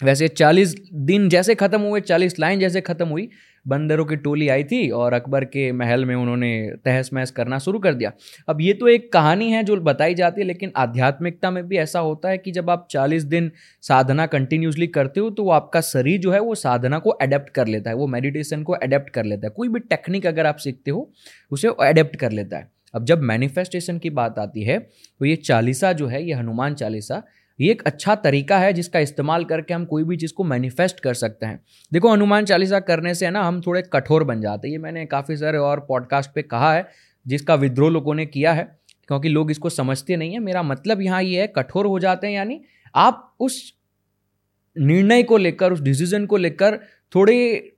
वैसे 0.00 0.28
चालीस 0.28 0.74
दिन 0.92 1.28
जैसे 1.28 1.54
ख़त्म 1.54 1.80
हुए, 1.80 2.00
चालीस 2.00 2.38
लाइन 2.38 2.60
जैसे 2.60 2.80
ख़त्म 2.80 3.08
हुई 3.08 3.28
बंदरों 3.66 4.04
की 4.04 4.16
टोली 4.16 4.48
आई 4.48 4.64
थी 4.64 4.88
और 4.90 5.12
अकबर 5.12 5.44
के 5.44 5.70
महल 5.72 6.04
में 6.04 6.14
उन्होंने 6.14 6.50
तहस 6.84 7.10
महस 7.14 7.30
करना 7.30 7.58
शुरू 7.58 7.78
कर 7.78 7.94
दिया। 7.94 8.12
अब 8.48 8.60
ये 8.60 8.72
तो 8.72 8.88
एक 8.88 9.12
कहानी 9.12 9.50
है 9.50 9.62
जो 9.64 9.76
बताई 9.82 10.14
जाती 10.14 10.40
है, 10.40 10.46
लेकिन 10.46 10.72
आध्यात्मिकता 10.76 11.50
में 11.50 11.62
भी 11.68 11.76
ऐसा 11.78 12.00
होता 12.00 12.28
है 12.28 12.38
कि 12.38 12.50
जब 12.52 12.70
आप 12.70 12.86
चालीस 12.90 13.22
दिन 13.24 13.50
साधना 13.82 14.26
कंटिन्यूसली 14.28 14.86
करते 14.88 15.20
हो 15.20 15.30
तो 15.30 15.48
आपका 15.50 15.80
शरीर 15.82 16.20
जो 16.20 16.32
है, 16.32 16.40
वो 16.40 16.54
साधना 16.56 16.98
को 16.98 17.10
अडेप्ट 17.10 17.50
कर 17.50 17.66
लेता 17.66 17.90
है, 17.90 17.96
वो 17.96 18.06
मेडिटेशन 18.08 18.62
को 18.62 18.72
अडेप्ट 18.74 19.10
कर 19.10 19.24
लेता 19.24 19.46
है। 19.46 19.52
कोई 19.56 19.68
भी 19.68 19.80
टेक्निक 19.80 20.26
अगर 20.26 20.46
आप 20.46 20.56
सीखते 20.58 20.90
हो, 20.90 21.10
उसे 21.52 21.68
अडेप्ट 21.80 22.16
कर 22.16 22.32
लेता 22.32 22.56
है। 22.56 22.70
अब 22.94 23.04
जब 23.04 23.22
मैनिफेस्टेशन 23.22 23.98
की 23.98 24.10
बात 24.12 24.38
आती 24.38 24.62
है 24.62 24.78
तो 24.78 25.24
ये 25.24 25.36
चालीसा 25.38 25.92
जो 25.92 26.06
है, 26.06 26.22
ये 26.24 26.32
हनुमान 26.32 26.74
चालीसा 26.74 27.22
ये 27.60 27.70
एक 27.70 27.82
अच्छा 27.82 28.14
तरीका 28.14 28.58
है 28.58 28.72
जिसका 28.72 28.98
इस्तेमाल 28.98 29.44
करके 29.44 29.74
हम 29.74 29.84
कोई 29.84 30.04
भी 30.04 30.16
चीज़ 30.16 30.32
को 30.32 30.44
मैनिफेस्ट 30.44 31.00
कर 31.00 31.14
सकते 31.14 31.46
हैं। 31.46 31.60
देखो, 31.92 32.12
हनुमान 32.12 32.44
चालीसा 32.44 32.80
करने 32.80 33.14
से 33.14 33.24
है 33.24 33.30
ना, 33.30 33.42
हम 33.42 33.60
थोड़े 33.60 33.82
कठोर 33.82 34.24
बन 34.24 34.40
जाते 34.40 34.68
हैं। 34.68 34.72
ये 34.72 34.78
मैंने 34.78 35.06
काफ़ी 35.06 35.36
सारे 35.36 35.58
और 35.58 35.80
पॉडकास्ट 35.80 36.30
पे 36.34 36.42
कहा 36.42 36.74
है, 36.74 36.88
जिसका 37.26 37.54
विद्रोह 37.54 37.90
लोगों 37.90 38.14
ने 38.14 38.26
किया 38.26 38.52
है, 38.52 38.78
क्योंकि 39.08 39.28
लोग 39.28 39.50
इसको 39.50 39.68
समझते 39.68 40.16
नहीं 40.16 40.32
है। 40.32 40.38
मेरा 40.38 40.62
मतलब 40.62 41.00
यहाँ 41.00 41.22
ये 41.22 41.40
है, 41.40 41.46
कठोर 41.46 41.86
हो 41.86 41.98
जाते 41.98 42.26
हैं, 42.26 42.34
यानी 42.34 42.60
आप 42.94 43.36
उस 43.40 43.74
निर्णय 44.78 45.22
को 45.22 45.36
लेकर, 45.36 45.72
उस 45.72 45.80
डिसीज़न 45.80 46.26
को 46.26 46.36
लेकर 46.36 46.78
थोड़े 47.14 47.71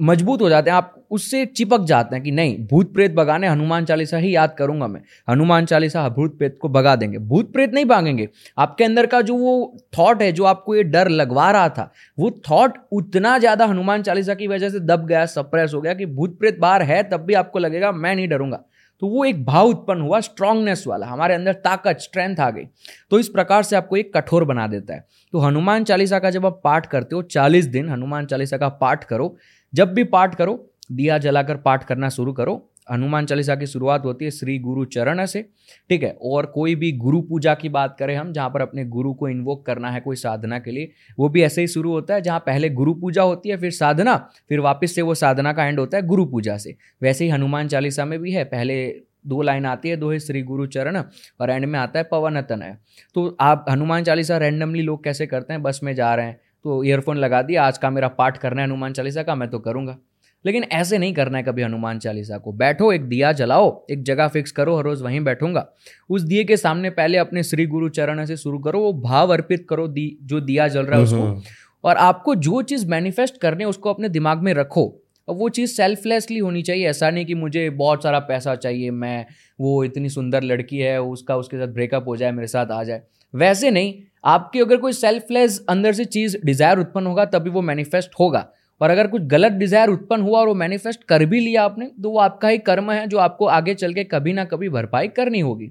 मज़बूत 0.00 0.42
हो 0.42 0.48
जाते 0.48 0.70
हैं, 0.70 0.76
आप 0.76 1.06
उससे 1.10 1.46
चिपक 1.46 1.80
जाते 1.80 2.16
हैं 2.16 2.24
कि 2.24 2.30
नहीं, 2.30 2.66
भूत 2.66 2.92
प्रेत 2.94 3.14
भगाने, 3.14 3.48
हनुमान 3.48 3.84
चालीसा 3.84 4.16
ही 4.16 4.34
याद 4.36 4.54
करूँगा 4.58 4.86
मैं। 4.86 5.00
हनुमान 5.28 5.66
चालीसा, 5.66 6.08
भूत 6.08 6.38
प्रेत 6.38 6.58
को 6.62 6.68
भगा 6.68 6.96
देंगे। 6.96 7.18
भूत 7.18 7.52
प्रेत 7.52 7.74
नहीं 7.74 7.84
भागेंगे। 7.84 8.28
आपके 8.58 8.84
अंदर 8.84 9.06
का 9.06 9.20
जो 9.20 9.34
वो 9.34 9.76
थॉट 9.98 10.22
है, 10.22 10.32
जो 10.32 10.44
आपको 10.44 10.74
ये 10.74 10.82
डर 10.82 11.08
लगवा 11.08 11.50
रहा 11.50 11.68
था, 11.68 11.92
वो 12.18 12.30
थॉट 12.50 12.78
उतना 12.92 13.38
ज़्यादा 13.38 13.66
हनुमान 13.66 14.02
चालीसा 14.02 14.34
की 14.34 14.46
वजह 14.46 14.70
से 14.70 14.80
दब 14.80 15.06
गया 15.06 15.26
सप्रेस 15.26 15.74
हो 15.74 15.80
गया 15.80 15.94
कि 15.94 16.06
भूत 16.06 16.38
प्रेत 16.38 16.58
बाहर 16.58 16.82
है, 16.82 17.02
तब 17.02 17.20
भी 17.20 17.34
आपको 17.34 17.58
लगेगा, 17.58 17.92
मैं 17.92 18.16
नहीं 18.16 18.28
डरूँगा। 18.28 18.64
तो 19.02 19.06
वो 19.06 19.24
एक 19.24 19.44
भाव 19.44 19.68
उत्पन्न 19.68 20.00
हुआ 20.00 20.20
स्ट्रांगनेस 20.20 20.84
वाला, 20.86 21.06
हमारे 21.06 21.34
अंदर 21.34 21.52
ताकत 21.52 21.98
स्ट्रेंथ 22.00 22.40
आ 22.40 22.50
गई। 22.50 22.64
तो 23.10 23.18
इस 23.18 23.28
प्रकार 23.28 23.62
से 23.62 23.76
आपको 23.76 23.96
एक 23.96 24.16
कठोर 24.16 24.44
बना 24.44 24.66
देता 24.66 24.94
है। 24.94 25.04
तो 25.32 25.38
हनुमान 25.38 25.84
चालीसा 25.84 26.18
का 26.18 26.30
जब 26.30 26.46
आप 26.46 26.60
पाठ 26.64 26.86
करते 26.86 27.16
हो, 27.16 27.22
चालीस 27.22 27.64
दिन 27.64 27.88
हनुमान 27.88 28.26
चालीसा 28.26 28.56
का 28.56 28.68
पाठ 28.68 29.04
करो 29.04 29.36
जब 29.74 29.94
भी 29.94 30.04
पाठ 30.04 30.34
करो, 30.34 30.72
दिया 30.92 31.18
जलाकर 31.18 31.56
पाठ 31.56 31.84
करना 31.84 32.08
शुरू 32.08 32.32
करो। 32.32 32.72
हनुमान 32.92 33.26
चालीसा 33.26 33.54
की 33.56 33.66
शुरुआत 33.66 34.04
होती 34.04 34.24
है 34.24 34.30
श्री 34.30 34.58
गुरु 34.58 34.84
चरण 34.84 35.24
से, 35.26 35.42
ठीक 35.88 36.02
है? 36.02 36.10
और 36.22 36.46
कोई 36.46 36.74
भी 36.74 36.90
गुरु 36.92 37.20
पूजा 37.20 37.54
की 37.54 37.68
बात 37.68 37.96
करें 37.98 38.14
हम, 38.16 38.32
जहाँ 38.32 38.50
पर 38.50 38.60
अपने 38.60 38.84
गुरु 38.84 39.12
को 39.14 39.28
इन्वोक 39.28 39.66
करना 39.66 39.90
है 39.90 40.00
कोई 40.00 40.16
साधना 40.16 40.58
के 40.58 40.70
लिए, 40.70 40.90
वो 41.18 41.28
भी 41.28 41.42
ऐसे 41.42 41.60
ही 41.60 41.66
शुरू 41.66 41.90
होता 41.90 42.14
है, 42.14 42.20
जहाँ 42.20 42.38
पहले 42.38 42.70
गुरु 42.70 42.94
पूजा 42.94 43.22
होती 43.22 43.48
है, 43.48 43.56
फिर 43.56 43.70
साधना, 43.70 44.16
फिर 44.48 44.60
वापस 44.60 44.94
से 44.94 45.02
वो 45.02 45.14
साधना 45.14 45.52
का 45.52 45.64
एंड 45.64 45.80
होता 45.80 45.96
है 45.96 46.06
गुरु 46.06 46.24
पूजा 46.24 46.56
से। 46.56 46.76
वैसे 47.02 47.24
ही 47.24 47.30
हनुमान 47.30 47.68
चालीसा 47.68 48.04
में 48.04 48.18
भी 48.18 48.32
है, 48.32 48.44
पहले 48.44 48.86
दो 49.26 49.42
लाइन 49.42 49.66
आती 49.66 49.88
है, 49.88 49.96
दो 49.96 50.10
है 50.12 50.18
श्री 50.18 50.42
गुरु 50.42 50.66
चरण 50.66 50.96
और 51.40 51.50
एंड 51.50 51.64
में 51.64 51.78
आता 51.78 51.98
है 51.98 52.08
पवन 52.10 52.40
तनय 52.40 52.76
तो 53.14 53.36
आप 53.40 53.64
हनुमान 53.70 54.04
चालीसा 54.04 54.36
रैंडमली 54.38 54.82
लोग 54.82 55.04
कैसे 55.04 55.26
करते 55.26 55.52
हैं? 55.52 55.62
बस 55.62 55.80
में 55.82 55.94
जा 55.94 56.14
रहे 56.14 56.26
हैं 56.26 56.40
तो 56.66 56.84
ईयरफोन 56.84 57.16
लगा 57.16 57.42
दिया 57.42 57.64
आज 57.64 57.78
का 57.78 57.90
मेरा 57.90 58.08
पाठ 58.08 58.38
करना 58.38 58.60
है 58.60 58.66
हनुमान 58.66 58.92
चालीसा 58.92 59.22
का 59.22 59.34
मैं 59.34 59.50
तो 59.50 59.58
करूँगा। 59.58 59.98
लेकिन 60.46 60.62
ऐसे 60.62 60.98
नहीं 60.98 61.14
करना 61.14 61.38
है 61.38 61.44
कभी 61.44 61.62
हनुमान 61.62 61.98
चालीसा 61.98 62.38
को। 62.38 62.52
बैठो 62.52 62.92
एक 62.92 63.02
दिया 63.02 63.32
जलाओ 63.32 63.86
एक 63.90 64.02
जगह 64.02 64.28
फिक्स 64.28 64.52
करो 64.52 64.76
हर 64.76 64.84
रोज 64.84 65.02
वहीं 65.02 65.20
बैठूँगा। 65.20 65.68
उस 66.10 66.22
दिए 66.22 66.44
के 66.44 66.56
सामने 66.56 66.90
पहले 66.90 67.18
अपने 67.18 67.42
श्री 67.42 67.66
गुरु 67.66 67.88
चरण 67.88 68.24
से 68.24 68.36
शुरू 68.36 68.58
करो 68.58 68.80
वो 68.80 68.92
भाव 68.92 69.32
अर्पित 69.32 69.66
करो 69.70 69.88
दी 69.88 70.18
जो 70.22 70.40
दिया 70.40 70.68
जल 70.68 70.82
रहा 70.82 70.98
है 70.98 71.04
उसको। 71.04 71.22
हम्म। 71.22 71.42
और 71.84 71.96
आपको 71.96 72.34
जो 72.34 72.62
चीज़ 72.62 72.86
मैनिफेस्ट 72.86 73.40
करने 73.40 73.64
उसको 73.64 73.90
अपने 73.90 74.08
दिमाग 74.08 74.42
में 74.42 74.54
रखो। 74.54 75.02
और 75.28 75.34
वो 75.34 75.48
चीज़ 75.48 75.70
सेल्फलेसली 75.70 76.38
होनी 76.38 76.62
चाहिए। 76.62 76.88
ऐसा 76.88 77.10
नहीं 77.10 77.26
कि 77.26 77.34
मुझे 77.34 77.70
बहुत 77.70 78.02
सारा 78.02 78.18
पैसा 78.18 78.54
चाहिए 78.54 78.90
मैं 78.90 79.26
वो 79.60 79.84
इतनी 79.84 80.08
सुंदर 80.08 80.42
लड़की 80.42 80.78
है 80.78 81.02
उसका 81.02 81.36
उसके 81.36 81.56
साथ 81.56 81.66
ब्रेकअप 81.66 82.08
हो 82.08 82.16
जाए 82.16 82.32
मेरे 82.32 82.48
साथ 82.48 82.66
आ 82.66 82.84
जाए। 82.84 83.02
वैसे 83.34 83.70
नहीं 83.70 83.94
आपकी 84.26 84.60
अगर 84.60 84.76
कोई 84.76 84.92
सेल्फलेस 84.94 85.64
अंदर 85.68 85.92
से 85.92 86.04
चीज़ 86.06 86.36
डिज़ायर 86.44 86.78
उत्पन्न 86.78 87.06
होगा, 87.06 87.24
तभी 87.26 87.50
वो 87.50 87.62
मैनिफेस्ट 87.62 88.10
होगा। 88.20 88.46
और 88.80 88.90
अगर 88.90 89.06
कुछ 89.06 89.22
गलत 89.24 89.52
डिज़ायर 89.54 89.88
उत्पन्न 89.88 90.22
हुआ 90.22 90.38
और 90.40 90.48
वो 90.48 90.54
मैनिफेस्ट 90.56 91.04
कर 91.04 91.24
भी 91.26 91.40
लिया 91.40 91.62
आपने 91.64 91.86
तो 92.02 92.10
वो 92.10 92.18
आपका 92.20 92.48
ही 92.48 92.58
कर्म 92.60 92.90
है 92.92 93.06
जो 93.06 93.18
आपको 93.18 93.46
आगे 93.48 93.74
चल 93.74 93.94
के 93.94 94.04
कभी 94.06 94.32
ना 94.32 94.44
कभी 94.46 94.68
भरपाई 94.68 95.08
करनी 95.10 95.40
होगी। 95.40 95.70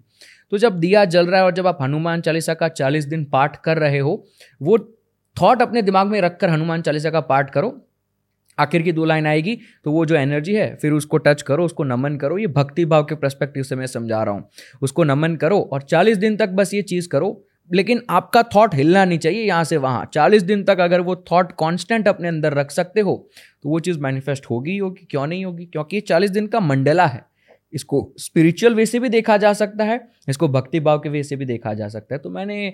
तो 0.51 0.57
जब 0.57 0.79
दिया 0.79 1.03
जल 1.05 1.27
रहा 1.27 1.39
है 1.39 1.45
और 1.45 1.51
जब 1.53 1.67
आप 1.67 1.77
हनुमान 1.81 2.21
चालीसा 2.21 2.53
का 2.53 2.67
चालीस 2.69 3.05
दिन 3.05 3.25
पाठ 3.25 3.61
कर 3.63 3.77
रहे 3.77 3.99
हो, 3.99 4.23
वो 4.61 4.77
थॉट 5.37 5.61
अपने 5.61 5.81
दिमाग 5.81 6.07
में 6.07 6.19
रखकर 6.21 6.49
हनुमान 6.49 6.81
चालीसा 6.81 7.09
का 7.09 7.19
पाठ 7.21 7.49
करो। 7.49 7.81
आखिर 8.57 8.81
की 8.81 8.91
दो 8.91 9.05
लाइन 9.05 9.25
आएगी 9.27 9.57
तो 9.85 9.91
वो 9.91 10.05
जो 10.05 10.15
एनर्जी 10.15 10.53
है, 10.53 10.75
फिर 10.75 10.91
उसको 10.93 11.17
टच 11.19 11.41
करो, 11.41 11.65
उसको 11.65 11.83
नमन 11.85 12.15
करो। 12.17 12.37
ये 12.37 12.47
भक्ति 12.49 12.85
भाव 12.85 13.03
के 13.03 13.15
प्रस्पेक्टिव 13.15 13.63
से 13.63 13.75
मैं 13.75 13.87
समझा 13.87 14.23
रहा 14.23 14.33
हूँ। 14.33 14.49
उसको 14.81 15.03
नमन 15.03 15.35
करो 15.35 15.59
और 15.63 15.81
चालीस 15.83 16.17
दिन 16.17 16.37
तक 16.37 16.49
बस 16.51 16.73
ये 16.73 16.81
चीज़ 16.83 17.09
करो। 17.09 17.29
लेकिन 17.69 18.01
आपका 18.09 18.41
थॉट 18.55 18.75
हिलना 18.75 19.03
नहीं 19.05 19.19
चाहिए 19.19 19.43
यहाँ 19.43 19.63
से 19.63 19.77
वहाँ। 19.77 20.09
चालीस 20.13 20.43
दिन 20.43 20.63
तक 20.63 20.79
अगर 20.79 21.01
वो 21.01 21.15
थॉट 21.31 21.51
कांस्टेंट 21.51 22.07
अपने 22.07 22.27
अंदर 22.27 22.53
रख 22.53 22.71
सकते 22.71 23.01
हो 23.01 23.15
तो 23.63 23.69
वो 23.69 23.79
चीज़ 23.79 23.99
मैनिफेस्ट 23.99 24.45
होगी 24.45 24.77
होगी, 24.77 25.05
क्यों 25.05 25.25
नहीं 25.27 25.45
होगी? 25.45 25.65
क्योंकि 25.65 25.95
ये 25.95 26.01
चालीस 26.01 26.31
दिन 26.31 26.47
का 26.47 26.59
मंडला 26.59 27.05
है। 27.05 27.25
इसको 27.73 28.13
स्पिरिचुअल 28.17 28.75
वे 28.75 28.85
से 28.85 28.99
भी 28.99 29.09
देखा 29.09 29.37
जा 29.37 29.53
सकता 29.53 29.83
है 29.83 29.97
इसको 30.27 30.47
भक्ति 30.49 30.79
भाव 30.79 30.99
के 30.99 31.09
वे 31.09 31.23
से 31.23 31.35
भी 31.35 31.45
देखा 31.45 31.73
जा 31.73 31.87
सकता 31.89 32.15
है। 32.15 32.19
तो 32.19 32.29
मैंने 32.29 32.67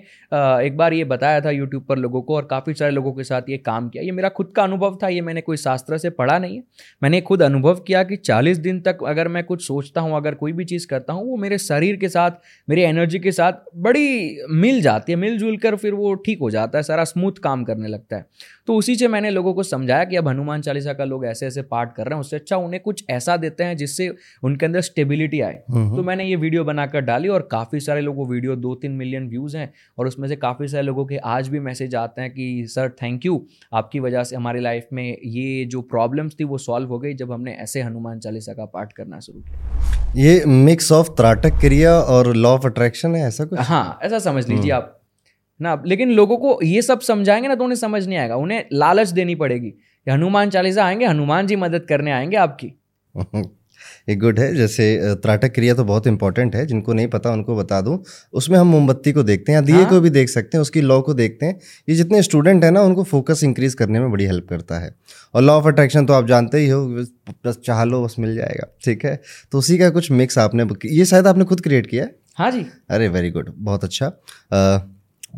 एक 0.64 0.76
बार 0.76 0.92
ये 0.92 1.04
बताया 1.06 1.40
था 1.40 1.50
यूट्यूब 1.50 1.84
पर 1.84 1.98
लोगों 1.98 2.22
को 2.22 2.36
और 2.36 2.46
काफ़ी 2.46 2.74
सारे 2.74 2.90
लोगों 2.92 3.12
के 3.12 3.24
साथ 3.24 3.48
ये 3.48 3.58
काम 3.60 3.88
किया। 3.88 4.02
ये 4.02 4.12
मेरा 4.12 4.28
खुद 4.30 4.52
का 4.56 4.62
अनुभव 4.62 4.98
था 5.02 5.08
ये 5.08 5.20
मैंने 5.20 5.40
कोई 5.40 5.56
शास्त्र 5.58 5.98
से 5.98 6.10
पढ़ा 6.12 6.38
नहीं 6.38 6.56
है। 6.56 6.62
मैंने 7.02 7.20
खुद 7.22 7.42
अनुभव 7.42 7.80
किया 7.86 8.02
कि 8.02 8.16
चालीस 8.18 8.58
दिन 8.58 8.80
तक 8.80 9.04
अगर 9.08 9.28
मैं 9.28 9.44
कुछ 9.44 9.66
सोचता 9.66 10.00
हूँ 10.00 10.16
अगर 10.16 10.34
कोई 10.34 10.52
भी 10.52 10.64
चीज़ 10.64 10.86
करता 10.86 11.12
हूँ 11.12 11.26
वो 11.26 11.36
मेरे 11.38 11.58
शरीर 11.60 11.96
के 11.96 12.08
साथ 12.08 12.30
मेरी 12.68 12.82
एनर्जी 12.82 13.18
के 13.18 13.32
साथ 13.32 13.52
बड़ी 13.78 14.38
मिल 14.52 14.80
जाती 14.82 15.12
है 15.12 15.18
मिलजुल 15.18 15.56
कर 15.58 15.76
फिर 15.76 15.94
वो 15.94 16.14
ठीक 16.16 16.38
हो 16.40 16.50
जाता 16.50 16.78
है 16.78 16.82
सारा 16.82 17.04
स्मूथ 17.04 17.38
काम 17.42 17.64
करने 17.64 17.88
लगता 17.88 18.16
है। 18.16 18.26
तो 18.66 18.74
उसी 18.74 18.94
से 18.96 19.08
मैंने 19.08 19.30
लोगों 19.30 19.52
को 19.54 19.62
समझाया 19.62 20.04
कि 20.04 20.16
अब 20.16 20.28
हनुमान 20.28 20.60
चालीसा 20.62 20.92
का 20.92 21.04
लोग 21.04 21.24
ऐसे 21.26 21.46
ऐसे 21.46 21.62
पाठ 21.64 21.94
कर 21.94 22.04
रहे 22.04 22.14
हैं 22.14 22.20
उससे 22.20 22.36
अच्छा 22.36 22.56
उन्हें 22.56 22.80
कुछ 22.82 23.04
ऐसा 23.10 23.36
देते 23.36 23.64
हैं 23.64 23.76
जिससे 23.76 24.08
उनके 24.42 24.66
अंदर 24.66 24.80
स्टेबिलिटी 24.82 25.40
आए। 25.40 25.54
तो 25.64 26.02
मैंने 26.02 26.24
ये 26.24 26.36
वीडियो 26.36 26.64
बनाकर 26.64 27.00
डाली 27.02 27.28
और 27.28 27.41
काफ़ी 27.42 27.80
सारे 27.80 28.00
लोगों 28.00 28.26
वीडियो 28.28 28.56
दो 28.56 28.74
तीन 28.74 28.92
मिलियन 28.92 29.28
व्यूज़ 29.28 29.56
हैं 29.56 29.72
और 29.98 30.06
उसमें 30.06 30.28
से 30.28 30.36
काफ़ी 30.36 30.68
सारे 30.68 30.82
लोगों 30.82 31.04
के 31.06 31.16
आज 31.16 31.48
भी 31.48 31.60
मैसेज 31.60 31.94
आते 31.94 32.22
हैं 32.22 32.30
कि 32.30 32.66
सर 32.68 32.88
थैंक 33.02 33.26
यू 33.26 33.44
आपकी 33.72 34.00
वजह 34.00 34.24
से 34.24 34.36
हमारी 34.36 34.60
लाइफ 34.60 34.88
में 34.92 35.04
ये 35.04 35.64
जो 35.64 35.82
प्रॉब्लम्स 35.82 36.36
थी 36.40 36.44
वो 36.44 36.58
सॉल्व 36.58 36.88
हो 36.88 36.98
गई 36.98 37.14
जब 37.14 37.32
हमने 37.32 37.52
ऐसे 37.52 37.82
हनुमान 37.82 38.18
चालीसा 38.18 38.52
का 38.52 38.64
पाठ 38.64 38.92
करना 38.92 39.20
शुरू 39.20 39.40
किया। 39.40 40.12
ये 40.16 40.42
मिक्स 40.46 40.92
ऑफ़ 40.92 41.10
त्राटक 41.10 41.60
क्रिया 41.60 41.94
और 41.94 42.34
लॉ 42.36 42.50
ऑफ़ 42.50 42.66
अट्रैक्शन 42.66 43.14
है 43.14 43.26
ऐसा 43.28 43.44
कुछ? 43.44 43.58
हाँ 43.60 43.98
ऐसा 44.02 44.18
समझ 44.18 44.48
लीजिए 44.48 44.72
हम्म। 44.72 44.82
आप। 44.82 44.98
ना 45.60 45.82
लेकिन 45.86 46.10
लोगों 46.10 46.36
को 46.36 46.58
ये 46.64 46.82
सब 46.82 47.00
समझाएँगे 47.00 47.48
ना 47.48 47.54
तो 47.54 47.64
उन्हें 47.64 47.76
समझ 47.76 48.06
नहीं 48.06 48.18
आएगा 48.18 48.36
उन्हें 48.36 48.64
लालच 48.72 49.08
देनी 49.08 49.34
पड़ेगी 49.34 49.72
हनुमान 50.06 50.50
चालीसा 50.50 50.84
आएँगे 50.84 51.06
हनुमान 51.06 51.46
जी 51.46 51.56
मदद 51.56 51.86
करने 51.88 52.12
आएँगे 52.12 52.36
आपकी। 52.36 52.72
एक 54.08 54.18
गुड 54.20 54.38
है। 54.38 54.54
जैसे 54.54 55.14
त्राटक 55.16 55.52
क्रिया 55.54 55.74
तो 55.74 55.84
बहुत 55.84 56.06
इंपॉर्टेंट 56.06 56.54
है 56.56 56.64
जिनको 56.66 56.92
नहीं 56.92 57.08
पता 57.08 57.30
उनको 57.30 57.56
बता 57.56 57.80
दूँ। 57.80 57.98
उसमें 58.32 58.58
हम 58.58 58.66
मोमबत्ती 58.66 59.12
को 59.12 59.22
देखते 59.22 59.52
हैं 59.52 59.56
या 59.56 59.62
दिए 59.62 59.74
हाँ? 59.74 59.88
को 59.90 60.00
भी 60.00 60.10
देख 60.10 60.28
सकते 60.28 60.56
हैं 60.56 60.62
उसकी 60.62 60.80
लॉ 60.80 61.00
को 61.00 61.14
देखते 61.14 61.46
हैं। 61.46 61.58
ये 61.88 61.94
जितने 61.94 62.22
स्टूडेंट 62.22 62.64
हैं 62.64 62.70
ना 62.72 62.82
उनको 62.82 63.04
फोकस 63.04 63.44
इंक्रीज 63.44 63.74
करने 63.74 64.00
में 64.00 64.10
बड़ी 64.12 64.24
हेल्प 64.24 64.46
करता 64.50 64.78
है। 64.78 64.94
और 65.34 65.42
लॉ 65.42 65.54
ऑफ़ 65.54 65.66
अट्रैक्शन 65.68 66.06
तो 66.06 66.12
आप 66.12 66.26
जानते 66.26 66.58
ही 66.58 66.68
हो 66.68 66.86
बस 67.46 67.58
चाह 67.64 67.84
लो 67.84 68.02
बस 68.04 68.16
मिल 68.18 68.34
जाएगा 68.36 68.66
ठीक 68.84 69.04
है? 69.04 69.20
तो 69.52 69.58
उसी 69.58 69.78
का 69.78 69.90
कुछ 69.90 70.10
मिक्स 70.12 70.38
आपने 70.38 70.66
ये 70.86 71.04
शायद 71.04 71.26
आपने 71.26 71.44
खुद 71.44 71.60
क्रिएट 71.60 71.86
किया 71.86 72.04
है? 72.04 72.14
हाँ 72.34 72.50
जी। 72.50 72.66
अरे 72.90 73.08
वेरी 73.08 73.30
गुड 73.30 73.52
बहुत 73.56 73.84
अच्छा। 73.84 74.12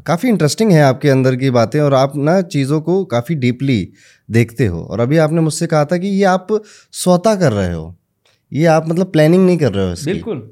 काफ़ी 0.07 0.29
इंटरेस्टिंग 0.29 0.71
है 0.73 0.83
आपके 0.83 1.09
अंदर 1.09 1.37
की 1.37 1.51
बातें 1.51 1.79
और 1.81 1.95
आप 1.95 2.13
ना 2.17 2.41
चीज़ों 2.43 2.81
को 2.81 3.05
काफ़ी 3.05 3.35
डीपली 3.35 3.89
देखते 4.29 4.67
हो। 4.67 4.81
और 4.81 5.01
अभी 5.01 5.17
आपने 5.17 5.41
मुझसे 5.41 5.67
कहा 5.67 5.85
था 5.85 5.97
कि 5.97 6.09
ये 6.09 6.25
आप 6.25 6.47
स्वता 6.93 7.35
कर 7.35 7.53
रहे 7.53 7.73
हो। 7.73 7.95
ये 8.55 8.67
आप 8.67 8.89
मतलब 8.89 9.13
प्लानिंग 9.13 9.47
नहीं 9.47 9.59
कर 9.59 9.73
रहे 9.73 9.87
हो 9.87 9.93
इसकी। 9.93 10.13
बिल्कुल। 10.13 10.51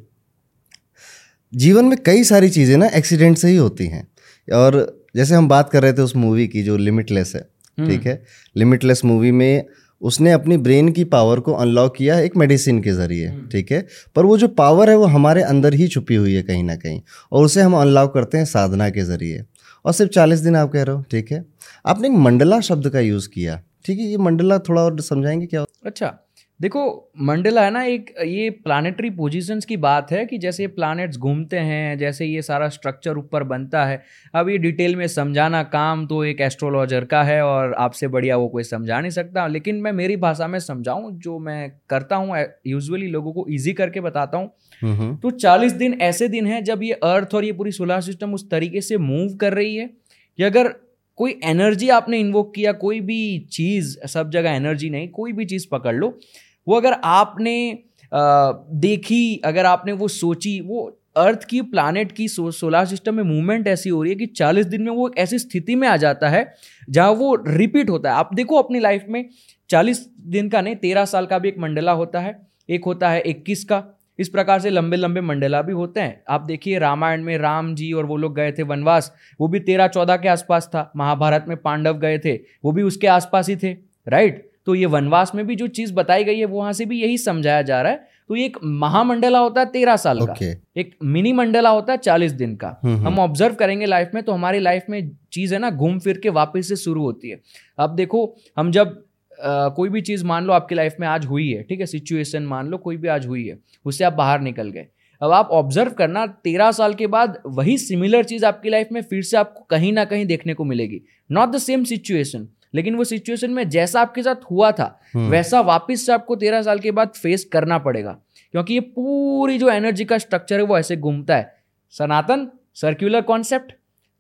जीवन 1.53 1.85
में 1.85 1.97
कई 2.07 2.25
सारी 2.25 2.49
चीज़ें 2.51 2.77
ना 2.77 2.87
एक्सीडेंट 2.87 3.39
से 3.39 3.49
ही 3.49 3.57
होती 3.57 3.87
हैं। 3.87 4.07
और 4.49 5.05
जैसे 5.17 5.35
हम 5.35 5.49
बात 5.49 5.71
कर 5.71 5.83
रहे 5.83 5.93
थे 5.93 6.03
उस 6.03 6.17
मूवी 6.17 6.47
की 6.49 6.63
जो 6.63 6.77
लिमिटलेस 6.77 7.33
है 7.37 7.49
हम्म। 7.79 7.89
ठीक 7.89 8.07
है? 8.07 8.23
लिमिटलेस 8.57 9.05
मूवी 9.05 9.31
में 9.31 9.65
उसने 10.03 10.33
अपनी 10.33 10.57
ब्रेन 10.57 10.89
की 10.93 11.05
पावर 11.05 11.41
को 11.41 11.53
अनलॉक 11.53 11.95
किया 11.97 12.19
एक 12.21 12.37
मेडिसिन 12.37 12.81
के 12.83 12.93
ज़रिए 12.93 13.27
हम्म। 13.29 13.49
ठीक 13.49 13.71
है? 13.73 13.87
पर 14.17 14.25
वो 14.25 14.39
जो 14.39 14.49
पावर 14.49 14.91
है 14.91 14.97
वो 14.97 15.05
हमारे 15.07 15.43
अंदर 15.43 15.75
ही 15.75 15.89
छुपी 15.89 16.15
हुई 16.15 16.35
है 16.35 16.43
कहीं 16.43 16.63
ना 16.65 16.77
कहीं 16.77 17.01
और 17.33 17.45
उसे 17.45 17.63
हम 17.63 17.77
अनलॉक 17.77 18.13
करते 18.15 18.39
हैं 18.39 18.45
साधना 18.45 18.89
के 18.91 19.05
ज़रिए। 19.05 19.45
और 19.85 19.93
सिर्फ़ 19.93 20.13
चालीस 20.13 20.41
दिन 20.41 20.57
आप 20.57 20.71
कह 20.73 20.83
रहे 20.83 20.97
हो 20.97 21.03
ठीक 21.11 21.33
है? 21.33 21.45
आपने 21.87 22.09
एक 22.09 22.15
मंडला 22.15 22.61
शब्द 22.61 22.89
का 22.89 23.01
यूज़ 23.01 23.29
किया 23.29 23.61
ठीक 23.85 23.99
है? 23.99 24.05
ये 24.05 24.17
मंडला 24.17 24.59
थोड़ा 24.59 24.83
और 24.83 25.01
समझाएँगे 25.01 25.47
क्या 25.47 25.65
अच्छा 25.87 26.15
देखो 26.61 26.83
मंडला 27.21 27.63
है 27.63 27.71
ना 27.71 27.83
एक 27.85 28.13
ये 28.23 28.51
प्लानिटरी 28.65 29.09
पोजीशंस 29.11 29.65
की 29.65 29.77
बात 29.77 30.11
है 30.13 30.25
कि 30.27 30.39
जैसे 30.39 30.67
प्लैनेट्स 30.67 31.17
घूमते 31.19 31.59
हैं 31.59 31.99
जैसे 31.99 32.27
ये 32.27 32.43
सारा 32.43 32.69
स्ट्रक्चर 32.69 33.19
ऊपर 33.19 33.43
बनता 33.45 33.85
है। 33.85 34.03
अब 34.35 34.49
ये 34.49 34.59
डिटेल 34.59 34.95
में 34.97 35.07
समझाना 35.07 35.63
काम 35.65 36.07
तो 36.07 36.23
एक 36.25 36.41
एस्ट्रोलॉजर 36.41 37.05
का 37.05 37.23
है 37.23 37.41
और 37.43 37.75
आपसे 37.75 38.09
बढ़िया 38.09 38.37
वो 38.37 38.49
कोई 38.49 38.63
समझा 38.63 39.01
नहीं 39.01 39.11
सकता। 39.11 39.47
लेकिन 39.47 39.77
मैं 39.77 39.93
मेरी 39.93 40.17
भाषा 40.17 40.47
में 40.47 40.59
समझाऊं 40.61 41.11
जो 41.19 41.39
मैं 41.39 41.71
करता 41.91 42.17
हूँ 42.17 42.39
यूजुअली 42.67 43.07
लोगों 43.09 43.33
को 43.33 43.47
ईजी 43.51 43.73
करके 43.73 44.01
बताता 44.01 44.39
हूँ। 44.39 45.19
तो 45.19 45.31
चालीस 45.31 45.73
दिन 45.75 45.99
ऐसे 46.03 46.29
दिन 46.29 46.47
हैं 46.47 46.63
जब 46.65 46.83
ये 46.83 46.93
अर्थ 47.05 47.35
और 47.35 47.45
ये 47.45 47.53
पूरी 47.53 47.73
सोलर 47.73 48.01
सिस्टम 48.03 48.35
उस 48.35 48.49
तरीके 48.51 48.81
से 48.81 48.99
मूव 49.01 49.37
कर 49.37 49.55
रही 49.55 49.77
है 49.77 49.87
कि 49.87 50.43
अगर 50.43 50.75
कोई 51.23 51.39
एनर्जी 51.45 51.89
आपने 51.89 52.19
इन्वोक 52.19 52.55
किया 52.55 52.73
कोई 52.73 53.01
भी 53.01 53.39
चीज़ 53.53 54.07
सब 54.07 54.31
जगह 54.31 54.51
एनर्जी 54.51 54.91
नहीं 54.91 55.09
कोई 55.09 55.33
भी 55.33 55.45
चीज़ 55.45 55.67
पकड़ 55.71 55.95
लो 55.95 56.19
वो 56.67 56.77
अगर 56.77 56.93
आपने 57.05 57.79
देखी 58.13 59.37
अगर 59.45 59.67
आपने 59.67 59.93
वो 59.93 60.09
सोची 60.09 60.61
वो 60.61 60.99
अर्थ 61.17 61.45
की 61.45 61.61
प्लानट 61.63 62.13
की 62.13 62.29
सो, 62.29 62.51
सोलार 62.51 62.87
सिस्टम 62.87 63.15
में 63.15 63.23
मूवमेंट 63.25 63.69
ऐसी 63.69 63.91
हो 63.91 64.03
रही 64.03 64.13
है 64.13 64.19
कि 64.19 64.27
40 64.27 64.67
दिन 64.67 64.83
में 64.83 64.93
वो 64.93 65.09
एक 65.09 65.19
ऐसी 65.19 65.39
स्थिति 65.39 65.75
में 65.75 65.89
आ 65.89 65.97
जाता 65.97 66.29
है 66.29 66.55
जहाँ 66.91 67.11
वो 67.11 67.35
रिपीट 67.49 67.91
होता 67.91 68.11
है। 68.11 68.17
आप 68.17 68.35
देखो 68.35 68.57
अपनी 68.57 68.81
लाइफ 68.81 69.05
में 69.09 69.25
40 69.71 69.99
दिन 70.21 70.49
का 70.49 70.61
नहीं 70.61 70.77
तेरह 70.77 71.05
साल 71.05 71.27
का 71.27 71.39
भी 71.39 71.49
एक 71.49 71.59
मंडला 71.59 71.93
होता 71.93 72.21
है 72.21 72.47
एक 72.71 72.85
होता 72.85 73.11
है 73.11 73.21
इक्कीस 73.21 73.65
का 73.65 73.83
इस 74.19 74.29
प्रकार 74.29 74.61
से 74.61 74.71
लंबे 74.71 74.97
लंबे 74.97 75.21
मंडला 75.21 75.63
भी 75.63 75.73
होते 75.73 76.01
हैं। 76.01 76.23
आप 76.29 76.41
देखिए 76.41 76.79
रामायण 76.79 77.23
में 77.23 77.37
राम 77.39 77.75
जी 77.75 77.93
और 77.93 78.07
वो 78.07 78.17
लोग 78.17 78.35
गए 78.35 78.53
थे 78.53 78.63
वनवास 78.65 79.13
वो 79.41 79.49
भी 79.49 79.61
तेरह 79.61 79.87
चौदह 79.89 80.17
के 80.17 80.29
आसपास 80.29 80.67
था। 80.67 80.91
महाभारत 80.97 81.45
में 81.49 81.57
पांडव 81.57 81.99
गए 81.99 82.19
थे 82.19 82.35
वो 82.65 82.73
भी 82.73 82.83
उसके 82.83 83.07
आसपास 83.09 83.49
ही 83.49 83.57
थे 83.57 83.73
राइट 84.07 84.51
तो 84.67 84.75
ये 84.75 84.87
वनवास 84.87 85.35
में 85.35 85.47
भी 85.47 85.55
जो 85.57 85.67
चीज़ 85.69 85.93
बताई 85.95 86.25
गई 86.25 86.39
है 86.39 86.45
वहाँ 86.45 86.73
से 86.73 86.85
भी 86.87 87.01
यही 87.01 87.17
समझाया 87.19 87.63
जा 87.63 87.81
रहा 87.83 87.93
है। 87.93 88.11
तो 88.29 88.37
ये 88.37 88.45
एक 88.45 88.57
महामंडला 88.65 89.39
होता 89.39 89.61
है 89.61 89.67
तेरह 89.67 89.97
साल 89.97 90.19
okay. 90.19 90.43
का 90.43 90.81
एक 90.81 90.95
मिनी 91.05 91.33
मंडला 91.33 91.71
होता 91.71 91.93
है 91.93 91.99
चालीस 91.99 92.33
दिन 92.33 92.55
का। 92.57 92.69
हम्म, 92.85 92.95
हम्म। 92.95 93.07
हम 93.07 93.19
ऑब्ज़र्व 93.19 93.55
करेंगे 93.55 93.87
लाइफ 93.87 94.11
में 94.15 94.23
तो 94.23 94.33
हमारी 94.33 94.59
लाइफ 94.59 94.85
में 94.91 95.11
चीज़ 95.33 95.55
है 95.55 95.61
ना 95.61 95.71
घूम 95.71 95.99
फिर 95.99 96.19
के 96.19 96.29
वापस 96.29 96.69
से 96.69 96.77
शुरू 96.77 97.03
होती 97.03 97.31
है। 97.31 97.41
अब 97.79 97.95
देखो 97.97 98.25
हम 98.59 98.71
जब 98.71 99.03
कोई 99.45 99.89
भी 99.89 100.01
चीज़ 100.03 100.25
मान 100.25 100.45
लो 100.45 100.53
आपकी 100.53 100.75
लाइफ 100.75 100.97
में 101.01 101.07
आज 101.09 101.27
हुई 101.27 101.49
है 101.51 101.63
ठीक 101.63 101.81
है? 101.81 101.87
सिचुएशन 101.87 102.43
मान 102.45 102.69
लो 102.69 102.79
कोई 102.79 102.97
भी 102.97 103.09
आज 103.09 103.27
हुई 103.27 103.47
है 103.47 103.59
उससे 103.87 104.05
आप 104.05 104.13
बाहर 104.15 104.41
निकल 104.41 104.71
गए। 104.71 104.87
अब 105.21 105.33
आप 105.33 105.49
ऑब्ज़र्व 105.53 105.93
करना 105.93 106.27
तेरह 106.45 106.71
साल 106.73 106.95
के 106.95 107.07
बाद 107.07 107.39
वही 107.49 107.77
सिमिलर 107.79 108.25
चीज़ 108.25 108.45
आपकी 108.47 108.71
लाइफ 108.71 108.89
में 108.93 109.01
फिर 109.03 109.23
से 109.23 109.37
आपको 109.37 109.65
कहीं 109.71 109.93
ना 109.93 110.05
कहीं 110.05 110.27
देखने 110.27 110.55
को 110.55 110.65
मिलेगी। 110.65 111.01
नॉट 111.31 111.49
द 111.49 111.59
सेम 111.59 111.85
सिचुएशन 111.85 112.49
लेकिन 112.75 112.95
वो 112.95 113.05
सिचुएशन 113.05 113.51
में 113.51 113.69
जैसा 113.69 114.01
आपके 114.01 114.23
साथ 114.23 114.51
हुआ 114.51 114.71
था 114.73 114.85
हम्म। 115.15 115.31
वैसा 115.31 115.61
वापस 115.63 116.07
से 116.07 116.13
आपको 116.13 116.37
तेरह 116.37 116.63
साल 116.63 116.79
के 116.79 116.91
बाद 116.91 117.13
फेस 117.17 117.45
करना 117.53 117.79
पड़ेगा 117.79 118.19
क्योंकि 118.55 118.75
ये 118.75 118.81
पूरी 118.81 119.59
जो 119.59 119.71
एनर्जी 119.71 120.05
का 120.05 120.19
स्ट्रक्चर 120.19 120.57
है 120.57 120.63
वो 120.63 120.79
ऐसे 120.79 120.97
घूमता 120.97 121.37
है। 121.37 121.55
सनातन 121.95 122.49
सर्क्यूलर 122.75 123.21
कॉन्सेप्ट 123.23 123.73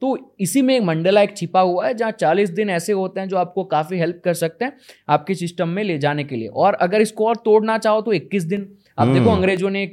तो 0.03 0.17
इसी 0.41 0.63
में 0.63 0.75
एक 0.75 0.83
मंडला 0.83 1.23
एक 1.23 1.37
छिपा 1.37 1.61
हुआ 1.61 1.87
है 1.87 1.95
जहाँ 1.95 2.11
चालीस 2.13 2.51
दिन 2.51 2.71
ऐसे 2.71 2.93
होते 2.93 3.21
हैं 3.21 3.29
जो 3.29 3.37
आपको 3.37 3.65
काफ़ी 3.67 3.99
हेल्प 3.99 4.21
कर 4.25 4.35
सकते 4.35 4.65
हैं 4.65 4.73
आपके 5.09 5.35
सिस्टम 5.35 5.69
में 5.69 5.83
ले 5.85 5.99
जाने 5.99 6.25
के 6.25 6.37
लिए। 6.37 6.49
और 6.49 6.75
अगर 6.83 7.01
इसको 7.01 7.27
और 7.29 7.37
तोड़ना 7.45 7.79
चाहो 7.79 8.01
तो 8.01 8.13
इक्कीस 8.13 8.45
दिन। 8.45 8.69
आप 8.99 9.09
देखो 9.09 9.21
हम्म। 9.21 9.37
अंग्रेज़ों 9.37 9.71
ने 9.71 9.83
एक 9.83 9.93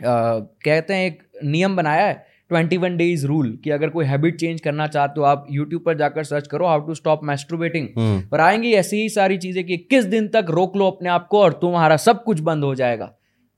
कहते 0.00 0.94
हैं 0.94 1.06
एक 1.06 1.22
नियम 1.44 1.76
बनाया 1.76 2.06
है 2.06 2.14
ट्वेंटी 2.48 2.76
वन 2.76 2.96
डेज़ 2.96 3.26
रूल 3.26 3.56
कि 3.64 3.70
अगर 3.70 3.88
कोई 3.90 4.04
हैबिट 4.06 4.36
चेंज 4.40 4.60
करना 4.60 4.86
चाहते 4.86 5.20
हो 5.20 5.26
आप 5.26 5.46
यूट्यूब 5.50 5.82
पर 5.82 5.96
जाकर 5.98 6.24
सर्च 6.24 6.46
करो 6.46 6.66
हाउ 6.66 6.80
टू 6.80 6.94
स्टॉप 6.94 7.20
मैस्ट्रोबेटिंग 7.24 7.88
पर 8.30 8.40
आएँगी 8.40 8.72
ऐसी 8.74 9.02
ही 9.02 9.08
सारी 9.10 9.38
चीज़ें 9.38 9.64
कि 9.64 9.76
किस 9.90 10.04
दिन 10.06 10.28
तक 10.28 10.46
रोक 10.50 10.76
लो 10.76 10.86
अपने 10.86 11.08
आप 11.10 11.26
को 11.30 11.40
और 11.40 11.52
तुम्हारा 11.62 11.96
सब 11.98 12.22
कुछ 12.24 12.40
बंद 12.40 12.64
हो 12.64 12.74
जाएगा। 12.74 13.14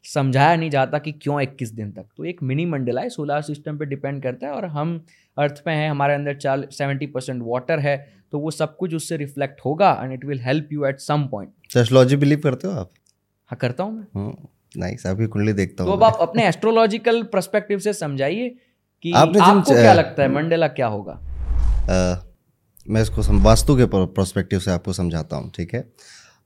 समझाया 0.06 0.56
नहीं 0.56 0.70
जाता 0.70 0.98
कि 0.98 1.12
क्यों 1.12 1.40
इक्कीस 1.40 1.70
दिन 1.72 1.90
तक। 1.92 2.06
तो 2.16 2.24
एक 2.24 2.42
मिनी 2.42 2.64
मंडल 2.66 2.98
है 2.98 3.08
सोलर 3.10 3.40
सिस्टम 3.42 3.78
पे 3.78 3.84
डिपेंड 3.86 4.22
करता 4.22 4.46
है 4.46 4.52
और 4.52 4.64
हम 4.74 5.00
अर्थ 5.36 5.62
पे 5.64 5.70
हैं 5.70 5.90
हमारे 5.90 6.14
अंदर 6.14 6.36
चाल 6.36 6.66
सेवेंटी 6.72 7.06
परसेंट 7.06 7.42
वाटर 7.46 7.78
है 7.78 7.96
तो 8.32 8.38
वो 8.38 8.50
सब 8.50 8.76
कुछ 8.76 8.94
उससे 8.94 9.16
रिफ्लेक्ट 9.16 9.60
होगा 9.64 9.90
and 10.02 10.12
it 10.12 10.24
will 10.24 10.40
help 10.42 10.68
you 10.72 10.84
at 10.86 11.00
some 11.00 11.26
point 11.26 11.76
astrology 11.76 12.16
believe 12.16 12.40
करते 12.40 12.66
हो 12.66 12.72
आप? 12.74 12.90
हाँ 13.50 13.58
करता 13.60 13.84
हूँ 13.84 13.92
मैं। 13.92 14.32
नाइस 14.76 15.06
हम्म, 15.06 15.14
आपकी 15.14 15.26
कुंडली 15.26 15.52
देखता 15.52 15.84
हूँ 15.84 15.92
तो 15.92 15.96
अब 15.96 16.04
आप 16.04 16.18
अपने 16.20 16.46
एस्ट्रोलॉजिकल 16.48 17.22
परस्पेक्टिव 17.32 17.78
से 17.78 17.92
समझाइए 17.92 18.48
कि 19.04 19.12
आपने 19.12 19.40
आपको 19.40 19.72
क्या 19.72 19.92
लगता 19.92 20.22
है 20.22 20.28
मंडेला 20.32 20.68
क्या 20.70 20.86
होगा? 20.86 21.12
आ, 21.12 22.16
मैं 22.86 23.02
इसको 23.02 23.22
वास्तु 23.42 23.76
के 23.76 23.84
प्रोस्पेक्टिव 23.86 24.58
से 24.58 24.70
आपको 24.70 24.92
समझाता 24.92 25.36
हूँ 25.36 25.50
ठीक 25.56 25.74
है? 25.74 25.80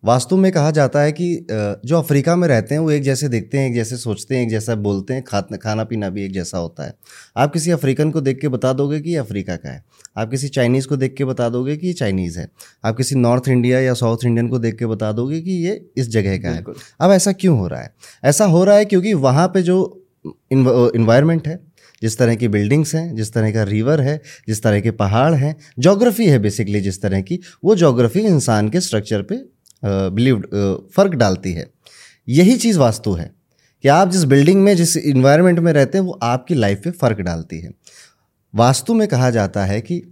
वास्तु 0.05 0.37
में 0.37 0.51
कहा 0.53 0.71
जाता 0.71 1.01
है 1.01 1.13
कि 1.13 1.47
जो 1.51 1.99
अफ्रीका 1.99 2.37
में 2.37 2.47
रहते 2.49 2.75
हैं 2.75 2.81
वो 2.83 2.91
एक 2.91 3.03
जैसे 3.03 3.29
देखते 3.29 3.59
हैं 3.59 3.69
एक 3.69 3.75
जैसे 3.75 3.97
सोचते 3.97 4.37
हैं 4.37 4.43
एक 4.43 4.51
जैसा 4.51 4.75
बोलते 4.75 5.15
हैं 5.15 5.23
खा 5.23 5.41
खाना 5.41 5.85
पीना 5.85 6.09
भी 6.11 6.25
एक 6.25 6.33
जैसा 6.33 6.59
होता 6.59 6.85
है। 6.85 6.95
आप 7.37 7.53
किसी 7.53 7.71
अफ्रीकन 7.71 8.11
को 8.11 8.21
देख 8.21 8.41
के 8.41 8.49
बता 8.49 8.73
दोगे 8.73 9.01
कि 9.01 9.11
ये 9.11 9.17
अफ्रीका 9.17 9.57
का 9.57 9.71
है। 9.71 9.85
आप 10.19 10.31
किसी 10.31 10.49
चाइनीज़ 10.49 10.87
को 10.87 10.97
देख 10.97 11.15
के 11.19 11.25
बता 11.25 11.49
दोगे 11.49 11.77
कि 11.77 11.87
ये 11.87 11.93
चाइनीज़ 11.93 12.39
है। 12.39 12.49
आप 12.85 12.97
किसी 12.97 13.15
नॉर्थ 13.15 13.49
इंडिया 13.49 13.81
या 13.81 13.95
साउथ 13.95 14.25
इंडियन 14.25 14.49
को 14.49 14.59
देख 14.59 14.79
के 14.79 14.87
बता 14.87 15.13
दोगे 15.13 15.41
कि 15.41 15.51
ये 15.51 15.91
इस 15.97 16.09
जगह 16.09 16.39
का 16.39 16.51
है। 16.51 16.65
अब 17.01 17.11
ऐसा 17.11 17.33
क्यों 17.33 17.59
हो 17.59 17.69
रहा 17.69 17.81
है? 17.81 17.95
ऐसा 18.25 18.45
हो 18.45 18.65
रहा 18.65 18.77
है 18.77 18.85
क्योंकि 18.85 19.15
वहाँ 19.15 19.49
पर 19.49 19.61
जो 19.61 20.07
इन्वायरमेंट 20.53 21.49
है 21.49 21.61
जिस 22.03 22.19
तरह 22.19 22.35
की 22.35 22.49
बिल्डिंग्स 22.49 22.95
हैं 22.95 23.17
जिस 23.17 23.33
तरह 23.33 23.53
का 23.53 23.63
रिवर 23.63 24.01
है 24.01 24.21
जिस 24.49 24.63
तरह 24.63 24.81
के 24.81 24.91
पहाड़ 24.91 25.35
हैं 25.35 25.57
जोग्राफी 25.79 26.27
है 26.27 26.39
बेसिकली 26.39 26.81
जिस 26.81 27.03
तरह 27.03 27.21
की 27.21 27.41
वो 27.65 27.77
जोग्राफी 27.77 28.21
इंसान 28.21 28.69
के 28.69 28.81
स्ट्रक्चर 28.81 29.23
पे 29.23 29.60
बिलीव 29.83 30.43
फ़र्क 30.97 31.13
डालती 31.13 31.53
है। 31.53 31.67
यही 32.29 32.57
चीज़ 32.57 32.79
वास्तु 32.79 33.13
है 33.13 33.31
कि 33.85 33.89
आप 33.89 34.11
जिस 34.11 34.25
बिल्डिंग 34.25 34.63
में, 34.63 34.77
जिस 34.77 34.97
इन्वायरमेंट 34.97 35.59
में 35.59 35.73
रहते 35.73 35.99
हैं, 35.99 36.05
वो 36.05 36.19
आपकी 36.23 36.55
लाइफ 36.55 36.81
पे 36.85 36.91
फ़र्क 36.91 37.21
डालती 37.21 37.61
है। 37.61 37.71
वास्तु 38.55 38.95
में 38.95 39.07
कहा 39.09 39.31
जाता 39.31 39.65
है 39.65 39.81
कि 39.81 40.03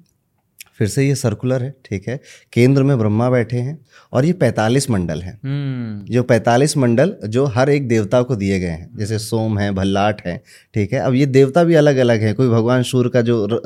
फिर 0.79 0.89
से 0.89 1.07
ये 1.07 1.15
सर्कुलर 1.15 1.63
है 1.63 1.75
ठीक 1.85 2.09
है? 2.09 2.19
केंद्र 2.53 2.83
में 2.83 2.99
ब्रह्मा 2.99 3.29
बैठे 3.31 3.57
हैं 3.59 3.79
और 4.13 4.25
ये 4.25 4.33
पैंतालीस 4.35 4.89
मंडल 4.91 5.21
हैं। 5.23 5.33
हम्म। 5.45 6.13
जो 6.13 6.23
पैंतालीस 6.23 6.77
मंडल 6.77 7.15
जो 7.27 7.45
हर 7.47 7.71
एक 7.71 7.89
देवता 7.89 8.21
को 8.23 8.37
दिए 8.37 8.59
गए 8.61 8.67
हैं 8.69 8.89
जैसे 8.99 9.19
सोम 9.19 9.59
है 9.59 9.71
भल्लाट 9.75 10.21
है 10.27 10.37
ठीक 10.75 10.93
है? 10.93 10.99
अब 10.99 11.15
ये 11.15 11.27
देवता 11.29 11.65
भी 11.65 11.75
अलग 11.75 11.97
अलग 11.97 12.23
है 12.23 12.33
कोई 12.33 12.49
भगवान 12.49 12.83
सूर्य 12.83 13.11
का 13.11 13.23
जो 13.23 13.61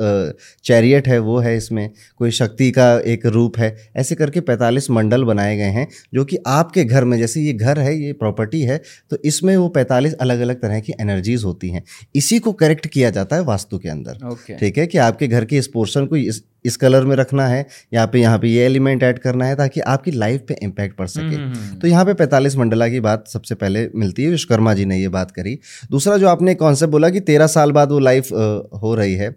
चैरियट 0.65 1.07
है 1.07 1.19
वो 1.19 1.37
है 1.39 1.55
इसमें 1.57 1.89
कोई 2.17 2.31
शक्ति 2.31 2.69
का 2.71 2.87
एक 3.07 3.25
रूप 3.27 3.57
है 3.57 3.75
ऐसे 3.95 4.15
करके 4.15 4.39
पैंतालीस 4.41 4.89
मंडल 4.91 5.23
बनाए 5.23 5.55
गए 5.57 5.71
हैं 5.71 5.87
जो 6.13 6.25
कि 6.25 6.37
आपके 6.47 6.83
घर 6.85 7.03
में 7.03 7.17
जैसे 7.17 7.41
ये 7.41 7.53
घर 7.53 7.79
है 7.79 7.95
ये 7.97 8.13
प्रॉपर्टी 8.15 8.61
है 8.61 8.81
तो 9.11 9.17
इसमें 9.25 9.55
वो 9.57 9.67
पैंतालीस 9.69 10.13
अलग 10.21 10.39
अलग 10.39 10.61
तरह 10.61 10.79
की 10.79 10.93
एनर्जीज 11.01 11.43
होती 11.43 11.69
हैं। 11.69 11.83
इसी 12.15 12.39
को 12.39 12.51
करेक्ट 12.53 12.87
किया 12.87 13.09
जाता 13.09 13.35
है 13.35 13.43
वास्तु 13.43 13.77
के 13.77 13.89
अंदर 13.89 14.17
ठीक 14.59 14.77
है? 14.77 14.87
कि 14.87 14.97
आपके 14.99 15.27
घर 15.27 15.45
के 15.45 15.57
इस 15.57 15.67
पोर्शन 15.67 16.05
को 16.05 16.15
इस 16.15 16.43
इस 16.65 16.77
कलर 16.77 17.05
में 17.05 17.15
रखना 17.15 17.47
है 17.47 17.65
यहाँ 17.93 18.07
पे 18.07 18.19
यहाँ 18.19 18.39
पे 18.39 18.47
ये 18.47 18.65
एलिमेंट 18.65 19.03
ऐड 19.03 19.19
करना 19.19 19.45
है 19.45 19.55
ताकि 19.55 19.79
आपकी 19.87 20.11
लाइफ 20.13 20.45
पे 20.47 20.57
इम्पैक्ट 20.63 20.97
पड़ 20.97 21.07
सके। 21.07 21.35
हम्म, 21.35 21.75
तो 21.75 21.87
यहाँ 21.87 22.05
पे 22.05 22.13
पैंतालीस 22.13 22.55
मंडला 22.57 22.87
की 22.87 22.99
बात 22.99 23.27
सबसे 23.27 23.55
पहले 23.55 23.87
मिलती 23.95 24.23
है 24.23 24.29
विश्वकर्मा 24.29 24.73
जी 24.73 24.85
ने 24.85 24.99
ये 24.99 25.07
बात 25.09 25.31
करी। 25.31 25.57
दूसरा 25.91 26.17
जो 26.17 26.27
आपने 26.27 26.55
कॉन्सेप्ट 26.55 26.91
बोला 26.91 27.09
कि 27.09 27.19
तेरह 27.21 27.47
साल 27.49 27.71
बाद 27.71 27.91
वो 27.91 27.99
लाइफ 28.01 28.31
हो 28.83 28.95
रही 28.95 29.13
है 29.15 29.35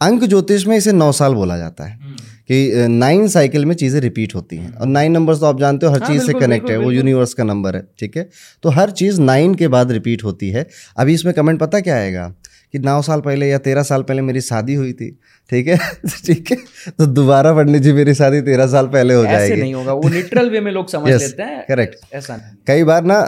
अंक 0.00 0.24
ज्योतिष 0.24 0.66
में 0.66 0.76
इसे 0.76 0.92
नौ 0.92 1.10
साल 1.14 1.34
बोला 1.34 1.56
जाता 1.58 1.84
है 1.84 1.94
हम्म। 1.94 2.16
कि 2.48 2.88
नाइन 2.88 3.28
साइकिल 3.28 3.64
में 3.66 3.74
चीज़ें 3.76 4.00
रिपीट 4.00 4.34
होती 4.34 4.56
हैं। 4.56 4.72
और 4.72 4.86
नाइन 4.86 5.12
नंबर्स 5.12 5.40
तो 5.40 5.46
आप 5.46 5.60
जानते 5.60 5.86
हो 5.86 5.92
हर 5.92 6.02
हाँ, 6.02 6.08
चीज़ 6.08 6.26
से 6.26 6.32
कनेक्ट 6.34 6.70
है 6.70 6.76
वो 6.78 6.90
यूनिवर्स 6.92 7.32
का 7.34 7.44
नंबर 7.44 7.76
है 7.76 7.82
ठीक 7.98 8.16
है? 8.16 8.28
तो 8.62 8.70
हर 8.70 8.90
चीज़ 8.92 9.20
नाइन 9.20 9.54
के 9.54 9.68
बाद 9.68 9.92
रिपीट 9.92 10.24
होती 10.24 10.50
है। 10.50 10.66
अभी 10.96 11.14
इसमें 11.14 11.32
कमेंट 11.34 11.60
पता 11.60 11.80
क्या 11.80 11.96
आएगा? 11.96 12.32
कि 12.76 12.78
नौ 12.78 13.00
साल 13.02 13.20
पहले 13.20 13.48
या 13.48 13.58
तेरह 13.58 13.82
साल 13.82 14.02
पहले 14.02 14.22
मेरी 14.22 14.40
शादी 14.40 14.74
हुई 14.74 14.92
थी 14.92 15.10
ठीक 15.50 15.66
है? 15.68 15.76
ठीक 16.26 16.50
है? 16.50 16.56
तो 16.98 17.06
दोबारा 17.06 17.52
पंडित 17.52 17.82
जी 17.82 17.92
मेरी 17.92 18.14
शादी 18.14 18.40
तेरह 18.40 18.66
साल 18.66 18.86
पहले 18.86 19.14
हो 19.14 19.22
जाएगी। 19.22 19.52
ऐसे 19.52 19.60
नहीं 19.62 19.74
होगा 19.74 19.92
वो 19.92 20.08
लिटरल 20.08 20.50
वे 20.50 20.60
में 20.60 20.72
लोग 20.72 20.88
समझ 20.88 21.12
Yes, 21.12 21.20
लेते 21.20 21.42
हैं 21.42 21.66
correct. 21.66 22.14
ऐसा 22.14 22.36
नहीं। 22.36 22.56
कई 22.66 22.84
बार 22.84 23.04
ना 23.04 23.18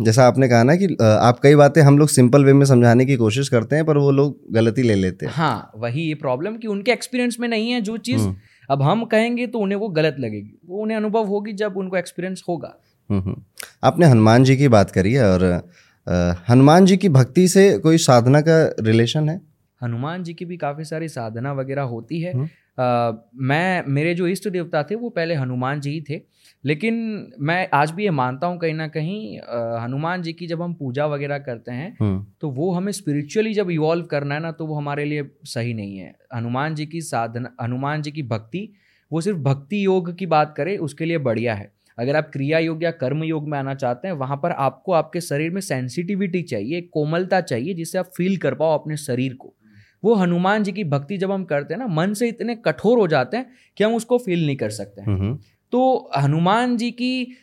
जैसा 0.00 0.26
आपने 0.26 0.48
कहा 0.48 0.62
ना 0.62 0.76
कि 0.76 0.86
आप 1.02 1.40
कई 1.42 1.54
बातें 1.54 1.80
हम 1.82 1.98
लोग 1.98 2.08
सिंपल 2.08 2.44
वे 2.44 2.52
में 2.52 2.66
समझाने 2.66 3.06
की 3.06 3.16
कोशिश 3.16 3.48
करते 3.48 3.76
हैं 3.76 3.84
पर 3.84 3.98
वो 3.98 4.10
लोग 4.10 4.38
गलती 4.52 4.82
ले 4.82 4.94
लेते 4.94 5.26
हैं। 5.26 5.32
हाँ 5.36 5.70
वही 5.76 6.02
ये 6.02 6.14
प्रॉब्लम 6.14 6.56
कि 6.56 6.66
उनके 6.66 6.92
एक्सपीरियंस 6.92 7.36
में 7.40 7.48
नहीं 7.48 7.70
है 7.70 7.80
जो 7.80 7.96
चीज़। 7.96 8.20
हम्म। 8.20 8.36
अब 8.70 8.82
हम 8.82 9.04
कहेंगे 9.04 9.46
तो 9.46 9.58
उन्हें 9.58 9.78
वो 9.78 9.88
गलत 9.88 10.16
लगेगी 10.20 10.58
वो 10.68 10.82
उन्हें 10.82 10.96
अनुभव 10.96 11.24
होगी 11.26 11.52
जब 11.52 11.76
उनको 11.76 11.96
एक्सपीरियंस 11.96 12.42
होगा। 12.48 12.74
हम्म, 13.10 13.20
हम्म। 13.20 13.42
आपने 13.84 14.06
हनुमान 14.06 14.44
जी 14.44 14.56
की 14.56 14.68
बात 14.68 14.90
करी 14.90 15.12
है 15.12 15.30
और 15.32 15.42
हनुमान 16.50 16.86
जी 16.86 16.96
की 16.96 17.08
भक्ति 17.08 17.48
से 17.48 17.78
कोई 17.78 17.98
साधना 17.98 18.40
का 18.40 18.74
रिलेशन 18.80 19.28
है? 19.28 19.40
हनुमान 19.82 20.22
जी 20.22 20.34
की 20.34 20.44
भी 20.44 20.56
काफ़ी 20.56 20.84
सारी 20.84 21.08
साधना 21.08 21.52
वगैरह 21.52 21.82
होती 21.82 22.20
है। 22.20 22.32
हम्म। 22.34 22.48
अ, 22.78 23.12
मैं 23.34 23.84
मेरे 23.88 24.14
जो 24.14 24.26
इष्ट 24.26 24.48
देवता 24.48 24.82
थे 24.82 24.94
वो 24.94 25.08
पहले 25.08 25.34
हनुमान 25.34 25.80
जी 25.80 25.90
ही 25.90 26.00
थे। 26.00 26.20
लेकिन 26.64 26.94
मैं 27.40 27.68
आज 27.74 27.90
भी 27.90 28.04
ये 28.04 28.10
मानता 28.10 28.46
हूँ 28.46 28.58
कहीं 28.58 28.74
ना 28.74 28.88
कहीं 28.88 29.38
हनुमान 29.84 30.22
जी 30.22 30.32
की 30.32 30.46
जब 30.46 30.62
हम 30.62 30.74
पूजा 30.74 31.06
वगैरह 31.06 31.38
करते 31.38 31.72
हैं 31.72 31.96
हम्म, 32.00 32.26
तो 32.40 32.50
वो 32.50 32.72
हमें 32.72 32.92
स्पिरिचुअली 32.92 33.54
जब 33.54 33.70
इवॉल्व 33.70 34.04
करना 34.04 34.34
है 34.34 34.40
ना 34.40 34.52
तो 34.52 34.66
वो 34.66 34.74
हमारे 34.74 35.04
लिए 35.04 35.30
सही 35.44 35.74
नहीं 35.74 35.98
है। 35.98 36.14
हनुमान 36.34 36.74
जी 36.74 36.86
की 36.86 37.00
साधना 37.00 37.54
हनुमान 37.62 38.02
जी 38.02 38.10
की 38.10 38.22
भक्ति 38.22 38.72
वो 39.12 39.20
सिर्फ़ 39.20 39.38
भक्ति 39.38 39.84
योग 39.84 40.14
की 40.16 40.26
बात 40.26 40.54
करें 40.56 40.78
उसके 40.78 41.04
लिए 41.04 41.18
बढ़िया 41.18 41.54
है। 41.54 41.72
अगर 41.98 42.16
आप 42.16 42.30
क्रिया 42.32 42.58
योग 42.58 42.82
या 42.82 42.90
कर्म 42.92 43.22
योग 43.24 43.48
में 43.48 43.58
आना 43.58 43.74
चाहते 43.74 44.08
हैं 44.08 44.14
वहाँ 44.16 44.36
पर 44.36 44.50
आपको 44.52 44.92
आपके 44.92 45.20
शरीर 45.22 45.50
में 45.50 45.60
सेंसिटिविटी 45.62 46.42
चाहिए 46.44 46.80
कोमलता 46.92 47.40
चाहिए 47.42 47.74
जिससे 47.74 47.98
आप 47.98 48.10
फील 48.16 48.36
कर 48.36 48.54
पाओ 48.54 48.78
अपने 48.78 48.96
शरीर 48.98 49.34
को। 49.34 49.54
वो 50.02 50.14
हनुमान 50.14 50.62
जी 50.62 50.72
की 50.72 50.84
भक्ति 50.86 51.16
जब 51.18 51.30
हम 51.32 51.44
करते 51.44 51.74
हैं 51.74 51.78
ना 51.78 51.86
मन 51.92 52.12
से 52.14 52.28
इतने 52.28 52.54
कठोर 52.56 52.98
हो 52.98 53.06
जाते 53.08 53.36
हैं 53.36 53.46
कि 53.76 53.84
हम 53.84 53.94
उसको 53.94 54.18
फील 54.18 54.44
नहीं 54.46 54.56
कर 54.56 54.70
सकते 54.72 55.00
हैं। 55.00 55.08
हम्म, 55.08 55.38
तो 55.72 56.10
हनुमान 56.16 56.76
जी 56.76 56.90
की 56.92 57.36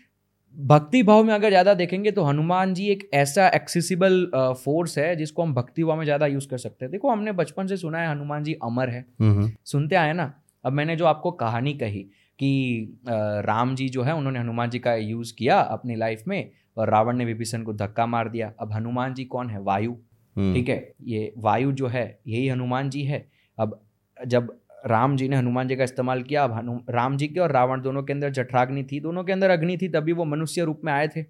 भक्ति 0.58 1.02
भाव 1.04 1.24
में 1.24 1.34
अगर 1.34 1.50
ज़्यादा 1.50 1.74
देखेंगे 1.74 2.12
तो 2.12 2.24
हनुमान 2.24 2.74
जी 2.74 2.88
एक 2.88 3.10
ऐसा 3.14 3.48
एक्सेसिबल 3.50 4.26
फोर्स 4.56 4.98
है 4.98 5.16
जिसको 5.16 5.44
हम 5.44 5.54
भक्ति 5.54 5.84
भाव 5.84 5.98
में 5.98 6.04
ज़्यादा 6.06 6.26
यूज़ 6.28 6.48
कर 6.48 6.58
सकते 6.58 6.86
हैं। 6.86 6.92
देखो 6.92 7.10
हमने 7.10 7.32
बचपन 7.34 7.68
से 7.68 7.78
सुना 7.78 8.00
है 8.00 8.10
हनुमान 8.10 8.44
जी 8.44 8.54
अमर 8.64 8.90
है। 8.90 9.06
हम्म, 9.20 9.50
सुनते 9.66 9.96
आए 9.96 10.14
ना? 10.14 10.34
अब 10.66 10.74
मैंने 10.74 10.96
जो 10.96 11.06
आपको 11.06 11.32
कहानी 11.34 11.74
कही 11.74 12.06
कि 12.44 13.00
राम 13.46 13.76
जी 13.76 13.88
जो 13.90 14.04
है 14.04 14.16
उन्होंने 14.16 14.40
हनुमान 14.40 14.70
जी 14.70 14.80
का 14.80 14.94
यूज़ 14.96 15.34
किया 15.38 15.60
अपनी 15.60 15.96
लाइफ 15.96 16.24
में 16.28 16.50
और 16.78 16.90
रावण 16.90 17.18
ने 17.18 17.26
विभीषण 17.26 17.64
को 17.64 17.74
धक्का 17.74 18.06
मार 18.06 18.30
दिया। 18.30 18.52
अब 18.60 18.72
हनुमान 18.74 19.14
जी 19.14 19.26
कौन 19.26 19.50
है? 19.50 19.62
वायु। 19.62 19.92
हम्म, 20.36 20.54
ठीक 20.54 20.70
है? 20.70 20.94
ये 21.04 21.34
वायु 21.38 21.72
जो 21.72 21.88
है 21.88 22.20
यही 22.28 22.48
हनुमान 22.48 22.90
जी 22.90 23.04
है। 23.04 23.26
अब 23.58 23.80
जब 24.18 24.58
राम 24.86 25.16
जी 25.18 25.28
ने 25.30 25.36
हनुमान 25.36 25.68
जी 25.68 25.76
का 25.76 25.84
इस्तेमाल 25.84 26.22
किया 26.24 26.44
अब 26.44 26.52
हनु 26.52 26.78
राम 26.90 27.18
जी 27.18 27.28
के 27.28 27.40
और 27.40 27.52
रावण 27.52 27.82
दोनों 27.82 28.02
के 28.04 28.14
अंदर 28.14 28.30
जठराग्नि 28.30 28.84
थी 28.84 29.00
दोनों 29.00 29.24
के 29.24 29.32
अंदर 29.32 29.50
अग्नि 29.50 29.78
थी 29.78 29.88
तभी 29.90 30.12
वो 30.12 30.26
मनुष्य 30.26 30.64
रूप 30.64 30.82
में 30.86 30.92
आए 30.94 31.08
थे। 31.08 31.24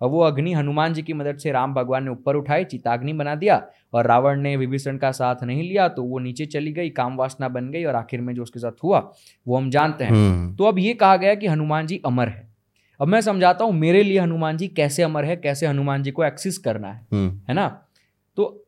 और 0.00 0.08
वो 0.10 0.20
अग्नि 0.20 0.52
हनुमान 0.52 0.94
जी 0.94 1.02
की 1.02 1.12
मदद 1.12 1.38
से 1.38 1.52
राम 1.52 1.74
भगवान 1.74 2.04
ने 2.04 2.10
ऊपर 2.10 2.36
उठाई 2.36 2.64
चिताग्नि 2.64 3.12
बना 3.12 3.34
दिया 3.34 3.56
और 3.94 4.06
रावण 4.06 4.40
ने 4.40 4.56
विभीषण 4.56 4.96
का 4.96 5.10
साथ 5.12 5.42
नहीं 5.44 5.62
लिया 5.62 5.88
तो 5.88 6.02
वो 6.02 6.18
नीचे 6.18 6.46
चली 6.46 6.72
गई 6.72 6.90
काम 6.90 7.16
वासना 7.16 7.48
बन 7.48 7.70
गई 7.70 7.84
और 7.84 7.94
आखिर 7.94 8.20
में 8.20 8.34
जो 8.34 8.42
उसके 8.42 8.60
साथ 8.60 8.82
हुआ 8.84 8.98
वो 9.46 9.56
हम 9.56 9.70
जानते 9.70 10.04
हैं। 10.04 10.10
हम्म, 10.10 10.54
तो 10.56 10.64
अब 10.64 10.78
ये 10.78 10.94
कहा 10.94 11.16
गया 11.16 11.34
कि 11.34 11.46
हनुमान 11.46 11.86
जी 11.86 12.00
अमर 12.06 12.28
है। 12.28 12.52
अब 13.00 13.08
मैं 13.08 13.20
समझाता 13.20 13.64
हूँ 13.64 13.72
मेरे 13.72 14.02
लिए 14.02 14.18
हनुमान 14.18 14.56
जी 14.56 14.68
कैसे 14.68 15.02
अमर 15.02 15.24
है 15.24 15.36
कैसे 15.36 15.66
हनुमान 15.66 16.02
जी 16.02 16.10
को 16.10 16.24
एक्सिस 16.24 16.58
करना 16.58 16.88
है 16.88 17.06
हम्म, 17.12 17.40
है 17.48 17.54
ना? 17.54 17.68
तो 18.36 18.66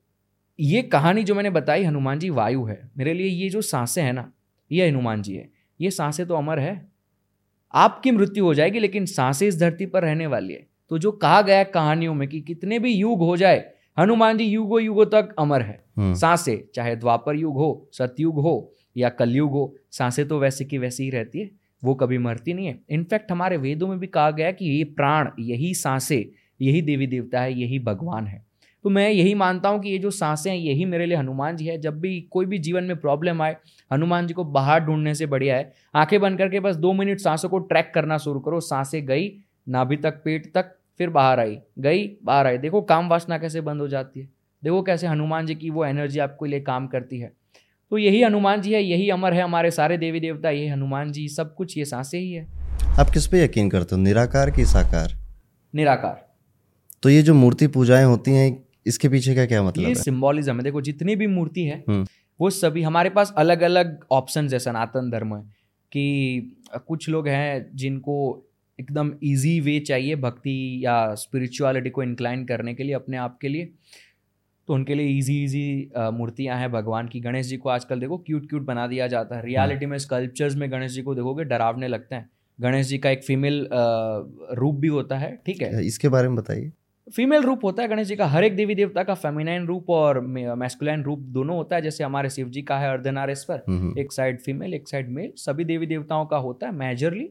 ये 0.58 0.82
कहानी 0.82 1.22
जो 1.22 1.34
मैंने 1.34 1.50
बताई 1.50 1.84
हनुमान 1.84 2.18
जी 2.18 2.30
वायु 2.30 2.64
है 2.64 2.80
मेरे 2.98 3.14
लिए 3.14 3.26
ये 3.26 3.48
जो 3.48 3.62
साँसें 3.62 4.02
हैं 4.02 4.12
ना 4.12 4.30
ये 4.70 4.88
हनुमान 4.88 5.22
जी 5.22 5.34
है। 5.34 5.48
ये 5.80 5.90
साँसें 5.90 6.26
तो 6.26 6.34
अमर 6.34 6.58
है। 6.58 6.88
आपकी 7.74 8.10
मृत्यु 8.10 8.44
हो 8.44 8.54
जाएगी 8.54 8.80
लेकिन 8.80 9.06
साँसें 9.06 9.46
इस 9.48 9.58
धरती 9.60 9.86
पर 9.86 10.02
रहने 10.02 10.26
वाली 10.26 10.52
है। 10.52 10.66
तो 10.90 10.98
जो 10.98 11.12
कहा 11.12 11.40
गया 11.42 11.64
कहानियों 11.64 12.14
में 12.14 12.28
कि 12.28 12.40
कितने 12.40 12.78
भी 12.78 12.92
युग 12.92 13.18
हो 13.18 13.36
जाए 13.36 13.64
हनुमान 13.96 14.38
जी 14.38 14.44
युगो 14.44 14.78
युगो 14.78 15.04
तक 15.04 15.34
अमर 15.38 15.62
है। 15.62 16.14
सांसे 16.14 16.56
चाहे 16.74 16.96
द्वापर 16.96 17.36
युग 17.36 17.56
हो 17.56 17.88
सतयुग 17.92 18.40
हो 18.40 18.72
या 18.96 19.08
कलयुग 19.10 19.50
हो 19.50 19.74
सांसे 19.90 20.24
तो 20.24 20.38
वैसे 20.38 20.64
की 20.64 20.78
वैसी 20.78 21.04
ही 21.04 21.10
रहती 21.10 21.40
है 21.40 21.50
वो 21.82 21.94
कभी 21.94 22.18
मरती 22.18 22.54
नहीं 22.54 22.66
है। 22.66 22.78
इनफैक्ट 22.90 23.30
हमारे 23.32 23.56
वेदों 23.56 23.88
में 23.88 23.98
भी 23.98 24.06
कहा 24.06 24.30
गया 24.30 24.46
है 24.46 24.52
कि 24.52 24.66
ये 24.66 24.84
प्राण 24.86 25.30
यही 25.40 25.72
साँसें 25.74 26.24
यही 26.60 26.82
देवी 26.82 27.06
देवता 27.06 27.40
है 27.40 27.58
यही 27.60 27.78
भगवान 27.78 28.26
है। 28.26 28.44
तो 28.84 28.90
मैं 28.90 29.08
यही 29.10 29.34
मानता 29.34 29.68
हूँ 29.68 29.80
कि 29.80 29.90
ये 29.90 29.98
जो 29.98 30.10
साँसें 30.10 30.50
हैं 30.50 30.58
यही 30.58 30.84
मेरे 30.84 31.06
लिए 31.06 31.16
हनुमान 31.16 31.56
जी 31.56 31.66
है। 31.66 31.78
जब 31.78 32.00
भी 32.00 32.20
कोई 32.30 32.46
भी 32.46 32.58
जीवन 32.58 32.84
में 32.84 32.96
प्रॉब्लम 32.96 33.42
आए 33.42 33.56
हनुमान 33.90 34.26
जी 34.26 34.34
को 34.34 34.44
बाहर 34.46 34.80
ढूँढने 34.80 35.14
से 35.14 35.26
बढ़िया 35.26 35.56
है। 35.56 35.72
आँखें 35.94 36.20
बंद 36.20 36.38
करके 36.38 36.60
बस 36.60 36.76
दो 36.76 36.92
मिनट 36.92 37.20
सांसों 37.20 37.48
को 37.48 37.58
ट्रैक 37.60 37.90
करना 37.94 38.18
शुरू 38.18 38.40
करो 38.40 38.60
साँसें 38.60 39.04
गई 39.06 39.30
नाभि 39.68 39.96
तक 39.96 40.22
पेट 40.24 40.52
तक 40.54 40.76
फिर 41.00 41.10
बाहर 41.10 41.40
आई 41.40 41.58
गई 41.78 42.06
बाहर 42.24 42.46
आई। 42.46 42.58
देखो 42.58 42.82
काम 42.82 43.08
वासना 43.08 43.38
कैसे 43.38 43.60
बंद 43.60 43.80
हो 43.80 43.88
जाती 43.88 44.20
है। 44.20 44.28
देखो 44.62 44.82
कैसे 44.82 45.06
हनुमान 45.06 45.46
जी 45.46 45.54
की 45.54 45.70
वो 45.70 45.84
एनर्जी 45.84 46.18
आपके 46.18 46.48
लिए 46.48 46.60
काम 46.60 46.86
करती 46.86 47.18
है। 47.20 47.32
तो 47.92 47.98
यही 47.98 48.22
हनुमान 48.22 48.60
जी 48.60 48.72
है 48.72 48.82
यही 48.82 49.08
अमर 49.10 49.34
है 49.34 49.42
हमारे 49.42 49.70
सारे 49.70 49.98
देवी 49.98 50.20
देवता 50.20 50.50
ये 50.50 50.68
हनुमान 50.68 51.12
जी 51.12 51.28
सब 51.28 51.54
कुछ 51.54 51.76
ये 51.78 51.84
साँसें 51.84 52.18
ही 52.18 52.32
है। 52.32 52.46
आप 53.00 53.10
किस 53.14 53.26
पे 53.26 53.42
यकीन 53.44 53.70
करते 53.70 53.94
हो 53.94 54.00
निराकार 54.02 54.50
की 54.50 54.64
साकार? 54.64 55.12
निराकार। 55.74 56.24
तो 57.02 57.08
ये 57.08 57.22
जो 57.22 57.34
मूर्ति 57.34 57.66
पूजाएँ 57.66 58.04
होती 58.04 58.30
हैं 58.30 58.64
इसके 58.86 59.08
पीछे 59.08 59.34
का 59.34 59.46
क्या 59.46 59.62
मतलब 59.62 59.82
ये 59.82 59.88
है? 59.88 59.94
सिंबॉलिज्म 59.94 60.56
है। 60.56 60.62
देखो 60.62 60.80
जितनी 60.80 61.16
भी 61.16 61.26
मूर्ति 61.26 61.64
है 61.64 61.84
हम्म। 61.88 62.06
वो 62.40 62.50
सभी 62.50 62.82
हमारे 62.82 63.10
पास 63.10 63.32
अलग 63.38 63.62
अलग 63.62 63.98
ऑप्शन 64.10 64.48
है 64.48 64.58
सनातन 64.58 65.10
धर्म 65.10 65.34
में 65.34 65.42
कि 65.92 66.62
कुछ 66.88 67.08
लोग 67.08 67.28
हैं 67.28 67.70
जिनको 67.74 68.16
एकदम 68.78 69.12
इजी 69.22 69.58
वे 69.60 69.78
चाहिए 69.80 70.16
भक्ति 70.16 70.80
या 70.82 71.14
स्पिरिचुअलिटी 71.14 71.90
को 71.90 72.02
इंक्लाइन 72.02 72.44
करने 72.44 72.74
के 72.74 72.82
लिए 72.82 72.94
अपने 72.94 73.16
आप 73.16 73.38
के 73.40 73.48
लिए। 73.48 73.68
तो 74.68 74.74
उनके 74.74 74.94
लिए 74.94 75.18
इजी 75.18 75.42
इजी 75.44 75.90
मूर्तियाँ 76.12 76.58
हैं 76.58 76.70
भगवान 76.72 77.08
की। 77.08 77.20
गणेश 77.20 77.46
जी 77.46 77.56
को 77.56 77.68
आजकल 77.68 78.00
देखो 78.00 78.18
क्यूट 78.18 78.48
क्यूट 78.48 78.62
बना 78.62 78.86
दिया 78.86 79.06
जाता 79.06 79.36
है। 79.36 79.44
रियलिटी 79.46 79.86
में 79.86 79.96
स्कल्पचर्स 79.98 80.56
में 80.56 80.70
गणेश 80.72 80.92
जी 80.92 81.02
को 81.02 81.14
देखोगे 81.14 81.44
डरावने 81.44 81.88
लगते 81.88 82.14
हैं। 82.14 82.28
गणेश 82.58 82.86
जी 82.86 82.98
का 82.98 83.10
एक 83.10 83.22
फीमेल 83.24 83.68
रूप 84.52 84.74
भी 84.74 84.88
होता 84.88 85.18
है 85.18 85.38
ठीक 85.46 85.62
है? 85.62 85.86
इसके 85.86 86.08
बारे 86.08 86.28
में 86.28 86.36
बताइए। 86.36 86.70
फीमेल 87.06 87.42
रूप 87.42 87.64
होता 87.64 87.82
है 87.82 87.88
गणेश 87.88 88.06
जी 88.08 88.16
का। 88.16 88.26
हर 88.26 88.44
एक 88.44 88.56
देवी 88.56 88.74
देवता 88.74 89.02
का 89.02 89.14
फेमिनाइन 89.14 89.66
रूप 89.66 89.90
और 89.90 90.20
मैस्कुलाइन 90.20 91.02
रूप 91.02 91.18
दोनों 91.18 91.56
होता 91.56 91.76
है। 91.76 91.82
जैसे 91.82 92.04
हमारे 92.04 92.30
शिव 92.30 92.48
जी 92.48 92.62
का 92.62 92.78
है 92.78 92.90
अर्धनारेश्वर 92.90 93.62
हम्म, 93.68 93.98
एक 93.98 94.12
साइड 94.12 94.40
फीमेल 94.40 94.74
एक 94.74 94.88
साइड 94.88 95.10
मेल 95.10 95.32
सभी 95.36 95.64
देवी 95.64 95.86
देवताओं 95.86 96.26
का 96.26 96.36
होता 96.38 96.66
है 96.66 96.74
मेजरली 96.74 97.28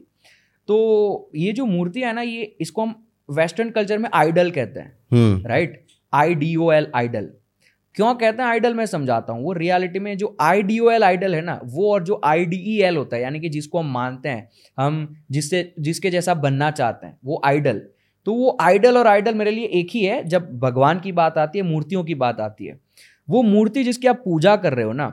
तो 0.68 1.30
ये 1.36 1.52
जो 1.52 1.66
मूर्ति 1.66 2.00
है 2.00 2.12
ना 2.12 2.22
ये 2.22 2.42
इसको 2.60 2.82
हम 2.82 2.94
वेस्टर्न 3.28 3.70
कल्चर 3.70 3.98
में 3.98 4.08
आइडल 4.14 4.50
कहते 4.50 4.80
हैं 4.80 5.42
right 5.46 5.84
I 6.12 6.34
D 6.34 6.54
O 6.56 6.70
L 6.72 6.90
idol 6.94 7.28
क्यों 7.94 8.14
कहते 8.14 8.42
हैं 8.42 8.48
आइडल 8.48 8.74
मैं 8.74 8.84
समझाता 8.86 9.32
हूँ। 9.32 9.42
वो 9.44 9.52
रियलिटी 9.52 9.98
में 9.98 10.16
जो 10.18 10.36
I 10.40 10.62
D 10.62 10.78
O 10.78 10.90
L 10.90 11.04
idol 11.04 11.34
है 11.34 11.40
ना 11.42 11.60
वो 11.64 11.92
और 11.92 12.02
जो 12.04 12.20
आई 12.24 12.44
डी 12.44 12.56
ई 12.68 12.76
एल 12.84 12.96
होता 12.96 13.16
है 13.16 13.22
यानी 13.22 13.40
कि 13.40 13.48
जिसको 13.48 13.78
हम 13.78 13.92
मानते 13.92 14.28
हैं 14.28 14.48
हम 14.78 15.16
जिससे 15.30 15.72
जिसके 15.80 16.10
जैसा 16.10 16.34
बनना 16.36 16.70
चाहते 16.70 17.06
हैं 17.06 17.18
वो 17.24 17.40
आइडल 17.44 17.80
तो 18.26 18.32
वो 18.34 18.56
आइडल 18.60 18.98
और 18.98 19.06
आइडल 19.06 19.34
मेरे 19.34 19.50
लिए 19.50 19.66
एक 19.80 19.88
ही 19.90 20.04
है। 20.04 20.22
जब 20.24 20.58
भगवान 20.58 21.00
की 21.00 21.12
बात 21.12 21.38
आती 21.38 21.58
है 21.58 21.64
मूर्तियों 21.64 22.04
की 22.04 22.14
बात 22.14 22.40
आती 22.40 22.66
है 22.66 22.78
वो 23.28 23.42
मूर्ति 23.42 23.84
जिसकी 23.84 24.06
आप 24.06 24.22
पूजा 24.24 24.56
कर 24.56 24.74
रहे 24.74 24.84
हो 24.84 24.92
ना 24.92 25.06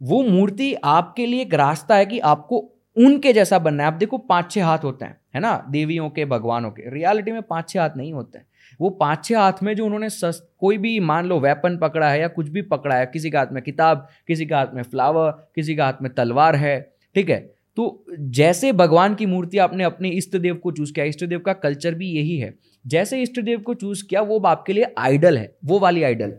वो 0.00 0.22
मूर्ति 0.22 0.72
आपके 0.84 1.26
लिए 1.26 1.42
एक 1.42 1.54
रास्ता 1.54 1.96
है 1.96 2.06
कि 2.06 2.18
आपको 2.18 2.60
उनके 2.98 3.32
जैसा 3.32 3.58
बनना 3.58 3.82
है। 3.82 3.86
आप 3.86 3.94
देखो 3.94 4.18
पाँच 4.18 4.50
छह 4.52 4.64
हाथ 4.64 4.84
होते 4.84 5.04
हैं 5.04 5.16
है 5.34 5.40
ना? 5.40 5.66
देवियों 5.70 6.08
के 6.10 6.24
भगवानों 6.24 6.70
के। 6.70 6.90
रियलिटी 6.90 7.32
में 7.32 7.42
पाँच 7.42 7.68
छह 7.68 7.80
हाथ 7.80 7.96
नहीं 7.96 8.12
होते। 8.12 8.38
हैं 8.38 8.46
वो 8.80 8.90
पाँच 8.90 9.24
छह 9.24 9.38
हाथ 9.38 9.62
में 9.62 9.74
जो 9.76 9.84
उन्होंने 9.86 10.08
सस, 10.10 10.40
कोई 10.60 10.78
भी 10.78 10.98
मान 11.00 11.26
लो 11.26 11.38
वेपन 11.40 11.76
पकड़ा 11.78 12.08
है 12.10 12.20
या 12.20 12.28
कुछ 12.28 12.48
भी 12.48 12.62
पकड़ा 12.62 12.96
है 12.96 13.06
किसी 13.06 13.30
के 13.30 13.38
हाथ 13.38 13.52
में 13.52 13.62
किताब 13.62 14.06
किसी 14.28 14.46
के 14.46 14.54
हाथ 14.54 14.74
में 14.74 14.82
फ्लावर 14.82 15.30
किसी 15.54 15.74
के 15.74 15.82
हाथ 15.82 16.02
में 16.02 16.12
तलवार 16.14 16.56
है 16.56 16.80
ठीक 17.14 17.30
है? 17.30 17.38
तो 17.76 18.04
जैसे 18.18 18.72
भगवान 18.72 19.14
की 19.14 19.26
मूर्ति 19.26 19.58
आपने 19.58 19.84
अपने 19.84 20.08
इष्ट 20.10 20.36
देव 20.36 20.54
को 20.54 20.70
चूज़ 20.72 20.92
किया 20.92 21.04
इष्ट 21.04 21.24
देव 21.24 21.38
का 21.38 21.52
कल्चर 21.54 21.94
भी 21.94 22.10
यही 22.10 22.36
है। 22.38 22.54
जैसे 22.84 23.22
इष्ट 23.22 23.40
देव 23.40 23.60
को 23.60 23.74
चूज़ 23.74 24.04
किया 24.10 24.20
वो 24.22 24.38
आपके 24.40 24.72
लिए 24.72 24.86
आइडल 24.98 25.38
है 25.38 25.52
वो 25.64 25.78
वाली 25.78 26.02
आइडल। 26.02 26.32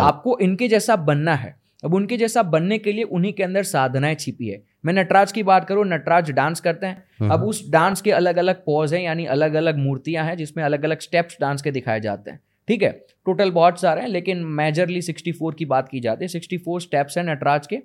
आपको 0.00 0.38
इनके 0.38 0.68
जैसा 0.68 0.96
बनना 0.96 1.34
है। 1.34 1.54
अब 1.84 1.94
उनके 1.94 2.16
जैसा 2.16 2.42
बनने 2.42 2.78
के 2.78 2.92
लिए 2.92 3.04
उन्हीं 3.04 3.32
के 3.32 3.42
अंदर 3.42 3.62
साधनाएँ 3.62 4.14
छिपी 4.14 4.48
है। 4.48 4.62
मैं 4.84 4.92
नटराज 4.92 5.32
की 5.32 5.42
बात 5.42 5.64
करूँ 5.64 5.84
नटराज 5.86 6.30
डांस 6.30 6.60
करते 6.60 6.86
हैं। 6.86 7.02
हम्म। 7.20 7.30
अब 7.30 7.42
उस 7.44 7.62
डांस 7.70 8.00
के 8.00 8.10
अलग 8.10 8.36
अलग 8.36 8.64
पॉज 8.64 8.94
हैं 8.94 9.02
यानी 9.02 9.26
अलग 9.26 9.54
अलग 9.54 9.78
मूर्तियाँ 9.78 10.24
हैं 10.24 10.36
जिसमें 10.36 10.64
अलग 10.64 10.84
अलग 10.84 11.00
स्टेप्स 11.00 11.36
डांस 11.40 11.62
के 11.62 11.70
दिखाए 11.70 12.00
जाते 12.00 12.30
हैं। 12.30 12.40
ठीक 12.68 12.82
है? 12.82 12.90
टोटल 13.26 13.50
बहुत 13.50 13.80
सारे 13.80 14.00
हैं 14.00 14.08
लेकिन 14.08 14.44
मेजरली 14.54 15.02
सिक्सटी 15.02 15.32
फोर 15.32 15.54
की 15.54 15.64
बात 15.64 15.88
की 15.88 16.00
जाती 16.00 16.24
है। 16.24 16.28
सिक्सटी 16.28 16.58
फोर 16.58 16.80
स्टेप्स 16.80 17.18
हैं 17.18 17.24
नटराज 17.24 17.66
के। 17.66 17.78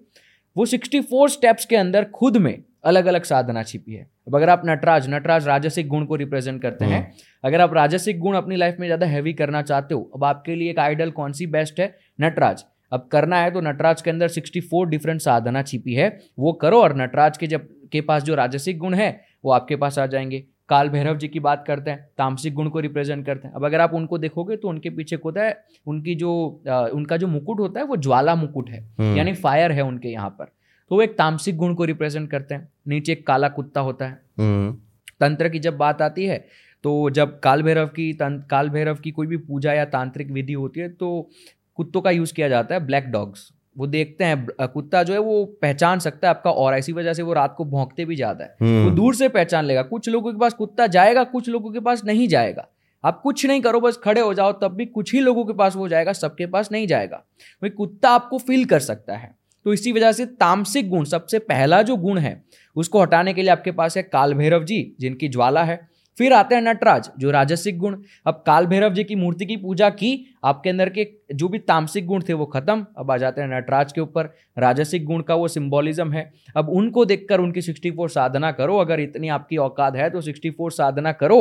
वो 0.56 0.66
सिक्सटी 0.66 1.00
फोर 1.02 1.30
स्टेप्स 1.30 1.66
के 1.66 1.76
अंदर 1.76 2.06
खुद 2.06 2.38
में 2.38 2.58
अलग 2.86 3.06
अलग 3.06 3.24
साधना 3.24 3.64
छिपी 3.64 3.94
है। 3.94 4.04
अब 4.28 4.36
अगर 4.36 4.50
आप 4.50 4.62
नटराज 4.66 5.10
नटराज 5.10 5.48
राजसिक 5.48 5.88
गुण 5.88 6.06
को 6.06 6.16
रिप्रेजेंट 6.16 6.62
करते 6.62 6.86
हैं 6.86 7.00
हम्म। 7.00 7.48
अगर 7.48 7.62
आप 7.62 7.74
राजसिक 7.74 8.20
गुण 8.20 8.36
अपनी 8.36 8.56
लाइफ 8.56 8.78
में 8.80 8.88
ज़्यादा 8.88 9.06
हैवी 9.06 9.34
करना 9.34 9.62
चाहते 9.62 9.96
हो 9.96 10.10
अब 10.16 10.24
आपके 10.24 10.56
लिए 10.56 10.70
एक 10.70 10.80
आइडल 10.80 11.12
कौन 11.12 11.32
सी 11.32 11.48
बेस्ट 11.48 11.80
है? 11.80 11.96
नटराज। 12.22 12.64
अब 12.92 13.10
करना 13.12 13.38
है 13.38 13.52
तो 13.52 13.62
नटराज 13.62 14.02
के 14.02 14.10
अंदर 14.10 14.30
64 14.30 14.86
डिफरेंट 14.86 15.22
साधना 15.22 15.62
छिपी 15.62 15.94
है। 15.94 16.20
वो 16.40 16.54
करो 16.54 16.82
और 16.82 16.98
नटराज 16.98 17.38
के 17.38 17.48
जब 17.48 17.68
के 17.92 18.02
पास 18.02 18.24
जो 18.24 18.36
राजसिक 18.36 18.78
गुण 18.78 18.94
है 18.94 19.22
वो 19.46 19.52
आपके 19.52 19.76
पास 19.76 20.00
आ 20.00 20.06
जाएँगे। 20.06 20.44
काल 20.70 20.90
भैरव 20.90 21.18
जी 21.18 21.28
की 21.28 21.40
बात 21.40 21.64
करते 21.68 21.92
हैं 21.92 22.10
तामसिक 22.18 22.54
गुण 22.54 22.70
को 22.70 22.80
रिप्रेजेंट 22.80 23.26
करते 23.26 23.48
हैं। 23.48 23.56
अब 23.56 23.66
अगर 23.66 23.80
आप 23.80 23.94
उनको 23.94 24.18
देखोगे 24.18 24.56
तो 24.56 24.70
उनके 24.70 24.90
पीछे 24.90 25.16
होता 25.26 25.44
है 25.44 25.64
उनकी 25.88 26.16
जो 26.16 26.62
आ, 26.70 26.80
उनका 26.80 27.18
जो 27.18 27.28
मुकुट 27.28 27.60
होता 27.60 27.80
है 27.80 27.86
वो 27.86 27.96
ज्वाला 27.96 28.36
मुकुट 28.36 28.70
है। 28.70 28.82
हम्म। 29.00 29.18
यानी 29.18 29.34
फायर 29.34 29.72
है 29.72 29.82
उनके 29.82 30.10
यहाँ 30.10 30.30
पर। 30.30 30.46
तो 30.90 30.96
वो 30.96 31.02
एक 31.02 31.18
तामसिक 31.18 31.58
गुण 31.58 31.74
को 31.74 31.86
रिप्रेजेंट 31.86 32.32
करते 32.32 32.56
हैं। 32.56 32.68
नीचे 32.88 33.12
एक 33.12 33.28
काला 33.28 33.50
कुत्ता 33.50 33.82
होता 33.82 34.06
है। 34.06 34.22
हम्म। 34.40 34.78
तंत्र 35.20 35.50
की 35.50 35.60
जब 35.60 35.78
बात 35.78 36.02
आती 36.02 36.26
है 36.26 36.48
तो 36.84 37.10
जब 37.10 37.40
काल 37.40 37.64
भैरव 37.64 37.88
की 37.88 38.18
काल 38.24 38.70
भैरव 38.70 38.96
की 38.96 39.12
कोई 39.12 39.28
भी 39.28 39.38
पूजा 39.38 39.74
या 39.74 39.86
तांत्रिक 39.86 40.32
विधि 40.32 40.54
होती 40.54 40.80
है 40.80 40.90
तो 40.90 41.30
कुत्तों 41.78 42.02
का 42.02 42.12
यूज़ 42.12 42.34
किया 42.34 42.50
जाता 42.50 42.76
है 42.76 42.86
ब्लैक 42.86 43.06
डॉग्स 43.06 43.52
वो 43.78 43.88
देखते 43.88 44.24
हैं 44.24 44.46
कुत्ता 44.62 45.02
जो 45.04 45.14
है 45.14 45.20
वो 45.20 45.44
पहचान 45.62 46.00
सकता 46.00 46.28
है 46.28 46.30
आपका 46.30 46.52
और 46.52 46.78
इसी 46.78 46.94
वजह 46.94 47.14
से 47.14 47.24
वो 47.24 47.34
रात 47.34 47.54
को 47.58 47.66
भौंकते 47.66 48.06
भी 48.06 48.16
जाता 48.16 48.44
है। 48.44 48.56
वो 48.62 48.68
हम्म। 48.68 48.96
दूर 48.96 49.16
से 49.16 49.28
पहचान 49.30 49.66
लेगा 49.66 49.82
कुछ 49.82 50.10
लोगों 50.10 50.32
के 50.34 50.40
पास 50.40 50.54
कुत्ता 50.54 50.88
जाएगा 50.88 51.24
कुछ 51.24 51.50
लोगों 51.50 51.72
के 51.72 51.80
पास 51.80 52.04
नहीं 52.06 52.28
जाएगा। 52.28 52.68
आप 53.04 53.20
कुछ 53.22 53.46
नहीं 53.46 53.62
करो 53.62 53.80
बस 53.80 53.98
खड़े 53.98 54.22
हो 54.22 54.34
जाओ 54.34 54.52
तब 54.52 54.76
भी 54.76 54.86
कुछ 54.86 55.14
ही 55.14 55.20
लोगों 55.20 55.44
के 55.46 55.54
पास 55.54 55.76
वो 55.76 55.88
जाएगा 55.88 56.14
सबके 56.14 56.46
पास 56.46 56.72
नहीं 56.72 56.88
जाएगा। 56.88 57.24
वही 57.64 57.70
कुत्ता 57.70 58.10
आपको 58.10 58.38
फील 58.38 58.66
कर 58.66 58.80
सकता 58.80 59.16
है। 59.16 59.36
तो 59.66 59.74
इसी 59.74 59.92
वजह 59.92 60.12
से 60.12 60.26
तामसिक 60.26 60.90
गुण 60.90 61.04
सबसे 61.04 61.40
पहला 61.40 61.82
जो 61.82 61.96
गुण 61.98 62.18
है 62.18 62.44
उसको 62.76 63.02
हटाने 63.02 63.34
के 63.34 63.42
लिए 63.42 63.52
आपके 63.52 63.72
पास 63.72 63.98
है 63.98 64.04
काल 64.04 64.34
भैरव 64.34 64.64
जी 64.64 64.96
जिनकी 65.00 65.28
ज्वाला 65.28 65.64
है। 65.64 65.80
फिर 66.18 66.34
आते 66.34 66.56
हैं 66.56 66.62
नटराज, 66.62 67.10
जो 67.20 67.32
राजसिक 67.32 67.78
गुण। 67.78 67.98
अब 68.26 68.44
काल 68.48 68.66
भैरव 68.66 68.94
जी 68.94 69.04
की 69.04 69.16
मूर्ति 69.16 69.46
की 69.46 69.58
पूजा 69.58 69.90
की, 69.90 70.26
आपके 70.44 70.70
अंदर 70.70 70.90
के 70.90 71.08
जो 71.34 71.48
भी 71.48 71.60
तामसिक 71.60 72.06
गुण 72.06 72.22
थे 72.30 72.34
वो 72.34 72.46
खत्म। 72.46 72.86
अब 72.98 73.12
आ 73.12 73.18
जाते 73.18 73.42
हैं 73.42 73.48
नटराज 73.50 73.92
के 73.92 74.02
ऊपर। 74.02 74.30
राजसिक 74.58 75.06
गुण 75.06 75.22
का 75.22 75.36
वो 75.36 75.48
सिंबोलिज्म 75.48 76.12
है। 76.12 76.32
अब 76.56 76.70
उनको 76.70 77.06
देखकर 77.06 77.40
उनकी 77.40 77.62
सिक्सटी 77.62 77.92
फोर 77.92 78.10
साधना 78.10 78.52
करो। 78.52 78.78
अगर 78.78 79.00
इतनी 79.00 79.28
आपकी 79.30 79.58
औकात 79.58 79.96
है 79.96 80.10
तो 80.10 80.22
सिक्सटी 80.22 80.50
फोर 80.50 80.72
साधना 80.72 81.12
करो 81.12 81.40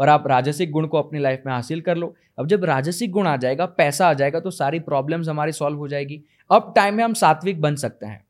और 0.00 0.08
आप 0.08 0.26
राजसिक 0.26 0.70
गुण 0.70 0.86
को 0.86 0.98
अपनी 0.98 1.20
लाइफ 1.20 1.42
में 1.46 1.52
हासिल 1.52 1.80
कर 1.80 1.96
लो। 1.96 2.14
अब 2.38 2.46
जब 2.46 2.64
राजसिक 2.64 3.10
गुण 3.10 3.26
आ 3.26 3.36
जाएगा, 3.36 3.66
पैसा 3.66 4.08
आ 4.08 4.12
जाएगा 4.14 4.40
तो 4.40 4.50
सारी 4.50 4.78
प्रॉब्लम्स 4.80 5.28
हमारी 5.28 5.52
सॉल्व 5.52 5.78
हो 5.78 5.88
जाएगी। 5.88 6.22
अब 6.50 6.72
टाइम 6.76 6.94
में 6.94 7.04
हम 7.04 7.14
सात्विक 7.14 7.60
बन 7.60 7.76
सकते 7.76 8.06
हैं, 8.06 8.24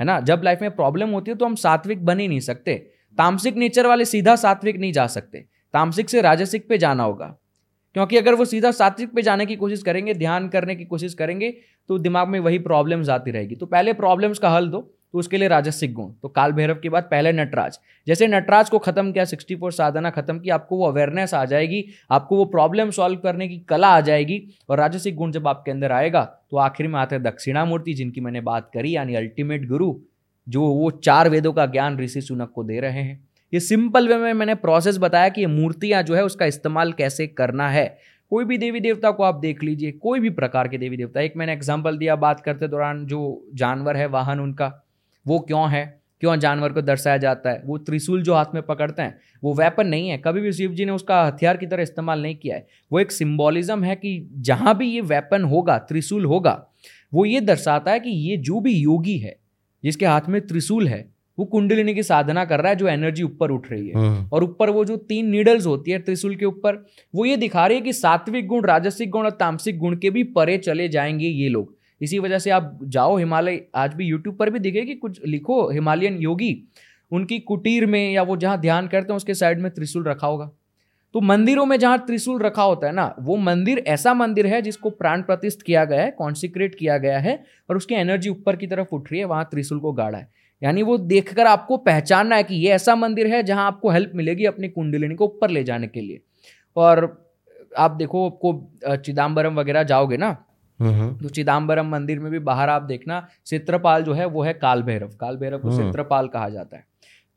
है 0.00 0.06
ना? 0.06 0.18
जब 0.20 0.40
लाइफ 0.44 0.62
में 0.62 0.70
प्रॉब्लम 0.70 1.10
होती 1.10 1.30
है 1.30 1.36
तो 1.36 1.46
हम 1.46 1.54
सात्विक 1.56 2.04
बन 2.04 2.20
ही 2.20 2.28
नहीं 2.28 2.40
सकते। 2.40 2.74
तामसिक 3.18 3.56
नेचर 3.56 3.86
वाले 3.86 4.04
सीधा 4.04 4.36
सात्विक 4.36 4.76
नहीं 4.76 4.92
जा 4.92 5.06
सकते। 5.06 5.44
तामसिक 5.74 6.10
से 6.10 6.20
राजसिक 6.20 6.68
पे 6.68 6.78
जाना 6.78 7.02
होगा। 7.02 7.36
क्योंकि 7.94 8.16
अगर 8.16 8.34
वो 8.34 8.44
सीधा 8.44 8.70
सात्विक 8.70 9.12
पे 9.12 9.22
जाने 9.22 9.46
की 9.46 9.56
कोशिश 9.56 9.82
करेंगे, 9.82 10.14
ध्यान 10.14 10.48
करने 10.48 10.74
की 10.74 10.84
कोशिश 10.84 11.14
करेंगे 11.14 11.50
तो 11.88 11.98
दिमाग 11.98 12.28
में 12.28 12.38
वही 12.40 12.58
प्रॉब्लम्स 12.58 13.08
आती 13.08 13.30
रहेगी। 13.30 13.54
तो 13.54 13.66
पहले 13.66 13.92
प्रॉब्लम्स 13.92 14.38
का 14.38 14.50
हल 14.50 14.68
दो 14.68 14.80
तो 15.12 15.18
उसके 15.18 15.38
लिए 15.38 15.48
राजसिक 15.48 15.92
गुण। 15.94 16.10
तो 16.12 16.28
काल 16.28 16.52
भैरव 16.52 16.74
के 16.74 16.88
बाद 16.88 17.02
पहले 17.02 17.32
नटराज। 17.32 17.78
जैसे 18.06 18.26
नटराज 18.26 18.70
को 18.70 18.78
खत्म 18.78 19.12
किया 19.12 19.24
सिक्सटी 19.24 19.56
फोर 19.56 19.72
साधना 19.72 20.10
खत्म 20.10 20.38
की, 20.38 20.50
आपको 20.50 20.76
वो 20.76 20.86
अवेयरनेस 20.86 21.34
आ 21.34 21.44
जाएगी, 21.44 21.84
आपको 22.10 22.36
वो 22.36 22.44
प्रॉब्लम 22.44 22.90
सॉल्व 22.90 23.18
करने 23.18 23.48
की 23.48 23.58
कला 23.58 23.88
आ 23.88 24.00
जाएगी, 24.00 24.42
और 24.68 24.78
राजसिक 24.78 25.16
गुण 25.16 25.30
जब 25.30 25.48
आपके 25.48 25.70
अंदर 25.70 25.92
आएगा 25.92 26.24
तो 26.50 26.56
आखिर 26.56 26.88
में 26.88 26.98
आते 27.00 27.14
हैं 27.14 27.22
दक्षिणामूर्ति, 27.24 27.94
जिनकी 27.94 28.20
मैंने 28.20 28.40
बात 28.40 28.70
करी, 28.74 28.94
यानी 28.96 29.14
अल्टीमेट 29.14 29.68
गुरु 29.68 29.94
जो 30.48 30.62
वो 30.62 30.90
चार 30.90 31.28
वेदों 31.28 31.52
का 31.52 31.66
ज्ञान 31.66 31.98
ऋषि 31.98 32.20
सुनक 32.20 32.50
को 32.54 32.64
दे 32.64 32.80
रहे 32.80 33.02
हैं। 33.02 33.22
ये 33.52 33.60
सिंपल 33.60 34.08
वे 34.08 34.16
में 34.16 34.32
मैंने 34.32 34.54
प्रोसेस 34.54 34.98
बताया 34.98 35.28
कि 35.28 35.40
ये 35.40 35.46
मूर्तियाँ 35.46 36.02
जो 36.02 36.14
है 36.14 36.24
उसका 36.24 36.46
इस्तेमाल 36.46 36.92
कैसे 36.92 37.26
करना 37.26 37.68
है। 37.68 37.86
कोई 38.30 38.44
भी 38.44 38.58
देवी 38.58 38.80
देवता 38.80 39.10
को 39.10 39.22
आप 39.22 39.34
देख 39.34 39.62
लीजिए, 39.62 39.92
कोई 39.92 40.20
भी 40.20 40.30
प्रकार 40.30 40.68
के 40.68 40.78
देवी 40.78 40.96
देवता। 40.96 41.20
एक 41.20 41.32
मैंने 41.36 41.52
एग्ज़ाम्पल 41.52 41.98
दिया 41.98 42.16
बात 42.16 42.40
करते 42.40 42.68
दौरान, 42.68 43.04
जो 43.06 43.48
जानवर 43.54 43.96
है, 43.96 44.06
वाहन 44.06 44.40
उनका, 44.40 44.72
वो 45.26 45.38
क्यों 45.38 45.70
है? 45.70 46.00
क्यों 46.20 46.36
जानवर 46.36 46.72
को 46.72 46.82
दर्शाया 46.82 47.16
जाता 47.16 47.50
है? 47.50 47.62
वो 47.64 47.78
त्रिशूल 47.78 48.22
जो 48.22 48.34
हाथ 48.34 48.54
में 48.54 48.62
पकड़ते 48.62 49.02
हैं, 49.02 49.18
वो 49.42 49.54
वेपन 49.54 49.86
नहीं 49.86 50.08
है। 50.08 50.18
कभी 50.18 50.40
भी 50.40 50.52
शिव 50.52 50.72
जी 50.72 50.84
ने 50.84 50.92
उसका 50.92 51.22
हथियार 51.24 51.56
की 51.56 51.66
तरह 51.66 51.82
इस्तेमाल 51.82 52.22
नहीं 52.22 52.36
किया 52.36 52.56
है। 52.56 52.66
वो 52.92 53.00
एक 53.00 53.12
सिंबॉलिज्म 53.12 53.84
है 53.84 53.96
कि 53.96 54.28
जहाँ 54.32 54.76
भी 54.76 54.90
ये 54.90 55.00
वेपन 55.00 55.44
होगा, 55.44 55.78
त्रिशूल 55.78 56.24
होगा, 56.24 56.66
वो 57.12 57.24
ये 57.24 57.40
दर्शाता 57.40 57.90
है 57.90 58.00
कि 58.00 58.10
ये 58.10 58.36
जो 58.36 58.60
भी 58.60 58.72
योगी 58.72 59.18
है 59.18 59.36
जिसके 59.84 60.06
हाथ 60.06 60.20
में 60.28 60.46
त्रिशूल 60.46 60.88
है। 60.88 61.14
वो 61.38 61.44
कुंडलिनी 61.44 61.94
की 61.94 62.02
साधना 62.02 62.44
कर 62.44 62.60
रहा 62.60 62.68
है 62.68 62.76
जो 62.76 62.88
एनर्जी 62.88 63.22
ऊपर 63.22 63.50
उठ 63.50 63.70
रही 63.72 63.88
है। 63.88 63.94
हम्म। 63.94 64.28
और 64.32 64.44
ऊपर 64.44 64.70
वो 64.70 64.84
जो 64.84 64.96
तीन 64.96 65.26
नीडल्स 65.26 65.66
होती 65.66 65.90
है 65.90 65.98
त्रिशूल 65.98 66.36
के 66.36 66.44
ऊपर 66.44 66.86
वो 67.14 67.24
ये 67.24 67.36
दिखा 67.36 67.66
रही 67.66 67.76
है 67.76 67.82
कि 67.82 67.92
सात्विक 67.92 68.46
गुण 68.46 68.64
राजसिक 68.64 69.10
गुण 69.10 69.24
और 69.24 69.30
तामसिक 69.30 69.78
गुण 69.78 69.96
के 69.96 70.10
भी 70.10 70.24
परे 70.24 70.58
चले 70.58 70.88
जाएँगे 70.88 71.26
ये 71.26 71.48
लोग। 71.48 71.76
इसी 72.00 72.18
वजह 72.18 72.38
से 72.38 72.50
आप 72.50 72.80
जाओ 72.82 73.16
हिमालय 73.16 73.64
आज 73.74 73.94
भी 73.94 74.04
यूट्यूब 74.04 74.36
पर 74.36 74.50
भी 74.50 74.58
दिखेगी 74.58 74.94
कुछ 74.94 75.20
लिखो 75.26 75.70
हिमालयन 75.70 76.16
योगी 76.16 76.68
उनकी 77.12 77.38
कुटीर 77.38 77.86
में 77.86 78.12
या 78.12 78.22
वो 78.22 78.36
जहाँ 78.36 78.60
ध्यान 78.60 78.86
करते 78.86 79.12
हैं 79.12 79.16
उसके 79.16 79.34
साइड 79.34 79.60
में 79.60 79.74
त्रिशूल 79.74 80.04
रखा 80.04 80.26
होगा। 80.26 80.50
तो 81.14 81.20
मंदिरों 81.20 81.64
में 81.66 81.78
जहाँ 81.78 81.98
त्रिशूल 81.98 82.40
रखा 82.42 82.62
होता 82.62 82.86
है 82.86 82.92
ना 82.92 83.14
वो 83.20 83.36
मंदिर 83.38 83.78
ऐसा 83.88 84.14
मंदिर 84.14 84.46
है 84.46 84.60
जिसको 84.62 84.90
प्राण 84.92 85.22
प्रतिष्ठ 85.22 85.62
किया 85.62 85.84
गया 85.84 86.02
है 86.02 86.10
कॉन्सिक्रेट 86.10 86.74
किया 86.74 86.96
गया 86.98 87.18
है 87.18 87.34
और 87.70 87.76
उसकी 87.76 87.94
एनर्जी 87.94 88.30
ऊपर 88.30 88.56
की 88.56 88.66
तरफ़ 88.66 88.94
उठ 88.94 89.10
रही 89.12 89.20
है 89.20 89.26
वहाँ 89.26 89.44
त्रिशूल 89.50 89.78
को 89.80 89.92
गाड़ा 89.92 90.18
है। 90.18 90.28
यानी 90.62 90.82
वो 90.82 90.96
देखकर 90.98 91.46
आपको 91.46 91.76
पहचानना 91.76 92.36
है 92.36 92.42
कि 92.42 92.54
ये 92.54 92.70
ऐसा 92.70 92.94
मंदिर 92.96 93.26
है 93.26 93.42
जहाँ 93.42 93.66
आपको 93.66 93.90
हेल्प 93.90 94.12
मिलेगी 94.14 94.44
अपनी 94.44 94.68
कुंडलिनी 94.68 95.14
को 95.14 95.24
ऊपर 95.24 95.50
ले 95.50 95.62
जाने 95.64 95.86
के 95.86 96.00
लिए। 96.00 96.20
और 96.76 97.06
आप 97.78 97.90
देखो 97.90 98.26
आपको 98.30 98.96
चिदम्बरम 98.96 99.54
वगैरह 99.54 99.82
जाओगे 99.82 100.16
ना 100.16 100.30
तो 100.80 101.28
चिदम्बरम 101.28 101.88
मंदिर 101.88 102.20
में 102.20 102.30
भी 102.32 102.38
बाहर 102.40 102.68
आप 102.68 102.82
देखना 102.82 103.26
चित्रपाल 103.46 104.02
जो 104.02 104.12
है 104.12 104.26
वो 104.26 104.42
है 104.42 104.52
काल 104.54 104.82
भैरव 104.82 105.10
काल 105.20 105.36
भैरव 105.36 105.58
को 105.58 105.76
चित्रपाल 105.76 106.28
कहा 106.28 106.48
जाता 106.48 106.76
है। 106.76 106.84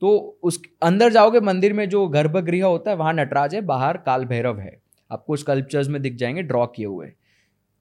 तो 0.02 0.40
उस 0.44 0.62
अंदर 0.84 1.12
जाओगे 1.12 1.40
मंदिर 1.40 1.74
में 1.74 1.88
जो 1.90 2.08
गर्भगृह 2.08 2.66
होता 2.66 2.92
है 2.92 2.98
वहाँ 2.98 3.14
नटराज 3.14 3.56
है 3.56 3.62
बाहर 3.62 3.98
काल 3.98 4.26
भैरव 4.26 4.60
है। 4.60 4.78
आपको 5.12 5.36
स्कल्पचर्स 5.36 5.88
में 5.88 6.02
दिख 6.02 6.16
जाएँगे 6.16 6.42
ड्रॉ 6.42 6.66
किए 6.66 6.86
हुए। 6.86 7.12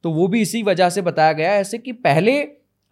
तो 0.05 0.11
वो 0.11 0.29
भी 0.29 0.41
इसी 0.41 0.62
वजह 0.62 0.89
से 0.89 1.03
बताया 1.03 1.33
गया 1.33 1.53
है 1.53 1.61
ऐसे 1.61 1.79
कि 1.79 1.93
पहले 1.93 2.41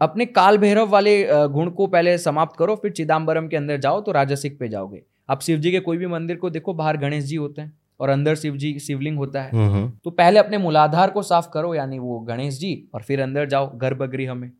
अपने 0.00 0.26
काल 0.26 0.58
भैरव 0.58 0.88
वाले 0.88 1.26
गुण 1.48 1.70
को 1.70 1.86
पहले 1.86 2.16
समाप्त 2.18 2.56
करो 2.58 2.74
फिर 2.76 2.90
चिदम्बरम 2.90 3.48
के 3.48 3.56
अंदर 3.56 3.76
जाओ 3.76 4.00
तो 4.00 4.12
राजसिक 4.12 4.58
पे 4.58 4.68
जाओगे। 4.68 5.02
आप 5.30 5.40
शिव 5.40 5.58
जी 5.58 5.70
के 5.70 5.80
कोई 5.80 5.96
भी 5.96 6.06
मंदिर 6.06 6.36
को 6.36 6.50
देखो 6.50 6.74
बाहर 6.74 6.96
गणेश 6.96 7.24
जी 7.24 7.36
होते 7.36 7.62
हैं 7.62 7.72
और 8.00 8.08
अंदर 8.08 8.34
शिव 8.34 8.56
जी 8.56 8.78
शिवलिंग 8.78 9.18
होता 9.18 9.42
है। 9.42 9.50
हम्म, 9.50 9.70
हम्म। 9.70 9.92
तो 10.04 10.10
पहले 10.10 10.38
अपने 10.38 10.58
मूलाधार 10.58 11.10
को 11.10 11.22
साफ़ 11.22 11.48
करो 11.54 11.74
यानी 11.74 11.98
वो 11.98 12.18
गणेश 12.20 12.58
जी 12.58 12.72
और 12.94 13.02
फिर 13.02 13.20
अंदर 13.20 13.46
जाओ 13.46 13.70
गर्भगृह 13.76 14.34
में। 14.34 14.50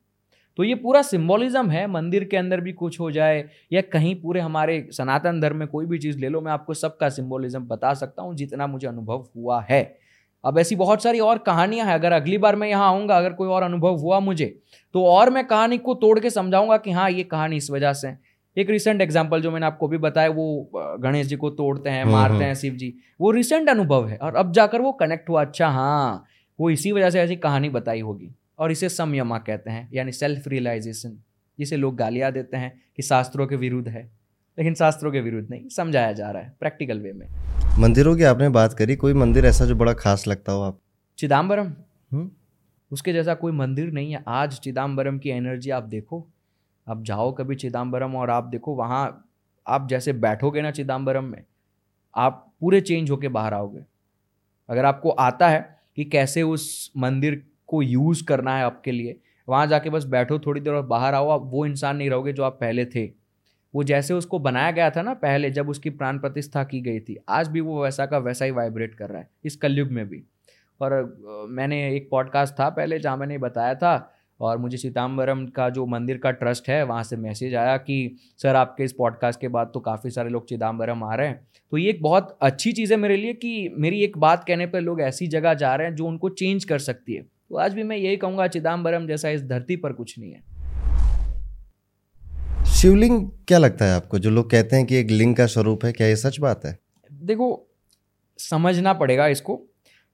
तो 0.59 0.65
ये 0.65 0.75
पूरा 0.75 1.03
सिम्बोलिज्म 1.03 1.71
है 1.71 1.87
मंदिर 1.87 2.25
के 2.25 2.37
अंदर 2.37 2.61
भी 2.61 2.73
कुछ 2.73 2.99
हो 3.01 3.11
जाए 3.11 3.45
या 3.73 3.81
कहीं 3.83 4.15
पूरे 4.21 4.41
हमारे 4.41 4.87
सनातन 4.93 5.41
धर्म 5.41 5.57
में 5.57 5.67
कोई 5.69 5.87
भी 5.87 5.99
चीज़ 5.99 6.19
ले 6.19 6.29
लो 6.29 6.41
मैं 6.41 6.53
आपको 6.53 6.75
सबका 6.75 7.09
सिंबोलिज्म 7.09 7.65
बता 7.65 7.95
सकता 7.95 8.23
हूँ 8.23 8.35
जितना 8.35 8.67
मुझे 8.67 8.87
अनुभव 8.87 9.25
हुआ 9.37 9.61
है। 9.71 9.83
अब 10.45 10.59
ऐसी 10.59 10.77
बहुत 10.77 11.03
सारी 11.03 11.21
और 11.21 11.39
कहानियाँ 11.39 11.87
हैं 11.87 11.95
अगर 11.95 12.13
अगली 12.13 12.39
बार 12.39 12.57
मैं 12.57 12.69
यहाँ 12.69 12.87
आऊँगा 12.87 13.17
अगर 13.17 13.33
कोई 13.33 13.49
और 13.49 13.63
अनुभव 13.63 13.97
हुआ 13.97 14.21
मुझे 14.21 14.47
तो 14.95 15.05
और 15.05 15.31
मैं 15.31 15.47
कहानी 15.47 15.79
को 15.79 15.95
तोड़ 15.95 16.19
के 16.21 16.31
समझाऊँगा 16.31 16.77
कि 16.77 16.91
हाँ 16.91 17.11
ये 17.11 17.25
कहानी 17.25 17.57
इस 17.57 17.71
वजह 17.71 17.93
से 17.93 18.15
एक 18.57 18.71
रिसेंट 18.71 19.01
एग्ज़ाम्पल 19.01 19.41
जो 19.41 19.51
मैंने 19.51 19.67
आपको 19.67 19.89
भी 19.89 19.99
बताया 19.99 20.29
वो 20.29 20.71
गणेश 20.75 21.27
जी 21.27 21.37
को 21.37 21.51
तोड़ते 21.51 21.91
हैं 21.91 22.03
हम्म, 22.03 22.13
मारते 22.13 22.35
हम्म। 22.35 22.45
हैं 22.45 22.55
शिव 22.55 22.75
जी 22.75 22.93
वो 23.21 23.31
रिसेंट 23.31 23.69
अनुभव 23.69 24.09
है 24.09 24.17
और 24.17 24.37
अब 24.37 24.53
जाकर 24.53 24.81
वो 24.81 24.93
कनेक्ट 24.93 25.29
हुआ 25.29 25.41
अच्छा 25.41 25.69
हाँ 25.69 26.25
वो 26.59 26.71
इसी 26.71 26.93
वजह 26.93 27.11
से 27.11 27.21
ऐसी 27.21 27.37
कहानी 27.37 27.69
बताई 27.69 28.01
होगी। 28.01 28.31
और 28.59 28.73
इसे 28.73 28.89
संयमा 28.89 29.39
कहते 29.39 29.71
हैं 29.71 29.89
यानी 29.93 30.13
सेल्फ 30.13 30.49
रियलाइजेशन 30.49 31.17
जिसे 31.59 31.77
लोग 31.77 31.97
गालियाँ 31.97 32.33
देते 32.33 32.57
हैं 32.57 32.73
कि 32.97 33.03
शास्त्रों 33.03 33.47
के 33.47 33.57
विरुद्ध 33.57 33.89
है। 33.89 34.03
लेकिन 34.59 34.75
शास्त्रों 34.75 35.13
के 35.13 35.21
विरुद्ध 35.21 35.51
नहीं 35.51 35.69
समझाया 35.69 36.13
जा 36.13 36.31
रहा 36.31 36.43
है 36.43 36.57
प्रैक्टिकल 36.61 37.01
वे 37.01 37.13
में। 37.13 37.27
मंदिरों 37.79 38.17
की 38.17 38.23
आपने 38.23 38.49
बात 38.49 38.73
करी 38.73 38.97
कोई 38.97 39.15
मंदिर 39.15 39.47
ऐसा 39.47 39.65
जो 39.65 39.75
बड़ा 39.75 39.93
खास 39.93 40.27
लगता 40.27 40.53
हो 40.53 40.63
आप? 40.63 40.79
चिदम्बरम 41.19 41.73
हम्म? 42.13 42.31
उसके 42.91 43.13
जैसा 43.13 43.35
कोई 43.35 43.53
मंदिर 43.53 43.91
नहीं 43.93 44.13
है। 44.13 44.23
आज 44.29 44.59
चिदम्बरम 44.59 45.19
की 45.19 45.31
एनर्जी 45.31 45.71
आप 45.71 45.83
देखो 45.83 46.27
आप 46.87 47.03
जाओ 47.03 47.33
कभी 47.33 47.57
चिदम्बरम 47.57 48.17
और 48.17 48.31
आप 48.31 48.45
देखो 48.45 48.75
वहाँ 48.75 49.31
आप 49.67 49.89
जैसे 49.89 50.13
बैठोगे 50.13 50.63
ना 50.63 50.71
चिदम्बरम 50.71 51.25
में 51.25 51.43
आप 52.15 52.53
पूरे 52.61 52.81
चेंज 52.81 53.11
होके 53.11 53.29
बाहर 53.29 53.55
आओगे। 53.55 53.81
अगर 54.69 54.85
आपको 54.85 55.11
आता 55.11 55.49
है 55.49 55.81
कि 55.97 56.05
कैसे 56.05 56.43
उस 56.43 56.93
मंदिर 56.97 57.43
को 57.75 57.83
यूज़ 57.83 58.25
करना 58.25 58.57
है 58.57 58.65
आपके 58.65 58.93
लिए। 58.93 59.21
वहाँ 59.49 59.67
जाके 59.67 59.91
बस 59.91 60.05
बैठो 60.07 60.39
थोड़ी 60.39 60.61
देर 60.61 60.73
और 60.73 60.87
बाहर 60.87 61.15
आओ, 61.15 61.29
आप 61.29 61.43
वो 61.45 61.67
इंसान 61.67 61.97
नहीं 61.97 62.11
रहोगे 62.11 62.33
जो 62.33 62.43
आप 62.43 62.59
पहले 62.61 62.85
थे। 62.87 63.07
वो 63.75 63.83
जैसे 63.85 64.15
उसको 64.15 64.39
बनाया 64.39 64.71
गया 64.71 64.91
था 64.91 65.03
ना 65.03 65.15
पहले 65.15 65.51
जब 65.51 65.69
उसकी 65.69 65.91
प्राण 65.91 66.19
प्रतिष्ठा 66.19 66.65
की 66.65 66.81
गई 66.81 67.01
थी, 67.01 67.17
आज 67.29 67.49
भी 67.49 67.61
वो 67.61 67.83
वैसा 67.83 68.07
का 68.07 68.19
वैसा 68.19 68.45
ही 68.45 68.51
वाइब्रेट 68.51 68.95
कर 68.95 69.09
रहा 69.09 69.21
है, 69.21 69.29
इस 69.45 69.57
कलयुग 69.57 69.91
में 69.91 70.09
भी। 70.09 70.23
और 70.81 71.47
मैंने 71.51 71.97
एक 71.97 72.09
पॉडकास्ट 72.11 72.55
था 72.55 72.69
पहले 72.71 72.99
जहाँ 72.99 73.17
मैंने 73.17 73.39
बताया 73.39 73.75
था 73.75 74.13
और 74.41 74.59
मुझे 74.59 74.77
सीताम्बरम 74.77 75.47
का 75.47 75.69
जो 75.71 75.87
मंदिर 75.87 76.19
का 76.19 76.31
ट्रस्ट 76.31 76.69
है, 76.69 76.83
वहाँ 76.85 77.03
से 77.03 77.17
मैसेज 77.17 77.55
आया 77.55 77.77
कि, 77.77 78.17
सर, 78.39 78.57
आपके 78.57 78.85
इस 78.85 78.93
पॉडकास्ट 78.93 79.41
के 79.41 79.49
बाद 79.49 79.71
तो 79.75 79.81
काफ़ी 79.81 80.11
सारे 80.11 80.31
लोग 80.31 80.49
चिदम्बरम 80.49 81.05
आ 81.05 81.15
रहे 81.15 81.29
हैं। 81.29 81.47
तो 81.71 81.77
ये 81.77 81.91
एक 81.91 82.03
बहुत 82.03 82.37
अच्छी 82.43 82.73
चीज़ 82.73 82.93
है 82.93 82.99
मेरे 82.99 83.17
लिए 83.17 83.33
कि 83.35 83.75
मेरी 83.79 84.03
एक 84.05 84.19
बात 84.19 84.45
कहने 84.45 84.67
पर 84.67 84.81
लोग 84.81 85.01
ऐसी 85.01 85.27
जगह 85.27 85.55
जा 85.55 85.75
रहे 85.75 85.87
हैं 85.87 85.95
जो 85.95 86.07
उनको 86.07 86.29
चेंज 86.29 86.65
कर 86.65 86.79
सकती 86.79 87.15
है। 87.15 87.34
तो 87.51 87.57
आज 87.57 87.75
भी 87.75 87.83
मैं 87.83 87.97
यही 87.97 88.17
कहूँगा 88.17 88.47
चिदम्बरम 88.47 89.07
जैसा 89.07 89.29
इस 89.29 89.43
धरती 89.43 89.77
पर 89.77 89.93
कुछ 89.93 90.19
नहीं 90.19 90.33
है। 90.33 90.43
शिवलिंग 92.65 93.31
क्या 93.49 93.59
लगता 93.59 93.85
है 93.85 93.93
आपको? 93.93 94.19
जो 94.19 94.31
लोग 94.31 94.51
कहते 94.51 94.77
हैं 94.77 94.87
कि 94.87 94.97
एक 94.97 95.11
लिंग 95.11 95.37
का 95.37 95.47
स्वरूप 95.47 95.85
है 95.85 95.93
क्या 95.93 96.07
ये 96.07 96.17
सच 96.17 96.39
बात 96.41 96.65
है? 96.65 96.79
देखो 97.13 97.71
समझना 98.39 98.93
पड़ेगा 98.93 99.27
इसको। 99.27 99.63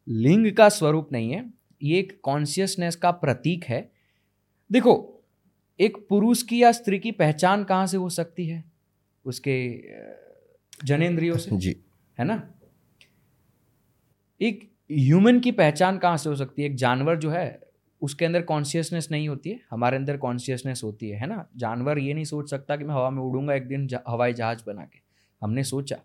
लिंग 0.09 0.52
का 0.52 0.69
स्वरूप 0.69 1.09
नहीं 1.12 1.31
है 1.31 1.52
ये 1.82 1.98
एक 1.98 2.20
कॉन्शियसनेस 2.23 2.97
का 2.97 3.11
प्रतीक 3.11 3.65
है। 3.65 3.90
देखो 4.73 5.23
एक 5.81 5.97
पुरुष 6.09 6.43
की 6.43 6.62
या 6.62 6.73
स्त्री 6.73 6.98
की 6.98 7.11
पहचान 7.11 7.65
कहाँ 7.65 7.86
से 7.86 7.97
हो 7.97 8.09
सकती 8.09 8.47
है? 8.47 8.65
उसके 9.24 9.85
जनेंद्रियों 10.85 11.36
से 11.36 11.57
जी। 11.57 11.77
है 12.19 12.24
ना? 12.24 12.55
एक 14.40 14.70
ह्यूमन 14.90 15.38
की 15.40 15.50
पहचान 15.52 15.98
कहाँ 15.98 16.16
से 16.16 16.28
हो 16.28 16.36
सकती 16.36 16.62
है? 16.62 16.68
एक 16.68 16.76
जानवर 16.76 17.16
जो 17.16 17.30
है, 17.30 17.60
उसके 18.02 18.24
अंदर 18.24 18.42
कॉन्शियसनेस 18.42 19.08
नहीं 19.10 19.28
होती 19.28 19.50
है, 19.50 19.60
हमारे 19.70 19.96
अंदर 19.96 20.16
कॉन्शियसनेस 20.16 20.80
होती 20.84 21.08
है 21.08 21.18
है 21.18 21.26
ना? 21.26 21.44
जानवर 21.56 21.98
ये 21.98 22.14
नहीं 22.14 22.24
सोच 22.24 22.50
सकता 22.50 22.76
कि 22.76 22.84
मैं 22.84 22.94
हवा 22.94 23.10
में 23.10 23.22
उड़ूँगा 23.22 23.54
एक 23.54 23.68
दिन 23.68 23.88
हवाई 24.08 24.32
जहाज़ 24.32 24.62
बना 24.66 24.84
के। 24.84 24.98
हमने 25.42 25.64
सोचा। 25.64 25.96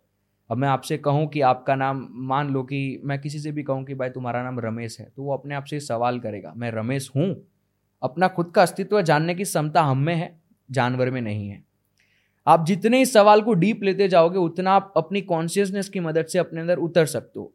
अब 0.50 0.58
मैं 0.58 0.68
आपसे 0.68 0.98
कहूँ 0.98 1.28
कि 1.28 1.42
आपका 1.42 1.76
नाम 1.76 2.08
मान 2.12 2.50
लो 2.50 2.64
कि 2.64 3.02
मैं 3.04 3.20
किसी 3.22 3.40
से 3.40 3.52
भी 3.52 3.64
कहूँ 3.64 3.84
कि 3.86 3.94
भाई 3.94 4.10
तुम्हारा 4.10 4.44
नाम 4.44 4.60
रमेश 4.60 5.00
है 5.00 5.10
तो 5.16 5.24
वो 5.24 5.34
अपने 5.34 5.56
आप 5.56 5.64
से 5.64 5.80
सवाल 5.80 6.20
करेगा, 6.20 6.54
मैं 6.56 6.72
रमेश 6.72 7.12
हूँ? 7.16 7.36
अपना 8.04 8.28
खुद 8.28 8.52
का 8.52 8.62
अस्तित्व 8.62 9.02
जानने 9.02 9.36
की 9.36 9.44
क्षमता 9.44 9.82
हम 9.82 9.98
में 9.98 10.16
है, 10.16 10.40
जानवर 10.72 11.12
में 11.12 11.22
नहीं 11.22 11.50
है। 11.50 11.64
आप 12.48 12.66
जितने 12.66 13.02
इस 13.02 13.14
सवाल 13.14 13.42
को 13.42 13.54
डीप 13.54 13.84
लेते 13.84 14.08
जाओगे, 14.08 14.38
उतना 14.38 14.72
आप 14.72 14.94
अपनी 14.98 15.22
कॉन्शियसनेस 15.22 15.90
की 15.90 16.00
मदद 16.00 16.26
से 16.26 16.40
अपने 16.40 16.62
अंदर 16.62 16.78
उतर 16.78 17.06
सकते 17.06 17.40
हो। 17.40 17.54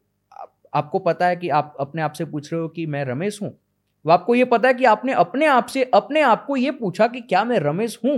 आपको 0.73 0.99
पता 0.99 1.27
है 1.27 1.35
कि 1.35 1.49
आप 1.49 1.75
अपने 1.79 2.01
आप 2.01 2.13
से 2.13 2.25
पूछ 2.25 2.51
रहे 2.53 2.61
हो 2.61 2.67
कि 2.67 2.85
मैं 2.85 3.03
रमेश 3.05 3.41
हूँ? 3.41 3.49
वो 4.05 4.11
आपको 4.11 4.35
ये 4.35 4.45
पता 4.45 4.67
है 4.67 4.73
कि 4.73 4.85
आपने 4.85 5.13
अपने 5.13 5.45
आप 5.45 5.65
से, 5.65 5.83
अपने 5.83 6.21
आप 6.21 6.45
को 6.45 6.55
ये 6.57 6.71
पूछा 6.71 7.07
कि 7.07 7.21
क्या 7.21 7.43
मैं 7.45 7.59
रमेश 7.59 7.99
हूँ? 8.05 8.17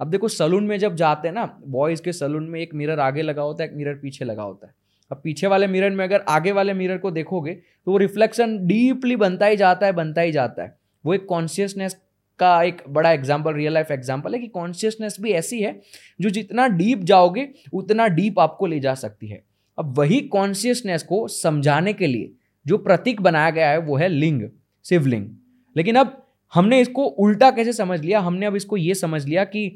अब 0.00 0.10
देखो, 0.10 0.28
सलून 0.28 0.64
में 0.64 0.78
जब 0.78 0.94
जाते 0.94 1.28
हैं 1.28 1.34
ना 1.34 1.44
बॉयज़ 1.66 2.02
के 2.02 2.12
सलून 2.12 2.48
में 2.48 2.60
एक 2.60 2.74
मिरर 2.74 3.00
आगे 3.00 3.22
लगा 3.22 3.42
होता 3.42 3.62
है, 3.62 3.68
एक 3.70 3.76
मिरर 3.76 3.94
पीछे 3.94 4.24
लगा 4.24 4.42
होता 4.42 4.66
है। 4.66 4.74
अब 5.10 5.20
पीछे 5.24 5.46
वाले 5.46 5.66
मिरर 5.66 5.90
में 5.90 6.04
अगर 6.04 6.24
आगे 6.28 6.52
वाले 6.52 6.74
मिरर 6.74 6.98
को 6.98 7.10
देखोगे 7.10 7.52
तो 7.52 7.90
वो 7.90 7.98
रिफ्लेक्शन 7.98 8.56
डीपली 8.66 9.16
बनता 9.16 9.46
ही 9.46 9.56
जाता 9.56 9.86
है, 9.86 9.92
बनता 9.92 10.20
ही 10.20 10.32
जाता 10.32 10.62
है। 10.62 10.76
वो 11.04 11.14
एक 11.14 11.26
कॉन्शियसनेस 11.26 11.96
का 12.40 12.62
एक 12.62 12.82
बड़ा 12.88 13.10
एग्ज़ाम्पल 13.12 13.54
रियल 13.54 13.72
लाइफ 13.72 13.90
एग्ज़ाम्पल 13.90 14.34
है 14.34 14.40
कि 14.40 14.46
कॉन्शियसनेस 14.48 15.16
भी 15.20 15.32
ऐसी 15.32 15.60
है, 15.60 15.80
जो 16.20 16.30
जितना 16.30 16.66
डीप 16.68 16.98
जाओगे, 17.02 17.48
उतना 17.72 18.06
डीप 18.08 18.38
आपको 18.38 18.66
ले 18.66 18.80
जा 18.80 18.94
सकती 18.94 19.28
है। 19.28 19.42
अब 19.78 19.98
वही 19.98 20.20
कॉन्शियसनेस 20.28 21.02
को 21.02 21.26
समझाने 21.28 21.92
के 21.92 22.06
लिए 22.06 22.32
जो 22.66 22.78
प्रतीक 22.78 23.20
बनाया 23.20 23.50
गया 23.50 23.70
है, 23.70 23.78
वो 23.78 23.96
है 23.96 24.08
लिंग, 24.08 24.42
शिवलिंग। 24.84 25.26
लेकिन 25.76 25.96
अब 25.96 26.22
हमने 26.52 26.80
इसको 26.80 27.04
उल्टा 27.04 27.50
कैसे 27.50 27.72
समझ 27.72 28.00
लिया? 28.00 28.20
हमने 28.20 28.46
अब 28.46 28.56
इसको 28.56 28.76
ये 28.76 28.94
समझ 28.94 29.24
लिया 29.26 29.44
कि 29.44 29.68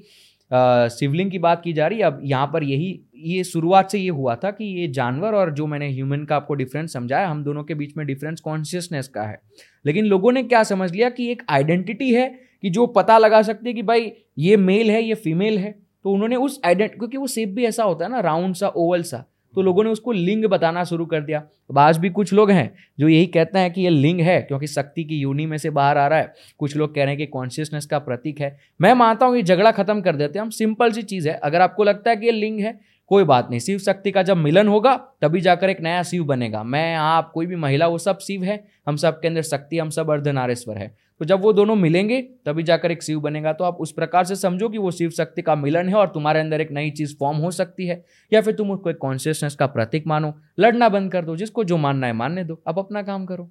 शिवलिंग 0.91 1.31
की 1.31 1.39
बात 1.39 1.61
की 1.65 1.73
जा 1.73 1.87
रही 1.87 1.99
है। 1.99 2.05
अब 2.05 2.21
यहाँ 2.25 2.47
पर 2.47 2.65
यही, 2.65 3.01
ये 3.17 3.45
शुरुआत 3.45 3.91
से 3.91 3.99
ये 3.99 4.09
हुआ 4.09 4.35
था 4.35 4.51
कि 4.51 4.65
ये 4.81 4.89
जानवर 4.89 5.35
और 5.35 5.53
जो 5.55 5.67
मैंने 5.67 5.89
ह्यूमन 5.91 6.25
का 6.25 6.37
आपको 6.37 6.55
डिफरेंस 6.55 6.93
समझाया, 6.93 7.29
हम 7.29 7.43
दोनों 7.45 7.65
के 7.65 7.75
बीच 7.75 7.97
में 7.97 8.07
डिफरेंस 8.07 8.41
कॉन्शियसनेस 8.41 9.09
का 9.09 9.23
है। 9.23 9.41
लेकिन 9.87 10.05
लोगों 10.05 10.33
ने 10.33 10.43
क्या 10.43 10.63
समझ 10.63 10.91
लिया 10.93 11.11
कि 11.11 11.31
एक 11.31 11.43
आइडेंटिटी 11.49 12.13
है 12.15 12.29
कि 12.63 12.71
जो 12.71 12.87
पता 12.87 13.19
लगा 13.19 13.43
सकते 13.43 13.69
हैं 13.69 13.75
कि 13.77 13.83
भाई 13.83 14.13
ये 14.39 14.57
मेल 14.57 14.91
है, 14.91 15.03
ये 15.03 15.15
फीमेल 15.15 15.59
है। 15.59 15.75
तो 16.05 16.13
उन्होंने 16.13 16.37
उस 16.37 16.61
आइडेंट 16.67 16.95
क्योंकि 16.95 17.17
वो 17.17 17.27
शेप 17.27 17.49
भी 17.49 17.65
ऐसा 17.65 17.85
होता 17.85 18.05
है 18.05 18.11
ना 18.11 18.21
राउंड 18.21 18.55
सा 18.55 18.69
ओवल 18.69 19.03
सा। 19.03 19.25
तो 19.55 19.63
लोगों 19.63 19.85
ने 19.85 19.91
उसको 19.91 20.13
लिंग 20.13 20.45
बताना 20.45 20.85
शुरू 20.85 21.07
कर 21.07 21.21
दिया। 21.21 21.39
अब 21.71 21.79
आज 21.79 21.99
भी 21.99 22.11
कुछ 22.11 22.33
लोग 22.33 22.51
हैं 22.51 22.73
जो 23.01 23.09
यही 23.09 23.27
कहते 23.27 23.59
हैं 23.59 23.73
कि 23.73 23.81
ये 23.81 23.91
लिंग 23.91 24.21
है, 24.21 24.41
क्योंकि 24.43 24.67
शक्ति 24.67 25.05
की 25.05 25.17
यूनि 25.17 25.47
में 25.47 25.57
से 25.59 25.71
बाहर 25.71 25.99
आ 25.99 26.07
रहा 26.07 26.19
है। 26.19 26.33
कुछ 26.59 26.77
लोग 26.77 26.95
कह 26.95 27.01
रहे 27.01 27.09
हैं 27.09 27.19
कि 27.19 27.27
कॉन्शियसनेस 27.27 27.87
का 27.87 27.99
प्रतीक 27.99 28.41
है। 28.41 28.57
मैं 28.81 28.93
मानता 28.95 29.27
हूँ 29.27 29.37
ये 29.37 29.43
झगड़ा 29.43 29.71
खत्म 29.71 30.01
कर 30.01 30.17
देते 30.17 30.39
हैं। 30.39 30.45
हम 30.45 30.51
सिंपल 30.51 30.93
सी 30.93 31.03
चीज़ 31.03 31.29
है। 31.29 31.35
अगर 31.35 31.61
आपको 31.61 31.85
लगता 31.85 32.11
है 32.11 32.17
कि 32.17 32.27
ये 32.27 32.33
लिंग 32.33 32.61
है 32.61 32.79
कोई 33.07 33.25
बात 33.25 33.51
नहीं, 33.51 33.61
शिव 33.61 33.79
शक्ति 33.79 34.11
का 34.11 34.23
जब 34.23 34.37
मिलन 34.37 34.69
होगा, 34.69 34.97
तभी 34.97 35.41
जाकर 35.41 35.71
एक 35.71 35.81
नया 35.81 36.03
शिव 36.03 36.25
बनेगा। 36.25 36.63
मैं, 36.63 36.97
आप, 36.97 37.31
कोई 37.33 37.47
भी 37.47 37.57
महिला, 37.57 37.87
वो 37.87 37.99
सब 37.99 38.19
शिव 38.19 38.45
है, 38.45 38.65
हम 38.89 38.97
सब 38.97 39.21
के 39.21 39.29
अंदर 39.29 39.43
शक्ति, 39.43 39.79
हम 39.79 39.91
सब 39.91 40.11
अर्धनारेश्वर 40.11 40.79
है। 40.79 40.97
तो 41.19 41.25
जब 41.25 41.41
वो 41.41 41.53
दोनों 41.53 41.77
मिलेंगे, 41.77 42.23
तभी 42.23 42.63
जाकर 42.63 42.91
एक 42.91 43.03
शिव 43.03 43.21
बनेगा। 43.21 43.53
तो 43.53 43.65
आप 43.65 43.77
उस 43.77 43.93
प्रकार 43.93 44.25
से 44.25 44.37
समझो 44.37 44.69
कि 44.69 44.79
वो 44.79 44.91
शिव 44.91 45.11
शक्ति 45.11 45.43
का 45.43 45.55
मिलन 45.55 45.89
है 45.89 45.95
और 45.95 46.09
तुम्हारे 46.09 46.41
अंदर 46.41 46.61
एक 46.61 46.73
नई 46.73 46.91
चीज़ 46.91 47.17
फॉर्म 47.21 47.39
हो 47.39 47.51
सकती 47.51 47.87
है। 47.87 48.05
या 48.33 48.41
फिर 48.41 48.55
तुम 48.55 48.71
उसको 48.71 48.91
एक 48.91 48.99
कॉन्शियसनेस 48.99 49.55
का 49.55 49.67
प्रतीक 49.67 50.07
मानो, 50.07 50.35
लड़ना 50.59 50.89
बंद 50.89 51.13
कर 51.13 51.25
दो, 51.25 51.37
जिसको 51.37 51.65
जो 51.65 51.77
मानना 51.77 52.07
है 52.07 52.13
मानने 52.13 52.45
दो। 52.45 52.63
अब 52.67 52.79
अपना 52.79 53.03
काम 53.03 53.27
करो। 53.27 53.51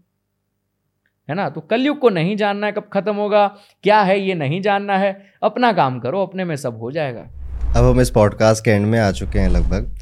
है 1.30 1.36
ना? 1.36 1.50
तो 1.50 1.62
कलयुग 1.62 2.00
को 2.00 2.10
नहीं 2.10 2.36
जानना 2.36 2.68
है, 2.68 2.74
कब 2.74 2.90
खत्म 2.94 3.16
होगा, 3.16 3.56
क्या 3.84 4.02
है, 4.02 4.20
ये 4.20 4.34
नहीं 4.34 4.62
जानना 4.62 4.98
है। 4.98 5.26
अपना 5.44 5.74
काम 5.74 6.00
करो, 6.00 6.22
अपने 6.22 6.46
में 6.46 6.56
सब 6.56 6.80
हो 6.80 6.92
जाएगा। 6.92 7.28
अब 7.72 7.86
हम 7.86 8.02
इस 8.02 8.10
पॉडकास्ट 8.10 8.66
के 8.66 8.72
एंड 8.72 8.86
में 8.86 9.00
आ 9.00 9.12
चुके 9.12 9.40
हैं 9.40 9.50
लगभग। 9.50 10.00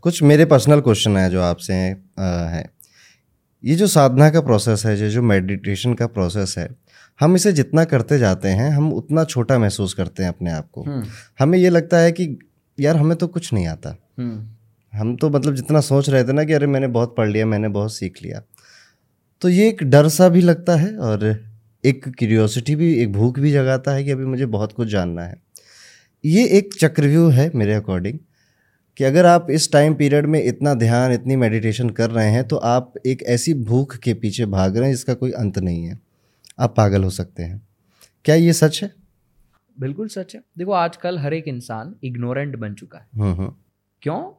कुछ 0.00 0.22
मेरे 0.22 0.44
पर्सनल 0.44 0.80
क्वेश्चन 0.80 1.16
हैं 1.16 1.30
जो 1.30 1.42
आपसे 1.42 1.72
हैं। 1.72 2.70
ये 3.64 3.74
जो 3.74 3.86
साधना 3.86 4.30
का 4.30 4.40
प्रोसेस 4.40 4.86
है 4.86 5.00
ये 5.00 5.10
जो 5.10 5.22
मेडिटेशन 5.22 5.94
का 5.94 6.06
प्रोसेस 6.06 6.54
है 6.58 6.68
हम 7.20 7.36
इसे 7.36 7.52
जितना 7.52 7.84
करते 7.84 8.18
जाते 8.18 8.48
हैं 8.48 8.70
हम 8.70 8.92
उतना 8.92 9.24
छोटा 9.24 9.58
महसूस 9.58 9.94
करते 9.94 10.22
हैं 10.22 10.30
अपने 10.30 10.50
आप 10.50 10.70
को। 10.72 10.82
हम्म। 10.82 11.04
हमें 11.38 11.58
ये 11.58 11.70
लगता 11.70 11.98
है 11.98 12.12
कि 12.12 12.38
यार 12.80 12.96
हमें 12.96 13.16
तो 13.16 13.26
कुछ 13.26 13.52
नहीं 13.52 13.66
आता। 13.66 13.96
हम्म। 14.18 14.98
हम 14.98 15.16
तो 15.16 15.30
मतलब 15.30 15.54
जितना 15.54 15.80
सोच 15.80 16.10
रहे 16.10 16.24
थे 16.24 16.32
ना 16.32 16.44
कि 16.44 16.52
अरे 16.52 16.66
मैंने 16.66 16.86
बहुत 16.86 17.14
पढ़ 17.16 17.28
लिया 17.28 17.46
मैंने 17.46 17.68
बहुत 17.68 17.94
सीख 17.94 18.18
लिया। 18.22 18.42
तो 19.40 19.48
ये 19.48 19.68
एक 19.68 19.82
डर 19.82 20.08
सा 20.08 20.28
भी 20.28 20.40
लगता 20.40 20.76
है 20.76 20.96
और 20.98 21.44
एक 21.84 22.08
क्यूरियोसिटी 22.08 22.76
भी 22.76 22.94
एक 22.94 23.12
भूख 23.12 23.38
भी 23.38 23.52
जगाता 23.52 23.92
है 23.92 24.04
कि 24.04 24.10
अभी 24.10 24.24
मुझे 24.24 24.46
बहुत 24.46 24.72
कुछ 24.72 24.88
जानना 24.88 25.22
है। 25.22 25.43
ये 26.24 26.46
एक 26.46 26.74
चक्रव्यूह 26.74 27.34
है 27.34 27.50
मेरे 27.54 27.74
अकॉर्डिंग 27.74 28.18
कि 28.96 29.04
अगर 29.04 29.26
आप 29.26 29.46
इस 29.50 29.72
टाइम 29.72 29.94
पीरियड 29.94 30.26
में 30.26 30.44
इतना 30.44 30.74
ध्यान 30.74 31.12
इतनी 31.12 31.36
मेडिटेशन 31.36 31.90
कर 31.90 32.10
रहे 32.10 32.30
हैं 32.30 32.48
तो 32.48 32.56
आप 32.56 32.94
एक 33.06 33.22
ऐसी 33.22 33.54
भूख 33.54 33.96
के 33.96 34.14
पीछे 34.14 34.46
भाग 34.46 34.76
रहे 34.76 34.88
हैं 34.88 34.94
जिसका 34.94 35.14
कोई 35.14 35.30
अंत 35.32 35.58
नहीं 35.58 35.84
है। 35.84 36.00
आप 36.58 36.74
पागल 36.76 37.04
हो 37.04 37.10
सकते 37.10 37.42
हैं। 37.42 37.68
क्या 38.24 38.34
ये 38.34 38.52
सच 38.52 38.82
है? 38.82 38.92
बिल्कुल 39.80 40.08
सच 40.08 40.34
है। 40.34 40.42
देखो 40.58 40.72
आजकल 40.72 41.18
हर 41.18 41.34
एक 41.34 41.48
इंसान 41.48 41.94
इग्नोरेंट 42.04 42.56
बन 42.56 42.74
चुका 42.74 42.98
है। 42.98 43.06
हम्म 43.14 43.34
हम्म। 43.34 43.52
क्यों? 44.02 44.32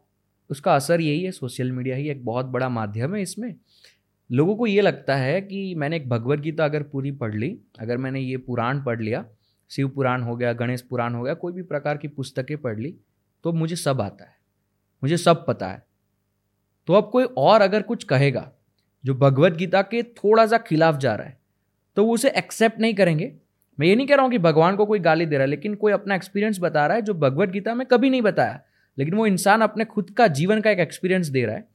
उसका 0.49 0.75
असर 0.75 1.01
यही 1.01 1.23
है 1.23 1.31
सोशल 1.31 1.71
मीडिया 1.71 1.95
ही 1.95 2.09
एक 2.09 2.25
बहुत 2.25 2.45
बड़ा 2.45 2.69
माध्यम 2.69 3.15
है 3.15 3.21
इसमें। 3.21 3.55
लोगों 4.31 4.55
को 4.55 4.67
ये 4.67 4.81
लगता 4.81 5.15
है 5.15 5.41
कि 5.41 5.75
मैंने 5.75 5.95
एक 5.95 6.09
भगवत 6.09 6.39
गीता 6.39 6.65
अगर 6.65 6.83
पूरी 6.83 7.11
पढ़ 7.11 7.35
ली 7.35 7.59
अगर 7.79 7.97
मैंने 7.97 8.19
ये 8.19 8.37
पुराण 8.37 8.83
पढ़ 8.83 9.01
लिया 9.01 9.25
शिव 9.71 9.87
पुराण 9.89 10.21
हो 10.21 10.35
गया, 10.35 10.51
गणेश 10.53 10.81
पुराण 10.81 11.13
हो 11.13 11.23
गया, 11.23 11.33
कोई 11.33 11.53
भी 11.53 11.61
प्रकार 11.63 11.97
की 11.97 12.07
पुस्तकें 12.09 12.57
पढ़ 12.57 12.79
ली 12.79 12.95
तो 13.43 13.51
मुझे 13.53 13.75
सब 13.75 14.01
आता 14.01 14.23
है, 14.23 14.35
मुझे 15.03 15.17
सब 15.17 15.45
पता 15.47 15.67
है। 15.67 15.83
तो 16.87 16.93
अब 16.93 17.09
कोई 17.09 17.23
और 17.37 17.61
अगर 17.61 17.81
कुछ 17.83 18.03
कहेगा, 18.03 18.51
जो 19.03 19.13
भगवत 19.15 19.53
गीता 19.53 19.81
के 19.83 20.03
थोड़ा 20.03 20.45
सा 20.45 20.57
खिलाफ 20.59 20.97
जा 20.97 21.15
रहा 21.15 21.27
है 21.27 21.37
तो 21.97 22.05
वो 22.05 22.13
उसे 22.13 22.29
एक्सेप्ट 22.37 22.79
नहीं 22.79 22.93
करेंगे। 22.95 23.31
मैं 23.79 23.87
ये 23.87 23.95
नहीं 23.95 24.07
कह 24.07 24.15
रहा 24.15 24.23
हूँ 24.23 24.31
कि 24.31 24.37
भगवान 24.39 24.75
को 24.75 24.85
कोई 24.85 24.99
गाली 25.01 25.25
दे 25.25 25.35
रहा 25.35 25.43
है, 25.43 25.49
लेकिन 25.49 25.75
कोई 25.75 25.91
अपना 25.91 26.15
एक्सपीरियंस 26.15 26.59
बता 26.59 26.85
रहा 26.87 26.95
है 26.95 27.01
जो 27.01 27.13
भगवत 27.15 27.49
गीता 27.49 27.73
में 27.75 27.85
कभी 27.87 28.09
नहीं 28.09 28.21
बताया, 28.23 28.59
लेकिन 28.97 29.15
वो 29.15 29.25
इंसान 29.27 29.61
अपने 29.61 29.85
खुद 29.85 30.09
का 30.09 30.27
जीवन 30.29 30.61
का 30.61 30.71
एक 30.71 30.79
एक्सपीरियंस 30.79 31.27
दे 31.27 31.45
रहा 31.45 31.55
है। 31.55 31.67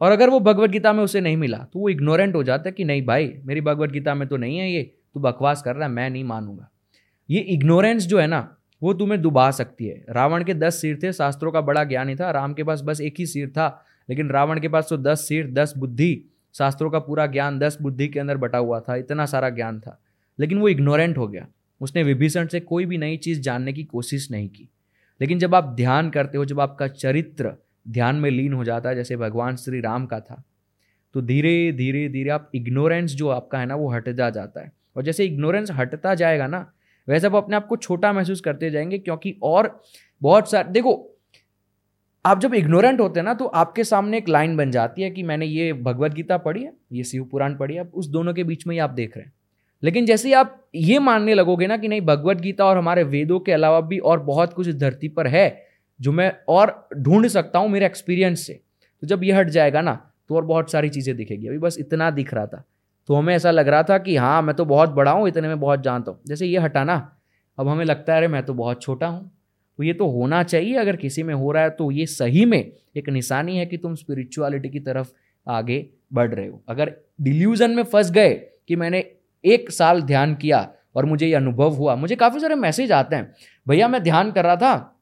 और 0.00 0.12
अगर 0.12 0.30
वो 0.30 0.40
भगवत 0.40 0.70
गीता 0.70 0.92
में 0.92 1.02
उसे 1.04 1.20
नहीं 1.20 1.36
मिला 1.36 1.58
तो 1.58 1.78
वो 1.78 1.88
इग्नोरेंट 1.88 2.34
हो 2.34 2.42
जाता 2.42 2.68
है 2.68 2.72
कि 2.72 2.84
नहीं 2.84 3.04
भाई, 3.06 3.32
मेरी 3.44 3.60
भगवत 3.60 3.90
गीता 3.90 4.14
में 4.14 4.26
तो 4.28 4.36
नहीं 4.36 4.58
है 4.58 4.70
ये, 4.70 4.82
तू 5.14 5.20
बकवास 5.20 5.62
कर 5.62 5.76
रहा 5.76 5.86
है, 5.86 5.92
मैं 5.92 6.08
नहीं 6.10 6.24
मानूँगा। 6.24 6.70
ये 7.30 7.40
इग्नोरेंस 7.40 8.06
जो 8.06 8.18
है 8.18 8.26
ना, 8.26 8.56
वो 8.82 8.94
तुम्हें 8.94 9.22
दुबा 9.22 9.50
सकती 9.50 9.86
है। 9.86 10.04
रावण 10.10 10.44
के 10.44 10.54
दस 10.54 10.80
सिर 10.80 10.98
थे, 11.02 11.12
शास्त्रों 11.12 11.52
का 11.52 11.60
बड़ा 11.60 11.84
ज्ञान 11.84 12.08
ही 12.08 12.16
था। 12.16 12.30
राम 12.30 12.54
के 12.54 12.64
पास 12.64 12.82
बस 12.82 13.00
एक 13.00 13.14
ही 13.18 13.26
सिर 13.26 13.50
था, 13.50 13.84
लेकिन 14.10 14.30
रावण 14.30 14.60
के 14.60 14.68
पास 14.68 14.86
तो 14.90 14.96
दस 14.96 15.28
सिर, 15.28 15.50
दस 15.50 15.74
बुद्धि, 15.78 16.24
शास्त्रों 16.54 16.90
का 16.90 16.98
पूरा 16.98 17.26
ज्ञान, 17.26 17.58
दस 17.58 17.78
बुद्धि 17.82 18.08
के 18.08 18.20
अंदर 18.20 18.36
बटा 18.36 18.58
हुआ 18.58 18.80
था, 18.80 18.96
इतना 18.96 19.26
सारा 19.26 19.50
ज्ञान 19.50 19.80
था। 19.80 20.02
लेकिन 20.40 20.58
वो 20.58 20.68
इग्नोरेंट 20.68 21.18
हो 21.18 21.28
गया। 21.28 21.48
उसने 21.80 22.02
विभीषण 22.02 22.46
से 22.46 22.60
कोई 22.60 22.86
भी 22.86 22.98
नई 22.98 23.16
चीज़ 23.16 23.40
जानने 23.40 23.72
की 23.72 23.84
कोशिश 23.84 24.30
नहीं 24.30 24.48
की। 24.48 24.68
लेकिन 25.20 25.38
जब 25.38 25.54
आप 25.54 25.64
ध्यान 25.64 26.10
करते 26.10 26.38
हो, 26.38 26.44
जब 26.44 26.60
आपका 26.60 26.88
चरित्र 26.88 27.52
ध्यान 27.88 28.16
में 28.16 28.30
लीन 28.30 28.52
हो 28.52 28.64
जाता 28.64 28.88
है, 28.88 28.94
जैसे 28.96 29.16
भगवान 29.16 29.56
श्री 29.56 29.80
राम 29.80 30.06
का 30.06 30.20
था 30.20 30.42
तो 31.14 31.20
धीरे 31.20 31.72
धीरे 31.72 32.08
धीरे 32.08 32.30
आप 32.30 32.50
इग्नोरेंस 32.54 33.10
जो 33.10 33.28
आपका 33.28 33.58
है 33.58 33.66
ना, 33.66 33.74
वो 33.74 33.88
हटता 33.88 34.30
जाता 34.30 34.60
है। 34.60 34.72
और 34.96 35.02
जैसे 35.02 35.24
इग्नोरेंस 35.24 35.70
हटता 35.70 36.14
जाएगा 36.14 36.46
ना 36.46 36.72
वैसे 37.08 37.26
आप 37.26 37.34
अपने 37.34 37.56
आप 37.56 37.66
को 37.66 37.76
छोटा 37.76 38.12
महसूस 38.12 38.40
करते 38.40 38.70
जाएँगे 38.70 38.98
क्योंकि 38.98 39.34
और 39.42 39.80
बहुत 40.22 40.50
सारे 40.50 40.68
देखो, 40.68 41.14
आप 42.24 42.40
जब 42.40 42.54
इग्नोरेंट 42.54 43.00
होते 43.00 43.20
हैं 43.20 43.24
ना 43.24 43.34
तो 43.34 43.44
आपके 43.46 43.84
सामने 43.84 44.18
एक 44.18 44.28
लाइन 44.28 44.56
बन 44.56 44.70
जाती 44.70 45.02
है 45.02 45.10
कि 45.10 45.22
मैंने 45.22 45.46
ये 45.46 45.72
भगवत 45.72 46.14
गीता 46.14 46.36
पढ़ी 46.38 46.62
है, 46.62 46.72
ये 46.92 47.04
शिव 47.04 47.24
पुराण 47.24 47.56
पढ़ी 47.56 47.74
है 47.74 47.82
उस 47.84 48.06
दोनों 48.08 48.34
के 48.34 48.44
बीच 48.44 48.66
में 48.66 48.74
ही 48.74 48.78
आप 48.78 48.90
देख 48.90 49.16
रहे 49.16 49.24
हैं। 49.26 49.32
लेकिन 49.82 50.06
जैसे 50.06 50.28
ही 50.28 50.34
आप 50.34 50.56
ये 50.74 50.98
मानने 50.98 51.34
लगोगे 51.34 51.66
ना 51.66 51.76
कि 51.76 51.88
नहीं, 51.88 52.00
भगवत 52.00 52.40
गीता 52.40 52.64
और 52.64 52.78
हमारे 52.78 53.02
वेदों 53.04 53.38
के 53.40 53.52
अलावा 53.52 53.80
भी 53.80 53.98
और 53.98 54.20
बहुत 54.20 54.52
कुछ 54.52 54.68
इस 54.68 54.76
धरती 54.76 55.08
पर 55.08 55.26
है, 55.26 55.66
जो 56.00 56.12
मैं 56.12 56.32
और 56.48 56.88
ढूंढ 56.96 57.26
सकता 57.26 57.58
हूँ 57.58 57.68
मेरे 57.68 57.86
एक्सपीरियंस 57.86 58.46
से 58.46 58.60
तो 59.02 59.06
जब 59.06 59.24
ये 59.24 59.32
हट 59.32 59.48
जाएगा 59.48 59.80
ना 59.80 59.94
तो 60.28 60.36
और 60.36 60.44
बहुत 60.44 60.70
सारी 60.70 60.88
चीज़ें 60.88 61.16
दिखेगी। 61.16 61.46
अभी 61.46 61.58
बस 61.58 61.76
इतना 61.80 62.10
दिख 62.10 62.34
रहा 62.34 62.46
था। 62.46 62.64
तो 63.08 63.14
हमें 63.14 63.34
ऐसा 63.34 63.50
लग 63.50 63.68
रहा 63.68 63.82
था 63.82 63.98
कि 63.98 64.16
हाँ 64.16 64.42
मैं 64.42 64.56
तो 64.56 64.64
बहुत 64.64 64.90
बड़ा 64.90 65.10
हूँ, 65.10 65.28
इतने 65.28 65.48
में 65.48 65.60
बहुत 65.60 65.82
जानता 65.82 66.10
हूँ। 66.10 66.20
जैसे 66.26 66.46
ये 66.46 66.58
हटाना, 66.58 67.16
अब 67.58 67.68
हमें 67.68 67.84
लगता 67.84 68.12
है, 68.12 68.18
अरे, 68.18 68.28
मैं 68.28 68.42
तो 68.42 68.54
बहुत 68.54 68.82
छोटा 68.82 69.06
हूँ। 69.06 69.30
तो 69.78 69.84
ये 69.84 69.92
तो 69.92 70.08
होना 70.08 70.42
चाहिए, 70.42 70.74
अगर 70.74 70.96
किसी 70.96 71.22
में 71.22 71.34
हो 71.34 71.52
रहा 71.52 71.62
है 71.62 71.70
तो 71.70 71.90
ये 71.90 72.06
सही 72.06 72.44
में 72.44 72.72
एक 72.96 73.08
निशानी 73.08 73.56
है 73.56 73.66
कि 73.66 73.76
तुम 73.76 73.94
स्पिरिचुअलिटी 73.94 74.68
की 74.68 74.80
तरफ़ 74.80 75.08
आगे 75.48 75.90
बढ़ 76.12 76.34
रहे 76.34 76.46
हो। 76.48 76.62
अगर 76.68 76.94
डिल्यूजन 77.20 77.70
में 77.70 77.82
फंस 77.82 78.10
गए 78.10 78.34
कि 78.68 78.76
मैंने 78.76 79.10
एक 79.44 79.70
साल 79.70 80.02
ध्यान 80.02 80.34
किया 80.34 80.72
और 80.96 81.04
मुझे 81.06 81.26
ये 81.26 81.34
अनुभव 81.34 81.70
हुआ, 81.70 81.96
मुझे 81.96 82.16
काफ़ी 82.16 82.40
सारे 82.40 82.54
मैसेज 82.54 82.92
आते 82.92 83.16
हैं। 83.16 83.34
भैया, 83.68 83.88
मैं 83.88 84.02
ध्यान 84.02 84.32
कर 84.32 84.44
रहा 84.44 84.56
था 84.56 85.00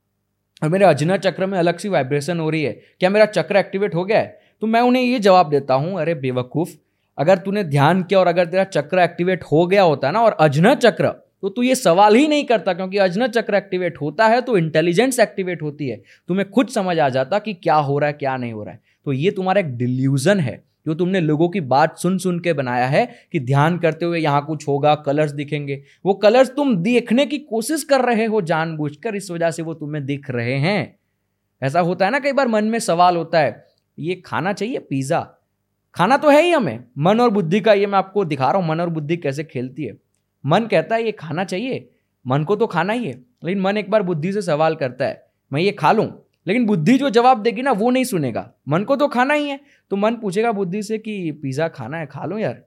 और 0.62 0.68
मेरे 0.68 0.84
अजना 0.84 1.16
चक्र 1.16 1.46
में 1.46 1.58
अलग 1.58 1.78
सी 1.78 1.88
वाइब्रेशन 1.88 2.40
हो 2.40 2.50
रही 2.50 2.62
है। 2.62 2.72
क्या 2.72 3.10
मेरा 3.10 3.26
चक्र 3.26 3.56
एक्टिवेट 3.56 3.94
हो 3.94 4.04
गया 4.04 4.18
है? 4.18 4.40
तो 4.60 4.66
मैं 4.66 4.80
उन्हें 4.80 5.02
ये 5.02 5.18
जवाब 5.18 5.50
देता 5.50 5.74
हूँ, 5.74 6.00
अरे, 6.00 6.14
बेवकूफ़ 6.14 6.70
अगर 7.18 7.38
तूने 7.38 7.64
ध्यान 7.64 8.02
किया 8.02 8.20
और 8.20 8.26
अगर 8.26 8.47
तेरा 8.47 8.64
चक्र 8.66 8.98
एक्टिवेट 9.01 9.44
हो 9.44 9.66
गया 9.66 9.82
होता 9.84 10.10
ना, 10.10 10.20
और 10.20 10.36
अजना 10.40 10.74
चक्र 10.76 11.14
तो 11.43 11.48
तू 11.48 11.62
ये 11.62 11.74
सवाल 11.74 12.14
ही 12.14 12.26
नहीं 12.28 12.44
करता, 12.44 12.72
क्योंकि 12.72 12.98
अजना 12.98 13.26
चक्र 13.28 13.55
एक्टिवेट 13.55 14.01
होता 14.01 14.26
है 14.26 14.40
तो 14.40 14.56
इंटेलिजेंस 14.59 15.18
एक्टिवेट 15.20 15.62
होती 15.62 15.88
है। 15.88 16.01
तुम्हें 16.28 16.48
खुद 16.51 16.68
समझ 16.68 16.98
आ 16.98 17.09
जाता 17.09 17.38
कि 17.38 17.55
क्या 17.55 17.74
हो 17.76 17.98
रहा 17.98 18.09
है, 18.09 18.12
क्या 18.14 18.36
नहीं 18.36 18.52
हो 18.52 18.62
रहा 18.62 18.74
है। 18.74 18.80
तो 19.06 19.12
ये 19.12 19.30
तुम्हारा 19.30 19.60
एक 19.60 19.76
डिल्यूजन 19.76 20.40
है, 20.40 20.62
जो 20.86 20.94
तुमने 20.94 21.20
लोगों 21.20 21.48
की 21.48 21.60
बात 21.62 21.98
सुन 21.98 22.18
सुन 22.18 22.38
के 22.40 22.52
बनाया 22.52 22.86
है 22.86 23.06
कि 23.32 23.40
ध्यान 23.40 23.78
करते 23.78 24.06
हुए 24.06 24.18
यहाँ 24.20 24.44
कुछ 24.47 24.66
होगा 24.68 24.94
कलर्स 25.06 25.32
दिखेंगे। 25.32 25.82
वो 26.05 26.14
कलर्स 26.16 26.51
तुम 26.56 26.76
देखने 26.78 27.26
की 27.26 27.38
कोशिश 27.40 27.84
कर 27.84 28.05
रहे 28.05 28.24
हो 28.24 28.40
जानबूझकर, 28.43 29.14
इस 29.14 29.30
वजह 29.30 29.51
से 29.51 29.62
वो 29.62 29.74
तुम्हें 29.74 30.05
दिख 30.06 30.30
रहे 30.30 30.55
हैं। 30.56 30.98
ऐसा 31.62 31.80
होता 31.80 32.05
है 32.05 32.10
ना, 32.10 32.18
कई 32.18 32.32
बार 32.32 32.48
मन 32.48 32.64
में 32.64 32.78
सवाल 32.80 33.16
होता 33.16 33.38
है, 33.38 33.64
ये 33.98 34.22
खाना 34.26 34.52
चाहिए, 34.52 34.78
पिज़्ज़ा? 34.80 35.20
खाना 35.97 36.16
तो 36.16 36.31
है 36.31 36.43
ही 36.43 36.51
हमें। 36.51 36.85
मन 36.98 37.20
और 37.20 37.31
बुद्धि 37.31 37.60
का 37.60 37.73
ये 37.73 37.86
मैं 37.86 37.98
आपको 37.98 38.24
दिखा 38.24 38.51
रहा 38.51 38.60
हूँ, 38.60 38.68
मन 38.68 38.81
और 38.81 38.89
बुद्धि 38.89 39.16
कैसे 39.16 39.44
खेलती 39.44 39.85
है। 39.85 39.97
मन 40.47 40.66
कहता 40.66 40.94
है, 40.94 41.05
ये 41.05 41.12
खाना 41.12 41.44
चाहिए। 41.44 41.89
मन 42.27 42.44
को 42.44 42.56
तो 42.56 42.66
खाना 42.66 42.93
ही 42.93 43.06
है, 43.06 43.12
लेकिन 43.44 43.60
मन 43.60 43.77
एक 43.77 43.90
बार 43.90 44.02
बुद्धि 44.02 44.32
से 44.32 44.43
सवाल 44.43 44.74
करता 44.74 45.05
है, 45.05 45.27
मैं 45.52 45.60
ये 45.60 45.73
खा 45.73 45.93
लूँ? 45.93 46.27
लेकिन 46.47 46.66
बुद्धि 46.66 46.98
जो 46.98 47.10
जवाब 47.10 47.43
देगी 47.43 47.62
ना, 47.62 47.73
वो 47.73 47.90
नहीं 47.90 48.05
सुनेगा। 48.05 48.51
मन 48.68 48.85
को 48.85 48.97
तो 48.97 49.09
खाना 49.09 49.35
ही 49.35 49.48
है। 49.48 49.60
तो 49.90 49.97
मन 49.97 50.14
पूछेगा 50.14 50.52
बुद्धि 50.52 50.82
से 50.82 50.98
कि, 50.98 51.32
पिज़्ज़ा 51.32 51.68
खाना 51.68 51.98
है, 51.98 52.06
खा 52.06 52.24
लो 52.24 52.39
यार? 52.39 52.62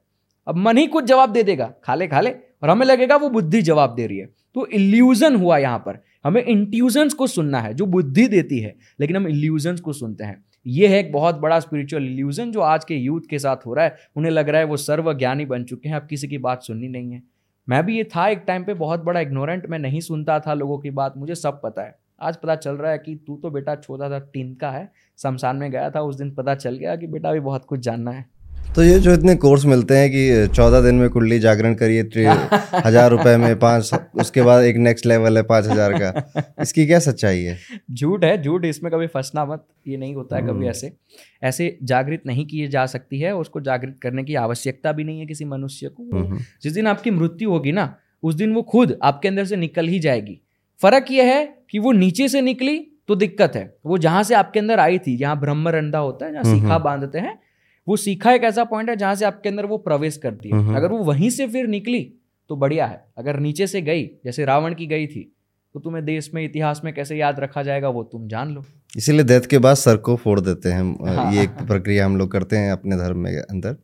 अब 0.47 0.55
मन 0.55 0.77
ही 0.77 0.87
कुछ 0.87 1.03
जवाब 1.03 1.31
दे 1.31 1.43
देगा, 1.43 1.73
खा 1.83 1.95
ले 1.95 2.07
खा 2.07 2.21
ले। 2.21 2.29
और 2.29 2.69
हमें 2.69 2.85
लगेगा 2.85 3.15
वो 3.15 3.29
बुद्धि 3.29 3.61
जवाब 3.61 3.95
दे 3.95 4.07
रही 4.07 4.17
है। 4.17 4.25
तो 4.55 4.67
इल्यूजन 4.67 5.35
हुआ 5.35 5.57
यहाँ 5.57 5.79
पर। 5.79 6.03
हमें 6.25 6.43
इंट्यूजन्स 6.43 7.13
को 7.13 7.27
सुनना 7.27 7.59
है, 7.59 7.73
जो 7.73 7.85
बुद्धि 7.85 8.27
देती 8.27 8.59
है, 8.59 8.75
लेकिन 8.99 9.15
हम 9.15 9.27
इल्यूजन्स 9.27 9.79
को 9.79 9.93
सुनते 9.93 10.23
हैं। 10.23 10.45
ये 10.65 10.87
है 10.87 10.99
एक 10.99 11.11
बहुत 11.11 11.35
बड़ा 11.35 11.59
स्पिरिचुअल 11.59 12.03
इल्यूजन 12.03 12.51
जो 12.51 12.61
आज 12.61 12.85
के 12.85 12.95
यूथ 12.95 13.21
के 13.29 13.39
साथ 13.39 13.65
हो 13.65 13.73
रहा 13.73 13.85
है। 13.85 13.95
उन्हें 14.15 14.31
लग 14.31 14.49
रहा 14.49 14.59
है 14.59 14.67
वो 14.67 14.77
सर्व 14.77 15.13
ज्ञानी 15.13 15.45
बन 15.45 15.63
चुके 15.63 15.89
हैं, 15.89 15.95
अब 15.95 16.07
किसी 16.07 16.27
की 16.27 16.37
बात 16.37 16.63
सुननी 16.63 16.87
नहीं 16.87 17.11
है। 17.11 17.23
मैं 17.67 17.85
भी 17.85 17.97
ये 17.97 18.03
था 18.03 18.27
एक 18.27 18.43
टाइम 18.47 18.63
पे, 18.63 18.73
बहुत 18.73 19.03
बड़ा 19.03 19.19
इग्नोरेंट 19.19 19.65
मैं 19.69 19.79
नहीं 19.79 19.99
सुनता 19.99 20.39
था 20.39 20.53
लोगों 20.53 20.77
की 20.79 20.89
बात, 20.89 21.17
मुझे 21.17 21.35
सब 21.35 21.61
पता 21.63 21.81
है। 21.81 21.95
आज 22.21 22.37
पता 22.37 22.55
चल 22.55 22.75
रहा 22.75 22.91
है 22.91 22.97
कि 22.97 23.15
तू 23.27 23.35
तो 23.37 23.49
बेटा 23.49 23.75
छोटा 23.75 24.09
था 24.09 24.19
टीन 24.19 24.53
का 24.55 24.71
है, 24.71 24.91
शमशान 25.17 25.55
में 25.55 25.71
गया 25.71 25.89
था, 25.89 26.01
उस 26.01 26.15
दिन 26.15 26.31
पता 26.31 26.55
चल 26.55 26.75
गया 26.75 26.95
कि 26.95 27.07
बेटा 27.07 27.29
अभी 27.29 27.39
बहुत 27.39 27.65
कुछ 27.65 27.79
जानना 27.79 28.11
है। 28.11 28.38
तो 28.75 28.83
ये 28.83 28.99
जो 28.99 29.13
इतने 29.13 29.35
कोर्स 29.35 29.65
मिलते 29.65 29.97
हैं 29.97 30.09
कि 30.09 30.47
चौदह 30.55 30.81
दिन 30.81 30.95
में 30.95 31.09
कुंडली 31.09 31.39
जागरण 31.39 31.73
करिए 31.73 32.01
हज़ार 32.85 33.09
रुपए 33.11 33.35
में 33.37 33.59
पाँच 33.59 33.91
उसके 34.15 34.41
बाद 34.41 34.63
एक 34.63 34.77
नेक्स्ट 34.77 35.05
लेवल 35.05 35.37
है 35.37 35.43
पाँच 35.43 35.65
हज़ार 35.65 35.93
का। 35.93 36.43
इसकी 36.61 36.85
क्या 36.87 36.99
सच्चाई 36.99 37.41
है? 37.41 37.57
झूठ 37.91 38.23
है 38.23 38.41
झूठ 38.41 38.65
इसमें 38.65 38.91
कभी 38.91 39.07
फंसना 39.07 39.45
मत 39.45 39.65
ये 39.87 39.97
नहीं 39.97 40.15
होता 40.15 40.35
है 40.35 40.41
कभी 40.41 40.49
हम्म। 40.49 40.65
ऐसे। 40.65 40.91
ऐसे 41.43 41.77
जागृत 41.83 42.21
नहीं 42.25 42.45
किए 42.45 42.67
जा 42.67 42.85
सकती 42.85 43.19
है 43.19 43.35
उसको 43.35 43.61
जागृत 43.61 43.97
करने 44.01 44.23
की 44.23 44.35
आवश्यकता 44.35 44.91
भी 44.91 45.03
नहीं 45.03 45.19
है 45.19 45.25
किसी 45.25 45.45
मनुष्य 45.45 45.89
को। 45.89 46.03
हम्म, 46.03 46.25
हम्म। 46.25 46.39
जिस 46.63 46.73
दिन 46.73 46.87
आपकी 46.87 47.11
मृत्यु 47.11 47.49
होगी 47.49 47.71
ना 47.71 47.93
उस 48.23 48.35
दिन 48.35 48.53
वो 48.53 48.61
खुद 48.61 48.97
आपके 49.03 49.27
अंदर 49.27 49.45
से 49.45 49.55
निकल 49.55 49.87
ही 49.87 49.99
जाएगी। 49.99 50.39
फ़र्क 50.81 51.11
यह 51.11 51.33
है 51.35 51.43
कि 51.71 51.79
वो 51.79 51.91
नीचे 51.91 52.27
से 52.29 52.41
निकली 52.41 52.79
तो 53.07 53.15
दिक्कत 53.15 53.55
है। 53.55 53.69
वो 53.85 53.97
जहाँ 53.97 54.23
से 54.23 54.35
आपके 54.35 54.59
अंदर 54.59 54.79
आई 54.79 54.97
थी 54.99 55.17
जहाँ 55.17 55.39
ब्रह्म 55.39 55.69
रंधा 55.69 55.99
होता 55.99 56.25
है 56.25 56.31
जहाँ 56.31 56.43
सीखा 56.43 56.77
बांधते 56.77 57.19
हैं 57.19 57.37
वो 57.89 57.95
सीखा 57.97 58.31
एक 58.33 58.43
ऐसा 58.43 58.63
पॉइंट 58.63 58.89
है 58.89 58.95
जहाँ 58.95 59.15
से 59.15 59.25
आपके 59.25 59.49
अंदर 59.49 59.65
वो 59.65 59.77
प्रवेश 59.79 60.17
करती 60.17 60.49
है 60.49 60.75
अगर 60.75 60.91
वो 60.91 60.97
वहीं 61.03 61.29
से 61.29 61.47
फिर 61.47 61.67
निकली 61.67 62.01
तो 62.49 62.55
बढ़िया 62.55 62.85
है। 62.85 63.03
अगर 63.17 63.39
नीचे 63.39 63.67
से 63.67 63.81
गई 63.81 64.05
जैसे 64.25 64.45
रावण 64.45 64.73
की 64.73 64.87
गई 64.87 65.07
थी 65.07 65.23
तो 65.75 65.79
तुम्हें 65.79 66.03
देश 66.05 66.29
में 66.33 66.43
इतिहास 66.43 66.81
में 66.85 66.93
कैसे 66.93 67.17
याद 67.17 67.39
रखा 67.39 67.63
जाएगा 67.63 67.89
वो 67.89 68.03
तुम 68.03 68.27
जान 68.27 68.53
लो। 68.53 68.63
इसीलिए 68.97 69.23
डेथ 69.23 69.47
के 69.49 69.57
बाद 69.57 69.75
सर 69.75 69.97
को 69.97 70.15
फोड़ 70.15 70.39
देते 70.39 70.69
हैं 70.69 70.83
हाँ, 71.07 71.33
ये 71.33 71.43
एक 71.43 71.49
प्रक्रिया 71.67 72.05
हम 72.05 72.17
लोग 72.17 72.31
करते 72.31 72.57
हैं 72.57 72.71
अपने 72.71 72.97
धर्म 72.97 73.17
में 73.17 73.31
अंदर। 73.31 73.75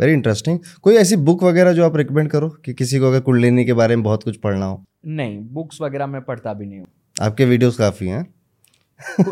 वेरी 0.00 0.12
इंटरेस्टिंग 0.12 0.58
कोई 0.82 0.94
ऐसी 0.96 1.16
बुक 1.22 1.42
वगैरह 1.44 1.72
जो 1.72 1.84
आप 1.84 1.96
रिकमेंड 1.96 2.30
करो 2.30 2.48
कि 2.64 2.74
किसी 2.74 2.98
को 2.98 3.06
अगर 3.06 3.20
कुंडलिनी 3.20 3.64
के 3.64 3.72
बारे 3.74 3.96
में 3.96 4.04
बहुत 4.04 4.22
कुछ 4.22 4.36
पढ़ना 4.36 4.66
हो? 4.66 4.84
नहीं 5.06 5.38
बुक्स 5.52 5.80
वगैरह 5.80 6.06
मैं 6.06 6.22
पढ़ता 6.22 6.52
भी 6.54 6.66
नहीं 6.66 6.78
हूँ। 6.78 6.86
आपके 7.16 7.44
वीडियोस 7.44 7.76
काफ़ी 7.78 8.08
हैं। 8.08 8.26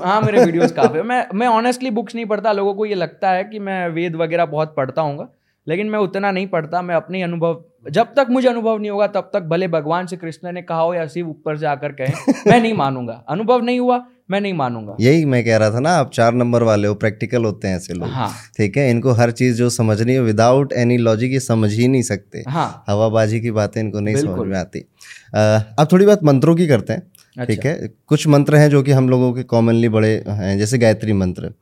हाँ 0.05 0.21
मेरे 0.23 0.45
वीडियोस 0.45 0.73
काफ़ी 0.73 1.03
मैं 1.03 1.25
मैं 1.35 1.47
ऑनेस्टली 1.49 1.91
बुक्स 1.91 2.15
नहीं 2.15 2.27
पढ़ता। 2.27 2.53
लोगों 2.53 2.75
को 2.75 2.87
ये 2.87 2.95
लगता 2.95 3.31
है 3.31 3.45
कि 3.45 3.59
मैं 3.61 3.89
वेद 3.91 4.17
वगैरह 4.17 4.47
बहुत 4.47 4.75
पढ़ता 4.77 5.03
हूँ 5.03 5.29
लेकिन 5.67 5.87
मैं 5.87 5.99
उतना 5.99 6.31
नहीं 6.31 6.47
पढ़ता। 6.47 6.81
मैं 6.83 6.95
अपने 6.95 7.23
अनुभव 7.23 7.65
जब 7.91 8.07
तक 8.17 8.27
मुझे 8.31 8.49
अनुभव 8.49 8.79
नहीं 8.79 8.91
होगा 8.91 9.07
तब 9.07 9.31
तक 9.35 9.43
भले 9.49 9.69
भगवान 9.69 10.07
श्री 10.07 10.17
कृष्ण 10.19 10.53
ने 10.53 10.63
कहा 10.63 10.81
हो 10.81 10.95
या 10.95 11.07
शिव 11.07 11.29
ऊपर 11.29 11.57
से 11.57 11.67
आकर 11.67 11.93
कहें 12.01 12.33
मैं 12.47 12.61
नहीं 12.61 12.73
मानूँगा। 12.75 13.13
अनुभव 13.29 13.61
नहीं 13.61 13.81
हुआ 13.81 14.05
मैं 14.31 14.41
नहीं 14.41 14.53
मानूँगा। 14.55 14.97
यही 15.01 15.25
मैं 15.25 15.45
कह 15.45 15.57
रहा 15.57 15.71
था 15.71 15.81
ना 15.81 15.91
आप 15.91 16.11
चार 16.15 16.35
नंबर 16.35 16.63
वाले 16.63 16.89
हो 16.89 16.95
प्रैक्टिकल 16.95 17.45
होते 17.45 17.69
हैं 17.69 17.77
ऐसे 17.77 17.95
लोग। 17.95 18.09
हाँ। 18.09 18.31
ठीक 18.57 18.77
है? 18.77 18.91
इनको 18.91 19.13
हर 19.13 19.31
चीज़ 19.31 19.57
जो 19.59 19.71
समझनी 19.71 20.13
है 20.13 20.21
विदाउट 20.21 20.73
एनी 20.73 20.97
लॉजिक 20.99 21.33
ये 21.33 21.41
समझ 21.41 21.73
ही 21.73 21.89
नहीं 21.89 22.03
सकते। 22.03 22.45
हाँ। 22.49 22.85
हवाबाजी 22.89 23.41
की 23.41 23.51
बातें 23.51 23.81
इनको 23.81 24.01
नहीं 24.01 24.17
समझ 24.17 24.47
में 24.47 24.59
आती। 24.59 24.85
अब 25.35 25.89
थोड़ी 25.93 26.07
बात 26.07 26.25
मंत्रों 26.25 26.55
की 26.57 26.67
करते 26.67 26.93
हैं। 26.93 27.03
ठीक 27.37 27.65
है? 27.65 27.91
कुछ 28.07 28.27
मंत्र 28.29 28.57
हैं 28.57 28.69
जो 28.71 28.83
कि 28.83 28.93
हम 28.93 29.09
लोगों 29.09 29.33
के 29.33 29.43
कॉमनली 29.45 29.89
बड़े 29.89 30.09
हैं 30.29 30.57
जैसे 30.59 30.79
गायत्री 30.79 31.13
मंत्र। 31.15 31.53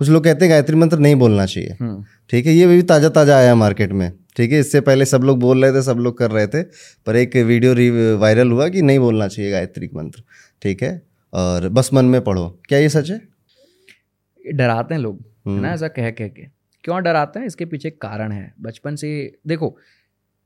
कुछ 0.00 0.08
लोग 0.08 0.24
कहते 0.24 0.44
हैं 0.44 0.50
गायत्री 0.50 0.76
मंत्र 0.76 0.98
नहीं 0.98 1.16
बोलना 1.16 1.46
चाहिए। 1.46 1.76
हम्म। 1.80 2.04
ठीक 2.30 2.46
है 2.46 2.52
ये 2.52 2.66
भी 2.66 2.82
ताज़ा 2.84 3.08
ताज़ा 3.08 3.36
आया 3.36 3.54
मार्केट 3.54 3.92
में। 3.92 4.10
ठीक 4.36 4.52
है 4.52 4.58
इससे 4.60 4.80
पहले 4.80 5.04
सब 5.06 5.22
लोग 5.24 5.38
बोल 5.40 5.64
रहे 5.64 5.72
थे 5.72 5.82
सब 5.82 5.98
लोग 5.98 6.18
कर 6.18 6.30
रहे 6.30 6.46
थे 6.46 6.62
पर 7.06 7.16
एक 7.16 7.36
वीडियो 7.36 8.18
वायरल 8.18 8.50
हुआ 8.50 8.68
कि 8.68 8.82
नहीं 8.82 8.98
बोलना 8.98 9.28
चाहिए 9.28 9.50
गायत्री 9.50 9.88
मंत्र। 9.94 10.22
ठीक 10.62 10.82
है? 10.82 11.00
और 11.32 11.68
बस 11.68 11.90
मन 11.94 12.04
में 12.04 12.20
पढ़ो। 12.20 12.48
क्या 12.68 12.78
ये 12.78 12.88
सच 12.88 13.10
है? 13.10 13.20
डराते 14.44 14.94
हैं 14.94 15.00
लोग 15.00 15.16
है 15.16 15.52
ना 15.52 15.58
हम्म। 15.58 15.66
ऐसा 15.66 15.88
कह 15.88 16.10
कह 16.10 16.28
के। 16.28 16.42
क्यों 16.84 17.02
डराते 17.02 17.38
हैं? 17.38 17.46
इसके 17.46 17.64
पीछे 17.64 17.90
कारण 17.92 18.32
है। 18.32 18.52
बचपन 18.60 18.96
से 18.96 19.08
देखो 19.46 19.76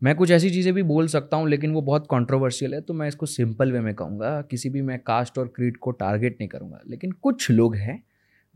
मैं 0.02 0.14
कुछ 0.14 0.30
ऐसी 0.30 0.50
चीज़ें 0.50 0.74
भी 0.74 0.82
बोल 0.82 1.06
सकता 1.08 1.36
हूँ 1.36 1.48
लेकिन 1.48 1.72
वो 1.72 1.80
बहुत 1.82 2.06
कंट्रोवर्शियल 2.10 2.74
है 2.74 2.80
तो 2.80 2.94
मैं 2.94 3.08
इसको 3.08 3.26
सिंपल 3.26 3.72
वे 3.72 3.80
में 3.80 3.94
कहूँगा 3.94 4.42
किसी 4.42 4.70
भी 4.70 4.82
मैं 4.82 4.98
कास्ट 4.98 5.38
और 5.38 5.48
क्रीड 5.48 5.76
को 5.76 5.90
टारगेट 5.90 6.32
नहीं 6.32 6.48
करूँगा। 6.48 6.80
लेकिन 6.88 7.12
कुछ 7.12 7.50
लोग 7.50 7.76
हैं 7.76 8.04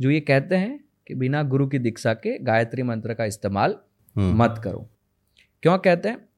जो 0.00 0.10
ये 0.10 0.20
कहते 0.20 0.56
हैं 0.56 0.84
कि 1.06 1.14
बिना 1.14 1.42
गुरु 1.42 1.66
की 1.66 1.78
दीक्षा 1.78 2.14
के 2.14 2.38
गायत्री 2.38 2.82
मंत्र 2.82 3.14
का 3.14 3.24
इस्तेमाल 3.24 3.76
हम्म। 4.16 4.42
मत 4.42 4.60
करो। 4.64 4.88
क्यों 5.62 5.78
कहते 5.78 6.08
हैं? 6.08 6.28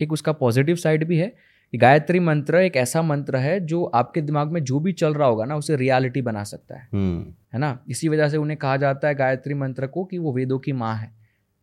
एक 0.00 0.12
उसका 0.12 0.32
पॉजिटिव 0.32 0.76
साइड 0.76 1.04
भी 1.04 1.18
है 1.18 1.34
गायत्री 1.74 2.20
मंत्र 2.20 2.56
एक 2.56 2.76
ऐसा 2.76 3.02
मंत्र 3.02 3.36
है 3.36 3.60
जो 3.60 3.84
आपके 3.84 4.20
दिमाग 4.20 4.52
में 4.52 4.64
जो 4.64 4.80
भी 4.80 4.92
चल 4.92 5.14
रहा 5.14 5.28
होगा 5.28 5.44
ना 5.44 5.56
उसे 5.56 5.76
रियलिटी 5.76 6.22
बना 6.22 6.44
सकता 6.44 6.76
है। 6.76 6.88
हम्म। 6.92 7.34
है 7.54 7.60
ना? 7.60 7.84
इसी 7.88 8.08
वजह 8.08 8.28
से 8.28 8.36
उन्हें 8.36 8.58
कहा 8.58 8.76
जाता 8.76 9.08
है 9.08 9.14
गायत्री 9.14 9.54
मंत्र 9.54 9.86
को 9.86 10.04
कि 10.04 10.18
वो 10.18 10.32
वेदों 10.32 10.58
की 10.58 10.72
माँ 10.72 10.96
है। 10.96 11.12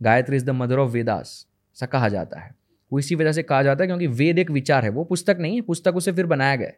Gayatri 0.01 0.35
is 0.37 0.45
the 0.45 0.49
mother 0.49 0.79
of 0.79 0.91
Vedas 0.91 1.47
ऐसा 1.77 1.85
कहा 1.85 2.09
जाता 2.09 2.39
है। 2.39 2.64
वो 2.95 2.99
इसी 2.99 3.15
वजह 3.15 3.31
से 3.31 3.43
कहा 3.43 3.63
जाता 3.63 3.83
है 3.83 3.87
क्योंकि 3.87 4.07
वेद 4.07 4.39
एक 4.39 4.51
विचार 4.51 4.83
है, 4.83 4.89
वो 4.89 5.03
पुस्तक 5.03 5.37
नहीं 5.39 5.55
है, 5.55 5.61
पुस्तक 5.61 5.95
उसे 5.95 6.11
फिर 6.11 6.25
बनाया 6.25 6.55
गया 6.55 6.71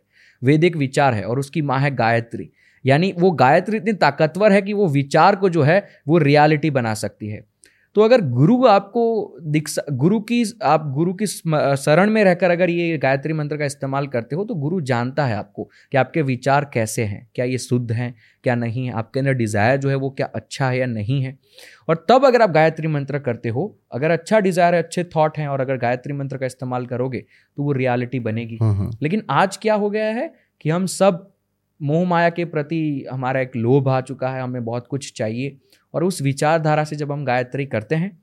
वेद 0.43 0.63
एक 0.63 0.77
विचार 0.77 1.13
है 1.13 1.23
और 1.23 1.39
उसकी 1.39 1.61
माँ 1.61 1.79
है 1.79 1.95
गायत्री। 1.95 2.49
यानी 2.85 3.13
वो 3.19 3.31
गायत्री 3.31 3.77
इतनी 3.77 3.93
ताकतवर 3.93 4.51
है 4.51 4.61
कि 4.61 4.73
वो 4.73 4.87
विचार 4.87 5.35
को 5.35 5.49
जो 5.49 5.61
है, 5.61 5.87
वो 6.07 6.17
रियलिटी 6.17 6.69
बना 6.69 6.93
सकती 6.93 7.27
है। 7.27 7.45
तो 7.97 8.01
अगर 8.01 8.21
गुरु 8.29 8.55
आपको 8.67 9.03
दिख 9.43 9.69
गुरु 9.91 10.19
की 10.21 10.43
आप 10.63 10.83
गुरु 10.95 11.13
की 11.13 11.27
शरण 11.27 12.09
में 12.09 12.23
रहकर 12.23 12.51
अगर 12.51 12.69
ये 12.69 12.97
गायत्री 12.97 13.33
मंत्र 13.33 13.57
का 13.57 13.65
इस्तेमाल 13.65 14.07
करते 14.07 14.35
हो 14.35 14.43
तो 14.43 14.55
गुरु 14.55 14.81
जानता 14.83 15.25
है 15.25 15.35
आपको 15.35 15.63
कि 15.91 15.97
आपके 15.97 16.21
विचार 16.21 16.69
कैसे 16.73 17.03
हैं 17.03 17.27
क्या 17.35 17.45
ये 17.45 17.57
शुद्ध 17.57 17.91
हैं 17.91 18.13
क्या 18.43 18.55
नहीं 18.55 18.85
है 18.85 18.93
आपके 18.93 19.19
अंदर 19.19 19.33
डिज़ायर 19.33 19.77
जो 19.77 19.89
है 19.89 19.95
वो 19.95 20.09
क्या 20.09 20.27
अच्छा 20.35 20.69
है 20.69 20.77
या 20.79 20.85
नहीं 20.87 21.21
है 21.21 21.37
और 21.89 22.05
तब 22.09 22.25
अगर 22.25 22.41
आप 22.41 22.49
गायत्री 22.51 22.87
मंत्र 22.89 23.19
करते 23.19 23.49
हो 23.49 23.65
अगर 23.91 24.11
अच्छा 24.11 24.39
डिज़ायर 24.41 24.75
है 24.75 24.83
अच्छे 24.83 25.03
थॉट 25.15 25.37
हैं 25.37 25.47
और 25.47 25.61
अगर 25.61 25.77
गायत्री 25.77 26.13
मंत्र 26.13 26.37
का 26.37 26.45
इस्तेमाल 26.45 26.85
करोगे 26.85 27.23
तो 27.57 27.63
वो 27.63 27.71
रियलिटी 27.73 28.19
बनेगी 28.21 28.57
हम्म, 28.61 28.73
हम्म। 28.73 28.97
लेकिन 29.01 29.23
आज 29.31 29.57
क्या 29.57 29.75
हो 29.75 29.89
गया 29.89 30.13
है 30.13 30.31
कि 30.61 30.69
हम 30.69 30.85
सब 30.91 31.29
मोह 31.79 32.05
माया 32.07 32.29
के 32.29 32.45
प्रति 32.45 33.05
हमारा 33.11 33.41
एक 33.41 33.55
लोभ 33.55 33.89
आ 33.89 33.99
चुका 34.01 34.29
है 34.29 34.41
हमें 34.41 34.63
बहुत 34.65 34.87
कुछ 34.87 35.11
चाहिए। 35.17 35.57
और 35.93 36.03
उस 36.03 36.21
विचारधारा 36.21 36.83
से 36.83 36.95
जब 36.95 37.11
हम 37.11 37.25
गायत्री 37.25 37.65
करते 37.65 37.95
हैं 37.95 38.17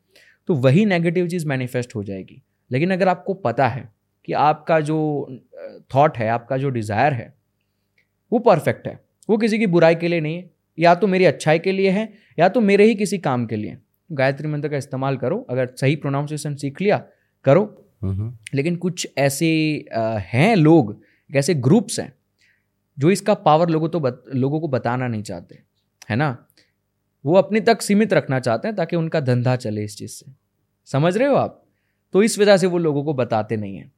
तो 0.48 0.54
वही 0.56 0.84
नेगेटिव 0.84 1.28
चीज़ 1.28 1.46
मैनिफेस्ट 1.48 1.94
हो 1.94 2.02
जाएगी। 2.04 2.40
लेकिन 2.70 2.92
अगर 2.92 3.08
आपको 3.08 3.34
पता 3.34 3.68
है 3.68 3.88
कि 4.28 4.32
आपका 4.32 4.80
जो 4.80 4.98
थॉट 5.94 6.16
है 6.18 6.28
आपका 6.28 6.56
जो 6.56 6.68
डिज़ायर 6.70 7.12
है 7.12 7.32
वो 8.32 8.38
परफेक्ट 8.40 8.86
है। 8.88 8.98
वो 9.28 9.36
किसी 9.36 9.58
की 9.58 9.66
बुराई 9.66 9.94
के 9.94 10.08
लिए 10.08 10.20
नहीं 10.20 10.36
है। 10.36 10.50
या 10.78 10.94
तो 10.94 11.06
मेरी 11.06 11.24
अच्छाई 11.24 11.58
के 11.58 11.72
लिए 11.72 11.90
है 11.90 12.12
या 12.38 12.48
तो 12.48 12.60
मेरे 12.60 12.84
ही 12.84 12.94
किसी 12.94 13.18
काम 13.18 13.46
के 13.46 13.56
लिए 13.56 13.76
गायत्री 14.10 14.48
मंत्र 14.48 14.68
का 14.68 14.76
इस्तेमाल 14.76 15.16
करो 15.16 15.38
अगर 15.50 15.74
सही 15.80 15.96
प्रोनाउंसिएशन 15.96 16.54
सीख 16.54 16.80
लिया 16.80 17.02
करो। 17.44 17.64
लेकिन 18.54 18.76
कुछ 18.76 19.06
ऐसे 19.18 19.46
हैं 20.26 20.54
लोग 20.56 21.00
ऐसे 21.30 21.54
ग्रुप्स 21.54 21.98
हैं 22.00 22.12
जो 22.98 23.10
इसका 23.10 23.34
पावर 23.34 23.68
लोगों 23.68 23.88
तो 23.88 24.00
बत, 24.00 24.24
लोगों 24.34 24.60
को 24.60 24.68
बताना 24.68 25.08
नहीं 25.08 25.22
चाहते 25.22 25.58
है 26.10 26.16
ना? 26.16 26.46
वो 27.26 27.34
अपने 27.34 27.60
तक 27.60 27.82
सीमित 27.82 28.12
रखना 28.12 28.40
चाहते 28.40 28.68
हैं 28.68 28.76
ताकि 28.76 28.96
उनका 28.96 29.20
धंधा 29.20 29.56
चले 29.56 29.84
इस 29.84 29.96
चीज़ 29.96 30.10
से। 30.10 30.32
समझ 30.86 31.16
रहे 31.16 31.28
हो 31.28 31.34
आप? 31.34 31.64
तो 32.12 32.22
इस 32.22 32.38
वजह 32.38 32.56
से 32.56 32.66
वो 32.66 32.78
लोगों 32.78 33.04
को 33.04 33.14
बताते 33.14 33.56
नहीं 33.56 33.76
है। 33.76 33.92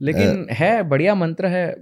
लेकिन 0.00 0.46
आ, 0.50 0.54
है 0.54 0.82
बढ़िया 0.82 1.14
मंत्र 1.14 1.46
है। 1.46 1.76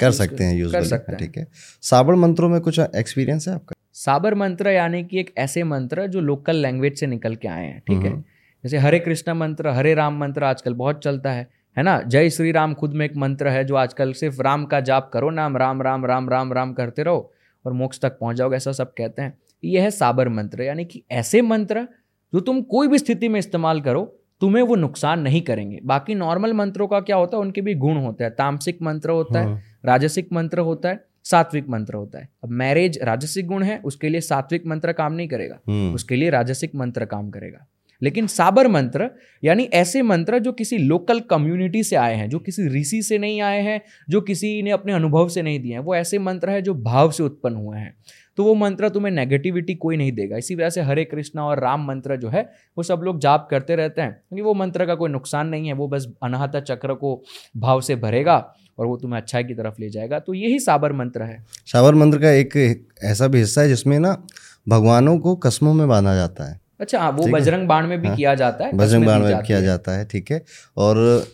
कर 0.00 0.10
सकते 0.10 0.44
हैं 0.44 0.56
यूज़ 0.56 0.72
कर 0.72 0.84
सकते 0.84 1.12
हैं 1.12 1.18
ठीक 1.18 1.38
है। 1.38 1.48
साबर 1.82 2.14
मंत्रों 2.14 2.48
में 2.48 2.60
कुछ 2.60 2.80
एक्सपीरियंस 2.96 3.48
है 3.48 3.54
आपका? 3.54 3.74
साबर 3.92 4.34
मंत्र 4.34 4.68
यानी 4.70 5.04
कि 5.04 5.20
एक 5.20 5.34
ऐसे 5.38 5.64
मंत्र 5.64 6.06
जो 6.06 6.20
लोकल 6.20 6.56
लैंग्वेज 6.56 7.00
से 7.00 7.06
निकल 7.06 7.36
के 7.36 7.48
आए 7.48 7.66
हैं 7.66 7.80
ठीक 7.80 7.98
है? 7.98 8.10
हम्म। 8.10 8.24
जैसे 8.64 8.78
हरे 8.78 8.98
कृष्ण 8.98 9.32
मंत्र 9.32 9.68
हरे 9.68 9.94
राम 9.94 10.18
मंत्र 10.18 10.44
आजकल 10.44 10.74
बहुत 10.74 11.00
चलता 11.04 11.32
है। 11.32 11.57
है 11.76 11.82
ना? 11.82 12.00
जय 12.02 12.30
श्री 12.30 12.52
राम 12.52 12.74
खुद 12.74 12.94
में 12.94 13.04
एक 13.06 13.16
मंत्र 13.16 13.48
है 13.48 13.64
जो 13.64 13.74
आजकल 13.74 14.12
सिर्फ़ 14.12 14.42
राम 14.42 14.64
का 14.64 14.80
जाप 14.80 15.10
करो 15.12 15.30
नाम 15.30 15.56
राम 15.56 15.82
राम 15.82 16.06
राम 16.06 16.28
राम 16.28 16.52
राम 16.52 16.72
करते 16.72 17.02
रहो 17.02 17.32
और 17.64 17.72
मोक्ष 17.72 18.00
तक 18.00 18.18
पहुँच 18.18 18.36
जाओगे 18.36 18.56
ऐसा 18.56 18.72
सब 18.72 18.92
कहते 18.92 19.22
हैं। 19.22 19.38
यह 19.64 19.82
है 19.82 19.90
साबर 19.90 20.28
मंत्र 20.28 20.62
यानी 20.62 20.84
कि 20.84 21.02
ऐसे 21.10 21.42
मंत्र 21.42 21.86
जो 22.32 22.40
तुम 22.40 22.62
कोई 22.62 22.88
भी 22.88 22.98
स्थिति 22.98 23.28
में 23.28 23.38
इस्तेमाल 23.38 23.80
करो 23.80 24.04
तुम्हें 24.40 24.62
वो 24.62 24.76
नुकसान 24.76 25.20
नहीं 25.20 25.42
करेंगे। 25.42 25.80
बाकी 25.84 26.14
नॉर्मल 26.14 26.52
मंत्रों 26.52 26.88
का 26.88 27.00
क्या 27.00 27.16
होता 27.16 27.36
है 27.36 27.40
उनके 27.40 27.60
भी 27.60 27.74
गुण 27.74 27.96
होते 27.96 28.24
हैं। 28.24 28.34
तामसिक 28.34 28.82
मंत्र 28.82 29.10
होता 29.10 29.40
है 29.40 29.46
हाँ। 29.46 29.60
राजसिक 29.84 30.32
मंत्र 30.32 30.58
होता 30.58 30.88
है 30.88 31.04
सात्विक 31.24 31.68
मंत्र 31.68 31.94
होता 31.94 32.18
है। 32.18 32.28
अब 32.44 32.50
मैरिज 32.50 32.98
राजसिक 33.02 33.46
गुण 33.46 33.62
है 33.62 33.78
उसके 33.84 34.08
लिए 34.08 34.20
सात्विक 34.20 34.66
मंत्र 34.66 34.92
काम 34.92 35.12
नहीं 35.12 35.28
करेगा। 35.28 35.58
हम्म। 35.68 35.94
उसके 35.94 36.16
लिए 36.16 36.30
राजसिक 36.30 36.74
मंत्र 36.74 37.04
काम 37.04 37.30
करेगा। 37.30 37.66
लेकिन 38.02 38.26
साबर 38.26 38.68
मंत्र, 38.68 39.10
यानी 39.44 39.62
ऐसे 39.62 40.02
मंत्र 40.02 40.38
जो 40.38 40.52
किसी 40.52 40.78
लोकल 40.78 41.20
कम्युनिटी 41.20 41.82
से 41.82 41.96
आए 41.96 42.14
हैं, 42.14 42.28
जो 42.30 42.38
किसी 42.38 42.68
ऋषि 42.68 43.02
से 43.02 43.18
नहीं 43.18 43.40
आए 43.40 43.62
हैं, 43.62 43.80
जो 44.10 44.20
किसी 44.20 44.62
ने 44.62 44.70
अपने 44.70 44.92
अनुभव 44.92 45.28
से 45.28 45.42
नहीं 45.42 45.60
दिए 45.60 45.72
हैं, 45.72 45.80
वो 45.80 45.94
ऐसे 45.94 46.18
मंत्र 46.18 46.50
है 46.50 46.62
जो 46.62 46.74
भाव 46.74 47.10
से 47.10 47.22
उत्पन्न 47.22 47.56
हुए 47.56 47.78
हैं। 47.78 47.96
तो 48.36 48.44
वो 48.44 48.54
मंत्र 48.54 48.88
तुम्हें 48.88 49.12
नेगेटिविटी 49.12 49.74
कोई 49.74 49.96
नहीं 49.96 50.12
देगा। 50.12 50.36
इसी 50.36 50.54
वजह 50.54 50.70
से 50.70 50.80
हरे 50.80 51.04
कृष्णा 51.04 51.44
और 51.44 51.60
राम 51.60 51.86
मंत्र 51.86 52.16
जो 52.16 52.28
है, 52.28 52.50
वो 52.76 52.82
सब 52.82 53.00
लोग 53.04 53.20
जाप 53.20 53.48
करते 53.50 53.76
रहते 53.76 54.02
हैं, 54.02 54.12
क्योंकि 54.12 54.42
वो 54.42 54.54
मंत्र 54.54 54.86
का 54.86 54.94
कोई 54.94 55.10
नुकसान 55.10 55.48
नहीं 55.48 55.66
है, 55.66 55.72
वो 55.72 55.88
बस 55.88 56.06
अनाहता 56.22 56.60
चक्र 56.60 56.94
को 56.94 57.24
भाव 57.56 57.80
से 57.80 57.96
भरेगा 57.96 58.54
और 58.78 58.86
वो 58.86 58.96
तुम्हें 58.96 59.20
अच्छाई 59.20 59.44
की 59.44 59.54
तरफ़ 59.54 59.74
ले 59.80 59.90
जाएगा। 59.90 60.18
तो 60.18 60.34
यही 60.34 60.58
साबर 60.58 60.92
मंत्र 60.92 61.22
है। 61.22 61.44
साबर 61.66 61.94
मंत्र 61.94 62.18
का 62.18 62.30
एक 62.30 62.86
ऐसा 63.02 63.26
भी 63.26 63.38
हिस्सा 63.38 63.60
है 63.60 63.68
जिसमें 63.68 63.98
ना 63.98 64.26
भगवानों 64.68 65.18
को 65.18 65.36
कस्मों 65.36 65.74
में 65.74 65.88
बांधा 65.88 66.14
जाता 66.14 66.52
है। 66.52 66.67
अच्छा 66.80 66.98
हाँ 66.98 67.10
वो 67.12 67.26
बजरंग 67.28 67.66
बाण 67.68 67.86
में 67.86 68.00
भी 68.00 68.08
हाँ, 68.08 68.16
किया 68.16 68.34
जाता 68.34 68.64
है 68.64 68.72
बजरंग 68.74 69.06
बाण 69.06 69.22
में 69.22 69.42
किया 69.42 69.60
जाता 69.60 69.92
है 69.92 70.04
ठीक 70.06 70.30
है। 70.30 70.42
और 70.76 71.26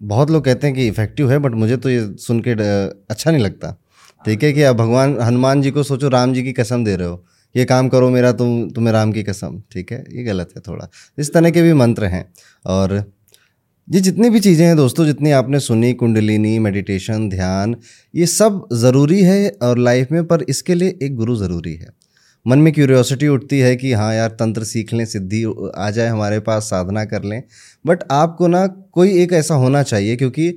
बहुत 0.00 0.30
लोग 0.30 0.44
कहते 0.44 0.66
हैं 0.66 0.76
कि 0.76 0.86
इफ़ेक्टिव 0.88 1.30
है 1.30 1.38
बट 1.38 1.54
मुझे 1.54 1.76
तो 1.76 1.90
ये 1.90 2.00
सुन 2.20 2.40
के 2.40 2.50
अच्छा 2.50 3.30
नहीं 3.30 3.42
लगता। 3.42 3.76
ठीक 4.24 4.42
है 4.42 4.52
कि 4.52 4.62
अब 4.62 4.76
भगवान 4.76 5.16
हनुमान 5.20 5.62
जी 5.62 5.70
को 5.70 5.82
सोचो 5.82 6.08
राम 6.08 6.32
जी 6.34 6.42
की 6.42 6.52
कसम 6.52 6.84
दे 6.84 6.96
रहे 6.96 7.08
हो। 7.08 7.24
ये 7.54 7.64
काम 7.64 7.88
करो 7.88 8.10
मेरा 8.10 8.30
तुम 8.34 8.70
तुम्हें 8.70 8.92
राम 8.92 9.12
की 9.12 9.22
कसम 9.22 9.60
ठीक 9.72 9.92
है? 9.92 10.04
ये 10.10 10.22
गलत 10.24 10.52
है 10.56 10.62
थोड़ा। 10.68 10.88
इस 11.18 11.32
तरह 11.34 11.50
के 11.50 11.62
भी 11.62 11.72
मंत्र 11.74 12.04
हैं। 12.06 12.24
और 12.64 12.94
ये 13.88 14.00
जितनी 14.00 14.30
भी 14.30 14.40
चीज़ें 14.40 14.64
हैं 14.66 14.76
दोस्तों 14.76 15.04
जितनी 15.06 15.30
आपने 15.32 15.60
सुनी 15.60 15.92
कुंडलिनी 15.94 16.58
मेडिटेशन 16.58 17.28
ध्यान 17.28 17.76
ये 18.14 18.26
सब 18.28 18.66
ज़रूरी 18.74 19.20
है 19.22 19.48
और 19.62 19.78
लाइफ 19.78 20.12
में 20.12 20.24
पर 20.26 20.44
इसके 20.48 20.74
लिए 20.74 20.98
एक 21.02 21.16
गुरु 21.16 21.36
ज़रूरी 21.36 21.74
है। 21.74 21.88
मन 22.46 22.58
में 22.58 22.72
क्यूरियोसिटी 22.72 23.28
उठती 23.28 23.58
है 23.58 23.74
कि 23.76 23.92
हाँ 23.92 24.14
यार 24.14 24.28
तंत्र 24.30 24.64
सीख 24.64 24.92
लें 24.94 25.04
सिद्धि 25.06 25.42
आ 25.76 25.90
जाए 25.90 26.08
हमारे 26.08 26.40
पास 26.40 26.64
साधना 26.64 27.04
कर 27.04 27.24
लें। 27.24 27.42
बट 27.84 28.02
आपको 28.10 28.46
ना 28.46 28.66
कोई 28.66 29.18
एक 29.22 29.32
ऐसा 29.32 29.54
होना 29.54 29.82
चाहिए 29.82 30.16
क्योंकि 30.16 30.54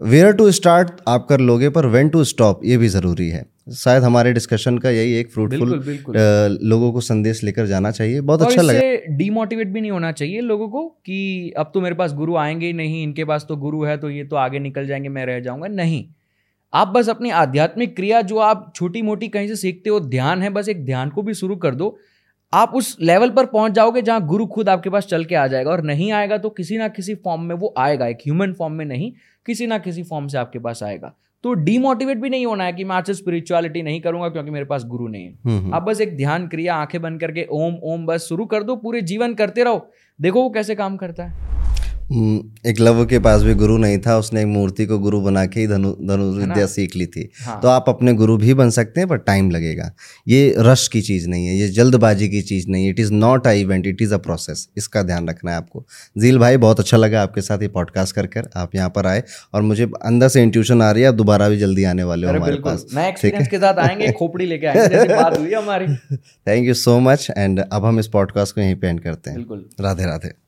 वेयर 0.00 0.32
टू 0.32 0.50
स्टार्ट 0.52 1.00
आप 1.08 1.26
कर 1.28 1.40
लोगे 1.40 1.68
पर 1.68 1.86
वेन 1.86 2.08
टू 2.08 2.24
स्टॉप 2.24 2.60
ये 2.64 2.76
भी 2.76 2.88
ज़रूरी 2.88 3.28
है। 3.28 3.44
शायद 3.74 4.02
हमारे 4.02 4.32
डिस्कशन 4.32 4.78
का 4.78 4.90
यही 4.90 5.14
एक 5.14 5.30
फ्रूटफुल 5.30 6.58
लोगों 6.62 6.92
को 6.92 7.00
संदेश 7.00 7.42
लेकर 7.44 7.66
जाना 7.66 7.90
चाहिए। 7.90 8.20
बहुत 8.20 8.42
अच्छा 8.42 8.62
लगा। 8.62 8.80
डीमोटिवेट 9.16 9.68
भी 9.68 9.80
नहीं 9.80 9.90
होना 9.90 10.12
चाहिए 10.12 10.40
लोगों 10.40 10.68
को 10.68 10.86
कि 10.88 11.52
अब 11.58 11.70
तो 11.74 11.80
मेरे 11.80 11.94
पास 11.94 12.12
गुरु 12.12 12.36
आएँगे 12.36 12.66
ही 12.66 12.72
नहीं 12.72 13.02
इनके 13.02 13.24
पास 13.24 13.46
तो 13.48 13.56
गुरु 13.56 13.82
है 13.84 13.96
तो 13.96 14.10
ये 14.10 14.24
तो 14.24 14.36
आगे 14.36 14.58
निकल 14.58 14.86
जाएँगे 14.86 15.08
मैं 15.08 15.26
रह 15.26 15.40
जाऊँगा। 15.40 15.68
नहीं। 15.68 16.04
आप 16.72 16.88
बस 16.88 17.08
अपनी 17.08 17.30
आध्यात्मिक 17.30 17.96
क्रिया 17.96 18.20
जो 18.22 18.38
आप 18.38 18.72
छोटी 18.76 19.02
मोटी 19.02 19.28
कहीं 19.28 19.48
से 19.48 19.56
सीखते 19.56 19.90
हो 19.90 20.00
ध्यान 20.00 20.42
है 20.42 20.50
बस 20.50 20.68
एक 20.68 20.84
ध्यान 20.84 21.10
को 21.10 21.22
भी 21.22 21.34
शुरू 21.34 21.56
कर 21.56 21.74
दो। 21.74 21.98
आप 22.52 22.72
उस 22.74 22.96
लेवल 23.00 23.30
पर 23.30 23.46
पहुँच 23.46 23.72
जाओगे 23.72 24.02
जहाँ 24.02 24.26
गुरु 24.26 24.46
खुद 24.46 24.68
आपके 24.68 24.90
पास 24.90 25.06
चल 25.06 25.24
के 25.24 25.34
आ 25.34 25.46
जाएगा 25.46 25.70
और 25.70 25.82
नहीं 25.82 26.12
आएगा 26.12 26.38
तो 26.38 26.50
किसी 26.50 26.76
ना 26.78 26.88
किसी 26.88 27.14
फॉर्म 27.14 27.42
में 27.42 27.54
वो 27.54 27.74
आएगा 27.78 28.06
एक 28.06 28.16
ह्यूमन 28.16 28.52
फॉर्म 28.52 28.74
में 28.74 28.84
नहीं 28.84 29.12
किसी 29.46 29.66
ना 29.66 29.78
किसी 29.78 30.02
फॉर्म 30.02 30.26
से 30.26 30.38
आपके 30.38 30.58
पास 30.58 30.82
आएगा। 30.82 31.14
तो 31.42 31.54
डीमोटिवेट 31.54 32.18
भी 32.18 32.30
नहीं 32.30 32.46
होना 32.46 32.64
है 32.64 32.72
कि 32.72 32.84
मैं 32.84 32.96
आज 32.96 33.06
से 33.06 33.14
स्पिरिचुअलिटी 33.14 33.82
नहीं 33.82 34.00
करूँगा 34.00 34.28
क्योंकि 34.28 34.50
मेरे 34.50 34.64
पास 34.64 34.84
गुरु 34.84 35.08
नहीं 35.08 35.24
है। 35.24 35.38
हम्म, 35.44 35.58
हम्म। 35.58 35.74
आप 35.74 35.82
बस 35.82 36.00
एक 36.00 36.16
ध्यान 36.16 36.48
क्रिया 36.48 36.74
आँखें 36.74 37.02
बंद 37.02 37.20
करके 37.20 37.46
ओम 37.50 37.76
ओम 37.84 38.06
बस 38.06 38.26
शुरू 38.28 38.46
कर 38.46 38.62
दो 38.62 38.76
पूरे 38.76 39.00
जीवन 39.00 39.34
करते 39.34 39.64
रहो। 39.64 39.90
देखो 40.20 40.42
वो 40.42 40.50
कैसे 40.50 40.74
काम 40.74 40.96
करता 40.96 41.24
है। 41.24 41.46
एक 42.66 42.80
लव 42.80 43.06
के 43.06 43.18
पास 43.18 43.42
भी 43.42 43.54
गुरु 43.54 43.78
नहीं 43.78 43.98
था 43.98 44.18
उसने 44.18 44.40
एक 44.40 44.46
मूर्ति 44.46 44.86
को 44.86 44.98
गुरु 44.98 45.20
बना 45.20 45.46
के 45.46 45.60
ही 45.60 45.66
धनु 45.66 45.88
विद्या 46.38 46.66
सीख 46.66 46.96
ली 46.96 47.06
थी। 47.06 47.30
हाँ। 47.42 47.60
तो 47.60 47.68
आप 47.68 47.84
अपने 47.88 48.12
गुरु 48.12 48.36
भी 48.36 48.54
बन 48.54 48.70
सकते 48.70 49.00
हैं 49.00 49.08
पर 49.08 49.16
टाइम 49.16 49.50
लगेगा। 49.50 49.92
ये 50.28 50.54
रश 50.58 50.88
की 50.88 51.02
चीज़ 51.02 51.28
नहीं 51.28 51.46
है 51.46 51.56
ये 51.56 51.68
जल्दबाजी 51.68 52.28
की 52.28 52.42
चीज़ 52.42 52.68
नहीं 52.68 52.84
है। 52.84 52.90
It 52.90 53.00
is 53.00 53.12
not 53.12 53.46
a 53.46 53.50
event 53.50 53.86
it 53.86 54.02
is 54.02 54.14
a 54.14 54.16
process 54.16 54.68
इसका 54.76 55.02
ध्यान 55.02 55.28
रखना 55.28 55.50
है 55.50 55.56
आपको। 55.56 55.86
जील 56.18 56.38
भाई 56.38 56.56
बहुत 56.56 56.80
अच्छा 56.80 56.96
लगा 56.96 57.22
आपके 57.22 57.40
साथ 57.40 57.62
ये 57.62 57.68
पॉडकास्ट 57.68 58.14
कर 58.14 58.26
कर। 58.26 58.48
आप 58.56 58.74
यहाँ 58.74 58.88
पर 58.88 59.06
आए 59.06 59.22
और 59.54 59.62
मुझे 59.62 59.84
अंदर 59.84 60.28
से 60.28 60.42
इंट्यूशन 60.42 60.82
आ 60.82 60.90
रही 60.90 61.02
है 61.02 61.08
आप 61.08 61.14
दोबारा 61.14 61.48
भी 61.48 61.58
जल्दी 61.58 61.84
आने 61.84 62.04
वाले 62.04 62.26
हो 62.26 62.32
हमारे 62.32 62.56
पास। 62.56 62.86
के 63.46 63.58
साथ 63.58 63.74
आएँगे 63.74 64.12
खोपड़ी 64.18 64.46
लेके 64.46 64.66
आएँगे 64.66 65.54
हमारी। 65.54 66.16
Thank 66.16 66.66
you 66.68 66.74
so 66.74 67.00
much 67.00 67.28
and 67.38 67.60
अब 67.72 67.84
हम 67.84 67.98
इस 67.98 68.06
पॉडकास्ट 68.06 68.54
को 68.54 68.60
यहीं 68.60 68.76
पे 68.76 68.86
एंड 68.86 69.00
करते 69.00 69.30
हैं। 69.30 69.46
राधे 69.80 70.06
राधे। 70.06 70.47